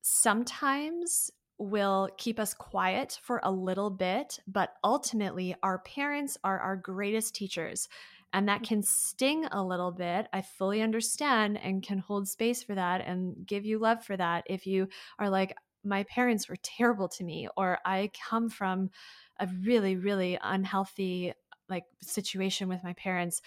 sometimes 0.02 1.30
will 1.58 2.08
keep 2.18 2.40
us 2.40 2.54
quiet 2.54 3.18
for 3.22 3.40
a 3.44 3.50
little 3.50 3.90
bit, 3.90 4.40
but 4.46 4.74
ultimately, 4.82 5.54
our 5.62 5.78
parents 5.80 6.36
are 6.42 6.58
our 6.58 6.76
greatest 6.76 7.34
teachers. 7.34 7.88
And 8.32 8.48
that 8.48 8.62
can 8.62 8.82
sting 8.82 9.44
a 9.52 9.62
little 9.62 9.92
bit. 9.92 10.26
I 10.32 10.40
fully 10.40 10.80
understand 10.80 11.58
and 11.58 11.82
can 11.82 11.98
hold 11.98 12.26
space 12.26 12.62
for 12.62 12.74
that 12.74 13.02
and 13.02 13.46
give 13.46 13.66
you 13.66 13.78
love 13.78 14.02
for 14.04 14.16
that. 14.16 14.44
If 14.46 14.66
you 14.66 14.88
are 15.18 15.28
like, 15.28 15.54
my 15.84 16.04
parents 16.04 16.48
were 16.48 16.56
terrible 16.56 17.08
to 17.08 17.24
me, 17.24 17.48
or 17.56 17.78
I 17.84 18.10
come 18.28 18.48
from 18.48 18.90
a 19.38 19.48
really, 19.62 19.96
really 19.96 20.38
unhealthy 20.42 21.34
like 21.68 21.84
situation 22.00 22.68
with 22.68 22.82
my 22.84 22.92
parents 22.94 23.40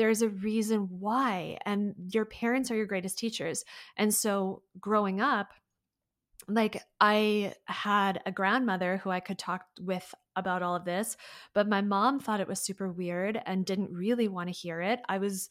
there's 0.00 0.22
a 0.22 0.30
reason 0.30 0.88
why 0.98 1.58
and 1.66 1.94
your 2.10 2.24
parents 2.24 2.70
are 2.70 2.74
your 2.74 2.86
greatest 2.86 3.18
teachers 3.18 3.66
and 3.98 4.14
so 4.14 4.62
growing 4.80 5.20
up 5.20 5.50
like 6.48 6.82
I 7.02 7.52
had 7.66 8.22
a 8.24 8.32
grandmother 8.32 8.96
who 8.96 9.10
I 9.10 9.20
could 9.20 9.38
talk 9.38 9.66
with 9.78 10.14
about 10.36 10.62
all 10.62 10.74
of 10.74 10.86
this, 10.86 11.18
but 11.52 11.68
my 11.68 11.82
mom 11.82 12.18
thought 12.18 12.40
it 12.40 12.48
was 12.48 12.58
super 12.60 12.90
weird 12.90 13.38
and 13.44 13.66
didn't 13.66 13.92
really 13.92 14.26
want 14.26 14.48
to 14.48 14.54
hear 14.54 14.80
it. 14.80 15.00
I 15.06 15.18
was 15.18 15.50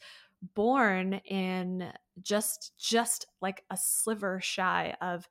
born 0.56 1.22
in 1.26 1.94
just 2.24 2.74
just 2.80 3.28
like 3.40 3.64
a 3.70 3.78
sliver 3.78 4.42
shy 4.42 4.96
of 5.00 5.30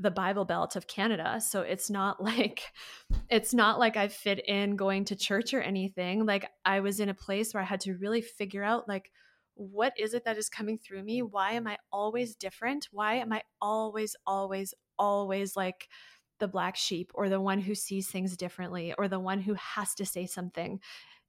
the 0.00 0.10
Bible 0.10 0.44
Belt 0.44 0.76
of 0.76 0.86
Canada. 0.86 1.40
So 1.40 1.60
it's 1.60 1.90
not 1.90 2.22
like 2.22 2.62
it's 3.28 3.54
not 3.54 3.78
like 3.78 3.96
I 3.96 4.08
fit 4.08 4.40
in 4.46 4.76
going 4.76 5.04
to 5.06 5.16
church 5.16 5.54
or 5.54 5.60
anything. 5.60 6.26
Like 6.26 6.48
I 6.64 6.80
was 6.80 7.00
in 7.00 7.08
a 7.08 7.14
place 7.14 7.54
where 7.54 7.62
I 7.62 7.66
had 7.66 7.80
to 7.80 7.94
really 7.94 8.22
figure 8.22 8.64
out 8.64 8.88
like 8.88 9.10
what 9.54 9.92
is 9.98 10.14
it 10.14 10.24
that 10.24 10.38
is 10.38 10.48
coming 10.48 10.78
through 10.78 11.02
me? 11.02 11.20
Why 11.20 11.52
am 11.52 11.66
I 11.66 11.76
always 11.92 12.34
different? 12.34 12.88
Why 12.92 13.14
am 13.16 13.32
I 13.32 13.42
always 13.60 14.16
always 14.26 14.72
always 14.98 15.56
like 15.56 15.88
the 16.40 16.48
black 16.48 16.74
sheep 16.74 17.12
or 17.14 17.28
the 17.28 17.40
one 17.40 17.60
who 17.60 17.74
sees 17.74 18.08
things 18.08 18.36
differently 18.36 18.94
or 18.98 19.06
the 19.06 19.20
one 19.20 19.40
who 19.40 19.54
has 19.54 19.94
to 19.94 20.06
say 20.06 20.26
something. 20.26 20.80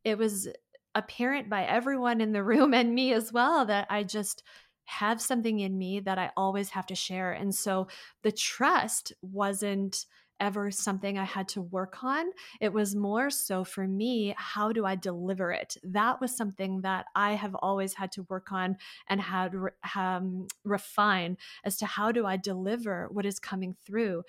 It 0.04 0.18
was 0.18 0.48
apparent 0.96 1.50
by 1.50 1.66
everyone 1.66 2.22
in 2.22 2.32
the 2.32 2.44
room 2.52 2.74
and 2.74 2.96
me 2.96 3.14
as 3.14 3.32
well 3.32 3.66
that 3.66 3.86
I 3.90 4.04
just 4.04 4.44
have 4.86 5.22
something 5.22 5.60
in 5.60 5.78
me 5.78 6.00
that 6.02 6.18
I 6.18 6.32
always 6.36 6.70
have 6.72 6.86
to 6.88 6.96
share. 6.96 7.32
And 7.32 7.54
so 7.54 7.88
the 8.24 8.32
trust 8.32 9.14
wasn't 9.22 10.06
ever 10.42 10.72
something 10.72 11.18
I 11.18 11.24
had 11.24 11.48
to 11.50 11.62
work 11.62 12.04
on. 12.04 12.26
It 12.60 12.74
was 12.74 12.96
more 12.96 13.30
so 13.30 13.64
for 13.64 13.88
me, 13.88 14.34
how 14.36 14.74
do 14.74 14.86
I 14.86 14.96
deliver 14.96 15.52
it? 15.52 15.78
That 15.84 16.20
was 16.20 16.36
something 16.36 16.82
that 16.82 17.06
I 17.16 17.34
have 17.34 17.56
always 17.56 17.94
had 17.94 18.12
to 18.14 18.24
work 18.24 18.52
on 18.52 18.78
and 19.08 19.22
had 19.22 19.54
um, 19.96 20.48
refine 20.66 21.38
as 21.64 21.78
to 21.78 21.86
how 21.86 22.12
do 22.12 22.26
I 22.26 22.38
deliver 22.38 23.08
what 23.12 23.26
is 23.26 23.40
coming 23.40 23.76
through 23.86 24.24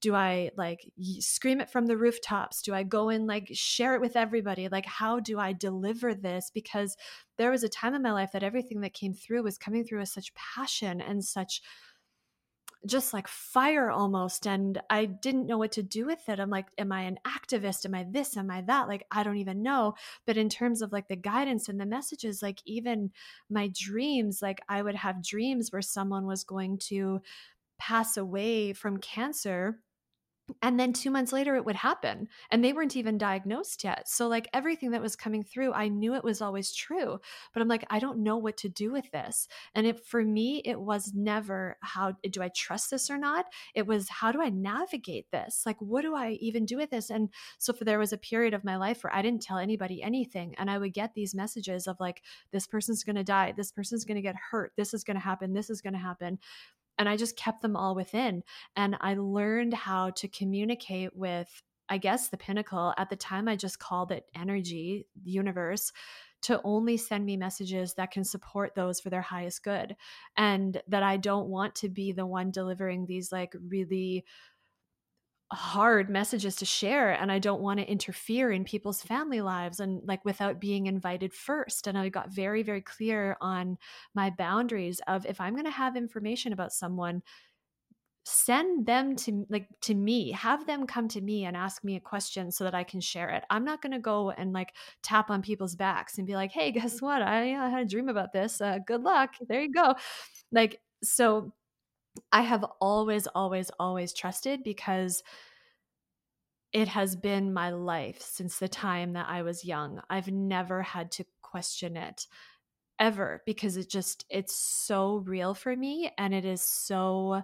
do 0.00 0.14
i 0.14 0.50
like 0.56 0.90
scream 1.18 1.60
it 1.60 1.70
from 1.70 1.86
the 1.86 1.96
rooftops? 1.96 2.62
Do 2.62 2.74
i 2.74 2.82
go 2.82 3.08
and 3.08 3.26
like 3.26 3.48
share 3.52 3.94
it 3.94 4.00
with 4.00 4.16
everybody? 4.16 4.68
Like 4.68 4.86
how 4.86 5.20
do 5.20 5.38
i 5.38 5.52
deliver 5.52 6.14
this? 6.14 6.50
Because 6.52 6.96
there 7.36 7.50
was 7.50 7.64
a 7.64 7.68
time 7.68 7.94
in 7.94 8.02
my 8.02 8.12
life 8.12 8.30
that 8.32 8.42
everything 8.42 8.80
that 8.82 8.94
came 8.94 9.14
through 9.14 9.42
was 9.42 9.58
coming 9.58 9.84
through 9.84 10.00
with 10.00 10.08
such 10.08 10.34
passion 10.34 11.00
and 11.00 11.24
such 11.24 11.62
just 12.86 13.12
like 13.12 13.26
fire 13.26 13.90
almost 13.90 14.46
and 14.46 14.80
i 14.88 15.04
didn't 15.04 15.48
know 15.48 15.58
what 15.58 15.72
to 15.72 15.82
do 15.82 16.06
with 16.06 16.28
it. 16.28 16.38
I'm 16.38 16.50
like 16.50 16.68
am 16.78 16.92
i 16.92 17.02
an 17.02 17.18
activist? 17.26 17.84
Am 17.84 17.94
i 17.94 18.06
this? 18.08 18.36
Am 18.36 18.50
i 18.52 18.60
that? 18.62 18.86
Like 18.86 19.04
i 19.10 19.24
don't 19.24 19.38
even 19.38 19.62
know. 19.62 19.94
But 20.26 20.36
in 20.36 20.48
terms 20.48 20.80
of 20.80 20.92
like 20.92 21.08
the 21.08 21.16
guidance 21.16 21.68
and 21.68 21.80
the 21.80 21.86
messages 21.86 22.40
like 22.40 22.60
even 22.66 23.10
my 23.50 23.70
dreams 23.74 24.40
like 24.42 24.60
i 24.68 24.80
would 24.80 24.94
have 24.94 25.24
dreams 25.24 25.72
where 25.72 25.82
someone 25.82 26.26
was 26.26 26.44
going 26.44 26.78
to 26.78 27.20
pass 27.78 28.16
away 28.16 28.72
from 28.72 28.98
cancer 28.98 29.80
and 30.62 30.78
then 30.78 30.92
two 30.92 31.10
months 31.10 31.32
later 31.32 31.56
it 31.56 31.64
would 31.64 31.76
happen 31.76 32.28
and 32.50 32.64
they 32.64 32.72
weren't 32.72 32.96
even 32.96 33.18
diagnosed 33.18 33.84
yet. 33.84 34.08
So 34.08 34.28
like 34.28 34.48
everything 34.52 34.90
that 34.92 35.02
was 35.02 35.16
coming 35.16 35.42
through 35.42 35.72
i 35.72 35.88
knew 35.88 36.14
it 36.14 36.24
was 36.24 36.40
always 36.40 36.72
true 36.74 37.18
but 37.52 37.60
i'm 37.60 37.68
like 37.68 37.84
i 37.90 37.98
don't 37.98 38.22
know 38.22 38.36
what 38.36 38.56
to 38.58 38.68
do 38.68 38.92
with 38.92 39.10
this. 39.10 39.48
And 39.74 39.86
it 39.86 40.04
for 40.04 40.24
me 40.24 40.62
it 40.64 40.80
was 40.80 41.12
never 41.14 41.76
how 41.80 42.14
do 42.30 42.42
i 42.42 42.48
trust 42.48 42.90
this 42.90 43.10
or 43.10 43.18
not? 43.18 43.46
It 43.74 43.86
was 43.86 44.08
how 44.08 44.32
do 44.32 44.42
i 44.42 44.48
navigate 44.48 45.30
this? 45.30 45.62
Like 45.66 45.80
what 45.80 46.02
do 46.02 46.14
i 46.14 46.32
even 46.40 46.64
do 46.64 46.76
with 46.76 46.90
this? 46.90 47.10
And 47.10 47.30
so 47.58 47.72
for 47.72 47.84
there 47.84 47.98
was 47.98 48.12
a 48.12 48.18
period 48.18 48.54
of 48.54 48.64
my 48.64 48.76
life 48.76 49.04
where 49.04 49.14
i 49.14 49.22
didn't 49.22 49.42
tell 49.42 49.58
anybody 49.58 50.02
anything 50.02 50.54
and 50.58 50.70
i 50.70 50.78
would 50.78 50.94
get 50.94 51.14
these 51.14 51.34
messages 51.34 51.86
of 51.86 51.96
like 52.00 52.22
this 52.52 52.66
person's 52.66 53.04
going 53.04 53.16
to 53.16 53.24
die. 53.24 53.52
This 53.56 53.72
person's 53.72 54.04
going 54.04 54.16
to 54.16 54.22
get 54.22 54.36
hurt. 54.50 54.72
This 54.76 54.94
is 54.94 55.04
going 55.04 55.16
to 55.16 55.22
happen. 55.22 55.52
This 55.52 55.70
is 55.70 55.80
going 55.80 55.92
to 55.92 55.98
happen 55.98 56.38
and 56.98 57.08
I 57.08 57.16
just 57.16 57.36
kept 57.36 57.62
them 57.62 57.76
all 57.76 57.94
within. 57.94 58.42
And 58.76 58.96
I 59.00 59.14
learned 59.14 59.74
how 59.74 60.10
to 60.10 60.28
communicate 60.28 61.14
with, 61.14 61.62
I 61.88 61.98
guess, 61.98 62.28
the 62.28 62.36
pinnacle. 62.36 62.92
At 62.98 63.10
the 63.10 63.16
time, 63.16 63.48
I 63.48 63.56
just 63.56 63.78
called 63.78 64.12
it 64.12 64.24
energy, 64.34 65.06
universe, 65.24 65.92
to 66.42 66.60
only 66.64 66.96
send 66.96 67.24
me 67.24 67.36
messages 67.36 67.94
that 67.94 68.10
can 68.10 68.24
support 68.24 68.74
those 68.74 69.00
for 69.00 69.10
their 69.10 69.22
highest 69.22 69.64
good. 69.64 69.96
And 70.36 70.80
that 70.88 71.02
I 71.02 71.16
don't 71.16 71.48
want 71.48 71.74
to 71.76 71.88
be 71.88 72.12
the 72.12 72.26
one 72.26 72.50
delivering 72.50 73.06
these 73.06 73.32
like 73.32 73.54
really 73.68 74.24
hard 75.50 76.10
messages 76.10 76.56
to 76.56 76.66
share 76.66 77.12
and 77.12 77.32
I 77.32 77.38
don't 77.38 77.62
want 77.62 77.80
to 77.80 77.90
interfere 77.90 78.50
in 78.50 78.64
people's 78.64 79.00
family 79.00 79.40
lives 79.40 79.80
and 79.80 80.02
like 80.06 80.22
without 80.24 80.60
being 80.60 80.86
invited 80.86 81.32
first 81.32 81.86
and 81.86 81.96
I 81.96 82.10
got 82.10 82.30
very 82.30 82.62
very 82.62 82.82
clear 82.82 83.36
on 83.40 83.78
my 84.14 84.28
boundaries 84.28 85.00
of 85.08 85.24
if 85.24 85.40
I'm 85.40 85.54
going 85.54 85.64
to 85.64 85.70
have 85.70 85.96
information 85.96 86.52
about 86.52 86.72
someone 86.72 87.22
send 88.26 88.84
them 88.84 89.16
to 89.16 89.46
like 89.48 89.66
to 89.80 89.94
me 89.94 90.32
have 90.32 90.66
them 90.66 90.86
come 90.86 91.08
to 91.08 91.20
me 91.22 91.46
and 91.46 91.56
ask 91.56 91.82
me 91.82 91.96
a 91.96 92.00
question 92.00 92.50
so 92.52 92.62
that 92.64 92.74
i 92.74 92.84
can 92.84 93.00
share 93.00 93.30
it. 93.30 93.42
I'm 93.48 93.64
not 93.64 93.80
going 93.80 93.92
to 93.92 93.98
go 93.98 94.30
and 94.32 94.52
like 94.52 94.74
tap 95.02 95.30
on 95.30 95.40
people's 95.40 95.76
backs 95.76 96.18
and 96.18 96.26
be 96.26 96.34
like 96.34 96.52
hey 96.52 96.70
guess 96.72 97.00
what? 97.00 97.22
I, 97.22 97.54
I 97.54 97.70
had 97.70 97.86
a 97.86 97.88
dream 97.88 98.10
about 98.10 98.34
this 98.34 98.60
uh, 98.60 98.80
good 98.86 99.02
luck 99.02 99.30
there 99.48 99.62
you 99.62 99.72
go. 99.72 99.94
Like 100.52 100.78
so 101.02 101.54
I 102.32 102.42
have 102.42 102.64
always, 102.80 103.26
always, 103.28 103.70
always 103.78 104.12
trusted 104.12 104.62
because 104.62 105.22
it 106.72 106.88
has 106.88 107.16
been 107.16 107.52
my 107.52 107.70
life 107.70 108.20
since 108.20 108.58
the 108.58 108.68
time 108.68 109.14
that 109.14 109.26
I 109.28 109.42
was 109.42 109.64
young. 109.64 110.02
I've 110.10 110.28
never 110.30 110.82
had 110.82 111.10
to 111.12 111.24
question 111.42 111.96
it 111.96 112.26
ever 112.98 113.42
because 113.46 113.76
it 113.76 113.88
just, 113.88 114.26
it's 114.28 114.54
so 114.54 115.22
real 115.26 115.54
for 115.54 115.74
me 115.74 116.10
and 116.18 116.34
it 116.34 116.44
is 116.44 116.62
so, 116.62 117.42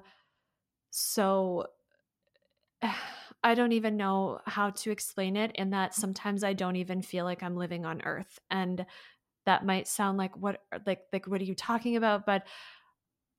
so. 0.90 1.66
I 3.46 3.54
don't 3.54 3.72
even 3.72 3.98
know 3.98 4.40
how 4.46 4.70
to 4.70 4.90
explain 4.90 5.36
it 5.36 5.52
in 5.56 5.68
that 5.70 5.90
mm. 5.90 5.94
sometimes 5.94 6.42
I 6.42 6.54
don't 6.54 6.76
even 6.76 7.02
feel 7.02 7.26
like 7.26 7.42
I'm 7.42 7.58
living 7.58 7.84
on 7.84 8.00
earth 8.02 8.38
and 8.50 8.86
that 9.46 9.64
might 9.64 9.88
sound 9.88 10.18
like 10.18 10.36
what 10.36 10.62
like 10.86 11.02
like 11.12 11.26
what 11.26 11.40
are 11.40 11.44
you 11.44 11.54
talking 11.54 11.96
about 11.96 12.26
but 12.26 12.46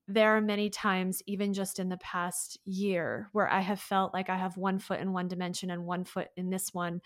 there 0.08 0.36
are 0.36 0.40
many 0.40 0.70
times, 0.70 1.22
even 1.26 1.52
just 1.52 1.78
in 1.78 1.88
the 1.88 1.96
past 1.96 2.58
year, 2.64 3.28
where 3.32 3.50
I 3.50 3.60
have 3.60 3.80
felt 3.80 4.14
like 4.14 4.30
I 4.30 4.36
have 4.36 4.56
one 4.56 4.78
foot 4.78 5.00
in 5.00 5.12
one 5.12 5.28
dimension 5.28 5.70
and 5.70 5.84
one 5.84 6.04
foot 6.04 6.28
in 6.36 6.50
this 6.50 6.72
one. 6.72 7.00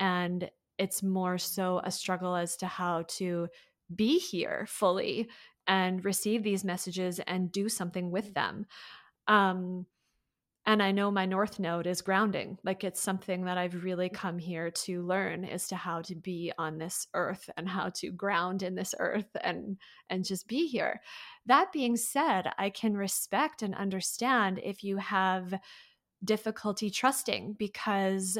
And 0.00 0.50
it's 0.78 1.02
more 1.02 1.38
so 1.38 1.80
a 1.84 1.90
struggle 1.90 2.34
as 2.34 2.56
to 2.58 2.66
how 2.66 3.04
to 3.08 3.48
be 3.94 4.18
here 4.18 4.66
fully 4.68 5.28
and 5.66 6.04
receive 6.04 6.42
these 6.42 6.64
messages 6.64 7.20
and 7.26 7.52
do 7.52 7.68
something 7.68 8.10
with 8.10 8.34
them. 8.34 8.66
Um, 9.26 9.86
and 10.66 10.82
i 10.82 10.90
know 10.90 11.10
my 11.10 11.24
north 11.24 11.58
node 11.58 11.86
is 11.86 12.02
grounding 12.02 12.58
like 12.64 12.84
it's 12.84 13.00
something 13.00 13.44
that 13.44 13.56
i've 13.56 13.84
really 13.84 14.08
mm. 14.08 14.14
come 14.14 14.38
here 14.38 14.70
to 14.70 15.02
learn 15.02 15.44
as 15.44 15.68
to 15.68 15.76
how 15.76 16.02
to 16.02 16.14
be 16.14 16.52
on 16.58 16.78
this 16.78 17.06
earth 17.14 17.48
and 17.56 17.68
how 17.68 17.88
to 17.88 18.10
ground 18.10 18.62
in 18.62 18.74
this 18.74 18.94
earth 18.98 19.36
and 19.42 19.78
and 20.10 20.24
just 20.24 20.46
be 20.48 20.66
here 20.66 21.00
that 21.46 21.72
being 21.72 21.96
said 21.96 22.50
i 22.58 22.68
can 22.68 22.96
respect 22.96 23.62
and 23.62 23.74
understand 23.74 24.60
if 24.62 24.82
you 24.82 24.96
have 24.96 25.54
difficulty 26.24 26.90
trusting 26.90 27.54
because 27.58 28.38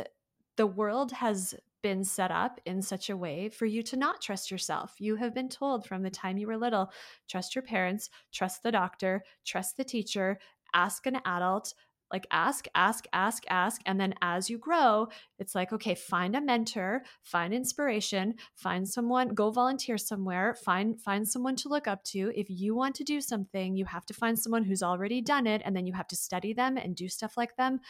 the 0.57 0.67
world 0.67 1.13
has 1.13 1.55
been 1.83 2.03
set 2.03 2.31
up 2.31 2.61
in 2.65 2.83
such 2.83 3.11
a 3.11 3.17
way 3.17 3.49
for 3.49 3.67
you 3.67 3.81
to 3.81 3.97
not 3.97 4.21
trust 4.21 4.51
yourself. 4.51 4.95
You 4.99 5.15
have 5.17 5.35
been 5.35 5.49
told 5.49 5.87
from 5.87 6.03
the 6.03 6.11
time 6.11 6.39
you 6.39 6.47
were 6.47 6.57
little 6.57 6.91
trust 7.29 7.55
your 7.55 7.63
parents, 7.63 8.11
trust 8.33 8.63
the 8.63 8.73
doctor, 8.73 9.23
trust 9.45 9.77
the 9.77 9.85
teacher, 9.85 10.39
ask 10.75 11.07
an 11.07 11.21
adult, 11.25 11.75
like 12.13 12.27
ask 12.31 12.67
ask 12.75 13.05
ask 13.13 13.45
ask 13.49 13.81
and 13.87 14.01
then 14.01 14.15
as 14.23 14.49
you 14.49 14.59
grow 14.59 15.09
it's 15.39 15.55
like 15.55 15.73
okay 15.73 15.95
find 15.95 16.37
a 16.37 16.41
mentor 16.41 17.03
find 17.23 17.53
inspiration 17.53 18.35
find 18.55 18.89
someone 18.89 19.29
go 19.29 19.51
volunteer 19.51 19.99
somewhere 19.99 20.55
find 20.55 21.01
find 21.01 21.27
someone 21.27 21.57
to 21.57 21.69
look 21.69 21.87
up 21.87 22.03
to. 22.05 22.33
If 22.35 22.49
you 22.51 22.75
want 22.75 22.95
to 22.97 23.05
do 23.05 23.21
something 23.21 23.77
you 23.77 23.85
have 23.87 24.07
to 24.07 24.15
find 24.15 24.39
someone 24.39 24.65
who's 24.65 24.83
already 24.83 25.21
done 25.21 25.47
it 25.47 25.63
and 25.65 25.77
then 25.77 25.87
you 25.87 25.93
have 25.93 26.09
to 26.09 26.17
study 26.17 26.53
them 26.53 26.77
and 26.77 26.95
do 26.95 27.09
stuff 27.09 27.37
like 27.37 27.57
them. 27.57 27.81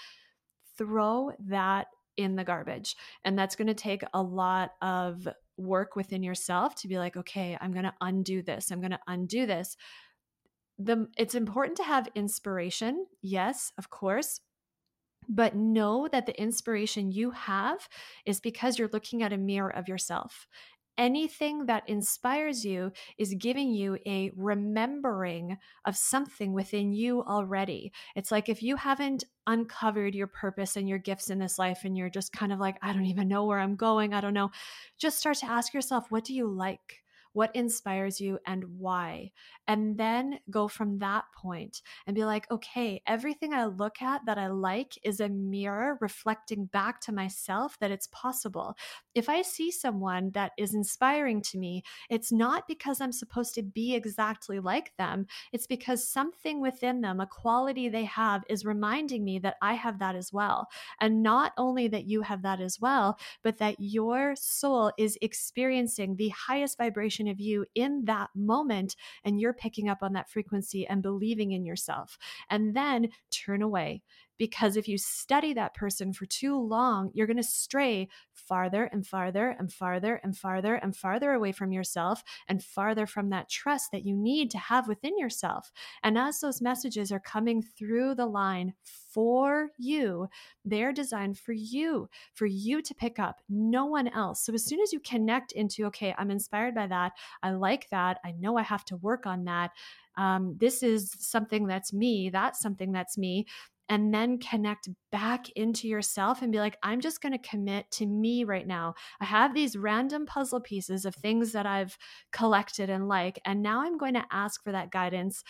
Throw 0.76 1.32
that 1.48 1.88
in 2.16 2.36
the 2.36 2.44
garbage 2.44 2.96
and 3.24 3.38
that's 3.38 3.56
going 3.56 3.66
to 3.66 3.74
take 3.74 4.02
a 4.14 4.22
lot 4.22 4.70
of 4.80 5.28
work 5.58 5.96
within 5.96 6.22
yourself 6.22 6.74
to 6.74 6.88
be 6.88 6.98
like 6.98 7.16
okay 7.16 7.56
i'm 7.60 7.72
going 7.72 7.84
to 7.84 7.92
undo 8.00 8.42
this 8.42 8.70
i'm 8.70 8.80
going 8.80 8.90
to 8.90 8.98
undo 9.06 9.44
this 9.46 9.76
the 10.79 11.09
it's 11.16 11.35
important 11.35 11.77
to 11.77 11.85
have 11.85 12.09
inspiration 12.14 13.07
yes 13.22 13.72
of 13.79 13.91
course 13.91 14.41
but 15.29 15.57
know 15.57 16.09
that 16.12 16.27
the 16.27 16.41
inspiration 16.41 17.11
you 17.11 17.33
have 17.33 17.89
is 18.24 18.39
because 18.39 18.79
you're 18.79 18.91
looking 18.93 19.22
at 19.22 19.33
a 19.33 19.39
mirror 19.39 19.74
of 19.74 19.89
yourself 19.89 20.47
anything 20.99 21.66
that 21.66 21.89
inspires 21.89 22.64
you 22.64 22.91
is 23.18 23.35
giving 23.35 23.70
you 23.72 23.99
a 24.07 24.31
remembering 24.37 25.57
of 25.85 25.97
something 25.97 26.53
within 26.53 26.93
you 26.93 27.22
already. 27.22 27.93
It's 28.14 28.31
like 28.31 28.49
if 28.49 28.62
you 28.62 28.77
haven't 28.77 29.24
uncovered 29.47 30.14
your 30.14 30.27
purpose 30.27 30.77
and 30.77 30.89
your 30.89 30.99
gifts 30.99 31.31
in 31.31 31.39
this 31.39 31.59
life 31.59 31.81
and 31.85 31.97
you're 31.97 32.11
just 32.11 32.33
kind 32.33 32.53
of 32.53 32.59
like, 32.59 32.79
I 32.83 32.93
don't 32.93 33.07
even 33.07 33.29
know 33.29 33.45
where 33.45 33.59
I'm 33.59 33.77
going, 33.77 34.14
I 34.14 34.20
don't 34.20 34.35
know, 34.35 34.51
just 34.99 35.18
start 35.18 35.39
to 35.39 35.47
ask 35.47 35.74
yourself, 35.74 36.11
what 36.11 36.24
do 36.24 36.35
you 36.35 36.49
like? 36.49 37.03
What 37.37 37.55
inspires 37.55 38.18
you 38.18 38.39
and 38.47 38.64
why. 38.78 39.30
And 39.68 39.99
then 39.99 40.39
go 40.49 40.68
from 40.68 41.01
that 41.01 41.24
point 41.37 41.82
and 42.07 42.14
be 42.14 42.24
like, 42.24 42.51
okay, 42.51 43.03
everything 43.07 43.53
I 43.53 43.66
look 43.66 44.01
at 44.01 44.24
that 44.24 44.39
I 44.39 44.47
like 44.47 44.99
is 45.05 45.20
a 45.20 45.28
mirror 45.28 45.99
reflecting 46.01 46.64
back 46.64 46.99
to 47.03 47.12
myself 47.12 47.76
that 47.80 47.91
it's 47.91 48.07
possible. 48.07 48.74
If 49.14 49.28
I 49.28 49.43
see 49.43 49.70
someone 49.70 50.30
that 50.30 50.53
is 50.57 50.72
inspiring 50.72 51.43
to 51.43 51.59
me, 51.59 51.82
it's 52.09 52.32
not 52.32 52.66
because 52.66 53.03
I'm 53.03 53.12
supposed 53.12 53.55
to 53.57 53.62
be 53.62 53.95
exactly 53.95 54.59
like 54.59 54.97
them, 54.97 55.26
it's 55.53 55.66
because 55.66 56.09
something 56.09 56.62
within 56.62 57.03
them, 57.03 57.20
a 57.20 57.26
quality 57.26 57.91
they 57.91 58.05
have, 58.05 58.45
is 58.49 58.64
reminding 58.64 59.24
me 59.24 59.41
that 59.41 59.57
I 59.61 59.74
have 59.74 59.99
that 59.99 60.16
as 60.16 60.32
well. 60.32 60.68
And 61.03 61.22
not 61.22 61.53
only 61.59 61.87
that 61.89 62.07
you 62.07 62.22
have 62.22 62.41
that 62.43 62.62
as 62.62 62.80
well, 62.80 63.18
but 63.43 63.59
that 63.59 63.76
your 63.78 64.34
soul 64.37 64.91
is 64.97 65.18
experiencing 65.20 66.16
the 66.16 66.30
highest 66.30 66.78
vibration 66.78 67.26
of 67.29 67.41
you 67.41 67.66
in 67.74 68.05
that 68.05 68.31
moment. 68.35 68.97
And 69.24 69.41
you're 69.41 69.53
picking 69.53 69.89
up 69.89 69.99
on 70.03 70.12
that 70.14 70.31
frequency 70.31 70.87
and 70.87 71.03
believing 71.03 71.53
in 71.53 71.64
yourself. 71.64 72.18
And 72.51 72.74
then 72.74 73.09
turn 73.31 73.62
away. 73.62 74.03
Because 74.39 74.76
if 74.76 74.89
you 74.89 74.99
study 74.99 75.55
that 75.55 75.74
person 75.74 76.12
for 76.12 76.26
too 76.26 76.59
long, 76.59 77.11
you're 77.14 77.26
going 77.26 77.37
to 77.37 77.43
stray 77.43 78.09
farther 78.32 78.84
and 78.84 79.07
farther 79.07 79.57
and 79.59 79.72
farther 79.72 80.20
and 80.22 80.37
farther 80.37 80.74
and 80.76 80.97
farther 80.97 81.32
away 81.32 81.53
from 81.53 81.72
yourself 81.72 82.22
and 82.49 82.62
farther 82.62 83.07
from 83.07 83.30
that 83.30 83.49
trust 83.49 83.93
that 83.93 84.05
you 84.05 84.14
need 84.14 84.51
to 84.51 84.59
have 84.59 84.89
within 84.89 85.18
yourself. 85.18 85.72
And 86.03 86.18
as 86.18 86.41
those 86.41 86.61
messages 86.61 87.11
are 87.12 87.20
coming 87.20 87.62
through 87.62 88.14
the 88.14 88.26
line 88.26 88.74
for 88.82 89.70
you, 89.78 90.28
they're 90.64 90.93
designed 90.93 91.39
for 91.39 91.53
you, 91.53 92.09
for 92.34 92.47
you 92.47 92.82
to 92.82 92.95
pick 92.95 93.18
up, 93.18 93.41
no 93.49 93.87
one 93.87 94.09
else. 94.09 94.45
So 94.45 94.53
as 94.53 94.64
soon 94.64 94.80
as 94.80 94.93
you 94.93 95.01
connect 95.01 95.53
into, 95.53 95.84
okay, 95.87 96.14
I'm 96.18 96.30
inspired 96.30 96.74
by 96.74 96.87
that, 96.89 97.12
I 97.43 97.51
like 97.51 97.89
that, 97.91 98.18
I 98.24 98.32
know 98.32 98.57
I 98.57 98.62
have 98.62 98.84
to 98.87 98.97
work 98.97 99.26
on 99.26 99.45
that. 99.45 99.70
Um, 100.18 100.57
this 100.59 100.82
is 100.82 101.14
something 101.18 101.66
that's 101.66 101.93
me, 101.93 102.30
that's 102.30 102.61
something 102.61 102.93
that's 102.93 103.18
me 103.18 103.47
and 103.89 104.12
then 104.12 104.39
connect 104.39 104.89
back 105.12 105.49
into 105.51 105.87
yourself 105.87 106.43
and 106.43 106.51
be 106.51 106.59
like, 106.59 106.76
I'm 106.82 107.01
just 107.01 107.20
going 107.20 107.32
to 107.32 107.49
commit 107.49 107.91
to 107.93 108.07
me 108.07 108.45
right 108.45 108.66
now. 108.66 108.95
I 109.20 109.26
have 109.26 109.55
these 109.55 109.76
random 109.76 110.26
puzzle 110.26 110.61
pieces 110.61 111.05
of 111.05 111.14
things 111.14 111.53
that 111.53 111.66
I've 111.66 111.97
collected 112.32 112.91
and 112.91 113.09
like, 113.09 113.41
and 113.45 113.62
now 113.62 113.82
I'm 113.82 113.97
going 113.97 114.14
to 114.14 114.24
ask 114.30 114.62
for 114.62 114.72
that 114.72 114.91
guidance 114.91 115.43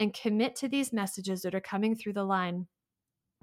and 0.00 0.14
commit 0.14 0.56
to 0.56 0.68
these 0.68 0.92
messages 0.92 1.42
that 1.42 1.54
are 1.54 1.60
coming 1.60 1.94
through 1.94 2.14
the 2.14 2.24
line. 2.24 2.66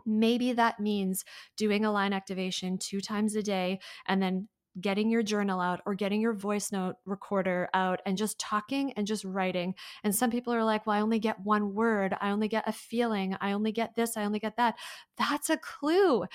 Maybe 0.05 0.53
that 0.53 0.79
means 0.79 1.23
doing 1.57 1.85
a 1.85 1.91
line 1.91 2.13
activation 2.13 2.79
two 2.79 3.01
times 3.01 3.35
a 3.35 3.43
day 3.43 3.79
and 4.07 4.21
then 4.21 4.47
getting 4.79 5.09
your 5.09 5.23
journal 5.23 5.59
out 5.59 5.81
or 5.85 5.95
getting 5.95 6.21
your 6.21 6.33
voice 6.33 6.71
note 6.71 6.95
recorder 7.05 7.69
out 7.73 8.01
and 8.05 8.17
just 8.17 8.39
talking 8.39 8.93
and 8.93 9.05
just 9.05 9.25
writing. 9.25 9.75
And 10.03 10.15
some 10.15 10.31
people 10.31 10.53
are 10.53 10.63
like, 10.63 10.85
well, 10.85 10.95
I 10.95 11.01
only 11.01 11.19
get 11.19 11.41
one 11.41 11.73
word. 11.73 12.15
I 12.21 12.29
only 12.31 12.47
get 12.47 12.67
a 12.67 12.71
feeling. 12.71 13.35
I 13.41 13.51
only 13.51 13.71
get 13.71 13.95
this. 13.95 14.15
I 14.15 14.23
only 14.23 14.39
get 14.39 14.57
that. 14.57 14.75
That's 15.17 15.49
a 15.49 15.57
clue 15.57 16.25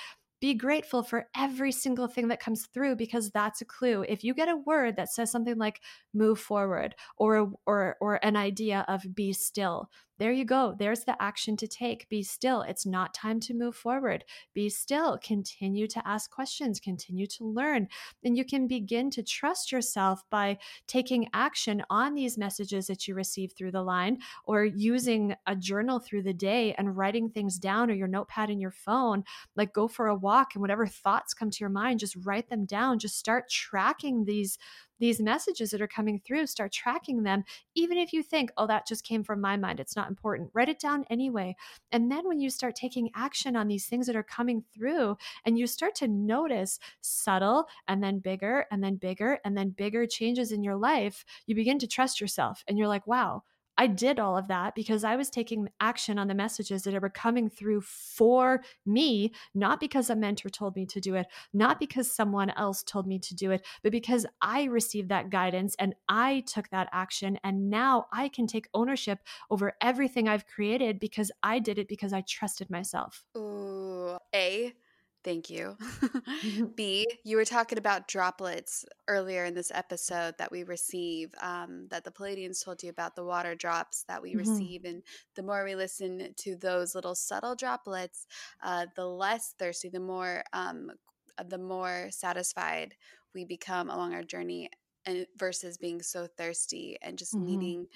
be 0.40 0.54
grateful 0.54 1.02
for 1.02 1.28
every 1.34 1.72
single 1.72 2.08
thing 2.08 2.28
that 2.28 2.40
comes 2.40 2.66
through 2.66 2.96
because 2.96 3.30
that's 3.30 3.62
a 3.62 3.64
clue 3.64 4.04
if 4.06 4.22
you 4.22 4.34
get 4.34 4.48
a 4.48 4.56
word 4.56 4.96
that 4.96 5.10
says 5.10 5.30
something 5.30 5.56
like 5.56 5.80
move 6.12 6.38
forward 6.38 6.94
or 7.16 7.52
or 7.66 7.96
or 8.00 8.24
an 8.24 8.36
idea 8.36 8.84
of 8.86 9.14
be 9.14 9.32
still 9.32 9.88
there 10.18 10.32
you 10.32 10.44
go. 10.44 10.74
There's 10.78 11.04
the 11.04 11.20
action 11.20 11.56
to 11.58 11.68
take. 11.68 12.08
Be 12.08 12.22
still. 12.22 12.62
It's 12.62 12.86
not 12.86 13.12
time 13.12 13.38
to 13.40 13.54
move 13.54 13.76
forward. 13.76 14.24
Be 14.54 14.68
still. 14.70 15.18
Continue 15.22 15.86
to 15.88 16.08
ask 16.08 16.30
questions, 16.30 16.80
continue 16.80 17.26
to 17.26 17.44
learn. 17.44 17.88
And 18.24 18.36
you 18.36 18.44
can 18.44 18.66
begin 18.66 19.10
to 19.10 19.22
trust 19.22 19.70
yourself 19.72 20.22
by 20.30 20.58
taking 20.86 21.28
action 21.34 21.82
on 21.90 22.14
these 22.14 22.38
messages 22.38 22.86
that 22.86 23.06
you 23.06 23.14
receive 23.14 23.52
through 23.52 23.72
the 23.72 23.82
line 23.82 24.18
or 24.44 24.64
using 24.64 25.34
a 25.46 25.54
journal 25.54 25.98
through 25.98 26.22
the 26.22 26.32
day 26.32 26.74
and 26.78 26.96
writing 26.96 27.28
things 27.28 27.58
down 27.58 27.90
or 27.90 27.94
your 27.94 28.08
notepad 28.08 28.48
in 28.48 28.60
your 28.60 28.70
phone. 28.70 29.22
Like 29.54 29.74
go 29.74 29.86
for 29.86 30.06
a 30.06 30.16
walk 30.16 30.54
and 30.54 30.62
whatever 30.62 30.86
thoughts 30.86 31.34
come 31.34 31.50
to 31.50 31.60
your 31.60 31.68
mind, 31.68 32.00
just 32.00 32.16
write 32.24 32.48
them 32.48 32.64
down. 32.64 32.98
Just 32.98 33.18
start 33.18 33.50
tracking 33.50 34.24
these 34.24 34.58
these 34.98 35.20
messages 35.20 35.70
that 35.70 35.82
are 35.82 35.88
coming 35.88 36.20
through, 36.20 36.46
start 36.46 36.72
tracking 36.72 37.22
them. 37.22 37.44
Even 37.74 37.98
if 37.98 38.12
you 38.12 38.22
think, 38.22 38.50
oh, 38.56 38.66
that 38.66 38.86
just 38.86 39.04
came 39.04 39.22
from 39.22 39.40
my 39.40 39.56
mind, 39.56 39.80
it's 39.80 39.96
not 39.96 40.08
important, 40.08 40.50
write 40.54 40.68
it 40.68 40.78
down 40.78 41.04
anyway. 41.10 41.54
And 41.92 42.10
then 42.10 42.26
when 42.26 42.40
you 42.40 42.50
start 42.50 42.74
taking 42.74 43.10
action 43.14 43.56
on 43.56 43.68
these 43.68 43.86
things 43.86 44.06
that 44.06 44.16
are 44.16 44.22
coming 44.22 44.64
through, 44.74 45.16
and 45.44 45.58
you 45.58 45.66
start 45.66 45.94
to 45.96 46.08
notice 46.08 46.78
subtle 47.00 47.66
and 47.88 48.02
then 48.02 48.18
bigger 48.18 48.66
and 48.70 48.82
then 48.82 48.96
bigger 48.96 49.38
and 49.44 49.56
then 49.56 49.70
bigger 49.70 50.06
changes 50.06 50.52
in 50.52 50.62
your 50.62 50.76
life, 50.76 51.24
you 51.46 51.54
begin 51.54 51.78
to 51.78 51.86
trust 51.86 52.20
yourself 52.20 52.64
and 52.68 52.78
you're 52.78 52.88
like, 52.88 53.06
wow, 53.06 53.42
I 53.78 53.86
did 53.86 54.18
all 54.18 54.36
of 54.36 54.48
that 54.48 54.74
because 54.74 55.04
I 55.04 55.16
was 55.16 55.30
taking 55.30 55.68
action 55.80 56.18
on 56.18 56.28
the 56.28 56.34
messages 56.34 56.82
that 56.84 57.00
were 57.00 57.10
coming 57.10 57.48
through 57.48 57.82
for 57.82 58.62
me, 58.84 59.32
not 59.54 59.80
because 59.80 60.10
a 60.10 60.16
mentor 60.16 60.48
told 60.48 60.76
me 60.76 60.86
to 60.86 61.00
do 61.00 61.14
it, 61.14 61.26
not 61.52 61.78
because 61.78 62.10
someone 62.10 62.50
else 62.50 62.82
told 62.82 63.06
me 63.06 63.18
to 63.18 63.34
do 63.34 63.50
it, 63.50 63.64
but 63.82 63.92
because 63.92 64.26
I 64.40 64.64
received 64.64 65.08
that 65.10 65.30
guidance 65.30 65.76
and 65.78 65.94
I 66.08 66.44
took 66.46 66.70
that 66.70 66.88
action. 66.92 67.38
And 67.44 67.70
now 67.70 68.06
I 68.12 68.28
can 68.28 68.46
take 68.46 68.68
ownership 68.74 69.20
over 69.50 69.74
everything 69.80 70.28
I've 70.28 70.46
created 70.46 70.98
because 70.98 71.30
I 71.42 71.58
did 71.58 71.78
it 71.78 71.88
because 71.88 72.12
I 72.12 72.22
trusted 72.22 72.70
myself. 72.70 73.24
Ooh, 73.36 74.16
A, 74.34 74.72
Thank 75.26 75.50
you. 75.50 75.76
B, 76.76 77.04
you 77.24 77.36
were 77.36 77.44
talking 77.44 77.78
about 77.78 78.06
droplets 78.06 78.84
earlier 79.08 79.44
in 79.44 79.54
this 79.54 79.72
episode 79.74 80.38
that 80.38 80.52
we 80.52 80.62
receive, 80.62 81.34
um, 81.42 81.88
that 81.90 82.04
the 82.04 82.12
Pleiadians 82.12 82.64
told 82.64 82.80
you 82.80 82.90
about 82.90 83.16
the 83.16 83.24
water 83.24 83.56
drops 83.56 84.04
that 84.06 84.22
we 84.22 84.30
mm-hmm. 84.30 84.38
receive. 84.38 84.84
And 84.84 85.02
the 85.34 85.42
more 85.42 85.64
we 85.64 85.74
listen 85.74 86.32
to 86.36 86.54
those 86.54 86.94
little 86.94 87.16
subtle 87.16 87.56
droplets, 87.56 88.28
uh, 88.62 88.86
the 88.94 89.04
less 89.04 89.56
thirsty, 89.58 89.88
the 89.88 89.98
more, 89.98 90.44
um, 90.52 90.92
the 91.48 91.58
more 91.58 92.06
satisfied 92.10 92.94
we 93.34 93.44
become 93.44 93.90
along 93.90 94.14
our 94.14 94.22
journey 94.22 94.70
and 95.06 95.26
versus 95.36 95.76
being 95.76 96.02
so 96.02 96.28
thirsty 96.38 96.98
and 97.02 97.18
just 97.18 97.34
mm-hmm. 97.34 97.46
needing 97.46 97.86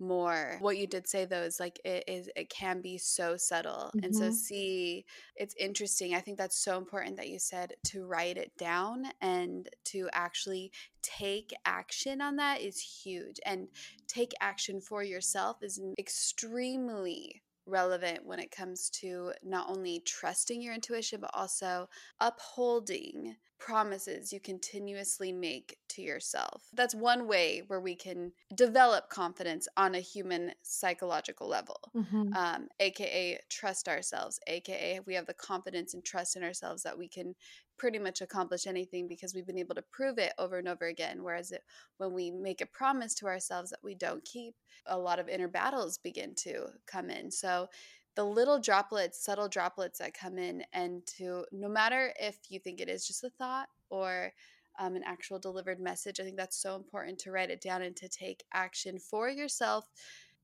more 0.00 0.56
what 0.60 0.78
you 0.78 0.86
did 0.86 1.06
say 1.06 1.24
though 1.24 1.42
is 1.42 1.60
like 1.60 1.80
it 1.84 2.04
is 2.08 2.28
it 2.36 2.48
can 2.48 2.80
be 2.80 2.96
so 2.96 3.36
subtle 3.36 3.90
mm-hmm. 3.94 4.04
and 4.04 4.14
so 4.14 4.24
mm-hmm. 4.24 4.32
see 4.32 5.04
it's 5.36 5.54
interesting 5.58 6.14
i 6.14 6.20
think 6.20 6.38
that's 6.38 6.62
so 6.62 6.78
important 6.78 7.16
that 7.16 7.28
you 7.28 7.38
said 7.38 7.74
to 7.84 8.06
write 8.06 8.36
it 8.36 8.50
down 8.56 9.04
and 9.20 9.68
to 9.84 10.08
actually 10.12 10.72
take 11.02 11.52
action 11.64 12.20
on 12.20 12.36
that 12.36 12.60
is 12.60 12.80
huge 12.80 13.38
and 13.44 13.68
take 14.08 14.32
action 14.40 14.80
for 14.80 15.02
yourself 15.02 15.58
is 15.62 15.80
extremely 15.98 17.42
relevant 17.66 18.24
when 18.24 18.38
it 18.38 18.50
comes 18.50 18.90
to 18.90 19.32
not 19.42 19.68
only 19.68 20.02
trusting 20.06 20.60
your 20.60 20.74
intuition 20.74 21.20
but 21.20 21.30
also 21.34 21.88
upholding 22.20 23.36
promises 23.58 24.32
you 24.32 24.40
continuously 24.40 25.30
make 25.32 25.76
to 25.88 26.02
yourself. 26.02 26.64
That's 26.72 26.94
one 26.94 27.28
way 27.28 27.62
where 27.66 27.80
we 27.80 27.94
can 27.94 28.32
develop 28.54 29.10
confidence 29.10 29.68
on 29.76 29.94
a 29.94 30.00
human 30.00 30.52
psychological 30.62 31.46
level, 31.46 31.78
mm-hmm. 31.94 32.32
um, 32.34 32.68
aka 32.80 33.38
trust 33.50 33.88
ourselves, 33.88 34.40
aka 34.46 35.00
we 35.06 35.14
have 35.14 35.26
the 35.26 35.34
confidence 35.34 35.94
and 35.94 36.02
trust 36.02 36.36
in 36.36 36.42
ourselves 36.42 36.82
that 36.82 36.96
we 36.96 37.06
can 37.06 37.34
pretty 37.80 37.98
much 37.98 38.20
accomplish 38.20 38.66
anything 38.66 39.08
because 39.08 39.34
we've 39.34 39.46
been 39.46 39.58
able 39.58 39.74
to 39.74 39.82
prove 39.90 40.18
it 40.18 40.34
over 40.38 40.58
and 40.58 40.68
over 40.68 40.84
again. 40.84 41.22
Whereas 41.22 41.50
it, 41.50 41.62
when 41.96 42.12
we 42.12 42.30
make 42.30 42.60
a 42.60 42.66
promise 42.66 43.14
to 43.14 43.26
ourselves 43.26 43.70
that 43.70 43.80
we 43.82 43.94
don't 43.94 44.22
keep, 44.22 44.54
a 44.84 44.98
lot 44.98 45.18
of 45.18 45.30
inner 45.30 45.48
battles 45.48 45.96
begin 45.96 46.34
to 46.40 46.66
come 46.86 47.08
in. 47.08 47.30
So 47.30 47.70
the 48.16 48.24
little 48.24 48.60
droplets, 48.60 49.24
subtle 49.24 49.48
droplets 49.48 49.98
that 49.98 50.12
come 50.12 50.36
in, 50.36 50.62
and 50.74 51.06
to 51.16 51.46
no 51.52 51.70
matter 51.70 52.12
if 52.20 52.36
you 52.50 52.58
think 52.58 52.82
it 52.82 52.90
is 52.90 53.06
just 53.06 53.24
a 53.24 53.30
thought 53.30 53.68
or 53.88 54.30
um, 54.78 54.94
an 54.94 55.02
actual 55.06 55.38
delivered 55.38 55.80
message, 55.80 56.20
I 56.20 56.24
think 56.24 56.36
that's 56.36 56.60
so 56.60 56.76
important 56.76 57.18
to 57.20 57.30
write 57.30 57.50
it 57.50 57.62
down 57.62 57.80
and 57.80 57.96
to 57.96 58.10
take 58.10 58.44
action 58.52 58.98
for 58.98 59.30
yourself 59.30 59.86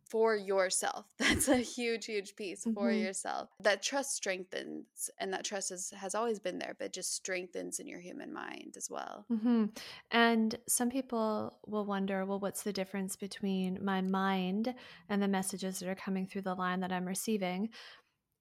for 0.09 0.37
yourself. 0.37 1.07
That's 1.19 1.49
a 1.49 1.57
huge, 1.57 2.07
huge 2.07 2.37
piece 2.37 2.61
mm-hmm. 2.61 2.75
for 2.75 2.91
yourself. 2.91 3.51
That 3.61 3.83
trust 3.83 4.15
strengthens, 4.15 5.11
and 5.19 5.33
that 5.33 5.45
trust 5.45 5.71
is, 5.71 5.93
has 5.97 6.15
always 6.15 6.39
been 6.39 6.59
there, 6.59 6.77
but 6.79 6.93
just 6.93 7.15
strengthens 7.15 7.79
in 7.79 7.87
your 7.87 8.01
human 8.01 8.33
mind 8.33 8.75
as 8.77 8.91
well. 8.91 9.27
Mm-hmm. 9.31 9.67
And 10.11 10.59
some 10.69 10.91
people 10.91 11.59
will 11.67 11.85
wonder 11.85 12.25
well, 12.25 12.41
what's 12.41 12.63
the 12.63 12.73
difference 12.73 13.17
between 13.17 13.85
my 13.85 14.01
mind 14.01 14.75
and 15.09 15.23
the 15.23 15.29
messages 15.29 15.79
that 15.79 15.89
are 15.89 15.95
coming 15.95 16.27
through 16.27 16.43
the 16.43 16.55
line 16.55 16.81
that 16.81 16.93
I'm 16.93 17.07
receiving? 17.07 17.71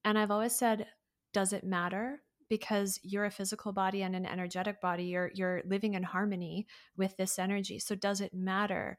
And 0.03 0.19
I've 0.19 0.31
always 0.31 0.55
said, 0.55 0.87
does 1.33 1.53
it 1.53 1.63
matter? 1.63 2.21
because 2.49 2.99
you're 3.03 3.25
a 3.25 3.31
physical 3.31 3.71
body 3.71 4.03
and 4.03 4.15
an 4.15 4.25
energetic 4.25 4.79
body 4.81 5.05
you're 5.05 5.31
you're 5.33 5.61
living 5.65 5.93
in 5.95 6.03
harmony 6.03 6.67
with 6.95 7.15
this 7.17 7.39
energy 7.39 7.79
so 7.79 7.95
does 7.95 8.21
it 8.21 8.33
matter 8.33 8.97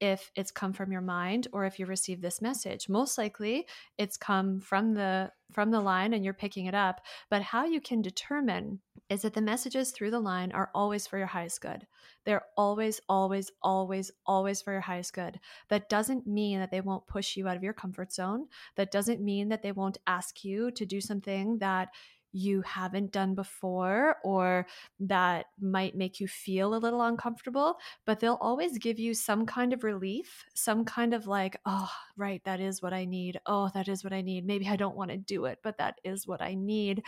if 0.00 0.30
it's 0.36 0.50
come 0.50 0.72
from 0.72 0.92
your 0.92 1.00
mind 1.00 1.48
or 1.52 1.64
if 1.64 1.78
you 1.78 1.86
receive 1.86 2.20
this 2.20 2.40
message. 2.40 2.88
Most 2.88 3.18
likely 3.18 3.66
it's 3.96 4.16
come 4.16 4.60
from 4.60 4.94
the 4.94 5.32
from 5.52 5.70
the 5.70 5.80
line 5.80 6.12
and 6.12 6.24
you're 6.24 6.34
picking 6.34 6.66
it 6.66 6.74
up 6.74 7.00
but 7.30 7.40
how 7.40 7.64
you 7.64 7.80
can 7.80 8.02
determine 8.02 8.80
is 9.08 9.22
that 9.22 9.32
the 9.32 9.40
messages 9.40 9.90
through 9.90 10.10
the 10.10 10.20
line 10.20 10.52
are 10.52 10.70
always 10.74 11.06
for 11.06 11.16
your 11.16 11.26
highest 11.26 11.62
good. 11.62 11.86
They're 12.24 12.44
always 12.56 13.00
always 13.08 13.50
always 13.62 14.10
always 14.26 14.60
for 14.60 14.72
your 14.72 14.82
highest 14.82 15.14
good. 15.14 15.40
That 15.70 15.88
doesn't 15.88 16.26
mean 16.26 16.58
that 16.58 16.70
they 16.70 16.82
won't 16.82 17.06
push 17.06 17.36
you 17.36 17.48
out 17.48 17.56
of 17.56 17.62
your 17.62 17.72
comfort 17.72 18.12
zone. 18.12 18.46
That 18.76 18.90
doesn't 18.90 19.22
mean 19.22 19.48
that 19.48 19.62
they 19.62 19.72
won't 19.72 19.98
ask 20.06 20.44
you 20.44 20.70
to 20.72 20.84
do 20.84 21.00
something 21.00 21.58
that 21.58 21.88
you 22.32 22.62
haven't 22.62 23.12
done 23.12 23.34
before 23.34 24.16
or 24.22 24.66
that 25.00 25.46
might 25.60 25.96
make 25.96 26.20
you 26.20 26.28
feel 26.28 26.74
a 26.74 26.78
little 26.78 27.02
uncomfortable, 27.02 27.76
but 28.06 28.20
they'll 28.20 28.38
always 28.40 28.78
give 28.78 28.98
you 28.98 29.14
some 29.14 29.46
kind 29.46 29.72
of 29.72 29.84
relief, 29.84 30.44
some 30.54 30.84
kind 30.84 31.14
of 31.14 31.26
like, 31.26 31.58
oh, 31.64 31.90
right, 32.16 32.42
that 32.44 32.60
is 32.60 32.82
what 32.82 32.92
I 32.92 33.04
need. 33.04 33.40
Oh, 33.46 33.70
that 33.74 33.88
is 33.88 34.04
what 34.04 34.12
I 34.12 34.20
need. 34.20 34.46
Maybe 34.46 34.68
I 34.68 34.76
don't 34.76 34.96
want 34.96 35.10
to 35.10 35.16
do 35.16 35.46
it, 35.46 35.58
but 35.62 35.78
that 35.78 35.96
is 36.04 36.26
what 36.26 36.42
I 36.42 36.54
need. 36.54 37.02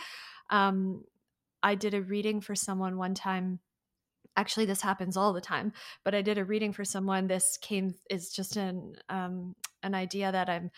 Um, 0.49 1.03
I 1.63 1.75
did 1.75 1.93
a 1.93 2.01
reading 2.01 2.41
for 2.41 2.55
someone 2.55 2.97
one 2.97 3.13
time 3.13 3.59
actually 4.37 4.65
this 4.65 4.81
happens 4.81 5.17
all 5.17 5.33
the 5.33 5.41
time 5.41 5.73
but 6.05 6.15
i 6.15 6.21
did 6.21 6.37
a 6.37 6.45
reading 6.45 6.71
for 6.71 6.85
someone 6.85 7.27
this 7.27 7.57
came 7.61 7.93
is 8.09 8.31
just 8.31 8.55
an 8.55 8.93
um, 9.09 9.53
an 9.83 9.93
idea 9.93 10.31
that 10.31 10.49
i'm 10.49 10.71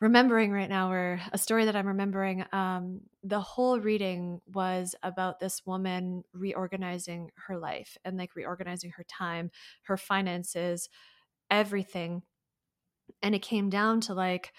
remembering 0.00 0.52
right 0.52 0.68
now 0.68 0.90
or 0.92 1.20
a 1.32 1.38
story 1.38 1.64
that 1.64 1.74
i'm 1.74 1.86
remembering 1.88 2.44
um, 2.52 3.00
the 3.24 3.40
whole 3.40 3.80
reading 3.80 4.40
was 4.46 4.94
about 5.02 5.40
this 5.40 5.66
woman 5.66 6.22
reorganizing 6.32 7.30
her 7.46 7.58
life 7.58 7.96
and 8.04 8.16
like 8.16 8.36
reorganizing 8.36 8.90
her 8.92 9.04
time 9.04 9.50
her 9.82 9.96
finances 9.96 10.88
everything. 11.50 12.22
And 13.22 13.34
it 13.34 13.42
came 13.42 13.70
down 13.70 14.00
to 14.02 14.14
like 14.14 14.52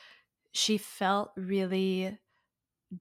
she 0.52 0.78
felt 0.78 1.32
really 1.38 2.18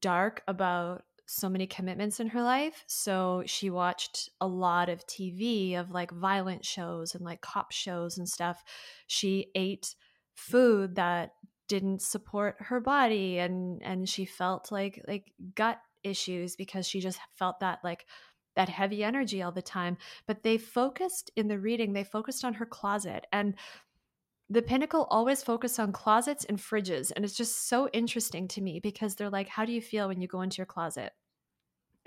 dark 0.00 0.42
about 0.46 1.02
so 1.26 1.48
many 1.48 1.66
commitments 1.66 2.20
in 2.20 2.28
her 2.28 2.42
life. 2.42 2.84
So 2.86 3.42
she 3.46 3.70
watched 3.70 4.30
a 4.40 4.46
lot 4.46 4.88
of 4.88 5.06
tv 5.06 5.78
of 5.78 5.90
like 5.90 6.10
violent 6.10 6.64
shows 6.64 7.14
and 7.14 7.24
like 7.24 7.40
cop 7.40 7.72
shows 7.72 8.18
and 8.18 8.28
stuff. 8.28 8.62
She 9.06 9.50
ate 9.54 9.94
food 10.34 10.96
that 10.96 11.32
didn't 11.68 12.02
support 12.02 12.56
her 12.58 12.80
body 12.80 13.38
and 13.38 13.82
and 13.82 14.08
she 14.08 14.24
felt 14.24 14.72
like 14.72 15.02
like 15.06 15.32
gut 15.54 15.78
issues 16.02 16.56
because 16.56 16.86
she 16.86 17.00
just 17.00 17.18
felt 17.36 17.60
that 17.60 17.78
like 17.84 18.06
that 18.56 18.68
heavy 18.68 19.04
energy 19.04 19.42
all 19.42 19.52
the 19.52 19.62
time. 19.62 19.96
But 20.26 20.42
they 20.42 20.58
focused 20.58 21.30
in 21.36 21.48
the 21.48 21.58
reading 21.58 21.92
they 21.92 22.04
focused 22.04 22.44
on 22.44 22.54
her 22.54 22.66
closet 22.66 23.26
and 23.32 23.54
the 24.50 24.62
pinnacle 24.62 25.06
always 25.10 25.42
focused 25.42 25.78
on 25.78 25.92
closets 25.92 26.44
and 26.44 26.58
fridges 26.58 27.12
and 27.14 27.24
it's 27.24 27.36
just 27.36 27.68
so 27.68 27.88
interesting 27.92 28.48
to 28.48 28.62
me 28.62 28.80
because 28.80 29.14
they're 29.14 29.30
like 29.30 29.48
how 29.48 29.64
do 29.64 29.72
you 29.72 29.82
feel 29.82 30.08
when 30.08 30.20
you 30.20 30.28
go 30.28 30.40
into 30.40 30.56
your 30.56 30.66
closet 30.66 31.12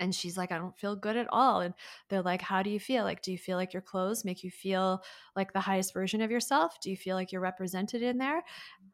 and 0.02 0.14
she's 0.14 0.36
like 0.36 0.52
i 0.52 0.58
don't 0.58 0.76
feel 0.76 0.96
good 0.96 1.16
at 1.16 1.28
all 1.30 1.60
and 1.60 1.72
they're 2.08 2.22
like 2.22 2.42
how 2.42 2.62
do 2.62 2.68
you 2.68 2.80
feel 2.80 3.04
like 3.04 3.22
do 3.22 3.30
you 3.30 3.38
feel 3.38 3.56
like 3.56 3.72
your 3.72 3.80
clothes 3.80 4.24
make 4.24 4.42
you 4.42 4.50
feel 4.50 5.02
like 5.36 5.52
the 5.52 5.60
highest 5.60 5.94
version 5.94 6.20
of 6.20 6.30
yourself 6.30 6.78
do 6.80 6.90
you 6.90 6.96
feel 6.96 7.16
like 7.16 7.32
you're 7.32 7.40
represented 7.40 8.02
in 8.02 8.18
there 8.18 8.42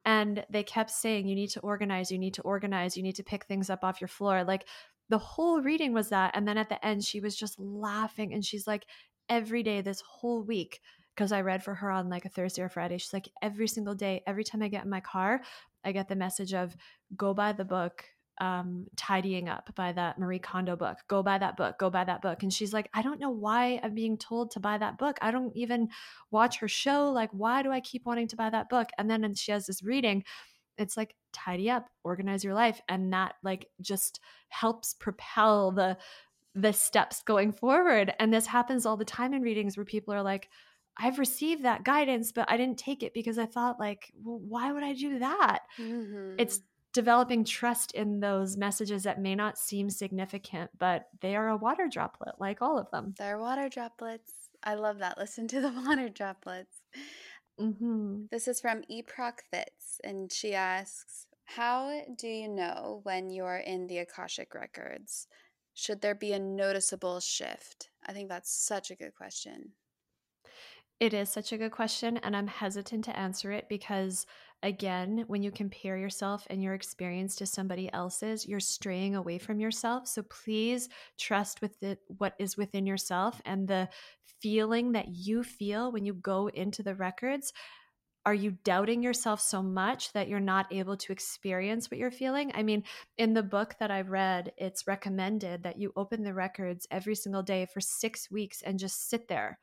and 0.04 0.44
they 0.50 0.62
kept 0.62 0.90
saying 0.90 1.26
you 1.26 1.34
need 1.34 1.50
to 1.50 1.60
organize 1.60 2.12
you 2.12 2.18
need 2.18 2.34
to 2.34 2.42
organize 2.42 2.96
you 2.96 3.02
need 3.02 3.16
to 3.16 3.24
pick 3.24 3.44
things 3.46 3.70
up 3.70 3.82
off 3.82 4.00
your 4.00 4.08
floor 4.08 4.44
like 4.44 4.66
the 5.08 5.18
whole 5.18 5.62
reading 5.62 5.94
was 5.94 6.10
that 6.10 6.30
and 6.36 6.46
then 6.46 6.58
at 6.58 6.68
the 6.68 6.84
end 6.86 7.02
she 7.02 7.20
was 7.20 7.34
just 7.34 7.58
laughing 7.58 8.34
and 8.34 8.44
she's 8.44 8.66
like 8.66 8.84
every 9.28 9.62
day 9.62 9.80
this 9.80 10.02
whole 10.02 10.42
week 10.42 10.80
because 11.14 11.32
I 11.32 11.40
read 11.40 11.64
for 11.64 11.74
her 11.74 11.90
on 11.90 12.08
like 12.08 12.26
a 12.26 12.28
Thursday 12.28 12.62
or 12.62 12.68
Friday. 12.68 12.96
She's 12.96 13.12
like, 13.12 13.28
every 13.42 13.66
single 13.66 13.96
day, 13.96 14.22
every 14.24 14.44
time 14.44 14.62
I 14.62 14.68
get 14.68 14.84
in 14.84 14.90
my 14.90 15.00
car, 15.00 15.40
I 15.84 15.90
get 15.90 16.08
the 16.08 16.14
message 16.14 16.54
of 16.54 16.76
go 17.16 17.34
buy 17.34 17.50
the 17.50 17.64
book, 17.64 18.04
um, 18.40 18.86
Tidying 18.96 19.48
Up 19.48 19.74
by 19.74 19.92
that 19.92 20.18
Marie 20.18 20.38
Kondo 20.38 20.76
book. 20.76 20.98
Go 21.08 21.22
buy 21.22 21.38
that 21.38 21.56
book. 21.56 21.78
Go 21.78 21.90
buy 21.90 22.04
that 22.04 22.22
book. 22.22 22.42
And 22.42 22.52
she's 22.52 22.72
like, 22.72 22.88
I 22.94 23.02
don't 23.02 23.20
know 23.20 23.30
why 23.30 23.80
I'm 23.82 23.94
being 23.94 24.16
told 24.16 24.52
to 24.52 24.60
buy 24.60 24.78
that 24.78 24.98
book. 24.98 25.18
I 25.20 25.30
don't 25.30 25.56
even 25.56 25.88
watch 26.30 26.58
her 26.58 26.68
show. 26.68 27.10
Like, 27.10 27.30
why 27.32 27.62
do 27.62 27.70
I 27.70 27.80
keep 27.80 28.06
wanting 28.06 28.28
to 28.28 28.36
buy 28.36 28.50
that 28.50 28.68
book? 28.68 28.88
And 28.98 29.10
then 29.10 29.34
she 29.34 29.52
has 29.52 29.66
this 29.66 29.82
reading. 29.82 30.24
It's 30.76 30.96
like 30.96 31.14
tidy 31.32 31.70
up, 31.70 31.86
organize 32.04 32.44
your 32.44 32.54
life, 32.54 32.80
and 32.88 33.12
that 33.12 33.34
like 33.42 33.68
just 33.80 34.20
helps 34.48 34.94
propel 34.94 35.72
the 35.72 35.96
the 36.54 36.72
steps 36.72 37.22
going 37.22 37.52
forward. 37.52 38.14
And 38.18 38.32
this 38.32 38.46
happens 38.46 38.86
all 38.86 38.96
the 38.96 39.04
time 39.04 39.34
in 39.34 39.42
readings 39.42 39.76
where 39.76 39.84
people 39.84 40.14
are 40.14 40.22
like, 40.22 40.48
I've 40.96 41.18
received 41.18 41.64
that 41.64 41.84
guidance, 41.84 42.32
but 42.32 42.50
I 42.50 42.56
didn't 42.56 42.78
take 42.78 43.02
it 43.02 43.14
because 43.14 43.38
I 43.38 43.46
thought, 43.46 43.78
like, 43.78 44.12
well, 44.22 44.40
why 44.40 44.72
would 44.72 44.82
I 44.82 44.94
do 44.94 45.20
that? 45.20 45.60
Mm-hmm. 45.78 46.34
It's 46.38 46.60
developing 46.92 47.44
trust 47.44 47.92
in 47.92 48.20
those 48.20 48.56
messages 48.56 49.02
that 49.02 49.20
may 49.20 49.34
not 49.34 49.58
seem 49.58 49.90
significant, 49.90 50.70
but 50.78 51.08
they 51.20 51.36
are 51.36 51.48
a 51.48 51.56
water 51.56 51.88
droplet, 51.90 52.34
like 52.38 52.62
all 52.62 52.78
of 52.78 52.90
them. 52.90 53.14
They're 53.18 53.38
water 53.38 53.68
droplets. 53.68 54.32
I 54.62 54.74
love 54.74 54.98
that. 54.98 55.18
Listen 55.18 55.48
to 55.48 55.60
the 55.60 55.72
water 55.86 56.08
droplets. 56.08 56.78
Mm-hmm. 57.60 58.24
This 58.30 58.48
is 58.48 58.60
from 58.60 58.82
Eproc 58.90 59.40
Fits, 59.50 60.00
and 60.04 60.32
she 60.32 60.54
asks, 60.54 61.26
How 61.44 62.02
do 62.16 62.28
you 62.28 62.48
know 62.48 63.00
when 63.02 63.30
you're 63.30 63.56
in 63.56 63.86
the 63.86 63.98
Akashic 63.98 64.54
records? 64.54 65.26
Should 65.74 66.00
there 66.00 66.14
be 66.14 66.32
a 66.32 66.38
noticeable 66.38 67.20
shift? 67.20 67.90
I 68.06 68.12
think 68.12 68.28
that's 68.28 68.50
such 68.50 68.90
a 68.90 68.96
good 68.96 69.14
question. 69.14 69.72
It 71.00 71.14
is 71.14 71.28
such 71.28 71.52
a 71.52 71.58
good 71.58 71.70
question, 71.70 72.16
and 72.18 72.36
I'm 72.36 72.48
hesitant 72.48 73.04
to 73.04 73.16
answer 73.16 73.52
it 73.52 73.68
because, 73.68 74.26
again, 74.62 75.24
when 75.28 75.42
you 75.42 75.50
compare 75.50 75.96
yourself 75.96 76.46
and 76.50 76.62
your 76.62 76.74
experience 76.74 77.36
to 77.36 77.46
somebody 77.46 77.92
else's, 77.92 78.46
you're 78.46 78.60
straying 78.60 79.14
away 79.14 79.38
from 79.38 79.60
yourself. 79.60 80.08
So 80.08 80.22
please 80.22 80.88
trust 81.18 81.62
with 81.62 81.82
it, 81.82 82.00
what 82.18 82.34
is 82.38 82.56
within 82.56 82.86
yourself 82.86 83.40
and 83.44 83.68
the 83.68 83.88
feeling 84.40 84.92
that 84.92 85.08
you 85.08 85.42
feel 85.42 85.92
when 85.92 86.04
you 86.04 86.14
go 86.14 86.48
into 86.48 86.82
the 86.82 86.94
records. 86.94 87.52
Are 88.26 88.34
you 88.34 88.58
doubting 88.64 89.02
yourself 89.02 89.40
so 89.40 89.62
much 89.62 90.12
that 90.12 90.28
you're 90.28 90.40
not 90.40 90.66
able 90.72 90.96
to 90.98 91.12
experience 91.12 91.90
what 91.90 91.98
you're 91.98 92.10
feeling? 92.10 92.50
I 92.54 92.62
mean, 92.62 92.84
in 93.16 93.32
the 93.32 93.42
book 93.42 93.76
that 93.80 93.90
I've 93.90 94.10
read, 94.10 94.52
it's 94.58 94.86
recommended 94.86 95.62
that 95.62 95.78
you 95.78 95.92
open 95.96 96.24
the 96.24 96.34
records 96.34 96.86
every 96.90 97.14
single 97.14 97.42
day 97.42 97.66
for 97.72 97.80
six 97.80 98.30
weeks 98.30 98.60
and 98.62 98.78
just 98.78 99.08
sit 99.08 99.28
there 99.28 99.58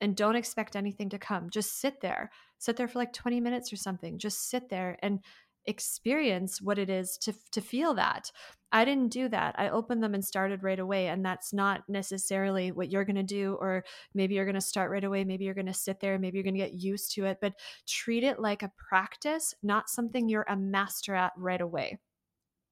and 0.00 0.16
don't 0.16 0.36
expect 0.36 0.76
anything 0.76 1.08
to 1.10 1.18
come. 1.18 1.50
Just 1.50 1.80
sit 1.80 2.00
there. 2.00 2.30
Sit 2.58 2.76
there 2.76 2.88
for 2.88 2.98
like 2.98 3.12
20 3.12 3.40
minutes 3.40 3.72
or 3.72 3.76
something. 3.76 4.18
Just 4.18 4.50
sit 4.50 4.68
there 4.68 4.98
and 5.02 5.20
experience 5.66 6.60
what 6.60 6.78
it 6.78 6.88
is 6.88 7.18
to 7.18 7.34
to 7.52 7.60
feel 7.60 7.94
that. 7.94 8.30
I 8.72 8.84
didn't 8.84 9.08
do 9.08 9.28
that. 9.28 9.56
I 9.58 9.68
opened 9.68 10.02
them 10.02 10.14
and 10.14 10.24
started 10.24 10.62
right 10.62 10.78
away 10.78 11.08
and 11.08 11.24
that's 11.24 11.52
not 11.52 11.82
necessarily 11.88 12.70
what 12.70 12.90
you're 12.90 13.04
going 13.04 13.16
to 13.16 13.22
do 13.22 13.56
or 13.60 13.84
maybe 14.14 14.34
you're 14.34 14.44
going 14.44 14.54
to 14.54 14.60
start 14.60 14.90
right 14.90 15.02
away, 15.02 15.24
maybe 15.24 15.44
you're 15.44 15.54
going 15.54 15.66
to 15.66 15.74
sit 15.74 16.00
there, 16.00 16.18
maybe 16.18 16.38
you're 16.38 16.44
going 16.44 16.54
to 16.54 16.60
get 16.60 16.74
used 16.74 17.12
to 17.14 17.24
it, 17.24 17.38
but 17.40 17.54
treat 17.86 18.22
it 18.22 18.38
like 18.38 18.62
a 18.62 18.72
practice, 18.88 19.54
not 19.62 19.90
something 19.90 20.28
you're 20.28 20.46
a 20.48 20.56
master 20.56 21.14
at 21.14 21.32
right 21.36 21.60
away. 21.60 21.98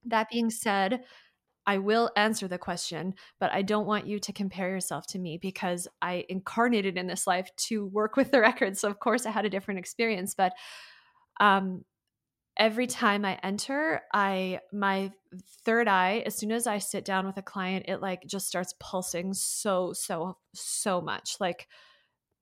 That 0.04 0.30
being 0.30 0.50
said, 0.50 1.00
I 1.68 1.76
will 1.76 2.10
answer 2.16 2.48
the 2.48 2.56
question, 2.56 3.12
but 3.38 3.52
I 3.52 3.60
don't 3.60 3.86
want 3.86 4.06
you 4.06 4.18
to 4.20 4.32
compare 4.32 4.70
yourself 4.70 5.06
to 5.08 5.18
me 5.18 5.36
because 5.36 5.86
I 6.00 6.24
incarnated 6.30 6.96
in 6.96 7.06
this 7.06 7.26
life 7.26 7.50
to 7.68 7.84
work 7.84 8.16
with 8.16 8.30
the 8.30 8.40
records. 8.50 8.80
So, 8.80 8.88
of 8.88 8.98
course, 8.98 9.26
I 9.26 9.30
had 9.30 9.44
a 9.44 9.50
different 9.50 9.78
experience. 9.78 10.34
But 10.34 10.54
um, 11.40 11.84
every 12.56 12.86
time 12.86 13.26
I 13.26 13.38
enter, 13.42 14.00
I 14.14 14.60
my 14.72 15.12
third 15.66 15.88
eye, 15.88 16.22
as 16.24 16.36
soon 16.36 16.52
as 16.52 16.66
I 16.66 16.78
sit 16.78 17.04
down 17.04 17.26
with 17.26 17.36
a 17.36 17.42
client, 17.42 17.84
it 17.86 18.00
like 18.00 18.22
just 18.26 18.48
starts 18.48 18.74
pulsing 18.80 19.34
so, 19.34 19.92
so, 19.92 20.38
so 20.54 21.02
much. 21.02 21.36
Like 21.38 21.68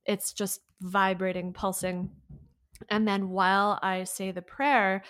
it's 0.05 0.33
just 0.35 0.61
vibrating, 0.81 1.53
pulsing. 1.53 2.13
And 2.89 3.09
then 3.09 3.31
while 3.31 3.81
I 3.83 4.05
say 4.05 4.31
the 4.31 4.41
prayer, 4.41 5.03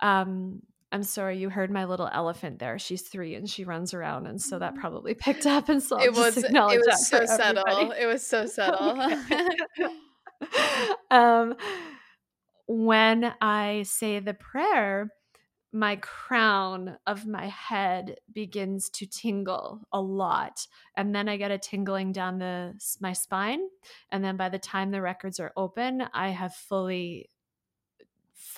um, 0.00 0.62
I'm 0.90 1.02
sorry, 1.02 1.38
you 1.38 1.50
heard 1.50 1.70
my 1.70 1.84
little 1.84 2.08
elephant 2.12 2.58
there. 2.58 2.78
She's 2.78 3.02
three 3.02 3.34
and 3.34 3.48
she 3.48 3.64
runs 3.64 3.92
around, 3.92 4.26
and 4.26 4.40
so 4.40 4.58
that 4.58 4.72
mm-hmm. 4.72 4.80
probably 4.80 5.14
picked 5.26 5.46
up. 5.46 5.68
And 5.68 5.82
so 5.82 5.98
I'll 5.98 6.04
it 6.04 6.14
was 6.14 6.36
it 6.38 6.52
was 6.52 7.08
so 7.08 7.24
subtle. 7.26 7.92
It 7.92 8.06
was 8.06 8.26
so 8.26 8.46
subtle. 8.46 9.02
um, 11.10 11.54
when 12.66 13.32
I 13.40 13.82
say 13.84 14.18
the 14.18 14.34
prayer, 14.34 15.10
my 15.72 15.96
crown 15.96 16.96
of 17.06 17.26
my 17.26 17.48
head 17.48 18.16
begins 18.32 18.88
to 18.88 19.06
tingle 19.06 19.82
a 19.92 20.00
lot 20.00 20.66
and 20.96 21.14
then 21.14 21.28
i 21.28 21.36
get 21.36 21.50
a 21.50 21.58
tingling 21.58 22.10
down 22.10 22.38
the 22.38 22.72
my 23.00 23.12
spine 23.12 23.60
and 24.10 24.24
then 24.24 24.38
by 24.38 24.48
the 24.48 24.58
time 24.58 24.90
the 24.90 25.02
records 25.02 25.38
are 25.38 25.52
open 25.58 26.02
i 26.14 26.30
have 26.30 26.54
fully 26.54 27.28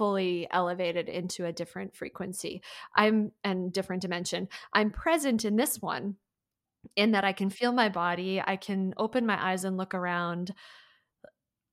fully 0.01 0.49
elevated 0.51 1.11
into 1.11 1.45
a 1.45 1.53
different 1.53 1.95
frequency. 1.95 2.63
I'm 2.97 3.33
and 3.45 3.71
different 3.71 4.01
dimension. 4.01 4.49
I'm 4.73 4.91
present 4.91 5.45
in 5.45 5.57
this 5.57 5.77
one 5.83 6.17
in 6.97 7.11
that 7.11 7.23
I 7.23 7.35
can 7.35 7.51
feel 7.51 7.71
my 7.71 7.91
body, 7.91 8.43
I 8.43 8.57
can 8.57 8.95
open 8.97 9.27
my 9.27 9.39
eyes 9.39 9.65
and 9.65 9.77
look 9.77 9.93
around. 9.93 10.55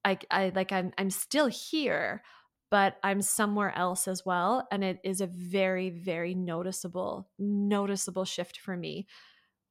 I 0.04 0.18
I 0.30 0.52
like 0.54 0.74
I'm 0.74 0.92
I'm 0.98 1.10
still 1.10 1.48
here, 1.48 2.22
but 2.70 2.98
I'm 3.02 3.22
somewhere 3.22 3.74
else 3.74 4.10
as 4.10 4.26
well 4.26 4.68
and 4.74 4.84
it 4.84 5.00
is 5.06 5.22
a 5.22 5.28
very 5.28 5.90
very 5.90 6.36
noticeable 6.36 7.30
noticeable 7.40 8.26
shift 8.26 8.60
for 8.60 8.76
me. 8.76 9.08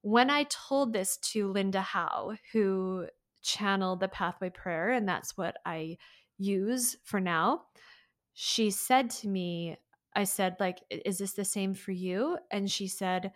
When 0.01 0.31
I 0.31 0.45
told 0.45 0.95
this 0.95 1.19
to 1.33 1.53
Linda 1.53 1.83
Howe 1.83 2.39
who 2.55 3.05
channeled 3.43 4.01
the 4.01 4.09
pathway 4.09 4.49
prayer 4.49 4.93
and 4.93 5.07
that's 5.07 5.37
what 5.37 5.59
I 5.67 5.99
use 6.39 6.97
for 7.05 7.21
now 7.21 7.61
she 8.39 8.69
said 8.71 9.09
to 9.09 9.29
me, 9.29 9.79
I 10.15 10.25
said, 10.25 10.57
like, 10.61 10.83
is 10.91 11.17
this 11.17 11.33
the 11.33 11.45
same 11.45 11.73
for 11.73 11.91
you? 11.91 12.37
And 12.51 12.71
she 12.71 12.87
said, 12.87 13.33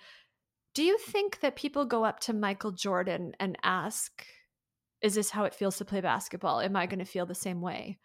Do 0.75 0.83
you 0.83 0.99
think 0.99 1.41
that 1.41 1.57
people 1.57 1.87
go 1.87 2.05
up 2.05 2.21
to 2.21 2.35
Michael 2.35 2.71
Jordan 2.71 3.33
and 3.41 3.57
ask, 3.63 4.27
Is 5.01 5.15
this 5.15 5.31
how 5.31 5.45
it 5.45 5.55
feels 5.55 5.79
to 5.79 5.87
play 5.87 6.03
basketball? 6.03 6.61
Am 6.61 6.77
I 6.77 6.85
going 6.85 6.99
to 6.99 7.07
feel 7.07 7.25
the 7.25 7.35
same 7.35 7.63
way? 7.63 7.99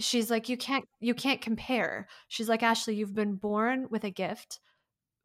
She's 0.00 0.30
like, 0.30 0.48
You 0.48 0.56
can't, 0.56 0.86
you 1.00 1.12
can't 1.12 1.42
compare. 1.42 2.08
She's 2.28 2.48
like, 2.48 2.62
Ashley, 2.62 2.94
you've 2.94 3.14
been 3.14 3.34
born 3.34 3.88
with 3.90 4.04
a 4.04 4.10
gift, 4.10 4.58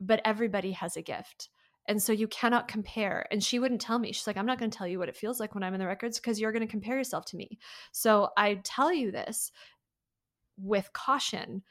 but 0.01 0.19
everybody 0.25 0.73
has 0.73 0.97
a 0.97 1.01
gift. 1.01 1.47
And 1.87 2.03
so 2.03 2.11
you 2.11 2.27
cannot 2.27 2.67
compare. 2.67 3.25
And 3.31 3.41
she 3.41 3.59
wouldn't 3.59 3.79
tell 3.79 3.97
me. 3.97 4.11
She's 4.11 4.27
like, 4.27 4.35
I'm 4.35 4.45
not 4.45 4.59
going 4.59 4.69
to 4.69 4.77
tell 4.77 4.87
you 4.87 4.99
what 4.99 5.07
it 5.07 5.15
feels 5.15 5.39
like 5.39 5.55
when 5.55 5.63
I'm 5.63 5.73
in 5.73 5.79
the 5.79 5.87
records 5.87 6.19
because 6.19 6.37
you're 6.37 6.51
going 6.51 6.67
to 6.67 6.71
compare 6.71 6.97
yourself 6.97 7.23
to 7.27 7.37
me. 7.37 7.57
So 7.93 8.27
I 8.35 8.59
tell 8.65 8.91
you 8.91 9.09
this 9.09 9.53
with 10.57 10.91
caution 10.93 11.63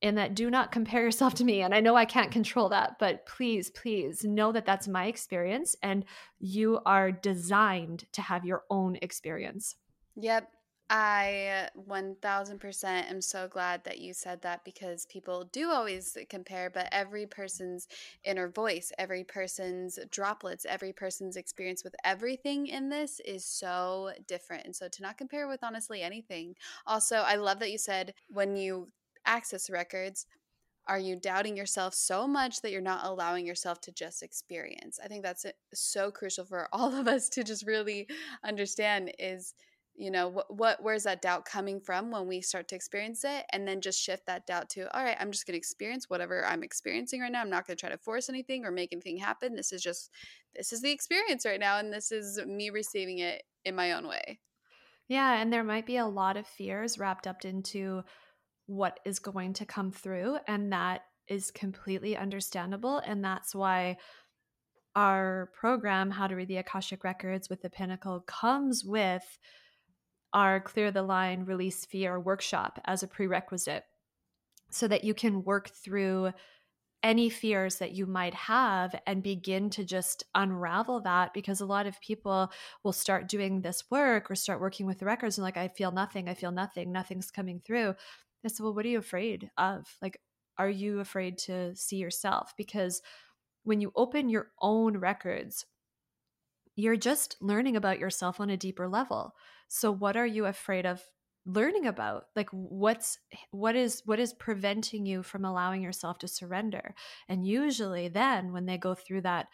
in 0.00 0.16
that 0.16 0.34
do 0.34 0.50
not 0.50 0.72
compare 0.72 1.02
yourself 1.02 1.34
to 1.34 1.44
me. 1.44 1.62
And 1.62 1.74
i 1.74 1.80
know 1.80 1.94
i 1.94 2.04
can't 2.04 2.30
control 2.30 2.68
that 2.70 2.96
but 2.98 3.24
please 3.26 3.70
please 3.70 4.24
know 4.24 4.52
that 4.52 4.66
that's 4.66 4.88
my 4.88 5.06
experience 5.06 5.76
and 5.82 6.04
you 6.40 6.80
are 6.84 7.12
designed 7.12 8.04
to 8.12 8.22
have 8.22 8.44
your 8.44 8.62
own 8.70 8.98
experience. 9.00 9.76
Yep 10.16 10.48
I 10.94 11.70
1000% 11.74 13.10
am 13.10 13.22
so 13.22 13.48
glad 13.48 13.82
that 13.84 13.98
you 14.00 14.12
said 14.12 14.42
that 14.42 14.62
because 14.62 15.06
people 15.06 15.44
do 15.44 15.70
always 15.70 16.18
compare, 16.28 16.68
but 16.68 16.88
every 16.92 17.26
person's 17.26 17.88
inner 18.24 18.48
voice, 18.50 18.92
every 18.98 19.24
person's 19.24 19.98
droplets, 20.10 20.66
every 20.66 20.92
person's 20.92 21.36
experience 21.36 21.82
with 21.82 21.94
everything 22.04 22.66
in 22.66 22.90
this 22.90 23.20
is 23.24 23.46
so 23.46 24.12
different. 24.28 24.66
And 24.66 24.76
so 24.76 24.86
to 24.88 25.02
not 25.02 25.16
compare 25.16 25.48
with 25.48 25.64
honestly 25.64 26.02
anything. 26.02 26.56
Also, 26.86 27.16
I 27.16 27.36
love 27.36 27.58
that 27.60 27.72
you 27.72 27.78
said 27.78 28.12
when 28.28 28.56
you 28.56 28.92
access 29.24 29.70
records, 29.70 30.26
are 30.88 30.98
you 30.98 31.14
doubting 31.16 31.56
yourself 31.56 31.94
so 31.94 32.26
much 32.26 32.60
that 32.60 32.72
you're 32.72 32.80
not 32.80 33.04
allowing 33.06 33.46
yourself 33.46 33.80
to 33.82 33.92
just 33.92 34.22
experience? 34.22 34.98
I 35.02 35.06
think 35.06 35.22
that's 35.22 35.44
eh, 35.44 35.52
so 35.72 36.10
crucial 36.10 36.44
for 36.44 36.68
all 36.72 36.92
of 36.94 37.06
us 37.06 37.28
to 37.30 37.44
just 37.44 37.66
really 37.66 38.08
understand 38.44 39.12
is 39.18 39.54
you 39.94 40.10
know 40.10 40.28
what, 40.28 40.54
what 40.54 40.82
where's 40.82 41.04
that 41.04 41.22
doubt 41.22 41.44
coming 41.44 41.80
from 41.80 42.10
when 42.10 42.26
we 42.26 42.40
start 42.40 42.68
to 42.68 42.74
experience 42.74 43.24
it? 43.24 43.44
And 43.52 43.66
then 43.66 43.80
just 43.80 44.00
shift 44.00 44.26
that 44.26 44.46
doubt 44.46 44.70
to 44.70 44.96
all 44.96 45.04
right 45.04 45.16
i'm 45.20 45.30
just 45.30 45.46
going 45.46 45.54
to 45.54 45.58
experience 45.58 46.08
whatever 46.08 46.44
i'm 46.46 46.62
experiencing 46.62 47.20
right 47.20 47.32
now. 47.32 47.40
I'm 47.40 47.50
not 47.50 47.66
going 47.66 47.76
to 47.76 47.80
try 47.80 47.90
to 47.90 47.98
force 47.98 48.28
anything 48.28 48.64
or 48.64 48.70
make 48.70 48.92
anything 48.92 49.18
happen. 49.18 49.54
This 49.54 49.72
is 49.72 49.82
just 49.82 50.10
this 50.54 50.72
is 50.72 50.82
the 50.82 50.90
experience 50.90 51.44
right 51.44 51.60
now 51.60 51.78
and 51.78 51.92
this 51.92 52.12
is 52.12 52.40
me 52.46 52.70
receiving 52.70 53.18
it 53.18 53.42
in 53.64 53.74
my 53.74 53.92
own 53.92 54.08
way. 54.08 54.40
Yeah 55.08 55.40
and 55.40 55.52
there 55.52 55.64
might 55.64 55.86
be 55.86 55.98
a 55.98 56.06
lot 56.06 56.36
of 56.36 56.46
fears 56.46 56.98
wrapped 56.98 57.26
up 57.26 57.44
into 57.44 58.02
what 58.66 59.00
is 59.04 59.18
going 59.18 59.52
to 59.54 59.66
come 59.66 59.90
through 59.90 60.38
and 60.46 60.72
that 60.72 61.02
is 61.28 61.50
completely 61.50 62.16
understandable 62.16 62.98
and 62.98 63.24
that's 63.24 63.54
why 63.54 63.96
our 64.94 65.50
program 65.54 66.10
how 66.10 66.26
to 66.26 66.34
read 66.34 66.48
the 66.48 66.56
akashic 66.58 67.04
records 67.04 67.48
with 67.48 67.62
the 67.62 67.70
pinnacle 67.70 68.20
comes 68.20 68.84
with 68.84 69.38
our 70.32 70.60
Clear 70.60 70.90
the 70.90 71.02
Line 71.02 71.44
Release 71.44 71.84
Fear 71.84 72.20
workshop 72.20 72.80
as 72.84 73.02
a 73.02 73.08
prerequisite 73.08 73.84
so 74.70 74.88
that 74.88 75.04
you 75.04 75.14
can 75.14 75.44
work 75.44 75.70
through 75.70 76.32
any 77.02 77.28
fears 77.28 77.76
that 77.76 77.92
you 77.92 78.06
might 78.06 78.34
have 78.34 78.94
and 79.06 79.22
begin 79.22 79.68
to 79.70 79.84
just 79.84 80.24
unravel 80.34 81.00
that 81.00 81.34
because 81.34 81.60
a 81.60 81.66
lot 81.66 81.86
of 81.86 82.00
people 82.00 82.50
will 82.84 82.92
start 82.92 83.28
doing 83.28 83.60
this 83.60 83.84
work 83.90 84.30
or 84.30 84.36
start 84.36 84.60
working 84.60 84.86
with 84.86 85.00
the 85.00 85.04
records 85.04 85.36
and 85.36 85.42
like 85.42 85.56
I 85.56 85.68
feel 85.68 85.90
nothing, 85.90 86.28
I 86.28 86.34
feel 86.34 86.52
nothing, 86.52 86.92
nothing's 86.92 87.30
coming 87.30 87.60
through. 87.64 87.94
I 88.44 88.48
said, 88.48 88.62
well, 88.62 88.74
what 88.74 88.84
are 88.86 88.88
you 88.88 88.98
afraid 88.98 89.50
of? 89.56 89.86
Like, 90.00 90.20
are 90.58 90.70
you 90.70 91.00
afraid 91.00 91.38
to 91.38 91.74
see 91.74 91.96
yourself? 91.96 92.54
Because 92.56 93.02
when 93.64 93.80
you 93.80 93.92
open 93.96 94.28
your 94.28 94.48
own 94.60 94.96
records, 94.96 95.66
you're 96.76 96.96
just 96.96 97.36
learning 97.40 97.76
about 97.76 97.98
yourself 97.98 98.40
on 98.40 98.50
a 98.50 98.56
deeper 98.56 98.88
level. 98.88 99.34
So 99.68 99.90
what 99.90 100.16
are 100.16 100.26
you 100.26 100.46
afraid 100.46 100.86
of 100.86 101.02
learning 101.44 101.86
about? 101.86 102.24
Like 102.36 102.48
what's 102.50 103.18
what 103.50 103.76
is 103.76 104.02
what 104.04 104.20
is 104.20 104.32
preventing 104.32 105.06
you 105.06 105.22
from 105.22 105.44
allowing 105.44 105.82
yourself 105.82 106.18
to 106.18 106.28
surrender? 106.28 106.94
And 107.28 107.46
usually 107.46 108.08
then 108.08 108.52
when 108.52 108.66
they 108.66 108.78
go 108.78 108.94
through 108.94 109.22
that 109.22 109.46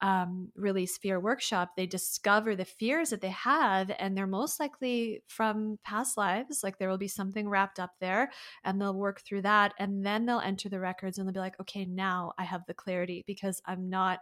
um, 0.00 0.50
release 0.54 0.98
fear 0.98 1.18
workshop, 1.18 1.70
they 1.76 1.86
discover 1.86 2.54
the 2.54 2.64
fears 2.64 3.10
that 3.10 3.20
they 3.20 3.30
have, 3.30 3.90
and 3.98 4.14
they're 4.16 4.26
most 4.26 4.60
likely 4.60 5.22
from 5.28 5.78
past 5.82 6.18
lives. 6.18 6.60
Like 6.62 6.78
there 6.78 6.90
will 6.90 6.98
be 6.98 7.08
something 7.08 7.48
wrapped 7.48 7.80
up 7.80 7.92
there, 8.00 8.30
and 8.64 8.78
they'll 8.78 8.94
work 8.94 9.22
through 9.22 9.42
that, 9.42 9.72
and 9.78 10.04
then 10.04 10.26
they'll 10.26 10.40
enter 10.40 10.68
the 10.68 10.80
records 10.80 11.16
and 11.16 11.26
they'll 11.26 11.32
be 11.32 11.40
like, 11.40 11.58
okay, 11.60 11.86
now 11.86 12.32
I 12.38 12.44
have 12.44 12.66
the 12.66 12.74
clarity 12.74 13.24
because 13.26 13.62
I'm 13.66 13.88
not 13.88 14.18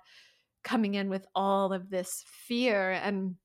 coming 0.63 0.95
in 0.95 1.09
with 1.09 1.27
all 1.35 1.73
of 1.73 1.91
this 1.91 2.25
fear 2.47 2.93
and 2.93 3.37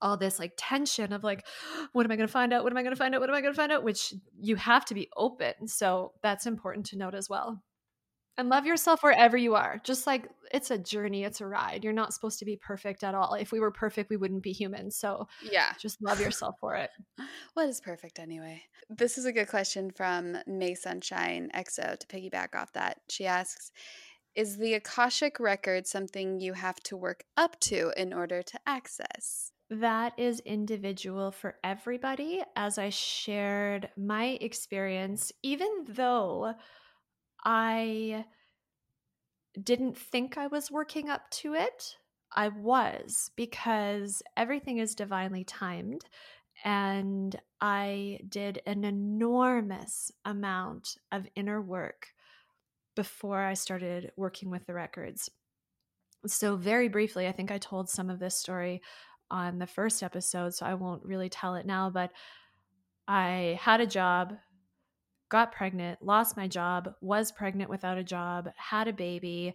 all 0.00 0.16
this 0.16 0.38
like 0.38 0.52
tension 0.56 1.12
of 1.12 1.24
like 1.24 1.44
what 1.92 2.04
am 2.04 2.12
i 2.12 2.16
going 2.16 2.26
to 2.28 2.32
find 2.32 2.52
out? 2.52 2.62
What 2.62 2.72
am 2.72 2.76
i 2.76 2.82
going 2.82 2.94
to 2.94 2.98
find 2.98 3.14
out? 3.14 3.20
What 3.20 3.30
am 3.30 3.36
i 3.36 3.40
going 3.40 3.52
to 3.54 3.56
find 3.56 3.72
out? 3.72 3.84
which 3.84 4.14
you 4.38 4.56
have 4.56 4.84
to 4.86 4.94
be 4.94 5.08
open 5.16 5.66
so 5.66 6.12
that's 6.22 6.46
important 6.46 6.86
to 6.86 6.98
note 6.98 7.14
as 7.14 7.28
well. 7.28 7.62
And 8.38 8.50
love 8.50 8.66
yourself 8.66 9.02
wherever 9.02 9.36
you 9.36 9.54
are 9.54 9.80
just 9.82 10.06
like 10.06 10.28
it's 10.52 10.70
a 10.70 10.78
journey 10.78 11.24
it's 11.24 11.40
a 11.40 11.46
ride 11.46 11.82
you're 11.82 11.92
not 11.92 12.12
supposed 12.12 12.38
to 12.40 12.44
be 12.44 12.56
perfect 12.56 13.02
at 13.02 13.14
all. 13.14 13.34
If 13.34 13.52
we 13.52 13.60
were 13.60 13.70
perfect 13.70 14.10
we 14.10 14.16
wouldn't 14.16 14.42
be 14.42 14.52
human 14.52 14.90
so 14.90 15.26
yeah. 15.50 15.72
just 15.80 16.02
love 16.02 16.20
yourself 16.20 16.56
for 16.60 16.76
it. 16.76 16.90
What 17.54 17.70
is 17.70 17.80
perfect 17.80 18.18
anyway? 18.18 18.62
This 18.90 19.16
is 19.16 19.24
a 19.24 19.32
good 19.32 19.48
question 19.48 19.90
from 19.90 20.36
may 20.46 20.74
sunshine 20.74 21.50
exo 21.54 21.98
to 21.98 22.06
piggyback 22.06 22.54
off 22.54 22.74
that. 22.74 22.98
She 23.08 23.26
asks 23.26 23.72
is 24.36 24.58
the 24.58 24.74
akashic 24.74 25.40
record 25.40 25.86
something 25.86 26.40
you 26.40 26.52
have 26.52 26.80
to 26.84 26.96
work 26.96 27.24
up 27.36 27.58
to 27.60 27.92
in 27.96 28.12
order 28.12 28.42
to 28.42 28.60
access 28.66 29.50
that 29.70 30.12
is 30.16 30.40
individual 30.40 31.32
for 31.32 31.56
everybody. 31.64 32.42
As 32.54 32.78
I 32.78 32.90
shared 32.90 33.88
my 33.96 34.38
experience, 34.40 35.32
even 35.42 35.68
though 35.88 36.54
I 37.44 38.24
didn't 39.60 39.96
think 39.96 40.38
I 40.38 40.46
was 40.46 40.70
working 40.70 41.08
up 41.08 41.30
to 41.30 41.54
it, 41.54 41.96
I 42.32 42.48
was 42.48 43.30
because 43.36 44.22
everything 44.36 44.78
is 44.78 44.94
divinely 44.94 45.42
timed. 45.42 46.04
And 46.64 47.34
I 47.60 48.20
did 48.28 48.62
an 48.66 48.84
enormous 48.84 50.10
amount 50.24 50.96
of 51.10 51.26
inner 51.34 51.60
work 51.60 52.08
before 52.96 53.40
I 53.40 53.54
started 53.54 54.10
working 54.16 54.50
with 54.50 54.66
the 54.66 54.74
records. 54.74 55.30
So, 56.26 56.56
very 56.56 56.88
briefly, 56.88 57.28
I 57.28 57.32
think 57.32 57.52
I 57.52 57.58
told 57.58 57.88
some 57.88 58.10
of 58.10 58.18
this 58.18 58.36
story 58.36 58.82
on 59.30 59.58
the 59.58 59.66
first 59.66 60.02
episode, 60.02 60.54
so 60.54 60.66
I 60.66 60.74
won't 60.74 61.04
really 61.04 61.28
tell 61.28 61.54
it 61.54 61.66
now, 61.66 61.90
but 61.90 62.10
I 63.06 63.58
had 63.60 63.80
a 63.80 63.86
job, 63.86 64.34
got 65.28 65.52
pregnant, 65.52 66.02
lost 66.02 66.36
my 66.36 66.48
job, 66.48 66.94
was 67.00 67.30
pregnant 67.30 67.70
without 67.70 67.98
a 67.98 68.04
job, 68.04 68.50
had 68.56 68.88
a 68.88 68.92
baby. 68.92 69.54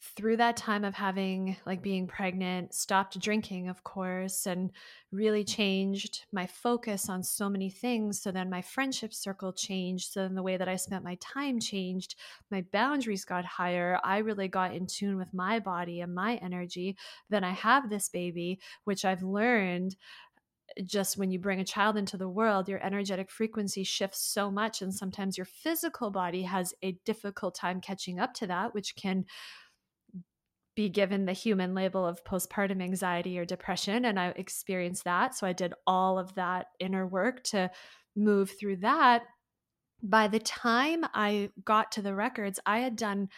Through 0.00 0.36
that 0.36 0.56
time 0.56 0.84
of 0.84 0.94
having, 0.94 1.56
like 1.66 1.82
being 1.82 2.06
pregnant, 2.06 2.72
stopped 2.72 3.18
drinking, 3.18 3.68
of 3.68 3.82
course, 3.82 4.46
and 4.46 4.70
really 5.10 5.42
mm. 5.42 5.48
changed 5.56 6.24
my 6.32 6.46
focus 6.46 7.08
on 7.08 7.24
so 7.24 7.48
many 7.48 7.68
things. 7.68 8.22
So 8.22 8.30
then 8.30 8.48
my 8.48 8.62
friendship 8.62 9.12
circle 9.12 9.52
changed. 9.52 10.12
So 10.12 10.22
then 10.22 10.36
the 10.36 10.42
way 10.42 10.56
that 10.56 10.68
I 10.68 10.76
spent 10.76 11.02
my 11.02 11.16
time 11.16 11.58
changed. 11.58 12.14
My 12.48 12.64
boundaries 12.70 13.24
got 13.24 13.44
higher. 13.44 13.98
I 14.04 14.18
really 14.18 14.46
got 14.46 14.72
in 14.72 14.86
tune 14.86 15.16
with 15.16 15.34
my 15.34 15.58
body 15.58 16.00
and 16.00 16.14
my 16.14 16.36
energy. 16.36 16.96
Then 17.28 17.42
I 17.42 17.50
have 17.50 17.90
this 17.90 18.08
baby, 18.08 18.60
which 18.84 19.04
I've 19.04 19.24
learned 19.24 19.96
eh, 20.76 20.82
just 20.84 21.18
when 21.18 21.32
you 21.32 21.40
bring 21.40 21.58
a 21.58 21.64
child 21.64 21.96
into 21.96 22.16
the 22.16 22.28
world, 22.28 22.68
your 22.68 22.84
energetic 22.86 23.32
frequency 23.32 23.82
shifts 23.82 24.22
so 24.22 24.48
much. 24.48 24.80
And 24.80 24.94
sometimes 24.94 25.36
your 25.36 25.46
physical 25.46 26.12
body 26.12 26.42
has 26.42 26.72
a 26.82 26.92
difficult 27.04 27.56
time 27.56 27.80
catching 27.80 28.20
up 28.20 28.32
to 28.34 28.46
that, 28.46 28.74
which 28.74 28.94
can 28.94 29.24
be 30.78 30.88
given 30.88 31.24
the 31.24 31.32
human 31.32 31.74
label 31.74 32.06
of 32.06 32.22
postpartum 32.22 32.80
anxiety 32.80 33.36
or 33.36 33.44
depression. 33.44 34.04
And 34.04 34.16
I 34.16 34.28
experienced 34.28 35.02
that. 35.02 35.34
So 35.34 35.44
I 35.44 35.52
did 35.52 35.74
all 35.88 36.20
of 36.20 36.36
that 36.36 36.66
inner 36.78 37.04
work 37.04 37.42
to 37.46 37.72
move 38.14 38.52
through 38.52 38.76
that. 38.76 39.24
By 40.04 40.28
the 40.28 40.38
time 40.38 41.04
I 41.14 41.50
got 41.64 41.90
to 41.92 42.02
the 42.02 42.14
records, 42.14 42.60
I 42.64 42.78
had 42.78 42.94
done 42.94 43.28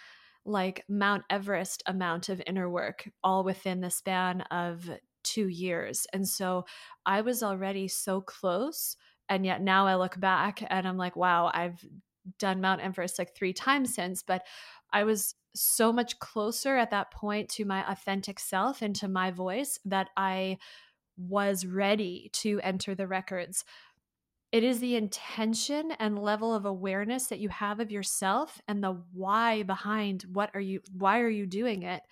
like 0.44 0.84
Mount 0.86 1.22
Everest 1.30 1.82
amount 1.86 2.28
of 2.28 2.42
inner 2.46 2.68
work 2.68 3.08
all 3.24 3.42
within 3.42 3.80
the 3.80 3.88
span 3.88 4.42
of 4.50 4.90
two 5.24 5.48
years. 5.48 6.06
And 6.12 6.28
so 6.28 6.66
I 7.06 7.22
was 7.22 7.42
already 7.42 7.88
so 7.88 8.20
close. 8.20 8.98
And 9.30 9.46
yet 9.46 9.62
now 9.62 9.86
I 9.86 9.94
look 9.94 10.20
back 10.20 10.62
and 10.68 10.86
I'm 10.86 10.98
like, 10.98 11.16
wow, 11.16 11.50
I've 11.54 11.82
done 12.38 12.60
Mount 12.60 12.82
Everest 12.82 13.18
like 13.18 13.34
three 13.34 13.54
times 13.54 13.94
since. 13.94 14.22
But 14.22 14.42
I 14.92 15.04
was 15.04 15.34
so 15.54 15.92
much 15.92 16.18
closer 16.18 16.76
at 16.76 16.90
that 16.90 17.10
point 17.10 17.48
to 17.50 17.64
my 17.64 17.90
authentic 17.90 18.38
self 18.38 18.82
and 18.82 18.94
to 18.96 19.08
my 19.08 19.30
voice 19.30 19.78
that 19.84 20.08
I 20.16 20.58
was 21.16 21.66
ready 21.66 22.30
to 22.32 22.60
enter 22.62 22.94
the 22.94 23.06
records. 23.06 23.64
It 24.52 24.64
is 24.64 24.80
the 24.80 24.96
intention 24.96 25.92
and 25.98 26.18
level 26.18 26.54
of 26.54 26.64
awareness 26.64 27.26
that 27.26 27.38
you 27.38 27.48
have 27.50 27.78
of 27.78 27.90
yourself 27.90 28.60
and 28.66 28.82
the 28.82 29.00
why 29.12 29.62
behind 29.62 30.24
what 30.32 30.50
are 30.54 30.60
you 30.60 30.80
why 30.96 31.20
are 31.20 31.28
you 31.28 31.46
doing 31.46 31.82
it? 31.82 32.02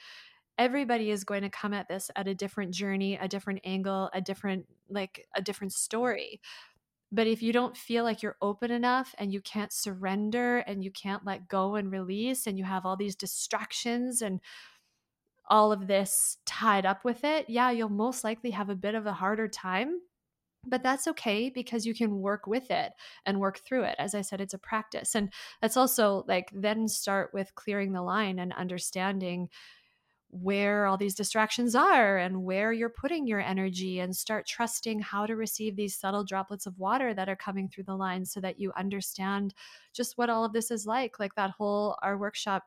Everybody 0.56 1.10
is 1.10 1.24
going 1.24 1.43
to 1.43 1.51
come 1.51 1.73
at 1.74 1.89
this 1.89 2.10
at 2.15 2.28
a 2.28 2.35
different 2.35 2.74
journey, 2.74 3.16
a 3.16 3.28
different 3.28 3.60
angle, 3.65 4.10
a 4.12 4.20
different 4.20 4.66
like 4.89 5.27
a 5.35 5.43
different 5.43 5.73
story. 5.73 6.40
But 7.11 7.27
if 7.27 7.43
you 7.43 7.53
don't 7.53 7.77
feel 7.77 8.05
like 8.05 8.23
you're 8.23 8.37
open 8.43 8.71
enough 8.71 9.15
and 9.19 9.33
you 9.33 9.41
can't 9.41 9.73
surrender 9.73 10.59
and 10.59 10.85
you 10.85 10.91
can't 10.91 11.25
let 11.25 11.49
go 11.49 11.75
and 11.77 11.91
release 11.91 12.47
and 12.47 12.59
you 12.59 12.65
have 12.65 12.85
all 12.85 12.97
these 12.97 13.17
distractions 13.17 14.21
and 14.21 14.41
all 15.49 15.73
of 15.73 15.87
this 15.87 16.37
tied 16.45 16.85
up 16.85 17.05
with 17.05 17.25
it, 17.25 17.47
yeah, 17.49 17.71
you'll 17.71 17.89
most 17.89 18.25
likely 18.25 18.51
have 18.51 18.69
a 18.69 18.75
bit 18.75 18.95
of 18.95 19.07
a 19.07 19.13
harder 19.13 19.49
time. 19.49 20.01
But 20.67 20.83
that's 20.83 21.07
okay 21.09 21.51
because 21.51 21.87
you 21.87 21.95
can 21.95 22.21
work 22.21 22.47
with 22.47 22.71
it 22.71 22.93
and 23.25 23.41
work 23.41 23.61
through 23.61 23.85
it. 23.85 23.95
As 23.99 24.15
I 24.15 24.21
said, 24.21 24.41
it's 24.41 24.55
a 24.55 24.59
practice. 24.59 25.15
And 25.15 25.33
that's 25.63 25.77
also 25.77 26.25
like 26.29 26.51
then 26.53 26.89
start 26.89 27.31
with 27.33 27.55
clearing 27.55 27.93
the 27.93 28.03
line 28.03 28.39
and 28.39 28.53
understanding 28.53 29.49
where 30.31 30.85
all 30.85 30.99
these 30.99 31.15
distractions 31.15 31.75
are 31.75 32.19
and 32.19 32.45
where 32.45 32.73
you're 32.73 32.91
putting 32.91 33.27
your 33.27 33.41
energy 33.41 34.01
and 34.01 34.15
start 34.15 34.47
trusting 34.47 35.01
how 35.01 35.25
to 35.25 35.37
receive 35.37 35.75
these 35.75 35.97
subtle 35.97 36.23
droplets 36.23 36.67
of 36.67 36.79
water 36.79 37.15
that 37.15 37.29
are 37.29 37.37
coming 37.37 37.69
through 37.69 37.85
the 37.85 37.97
lines 37.97 38.31
so 38.31 38.41
that 38.41 38.61
you 38.61 38.71
understand 38.77 39.55
just 39.95 40.19
what 40.19 40.29
all 40.29 40.45
of 40.45 40.53
this 40.53 40.71
is 40.71 40.87
like. 40.87 41.19
Like 41.19 41.35
that 41.37 41.53
whole 41.53 41.97
our 42.03 42.19
workshop 42.19 42.65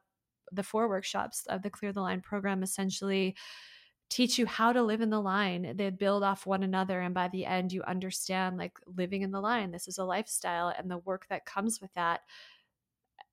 the 0.51 0.63
four 0.63 0.89
workshops 0.89 1.45
of 1.47 1.61
the 1.61 1.69
clear 1.69 1.93
the 1.93 2.01
line 2.01 2.19
program 2.19 2.61
essentially 2.61 3.35
teach 4.09 4.37
you 4.37 4.45
how 4.45 4.73
to 4.73 4.83
live 4.83 4.99
in 4.99 5.09
the 5.09 5.21
line. 5.21 5.77
They 5.77 5.89
build 5.89 6.23
off 6.23 6.45
one 6.45 6.63
another 6.63 6.99
and 6.99 7.13
by 7.13 7.29
the 7.29 7.45
end 7.45 7.71
you 7.71 7.81
understand 7.83 8.57
like 8.57 8.73
living 8.85 9.21
in 9.21 9.31
the 9.31 9.39
line. 9.39 9.71
This 9.71 9.87
is 9.87 9.97
a 9.97 10.03
lifestyle 10.03 10.73
and 10.77 10.91
the 10.91 10.97
work 10.97 11.27
that 11.29 11.45
comes 11.45 11.79
with 11.79 11.93
that 11.93 12.21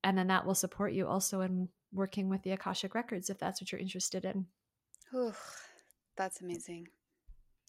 and 0.05 0.17
then 0.17 0.29
that 0.29 0.47
will 0.47 0.55
support 0.55 0.93
you 0.93 1.09
also 1.09 1.41
in 1.41 1.69
working 1.93 2.29
with 2.29 2.43
the 2.43 2.53
Akashic 2.53 2.95
Records 2.95 3.31
if 3.31 3.39
that's 3.39 3.61
what 3.61 3.73
you're 3.73 3.81
interested 3.81 4.25
in. 4.25 4.47
Ooh, 5.15 5.33
that's 6.17 6.41
amazing. 6.41 6.89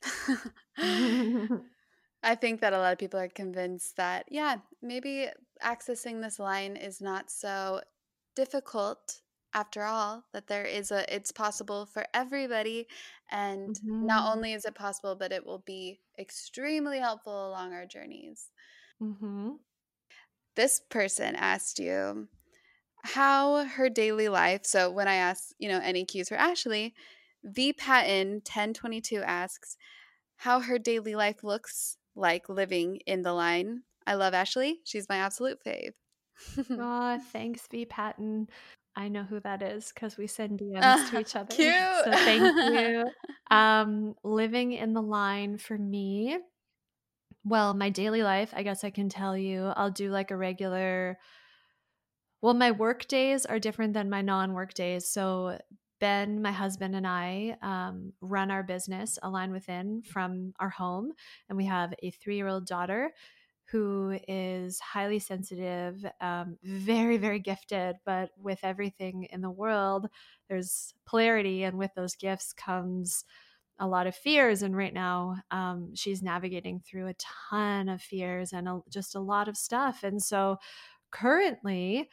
I 2.21 2.35
think 2.35 2.61
that 2.61 2.73
a 2.73 2.77
lot 2.77 2.91
of 2.91 2.99
people 2.99 3.19
are 3.19 3.29
convinced 3.29 3.95
that, 3.97 4.25
yeah, 4.29 4.57
maybe 4.81 5.29
accessing 5.63 6.21
this 6.21 6.39
line 6.39 6.75
is 6.75 7.01
not 7.01 7.31
so 7.31 7.81
difficult 8.35 9.21
after 9.53 9.83
all, 9.83 10.23
that 10.33 10.47
there 10.47 10.65
is 10.65 10.91
a, 10.91 11.13
it's 11.13 11.31
possible 11.31 11.85
for 11.85 12.05
everybody. 12.13 12.87
And 13.31 13.75
mm-hmm. 13.75 14.05
not 14.05 14.35
only 14.35 14.53
is 14.53 14.65
it 14.65 14.75
possible, 14.75 15.15
but 15.15 15.31
it 15.31 15.45
will 15.45 15.63
be 15.65 16.01
extremely 16.19 16.99
helpful 16.99 17.49
along 17.49 17.73
our 17.73 17.85
journeys. 17.85 18.49
Mm-hmm. 19.01 19.51
This 20.55 20.81
person 20.89 21.35
asked 21.35 21.79
you 21.79 22.27
how 23.03 23.65
her 23.65 23.89
daily 23.89 24.29
life, 24.29 24.61
so 24.65 24.91
when 24.91 25.07
I 25.07 25.15
asked, 25.15 25.53
you 25.57 25.69
know, 25.69 25.79
any 25.83 26.05
cues 26.05 26.29
for 26.29 26.35
Ashley, 26.35 26.93
V 27.43 27.73
Patton 27.73 28.33
1022 28.35 29.21
asks 29.21 29.77
how 30.37 30.59
her 30.59 30.77
daily 30.77 31.15
life 31.15 31.43
looks 31.43 31.97
like 32.15 32.49
living 32.49 32.99
in 33.05 33.21
the 33.21 33.33
line. 33.33 33.83
I 34.05 34.15
love 34.15 34.33
Ashley. 34.33 34.79
She's 34.83 35.07
my 35.09 35.17
absolute 35.17 35.59
fave. 35.65 35.93
Aw, 36.79 37.19
thanks, 37.31 37.67
V 37.69 37.85
Patton. 37.85 38.47
I 38.95 39.07
know 39.07 39.23
who 39.23 39.39
that 39.41 39.61
is 39.61 39.91
because 39.93 40.17
we 40.17 40.27
send 40.27 40.59
DMs 40.59 40.81
uh, 40.81 41.09
to 41.11 41.19
each 41.21 41.35
other. 41.35 41.55
Cute. 41.55 41.73
So 42.03 42.11
thank 42.11 42.41
you. 42.73 43.55
um, 43.55 44.15
living 44.23 44.73
in 44.73 44.93
the 44.93 45.01
line 45.01 45.57
for 45.57 45.77
me. 45.77 46.37
Well, 47.45 47.73
my 47.73 47.89
daily 47.89 48.23
life, 48.23 48.51
I 48.53 48.63
guess 48.63 48.83
I 48.83 48.89
can 48.89 49.07
tell 49.07 49.37
you, 49.37 49.71
I'll 49.75 49.91
do 49.91 50.11
like 50.11 50.31
a 50.31 50.37
regular. 50.37 51.17
Well, 52.41 52.53
my 52.53 52.71
work 52.71 53.07
days 53.07 53.45
are 53.45 53.59
different 53.59 53.93
than 53.93 54.09
my 54.09 54.21
non 54.21 54.53
work 54.53 54.73
days. 54.73 55.09
So 55.09 55.59
Ben, 55.99 56.41
my 56.41 56.51
husband, 56.51 56.95
and 56.95 57.05
I 57.05 57.57
um, 57.61 58.13
run 58.21 58.51
our 58.51 58.63
business, 58.63 59.19
Align 59.21 59.51
Within, 59.51 60.01
from 60.03 60.53
our 60.59 60.69
home. 60.69 61.11
And 61.49 61.57
we 61.57 61.65
have 61.65 61.93
a 62.01 62.11
three 62.11 62.37
year 62.37 62.47
old 62.47 62.65
daughter 62.65 63.11
who 63.65 64.17
is 64.27 64.79
highly 64.79 65.19
sensitive, 65.19 66.03
um, 66.21 66.57
very, 66.63 67.17
very 67.17 67.39
gifted. 67.39 67.97
But 68.05 68.31
with 68.37 68.59
everything 68.63 69.25
in 69.31 69.41
the 69.41 69.51
world, 69.51 70.07
there's 70.47 70.93
polarity. 71.05 71.63
And 71.63 71.77
with 71.77 71.91
those 71.95 72.15
gifts 72.15 72.53
comes 72.53 73.25
a 73.77 73.87
lot 73.87 74.07
of 74.07 74.15
fears. 74.15 74.63
And 74.63 74.75
right 74.75 74.93
now, 74.93 75.37
um, 75.51 75.91
she's 75.95 76.23
navigating 76.23 76.79
through 76.79 77.07
a 77.07 77.15
ton 77.15 77.89
of 77.89 78.01
fears 78.01 78.53
and 78.53 78.67
a, 78.67 78.79
just 78.89 79.15
a 79.15 79.19
lot 79.19 79.47
of 79.47 79.57
stuff. 79.57 80.03
And 80.03 80.21
so 80.21 80.57
currently, 81.11 82.09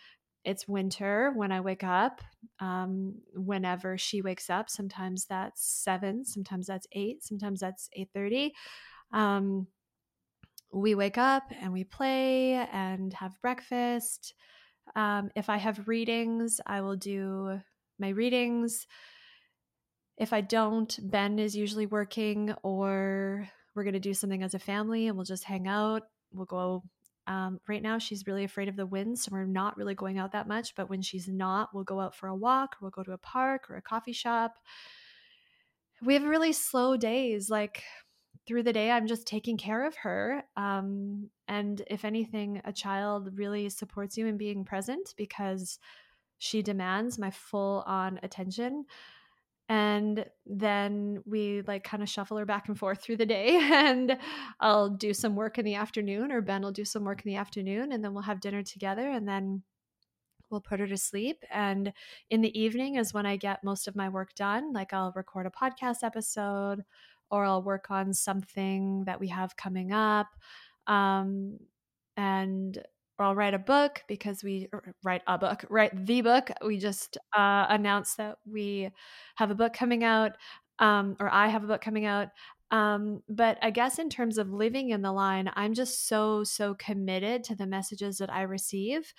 it's 0.47 0.67
winter 0.67 1.33
when 1.35 1.53
I 1.53 1.61
wake 1.61 1.85
up. 1.85 2.23
Um, 2.61 3.17
whenever 3.35 3.99
she 3.99 4.23
wakes 4.23 4.49
up, 4.49 4.71
sometimes 4.71 5.27
that's 5.27 5.63
seven, 5.85 6.25
sometimes 6.25 6.67
that's 6.67 6.87
eight, 6.93 7.23
sometimes 7.23 7.61
that's 7.61 7.91
eight 7.93 8.09
thirty. 8.15 8.55
Um, 9.13 9.67
we 10.73 10.95
wake 10.95 11.19
up 11.19 11.43
and 11.61 11.73
we 11.73 11.85
play 11.85 12.55
and 12.55 13.13
have 13.15 13.41
breakfast. 13.43 14.35
Um, 14.95 15.31
if 15.35 15.51
I 15.51 15.57
have 15.57 15.89
readings, 15.89 16.61
I 16.67 16.81
will 16.81 16.97
do 16.97 17.61
my 17.99 18.11
readings. 18.11 18.87
If 20.17 20.33
I 20.33 20.41
don't, 20.41 20.99
Ben 21.03 21.39
is 21.39 21.57
usually 21.57 21.87
working, 21.87 22.55
or 22.63 23.49
we're 23.75 23.85
going 23.85 23.95
to 23.95 24.01
do 24.01 24.15
something 24.15 24.43
as 24.43 24.55
a 24.55 24.59
family 24.59 25.09
and 25.09 25.17
we'll 25.17 25.25
just 25.25 25.45
hang 25.45 25.67
out. 25.67 26.03
We'll 26.33 26.47
go 26.47 26.85
um, 27.27 27.61
right 27.69 27.83
now, 27.83 27.99
she's 27.99 28.27
really 28.27 28.45
afraid 28.45 28.69
of 28.69 28.77
the 28.77 28.87
wind, 28.87 29.19
so 29.19 29.31
we're 29.33 29.45
not 29.45 29.77
really 29.77 29.95
going 29.95 30.19
out 30.19 30.33
that 30.33 30.49
much. 30.49 30.75
But 30.75 30.89
when 30.89 31.03
she's 31.03 31.29
not, 31.29 31.71
we'll 31.75 31.85
go 31.85 32.01
out 32.01 32.15
for 32.15 32.29
a 32.29 32.37
walk, 32.37 32.77
we'll 32.81 32.91
go 32.91 33.03
to 33.03 33.13
a 33.13 33.19
park 33.19 33.69
or 33.69 33.77
a 33.77 33.83
coffee 33.83 34.13
shop. 34.13 34.59
We 36.03 36.15
have 36.15 36.25
really 36.25 36.53
slow 36.53 36.97
days. 36.97 37.51
Like 37.51 37.83
through 38.47 38.63
the 38.63 38.73
day, 38.73 38.91
I'm 38.91 39.07
just 39.07 39.27
taking 39.27 39.57
care 39.57 39.87
of 39.87 39.97
her. 39.97 40.45
Um, 40.57 41.31
and 41.49 41.83
if 41.89 42.05
anything, 42.05 42.61
a 42.65 42.73
child 42.73 43.31
really 43.37 43.69
supports 43.71 44.17
you 44.17 44.27
in 44.27 44.37
being 44.37 44.65
present 44.65 45.15
because 45.17 45.79
she 46.39 46.63
demands 46.63 47.19
my 47.19 47.31
full 47.31 47.83
on 47.87 48.21
attention 48.23 48.85
and 49.69 50.25
then 50.45 51.21
we 51.27 51.63
like 51.67 51.83
kind 51.83 52.03
of 52.03 52.09
shuffle 52.09 52.37
her 52.37 52.47
back 52.47 52.69
and 52.69 52.79
forth 52.79 53.03
through 53.03 53.17
the 53.17 53.27
day 53.27 53.57
and 53.61 54.17
i'll 54.61 54.89
do 54.89 55.13
some 55.13 55.35
work 55.35 55.59
in 55.59 55.65
the 55.65 55.75
afternoon 55.75 56.31
or 56.31 56.41
ben 56.41 56.63
will 56.63 56.73
do 56.73 56.85
some 56.85 57.05
work 57.05 57.25
in 57.25 57.31
the 57.31 57.37
afternoon 57.37 57.93
and 57.93 58.05
then 58.05 58.15
we'll 58.15 58.23
have 58.23 58.41
dinner 58.41 58.63
together 58.63 59.11
and 59.11 59.29
then 59.29 59.63
we'll 60.51 60.61
put 60.61 60.79
her 60.79 60.87
to 60.87 60.97
sleep 60.97 61.43
and 61.51 61.93
in 62.31 62.41
the 62.41 62.59
evening 62.59 62.95
is 62.95 63.13
when 63.13 63.27
i 63.27 63.37
get 63.37 63.65
most 63.65 63.89
of 63.89 63.97
my 63.97 64.09
work 64.09 64.35
done 64.35 64.73
like 64.73 64.93
i'll 64.93 65.13
record 65.17 65.47
a 65.47 65.51
podcast 65.51 66.05
episode 66.05 66.85
or 67.31 67.45
i'll 67.45 67.63
work 67.63 67.91
on 67.91 68.15
something 68.15 69.05
that 69.05 69.19
we 69.19 69.29
have 69.29 69.57
coming 69.57 69.93
up 69.93 70.29
um, 70.87 71.59
and 72.17 72.79
or 73.19 73.27
I'll 73.27 73.35
write 73.35 73.55
a 73.55 73.59
book 73.59 74.03
because 74.09 74.45
we 74.45 74.69
write 75.03 75.23
a 75.27 75.39
book, 75.39 75.65
write 75.71 76.07
the 76.07 76.21
book. 76.21 76.51
We 76.65 76.79
just 76.79 77.17
uh, 77.37 77.67
announced 77.69 78.17
that 78.19 78.39
we 78.45 78.91
have 79.37 79.51
a 79.51 79.55
book 79.55 79.73
coming 79.73 80.05
out, 80.05 80.33
um, 80.79 81.17
or 81.21 81.33
I 81.33 81.49
have 81.49 81.65
a 81.65 81.67
book 81.67 81.81
coming 81.81 82.05
out. 82.05 82.29
Um, 82.71 83.23
but 83.29 83.59
I 83.63 83.71
guess 83.71 83.99
in 83.99 84.11
terms 84.11 84.39
of 84.39 84.53
living 84.53 84.91
in 84.91 85.03
the 85.03 85.13
line, 85.13 85.51
I'm 85.55 85.73
just 85.73 86.09
so, 86.09 86.43
so 86.43 86.75
committed 86.75 87.45
to 87.45 87.55
the 87.55 87.67
messages 87.67 88.19
that 88.19 88.33
I 88.33 88.43
receive 88.43 89.15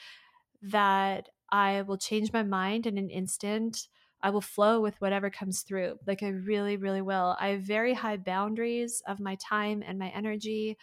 that 0.61 1.29
I 1.49 1.83
will 1.83 1.97
change 1.97 2.33
my 2.33 2.43
mind 2.43 2.85
in 2.85 2.97
an 2.97 3.09
instant. 3.09 3.87
I 4.21 4.31
will 4.31 4.41
flow 4.41 4.81
with 4.81 4.99
whatever 4.99 5.29
comes 5.29 5.61
through. 5.61 5.97
Like 6.05 6.23
I 6.23 6.29
really, 6.29 6.75
really 6.75 7.01
will. 7.01 7.37
I 7.39 7.49
have 7.49 7.61
very 7.61 7.93
high 7.93 8.17
boundaries 8.17 9.01
of 9.07 9.19
my 9.19 9.35
time 9.35 9.83
and 9.85 9.97
my 9.97 10.09
energy 10.09 10.77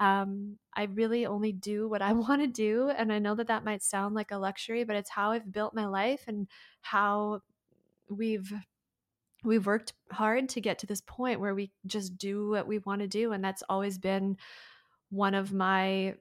um, 0.00 0.58
I 0.74 0.84
really 0.84 1.26
only 1.26 1.52
do 1.52 1.88
what 1.88 2.02
I 2.02 2.12
want 2.14 2.42
to 2.42 2.46
do. 2.46 2.90
And 2.90 3.12
I 3.12 3.18
know 3.18 3.34
that 3.34 3.48
that 3.48 3.64
might 3.64 3.82
sound 3.82 4.14
like 4.14 4.30
a 4.30 4.38
luxury, 4.38 4.84
but 4.84 4.96
it's 4.96 5.10
how 5.10 5.32
I've 5.32 5.52
built 5.52 5.74
my 5.74 5.86
life 5.86 6.24
and 6.26 6.48
how 6.82 7.40
we've 8.08 8.52
we've 9.44 9.66
worked 9.66 9.92
hard 10.10 10.48
to 10.48 10.60
get 10.60 10.78
to 10.78 10.86
this 10.86 11.02
point 11.02 11.38
where 11.38 11.54
we 11.54 11.70
just 11.86 12.16
do 12.16 12.50
what 12.50 12.66
we 12.66 12.78
want 12.78 13.02
to 13.02 13.06
do 13.06 13.32
and 13.32 13.44
that's 13.44 13.62
always 13.68 13.98
been 13.98 14.38
one 15.10 15.34
of 15.34 15.52
my 15.52 16.14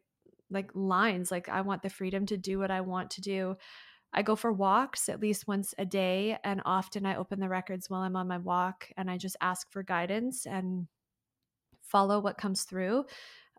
like 0.52 0.70
lines 0.74 1.32
like 1.32 1.48
I 1.48 1.62
want 1.62 1.84
the 1.84 1.90
freedom 1.90 2.26
to 2.28 2.38
do 2.38 2.60
what 2.60 2.70
I 2.72 2.82
want 2.82 3.12
to 3.12 3.22
do. 3.22 3.58
I 4.14 4.22
go 4.22 4.36
for 4.36 4.52
walks 4.52 5.10
at 5.10 5.22
least 5.22 5.48
once 5.48 5.74
a 5.78 5.86
day 5.86 6.38
and 6.44 6.62
often 6.66 7.06
I 7.06 7.16
open 7.16 7.40
the 7.40 7.50
records 7.50 7.90
while 7.90 8.02
I'm 8.02 8.16
on 8.16 8.28
my 8.28 8.38
walk 8.38 8.90
and 8.96 9.10
I 9.10 9.18
just 9.18 9.38
ask 9.42 9.72
for 9.72 9.84
guidance 9.84 10.46
and 10.46 10.88
follow 11.82 12.20
what 12.20 12.38
comes 12.38 12.64
through 12.64 13.06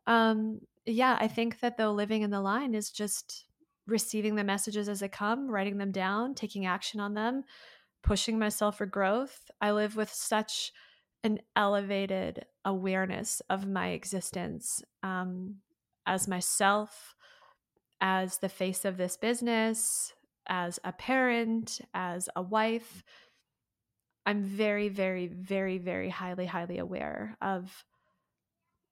um, 0.06 0.60
yeah, 0.86 1.16
I 1.20 1.28
think 1.28 1.60
that 1.60 1.76
though 1.76 1.93
living 1.93 2.22
in 2.22 2.31
the 2.31 2.40
line 2.40 2.74
is 2.74 2.90
just 2.90 3.47
receiving 3.86 4.35
the 4.35 4.44
messages 4.44 4.89
as 4.89 5.01
they 5.01 5.09
come, 5.09 5.51
writing 5.51 5.78
them 5.78 5.93
down, 5.93 6.35
taking 6.35 6.66
action 6.66 7.01
on 7.01 7.14
them, 7.14 7.44
pushing 8.02 8.39
myself 8.39 8.78
for 8.78 8.86
growth. 8.86 9.51
I 9.60 9.72
live 9.72 9.97
with 9.97 10.10
such 10.12 10.72
an 11.22 11.39
elevated 11.56 12.44
awareness 12.64 13.40
of 13.48 13.66
my 13.66 13.89
existence 13.89 14.82
um, 15.02 15.56
as 16.06 16.28
myself, 16.28 17.14
as 18.01 18.39
the 18.39 18.48
face 18.48 18.85
of 18.85 18.98
this 18.98 19.16
business, 19.16 20.12
as 20.47 20.78
a 20.85 20.93
parent, 20.93 21.81
as 21.94 22.28
a 22.36 22.43
wife. 22.43 23.02
I'm 24.26 24.43
very, 24.43 24.89
very, 24.89 25.26
very, 25.26 25.78
very 25.78 26.10
highly, 26.10 26.47
highly 26.47 26.78
aware 26.78 27.36
of 27.40 27.85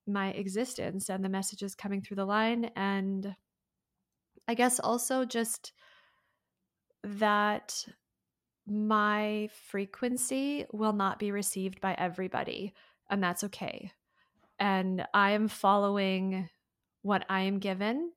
my 0.06 0.30
existence 0.30 1.08
and 1.08 1.24
the 1.24 1.28
messages 1.28 1.74
coming 1.74 2.02
through 2.02 2.16
the 2.16 2.24
line. 2.24 2.70
And 2.76 3.34
I 4.48 4.54
guess 4.54 4.80
also 4.80 5.24
just 5.24 5.72
that 7.04 7.84
my 8.66 9.48
frequency 9.68 10.66
will 10.72 10.92
not 10.92 11.18
be 11.18 11.32
received 11.32 11.80
by 11.80 11.94
everybody, 11.94 12.74
and 13.10 13.22
that's 13.22 13.44
okay. 13.44 13.90
And 14.58 15.04
I 15.12 15.32
am 15.32 15.48
following 15.48 16.48
what 17.02 17.24
I 17.28 17.40
am 17.40 17.58
given, 17.58 18.12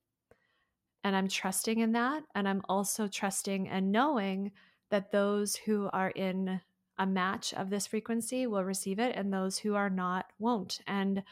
and 1.04 1.16
I'm 1.16 1.28
trusting 1.28 1.80
in 1.80 1.94
that. 1.94 2.24
And 2.36 2.48
I'm 2.48 2.62
also 2.70 3.08
trusting 3.08 3.68
and 3.70 3.92
knowing 3.92 4.52
that 4.92 5.12
those 5.12 5.56
who 5.56 5.90
are 5.92 6.12
in 6.12 6.62
a 7.00 7.08
match 7.08 7.54
of 7.56 7.70
this 7.70 7.88
frequency 7.88 8.46
will 8.46 8.64
receive 8.64 9.00
it, 9.00 9.16
and 9.16 9.34
those 9.34 9.58
who 9.58 9.74
are 9.74 9.90
not 9.90 10.28
won't. 10.38 10.80
And 10.86 11.24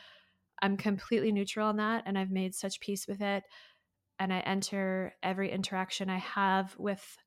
I'm 0.64 0.78
completely 0.78 1.32
neutral 1.32 1.68
on 1.68 1.78
that 1.78 2.04
and 2.06 2.18
I've 2.18 2.32
made 2.32 2.56
such 2.56 2.80
peace 2.80 3.06
with 3.06 3.22
it. 3.22 3.44
And 4.18 4.32
I 4.32 4.40
enter 4.40 5.14
every 5.22 5.52
interaction 5.52 6.10
I 6.10 6.20
have 6.20 6.74
with 6.80 7.18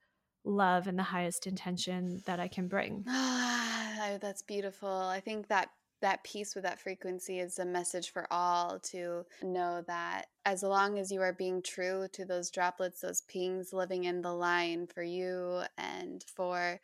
love 0.44 0.86
and 0.86 0.98
the 0.98 1.02
highest 1.02 1.46
intention 1.46 2.22
that 2.26 2.40
I 2.40 2.48
can 2.48 2.66
bring. 2.66 3.04
Oh, 3.98 4.18
that's 4.20 4.42
beautiful. 4.42 4.88
I 4.88 5.20
think 5.20 5.48
that 5.48 5.70
that 6.02 6.22
peace 6.22 6.54
with 6.54 6.64
that 6.64 6.80
frequency 6.80 7.40
is 7.40 7.58
a 7.58 7.64
message 7.64 8.12
for 8.12 8.26
all 8.30 8.78
to 8.80 9.24
know 9.42 9.82
that 9.86 10.26
as 10.44 10.62
long 10.62 10.98
as 10.98 11.10
you 11.10 11.22
are 11.22 11.32
being 11.32 11.62
true 11.62 12.06
to 12.12 12.24
those 12.24 12.50
droplets, 12.50 13.00
those 13.00 13.22
pings 13.22 13.72
living 13.72 14.04
in 14.04 14.20
the 14.20 14.32
line 14.32 14.86
for 14.86 15.02
you 15.02 15.62
and 15.78 16.22
for 16.34 16.78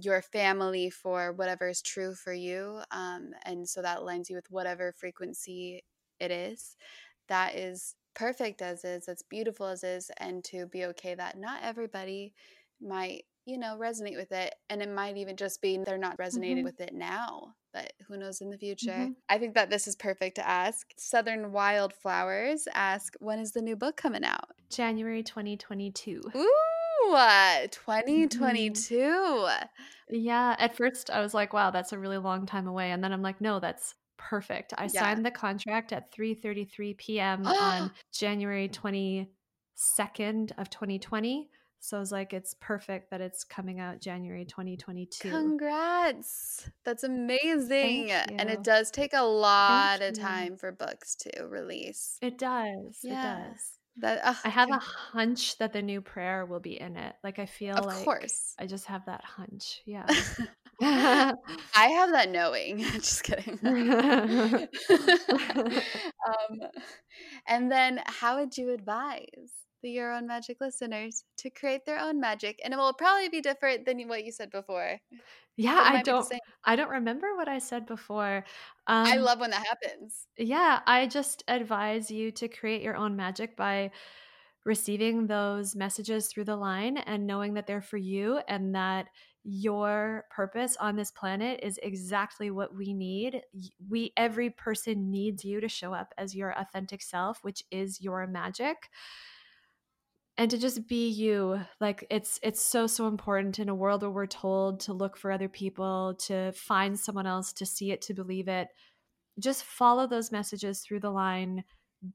your 0.00 0.22
family 0.22 0.90
for 0.90 1.32
whatever 1.32 1.68
is 1.68 1.82
true 1.82 2.14
for 2.14 2.32
you. 2.32 2.80
Um, 2.90 3.30
and 3.44 3.68
so 3.68 3.82
that 3.82 3.98
aligns 3.98 4.28
you 4.28 4.36
with 4.36 4.50
whatever 4.50 4.92
frequency 4.92 5.84
it 6.18 6.30
is. 6.30 6.76
That 7.28 7.54
is 7.54 7.94
perfect 8.14 8.62
as 8.62 8.84
is, 8.84 9.06
that's 9.06 9.22
beautiful 9.22 9.66
as 9.66 9.84
is, 9.84 10.10
and 10.18 10.44
to 10.44 10.66
be 10.66 10.84
okay 10.86 11.14
that 11.14 11.38
not 11.38 11.60
everybody 11.62 12.32
might, 12.80 13.24
you 13.46 13.58
know, 13.58 13.76
resonate 13.80 14.16
with 14.16 14.32
it. 14.32 14.54
And 14.68 14.82
it 14.82 14.90
might 14.90 15.16
even 15.16 15.36
just 15.36 15.62
be 15.62 15.78
they're 15.78 15.98
not 15.98 16.18
resonating 16.18 16.58
mm-hmm. 16.58 16.64
with 16.64 16.80
it 16.80 16.92
now, 16.92 17.54
but 17.72 17.92
who 18.06 18.16
knows 18.16 18.40
in 18.40 18.50
the 18.50 18.58
future. 18.58 18.90
Mm-hmm. 18.90 19.12
I 19.28 19.38
think 19.38 19.54
that 19.54 19.70
this 19.70 19.86
is 19.86 19.96
perfect 19.96 20.36
to 20.36 20.48
ask. 20.48 20.88
Southern 20.96 21.52
Wildflowers 21.52 22.66
ask, 22.74 23.14
when 23.20 23.38
is 23.38 23.52
the 23.52 23.62
new 23.62 23.76
book 23.76 23.96
coming 23.96 24.24
out? 24.24 24.50
January 24.70 25.22
2022. 25.22 26.20
Ooh. 26.36 26.73
2022. 27.70 28.94
Mm-hmm. 28.94 29.64
Yeah, 30.10 30.56
at 30.58 30.76
first 30.76 31.10
I 31.10 31.20
was 31.20 31.34
like, 31.34 31.52
wow, 31.52 31.70
that's 31.70 31.92
a 31.92 31.98
really 31.98 32.18
long 32.18 32.46
time 32.46 32.66
away. 32.66 32.90
And 32.90 33.02
then 33.02 33.12
I'm 33.12 33.22
like, 33.22 33.40
no, 33.40 33.58
that's 33.60 33.94
perfect. 34.16 34.74
I 34.76 34.84
yeah. 34.92 35.00
signed 35.00 35.24
the 35.24 35.30
contract 35.30 35.92
at 35.92 36.12
3:33 36.12 36.96
p.m. 36.96 37.46
on 37.46 37.90
January 38.12 38.68
22nd 38.68 40.52
of 40.58 40.70
2020. 40.70 41.48
So 41.80 41.98
I 41.98 42.00
was 42.00 42.10
like, 42.10 42.32
it's 42.32 42.54
perfect 42.60 43.10
that 43.10 43.20
it's 43.20 43.44
coming 43.44 43.78
out 43.78 44.00
January 44.00 44.46
2022. 44.46 45.28
Congrats. 45.28 46.70
That's 46.82 47.04
amazing. 47.04 48.10
And 48.10 48.48
it 48.48 48.64
does 48.64 48.90
take 48.90 49.12
a 49.12 49.22
lot 49.22 49.98
Thank 49.98 50.16
of 50.16 50.22
time 50.22 50.56
for 50.56 50.72
books 50.72 51.14
to 51.16 51.46
release. 51.46 52.16
It 52.22 52.38
does. 52.38 53.00
Yeah. 53.02 53.36
It 53.36 53.48
does. 53.50 53.73
That 53.98 54.24
uh, 54.24 54.34
I 54.44 54.48
have 54.48 54.70
a 54.70 54.78
hunch 54.78 55.56
that 55.58 55.72
the 55.72 55.82
new 55.82 56.00
prayer 56.00 56.46
will 56.46 56.60
be 56.60 56.80
in 56.80 56.96
it. 56.96 57.14
Like 57.22 57.38
I 57.38 57.46
feel 57.46 57.76
of 57.76 57.86
like 57.86 58.04
course. 58.04 58.54
I 58.58 58.66
just 58.66 58.86
have 58.86 59.06
that 59.06 59.22
hunch. 59.24 59.82
Yeah. 59.86 60.06
I 60.82 61.34
have 61.74 62.10
that 62.10 62.30
knowing. 62.30 62.78
Just 62.94 63.22
kidding. 63.22 63.58
um, 66.26 66.60
and 67.46 67.70
then, 67.70 68.00
how 68.06 68.38
would 68.38 68.56
you 68.56 68.70
advise 68.70 69.52
the 69.82 69.90
Your 69.90 70.12
Own 70.12 70.26
Magic 70.26 70.56
listeners 70.60 71.24
to 71.38 71.50
create 71.50 71.86
their 71.86 72.00
own 72.00 72.18
magic? 72.20 72.60
And 72.64 72.74
it 72.74 72.76
will 72.76 72.92
probably 72.92 73.28
be 73.28 73.40
different 73.40 73.86
than 73.86 74.08
what 74.08 74.24
you 74.24 74.32
said 74.32 74.50
before. 74.50 74.98
Yeah, 75.56 75.80
I 75.84 75.98
don't. 75.98 76.32
I 76.64 76.76
don't 76.76 76.90
remember 76.90 77.36
what 77.36 77.48
I 77.48 77.58
said 77.58 77.86
before. 77.86 78.44
Um, 78.86 79.14
I 79.14 79.16
love 79.18 79.40
when 79.40 79.50
that 79.50 79.66
happens. 79.66 80.26
Yeah, 80.36 80.80
I 80.86 81.06
just 81.06 81.44
advise 81.46 82.10
you 82.10 82.32
to 82.32 82.48
create 82.48 82.82
your 82.82 82.96
own 82.96 83.14
magic 83.16 83.56
by 83.56 83.92
receiving 84.64 85.26
those 85.26 85.76
messages 85.76 86.28
through 86.28 86.44
the 86.44 86.56
line 86.56 86.96
and 86.98 87.26
knowing 87.26 87.54
that 87.54 87.66
they're 87.66 87.82
for 87.82 87.98
you 87.98 88.38
and 88.48 88.74
that 88.74 89.08
your 89.44 90.24
purpose 90.30 90.76
on 90.78 90.96
this 90.96 91.10
planet 91.10 91.60
is 91.62 91.78
exactly 91.82 92.50
what 92.50 92.74
we 92.74 92.94
need. 92.94 93.42
We 93.88 94.12
every 94.16 94.50
person 94.50 95.10
needs 95.10 95.44
you 95.44 95.60
to 95.60 95.68
show 95.68 95.94
up 95.94 96.14
as 96.18 96.34
your 96.34 96.58
authentic 96.58 97.02
self, 97.02 97.44
which 97.44 97.62
is 97.70 98.00
your 98.00 98.26
magic. 98.26 98.90
And 100.36 100.50
to 100.50 100.58
just 100.58 100.88
be 100.88 101.08
you. 101.08 101.60
Like 101.80 102.06
it's 102.10 102.40
it's 102.42 102.60
so 102.60 102.86
so 102.86 103.06
important 103.06 103.58
in 103.58 103.68
a 103.68 103.74
world 103.74 104.02
where 104.02 104.10
we're 104.10 104.26
told 104.26 104.80
to 104.80 104.92
look 104.92 105.16
for 105.16 105.30
other 105.30 105.48
people, 105.48 106.14
to 106.26 106.52
find 106.52 106.98
someone 106.98 107.26
else, 107.26 107.52
to 107.54 107.66
see 107.66 107.92
it, 107.92 108.02
to 108.02 108.14
believe 108.14 108.48
it. 108.48 108.68
Just 109.38 109.64
follow 109.64 110.06
those 110.06 110.32
messages 110.32 110.80
through 110.80 111.00
the 111.00 111.10
line. 111.10 111.64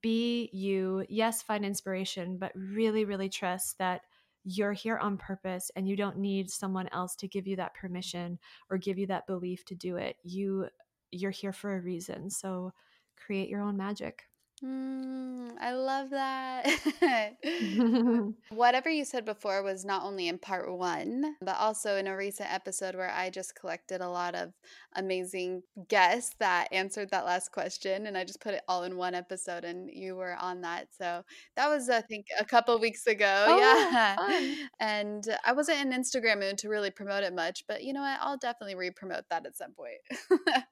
Be 0.01 0.49
you. 0.51 1.05
Yes, 1.07 1.41
find 1.41 1.65
inspiration, 1.65 2.37
but 2.37 2.51
really 2.55 3.05
really 3.05 3.29
trust 3.29 3.77
that 3.77 4.01
you're 4.43 4.73
here 4.73 4.97
on 4.97 5.17
purpose 5.17 5.69
and 5.75 5.87
you 5.87 5.95
don't 5.95 6.17
need 6.17 6.49
someone 6.49 6.89
else 6.91 7.15
to 7.15 7.27
give 7.27 7.45
you 7.47 7.55
that 7.57 7.73
permission 7.73 8.39
or 8.69 8.77
give 8.77 8.97
you 8.97 9.07
that 9.07 9.27
belief 9.27 9.65
to 9.65 9.75
do 9.75 9.97
it 9.97 10.15
you 10.23 10.65
you're 11.11 11.31
here 11.31 11.51
for 11.51 11.75
a 11.75 11.81
reason 11.81 12.29
so 12.29 12.71
create 13.17 13.49
your 13.49 13.61
own 13.61 13.75
magic 13.75 14.23
Mm, 14.63 15.51
I 15.61 15.71
love 15.71 16.09
that. 16.09 16.65
Whatever 18.49 18.89
you 18.89 19.05
said 19.05 19.23
before 19.23 19.63
was 19.63 19.85
not 19.85 20.03
only 20.03 20.27
in 20.27 20.37
part 20.37 20.69
one, 20.71 21.35
but 21.41 21.55
also 21.57 21.95
in 21.95 22.07
a 22.07 22.15
recent 22.17 22.51
episode 22.53 22.95
where 22.95 23.09
I 23.09 23.29
just 23.29 23.55
collected 23.55 24.01
a 24.01 24.09
lot 24.09 24.35
of 24.35 24.51
amazing 24.95 25.63
guests 25.87 26.35
that 26.39 26.67
answered 26.73 27.09
that 27.11 27.25
last 27.25 27.51
question. 27.53 28.07
And 28.07 28.17
I 28.17 28.25
just 28.25 28.41
put 28.41 28.53
it 28.53 28.63
all 28.67 28.83
in 28.83 28.97
one 28.97 29.15
episode, 29.15 29.63
and 29.63 29.89
you 29.89 30.15
were 30.15 30.35
on 30.35 30.61
that. 30.61 30.87
So 30.97 31.23
that 31.55 31.69
was, 31.69 31.89
I 31.89 32.01
think, 32.01 32.25
a 32.37 32.43
couple 32.45 32.77
weeks 32.79 33.07
ago. 33.07 33.27
Oh, 33.49 33.57
yeah. 33.57 34.15
Fun. 34.15 34.55
And 34.79 35.23
I 35.45 35.53
wasn't 35.53 35.79
in 35.79 35.91
Instagram 35.91 36.39
mood 36.39 36.57
to 36.59 36.69
really 36.69 36.91
promote 36.91 37.23
it 37.23 37.33
much, 37.33 37.65
but 37.67 37.83
you 37.83 37.93
know 37.93 38.01
what? 38.01 38.17
I'll 38.21 38.37
definitely 38.37 38.75
re 38.75 38.91
promote 38.91 39.23
that 39.29 39.45
at 39.45 39.55
some 39.55 39.71
point. 39.71 39.99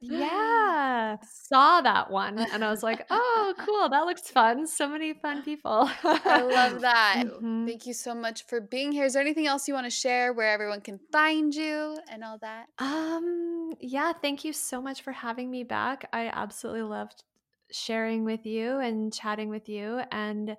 yeah. 0.02 1.18
Saw 1.48 1.82
that 1.82 2.12
one. 2.12 2.40
And 2.40 2.64
I 2.64 2.70
was 2.70 2.84
like, 2.84 3.06
oh, 3.10 3.54
cool. 3.60 3.90
That 3.90 4.06
looks 4.06 4.30
fun. 4.30 4.68
So 4.68 4.88
many 4.88 5.14
fun 5.14 5.44
people. 5.44 5.90
I 6.04 6.42
love 6.42 6.82
that. 6.82 7.24
Mm-hmm. 7.26 7.68
Thank 7.68 7.86
you 7.86 7.94
so 7.94 8.14
much 8.14 8.46
for 8.48 8.60
being 8.60 8.92
here. 8.92 9.06
Is 9.06 9.14
there 9.14 9.22
anything 9.22 9.48
else 9.48 9.68
you 9.68 9.74
want 9.74 9.86
to 9.86 9.92
share 9.92 10.34
where 10.34 10.50
everyone 10.50 10.82
can 10.82 11.00
find 11.12 11.54
you 11.54 11.98
and 12.12 12.24
all 12.24 12.38
that? 12.40 12.66
Um, 12.80 13.72
yeah, 13.80 14.12
thank 14.22 14.44
you 14.44 14.52
so 14.52 14.82
much 14.82 15.02
for 15.02 15.14
having 15.14 15.50
me 15.50 15.64
back. 15.64 16.10
I 16.12 16.28
absolutely 16.28 16.84
loved 16.84 17.24
sharing 17.72 18.26
with 18.26 18.46
you 18.46 18.80
and 18.80 19.14
chatting 19.14 19.50
with 19.50 19.70
you 19.70 20.02
and 20.12 20.58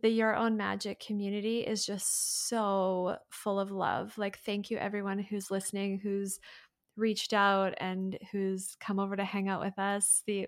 the 0.00 0.08
Your 0.08 0.36
Own 0.36 0.56
Magic 0.56 1.00
community 1.00 1.60
is 1.60 1.84
just 1.84 2.48
so 2.48 3.16
full 3.30 3.58
of 3.58 3.72
love. 3.72 4.16
Like, 4.16 4.38
thank 4.38 4.70
you, 4.70 4.78
everyone 4.78 5.18
who's 5.18 5.50
listening, 5.50 5.98
who's 5.98 6.38
reached 6.98 7.32
out 7.32 7.74
and 7.78 8.18
who's 8.32 8.76
come 8.80 8.98
over 8.98 9.16
to 9.16 9.24
hang 9.24 9.48
out 9.48 9.60
with 9.60 9.78
us 9.78 10.22
the 10.26 10.46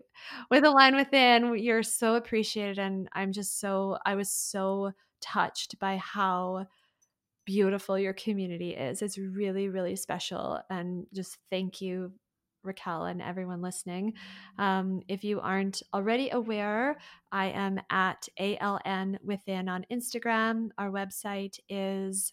with 0.51 0.65
Align 0.65 0.97
Within 0.97 1.57
you're 1.57 1.83
so 1.83 2.17
appreciated 2.17 2.79
and 2.79 3.09
i'm 3.13 3.33
just 3.33 3.61
so 3.61 3.97
i 4.05 4.15
was 4.15 4.31
so 4.31 4.93
touched 5.21 5.79
by 5.79 5.97
how 5.97 6.67
beautiful 7.47 7.99
your 7.99 8.13
community 8.13 8.75
is 8.75 9.03
it's 9.03 9.19
really 9.19 9.69
really 9.69 9.97
special 9.97 10.61
and 10.71 11.07
just 11.13 11.39
thank 11.51 11.81
you 11.81 12.13
Raquelle 12.63 13.05
and 13.07 13.23
everyone 13.23 13.63
listening. 13.63 14.15
Um, 14.59 15.03
if 15.09 15.25
you 15.25 15.41
aren't 15.41 15.83
already 15.95 16.31
aware, 16.31 16.99
I 17.33 17.47
am 17.47 17.81
at 17.91 18.29
Align 18.39 19.19
Within 19.25 19.69
on 19.69 19.87
Instagram. 19.91 20.69
Our 20.79 20.91
website 20.91 21.59
is 21.69 22.33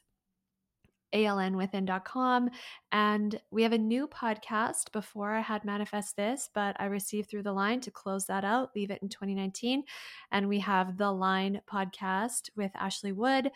alignwithin.com. 1.13 2.49
And 2.91 3.39
we 3.51 3.63
have 3.63 3.73
a 3.73 3.77
new 3.77 4.07
podcast 4.07 4.91
before 4.91 5.33
I 5.33 5.41
had 5.41 5.65
Manifest 5.65 6.15
This, 6.15 6.49
but 6.53 6.75
I 6.79 6.85
received 6.85 7.29
through 7.29 7.43
the 7.43 7.53
line 7.53 7.79
to 7.81 7.91
close 7.91 8.25
that 8.25 8.43
out, 8.43 8.71
leave 8.75 8.91
it 8.91 9.01
in 9.01 9.09
2019. 9.09 9.83
And 10.31 10.47
we 10.47 10.59
have 10.59 10.97
the 10.97 11.11
Line 11.11 11.61
podcast 11.71 12.49
with 12.55 12.71
Ashley 12.75 13.11
Wood 13.11 13.51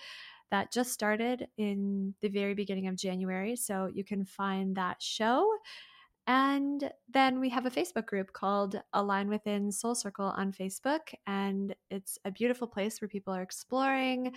that 0.51 0.71
just 0.71 0.91
started 0.91 1.47
in 1.57 2.13
the 2.21 2.29
very 2.29 2.53
beginning 2.53 2.87
of 2.87 2.95
January. 2.95 3.55
So 3.55 3.89
you 3.93 4.03
can 4.03 4.25
find 4.25 4.75
that 4.75 5.01
show. 5.01 5.49
And 6.27 6.91
then 7.11 7.39
we 7.39 7.49
have 7.49 7.65
a 7.65 7.71
Facebook 7.71 8.05
group 8.05 8.31
called 8.31 8.79
Align 8.93 9.27
Within 9.27 9.71
Soul 9.71 9.95
Circle 9.95 10.33
on 10.37 10.51
Facebook. 10.51 11.13
And 11.25 11.75
it's 11.89 12.19
a 12.25 12.31
beautiful 12.31 12.67
place 12.67 13.01
where 13.01 13.09
people 13.09 13.33
are 13.33 13.41
exploring 13.41 14.33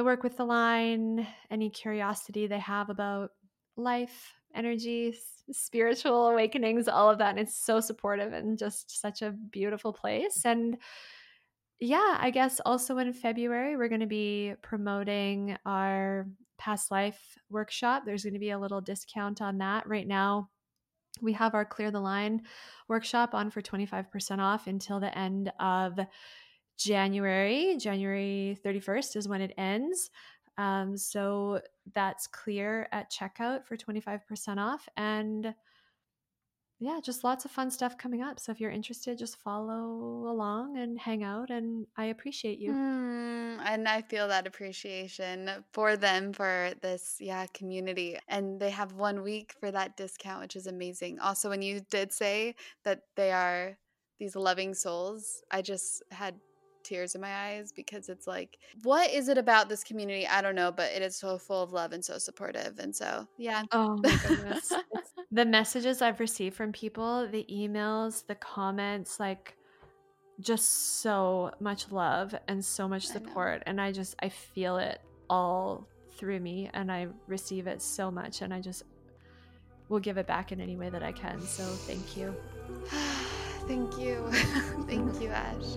the 0.00 0.04
work 0.04 0.22
with 0.22 0.38
the 0.38 0.44
line, 0.46 1.26
any 1.50 1.68
curiosity 1.68 2.46
they 2.46 2.58
have 2.58 2.88
about 2.88 3.32
life, 3.76 4.32
energy, 4.54 5.14
spiritual 5.52 6.28
awakenings, 6.28 6.88
all 6.88 7.10
of 7.10 7.18
that. 7.18 7.28
And 7.28 7.38
it's 7.38 7.54
so 7.54 7.80
supportive 7.80 8.32
and 8.32 8.56
just 8.56 8.98
such 8.98 9.20
a 9.20 9.30
beautiful 9.30 9.92
place. 9.92 10.46
And 10.46 10.78
yeah, 11.80 12.16
I 12.18 12.30
guess 12.30 12.62
also 12.64 12.96
in 12.96 13.12
February, 13.12 13.76
we're 13.76 13.90
going 13.90 14.00
to 14.00 14.06
be 14.06 14.54
promoting 14.62 15.58
our 15.66 16.26
past 16.56 16.90
life 16.90 17.20
workshop. 17.50 18.04
There's 18.06 18.22
going 18.24 18.32
to 18.32 18.40
be 18.40 18.52
a 18.52 18.58
little 18.58 18.80
discount 18.80 19.42
on 19.42 19.58
that. 19.58 19.86
Right 19.86 20.08
now, 20.08 20.48
we 21.20 21.34
have 21.34 21.54
our 21.54 21.66
Clear 21.66 21.90
the 21.90 22.00
Line 22.00 22.40
workshop 22.88 23.34
on 23.34 23.50
for 23.50 23.60
25% 23.60 24.38
off 24.38 24.66
until 24.66 24.98
the 24.98 25.16
end 25.18 25.52
of 25.60 26.00
January. 26.80 27.76
January 27.78 28.58
31st 28.64 29.16
is 29.16 29.28
when 29.28 29.42
it 29.42 29.52
ends. 29.58 30.10
Um, 30.56 30.96
so 30.96 31.60
that's 31.94 32.26
clear 32.26 32.88
at 32.92 33.12
checkout 33.12 33.66
for 33.66 33.76
25% 33.76 34.58
off. 34.58 34.88
And 34.96 35.54
yeah, 36.78 36.98
just 37.02 37.24
lots 37.24 37.44
of 37.44 37.50
fun 37.50 37.70
stuff 37.70 37.98
coming 37.98 38.22
up. 38.22 38.40
So 38.40 38.52
if 38.52 38.60
you're 38.60 38.70
interested, 38.70 39.18
just 39.18 39.36
follow 39.36 40.26
along 40.26 40.78
and 40.78 40.98
hang 40.98 41.22
out. 41.22 41.50
And 41.50 41.86
I 41.98 42.06
appreciate 42.06 42.58
you. 42.58 42.72
Mm, 42.72 43.60
and 43.66 43.86
I 43.86 44.00
feel 44.00 44.28
that 44.28 44.46
appreciation 44.46 45.50
for 45.74 45.98
them 45.98 46.32
for 46.32 46.72
this, 46.80 47.16
yeah, 47.20 47.44
community. 47.52 48.18
And 48.28 48.58
they 48.58 48.70
have 48.70 48.94
one 48.94 49.22
week 49.22 49.54
for 49.60 49.70
that 49.70 49.98
discount, 49.98 50.40
which 50.40 50.56
is 50.56 50.66
amazing. 50.66 51.18
Also, 51.20 51.50
when 51.50 51.60
you 51.60 51.80
did 51.90 52.12
say 52.12 52.54
that 52.84 53.02
they 53.14 53.30
are 53.30 53.76
these 54.18 54.34
loving 54.34 54.72
souls, 54.72 55.42
I 55.50 55.60
just 55.60 56.02
had 56.10 56.36
tears 56.82 57.14
in 57.14 57.20
my 57.20 57.34
eyes 57.34 57.72
because 57.72 58.08
it's 58.08 58.26
like, 58.26 58.58
what 58.82 59.10
is 59.10 59.28
it 59.28 59.38
about 59.38 59.68
this 59.68 59.84
community? 59.84 60.26
I 60.26 60.42
don't 60.42 60.54
know, 60.54 60.72
but 60.72 60.92
it 60.92 61.02
is 61.02 61.16
so 61.16 61.38
full 61.38 61.62
of 61.62 61.72
love 61.72 61.92
and 61.92 62.04
so 62.04 62.18
supportive. 62.18 62.78
And 62.78 62.94
so, 62.94 63.26
yeah. 63.38 63.62
Oh 63.72 63.98
my 64.02 64.16
goodness. 64.26 64.72
the 65.32 65.44
messages 65.44 66.02
I've 66.02 66.20
received 66.20 66.56
from 66.56 66.72
people, 66.72 67.28
the 67.28 67.46
emails, 67.50 68.26
the 68.26 68.34
comments, 68.34 69.20
like 69.20 69.56
just 70.40 71.00
so 71.02 71.52
much 71.60 71.90
love 71.90 72.34
and 72.48 72.64
so 72.64 72.88
much 72.88 73.06
support. 73.06 73.62
And 73.66 73.80
I 73.80 73.92
just, 73.92 74.16
I 74.20 74.28
feel 74.28 74.78
it 74.78 75.00
all 75.28 75.86
through 76.16 76.40
me 76.40 76.70
and 76.74 76.90
I 76.90 77.08
receive 77.26 77.66
it 77.66 77.80
so 77.82 78.10
much. 78.10 78.42
And 78.42 78.52
I 78.52 78.60
just 78.60 78.84
will 79.90 80.00
give 80.00 80.16
it 80.16 80.26
back 80.26 80.52
in 80.52 80.60
any 80.60 80.76
way 80.76 80.88
that 80.88 81.02
I 81.02 81.12
can. 81.12 81.40
So 81.42 81.64
thank 81.64 82.16
you. 82.16 82.34
thank 83.66 83.98
you. 83.98 84.26
thank 84.86 85.20
you, 85.20 85.28
Ash. 85.28 85.76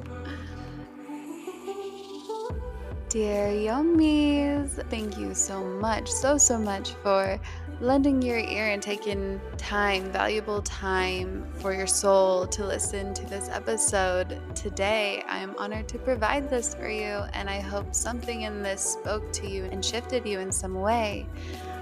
Dear 3.13 3.49
Yummies, 3.49 4.69
thank 4.89 5.19
you 5.19 5.35
so 5.35 5.63
much, 5.63 6.09
so, 6.09 6.35
so 6.35 6.57
much 6.57 6.93
for 7.03 7.39
lending 7.79 8.23
your 8.23 8.39
ear 8.39 8.69
and 8.69 8.81
taking 8.81 9.39
time, 9.55 10.11
valuable 10.11 10.63
time 10.63 11.45
for 11.59 11.75
your 11.75 11.85
soul 11.85 12.47
to 12.47 12.65
listen 12.65 13.13
to 13.13 13.23
this 13.27 13.49
episode. 13.49 14.41
Today, 14.55 15.23
I 15.27 15.37
am 15.37 15.53
honored 15.59 15.87
to 15.89 15.99
provide 15.99 16.49
this 16.49 16.73
for 16.73 16.89
you, 16.89 17.21
and 17.33 17.51
I 17.51 17.59
hope 17.59 17.93
something 17.93 18.41
in 18.41 18.63
this 18.63 18.81
spoke 18.81 19.31
to 19.33 19.47
you 19.47 19.65
and 19.65 19.85
shifted 19.85 20.25
you 20.25 20.39
in 20.39 20.51
some 20.51 20.73
way. 20.73 21.27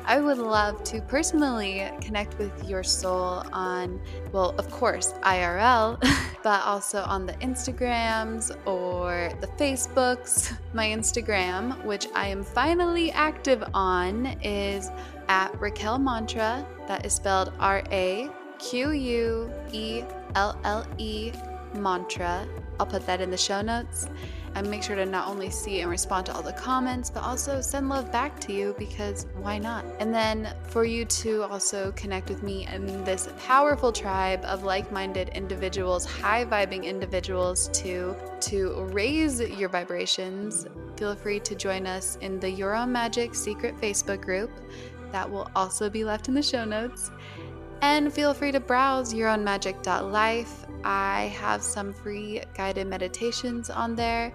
I 0.04 0.20
would 0.20 0.38
love 0.38 0.84
to 0.86 1.00
personally 1.04 1.90
connect 2.02 2.38
with 2.40 2.68
your 2.68 2.84
soul 2.84 3.46
on, 3.54 4.02
well, 4.34 4.54
of 4.58 4.70
course, 4.70 5.14
IRL, 5.24 5.98
but 6.44 6.64
also 6.64 7.02
on 7.04 7.26
the 7.26 7.34
Instagrams 7.34 8.56
or 8.66 9.32
the 9.42 9.48
Facebooks. 9.48 10.58
My 10.74 10.88
Instagram, 10.88 11.84
which 11.86 12.08
I 12.16 12.28
am 12.28 12.44
finally 12.44 13.12
active 13.12 13.64
on, 13.74 14.26
is 14.42 14.90
at 15.28 15.58
Raquelle 15.60 16.00
Mantra. 16.00 16.66
That 16.88 17.06
is 17.06 17.14
spelled 17.14 17.54
R 17.60 17.84
A 17.92 18.30
Q 18.60 18.92
U 18.92 19.52
E 19.72 20.04
L 20.36 20.58
L 20.64 20.86
E 20.98 21.32
Mantra. 21.76 22.48
I'll 22.80 22.86
put 22.86 23.06
that 23.06 23.22
in 23.22 23.30
the 23.30 23.38
show 23.38 23.62
notes 23.62 24.08
and 24.56 24.70
make 24.70 24.84
sure 24.84 24.96
to 24.96 25.06
not 25.06 25.28
only 25.28 25.50
see 25.50 25.82
and 25.82 25.90
respond 25.90 26.26
to 26.28 26.34
all 26.34 26.42
the 26.42 26.54
comments, 26.54 27.10
but 27.10 27.24
also 27.24 27.62
send 27.62 27.90
love 27.90 28.12
back 28.12 28.40
to 28.42 28.54
you 28.54 28.76
because 28.78 29.26
why 29.36 29.58
not? 29.58 29.86
And 30.00 30.14
then 30.14 30.54
for 30.68 30.84
you 30.84 31.06
to 31.06 31.44
also 31.44 31.92
connect 31.94 32.30
with 32.30 32.44
me 32.44 32.66
and 32.66 33.06
this 33.06 33.30
powerful 33.46 33.92
tribe 33.92 34.44
of 34.46 34.64
like-minded 34.64 35.30
individuals, 35.30 36.06
high 36.06 36.46
vibing 36.46 36.84
individuals 36.84 37.70
to 37.70 38.16
to 38.42 38.84
raise 38.92 39.40
your 39.40 39.70
vibrations, 39.70 40.66
feel 40.98 41.16
free 41.16 41.40
to 41.40 41.56
join 41.56 41.86
us 41.86 42.18
in 42.22 42.40
the 42.40 42.64
Own 42.64 42.92
Magic 42.92 43.36
secret 43.36 43.80
Facebook 43.80 44.22
group. 44.22 44.52
That 45.12 45.30
will 45.30 45.50
also 45.56 45.90
be 45.90 46.04
left 46.04 46.28
in 46.28 46.34
the 46.34 46.42
show 46.42 46.66
notes. 46.66 47.12
And 47.82 48.14
feel 48.14 48.34
free 48.34 48.52
to 48.52 48.60
browse 48.60 49.14
yourownmagic.life 49.14 50.68
I 50.84 51.34
have 51.40 51.62
some 51.62 51.94
free 51.94 52.42
guided 52.56 52.88
meditations 52.88 53.70
on 53.70 53.96
there 53.96 54.34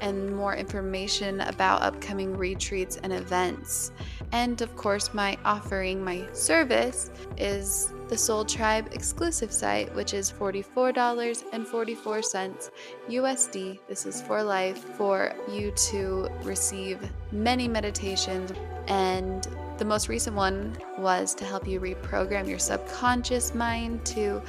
and 0.00 0.34
more 0.36 0.54
information 0.54 1.40
about 1.40 1.80
upcoming 1.82 2.36
retreats 2.36 2.98
and 3.02 3.12
events. 3.12 3.92
And 4.32 4.60
of 4.60 4.74
course, 4.76 5.14
my 5.14 5.38
offering, 5.44 6.04
my 6.04 6.26
service 6.32 7.10
is 7.38 7.92
the 8.08 8.18
Soul 8.18 8.44
Tribe 8.44 8.88
exclusive 8.92 9.52
site, 9.52 9.94
which 9.94 10.12
is 10.12 10.30
$44.44 10.30 12.70
USD. 13.08 13.78
This 13.88 14.04
is 14.04 14.20
for 14.20 14.42
life 14.42 14.84
for 14.96 15.34
you 15.50 15.70
to 15.90 16.28
receive 16.42 16.98
many 17.32 17.66
meditations. 17.66 18.52
And 18.88 19.48
the 19.78 19.84
most 19.84 20.08
recent 20.08 20.36
one 20.36 20.76
was 20.98 21.34
to 21.34 21.44
help 21.44 21.66
you 21.66 21.80
reprogram 21.80 22.48
your 22.48 22.58
subconscious 22.58 23.54
mind 23.54 24.04
to 24.06 24.42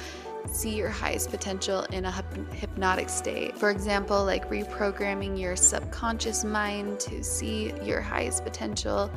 see 0.46 0.74
your 0.74 0.88
highest 0.88 1.30
potential 1.30 1.82
in 1.92 2.06
a 2.06 2.10
hypnotic 2.52 3.08
state. 3.08 3.56
For 3.58 3.70
example, 3.70 4.24
like 4.24 4.48
reprogramming 4.48 5.38
your 5.38 5.56
subconscious 5.56 6.44
mind 6.44 7.00
to 7.00 7.22
see 7.22 7.72
your 7.82 8.00
highest 8.00 8.44
potential 8.44 9.10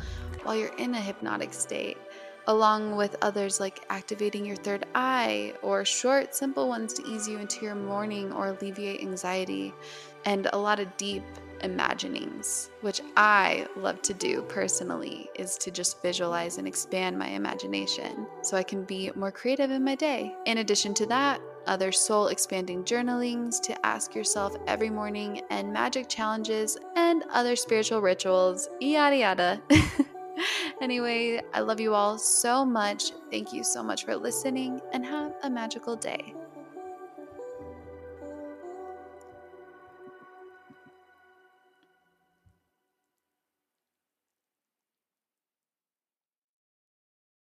while 0.43 0.55
you're 0.55 0.75
in 0.77 0.93
a 0.95 0.99
hypnotic 0.99 1.53
state, 1.53 1.97
along 2.47 2.97
with 2.97 3.15
others 3.21 3.59
like 3.59 3.85
activating 3.89 4.45
your 4.45 4.57
third 4.57 4.85
eye 4.95 5.53
or 5.61 5.85
short, 5.85 6.35
simple 6.35 6.67
ones 6.67 6.93
to 6.93 7.07
ease 7.07 7.27
you 7.27 7.37
into 7.37 7.63
your 7.63 7.75
morning 7.75 8.33
or 8.33 8.47
alleviate 8.47 9.01
anxiety, 9.01 9.73
and 10.25 10.49
a 10.51 10.57
lot 10.57 10.79
of 10.79 10.97
deep 10.97 11.23
imaginings, 11.63 12.69
which 12.81 13.01
I 13.15 13.67
love 13.75 14.01
to 14.03 14.13
do 14.13 14.43
personally, 14.43 15.29
is 15.35 15.57
to 15.59 15.71
just 15.71 16.01
visualize 16.01 16.57
and 16.57 16.67
expand 16.67 17.17
my 17.17 17.27
imagination 17.27 18.27
so 18.41 18.57
I 18.57 18.63
can 18.63 18.83
be 18.83 19.11
more 19.15 19.31
creative 19.31 19.71
in 19.71 19.83
my 19.83 19.95
day. 19.95 20.33
In 20.45 20.59
addition 20.59 20.93
to 20.95 21.05
that, 21.07 21.41
other 21.67 21.91
soul 21.91 22.27
expanding 22.27 22.83
journalings 22.83 23.59
to 23.61 23.85
ask 23.85 24.15
yourself 24.15 24.55
every 24.67 24.89
morning, 24.89 25.41
and 25.49 25.71
magic 25.71 26.09
challenges 26.09 26.77
and 26.95 27.23
other 27.31 27.55
spiritual 27.55 28.01
rituals, 28.01 28.69
yada 28.79 29.17
yada. 29.17 29.61
anyway, 30.81 31.41
I 31.53 31.59
love 31.59 31.79
you 31.79 31.93
all 31.93 32.17
so 32.17 32.65
much. 32.65 33.11
Thank 33.29 33.53
you 33.53 33.63
so 33.63 33.83
much 33.83 34.05
for 34.05 34.15
listening 34.15 34.81
and 34.93 35.05
have 35.05 35.33
a 35.43 35.49
magical 35.49 35.95
day. 35.95 36.33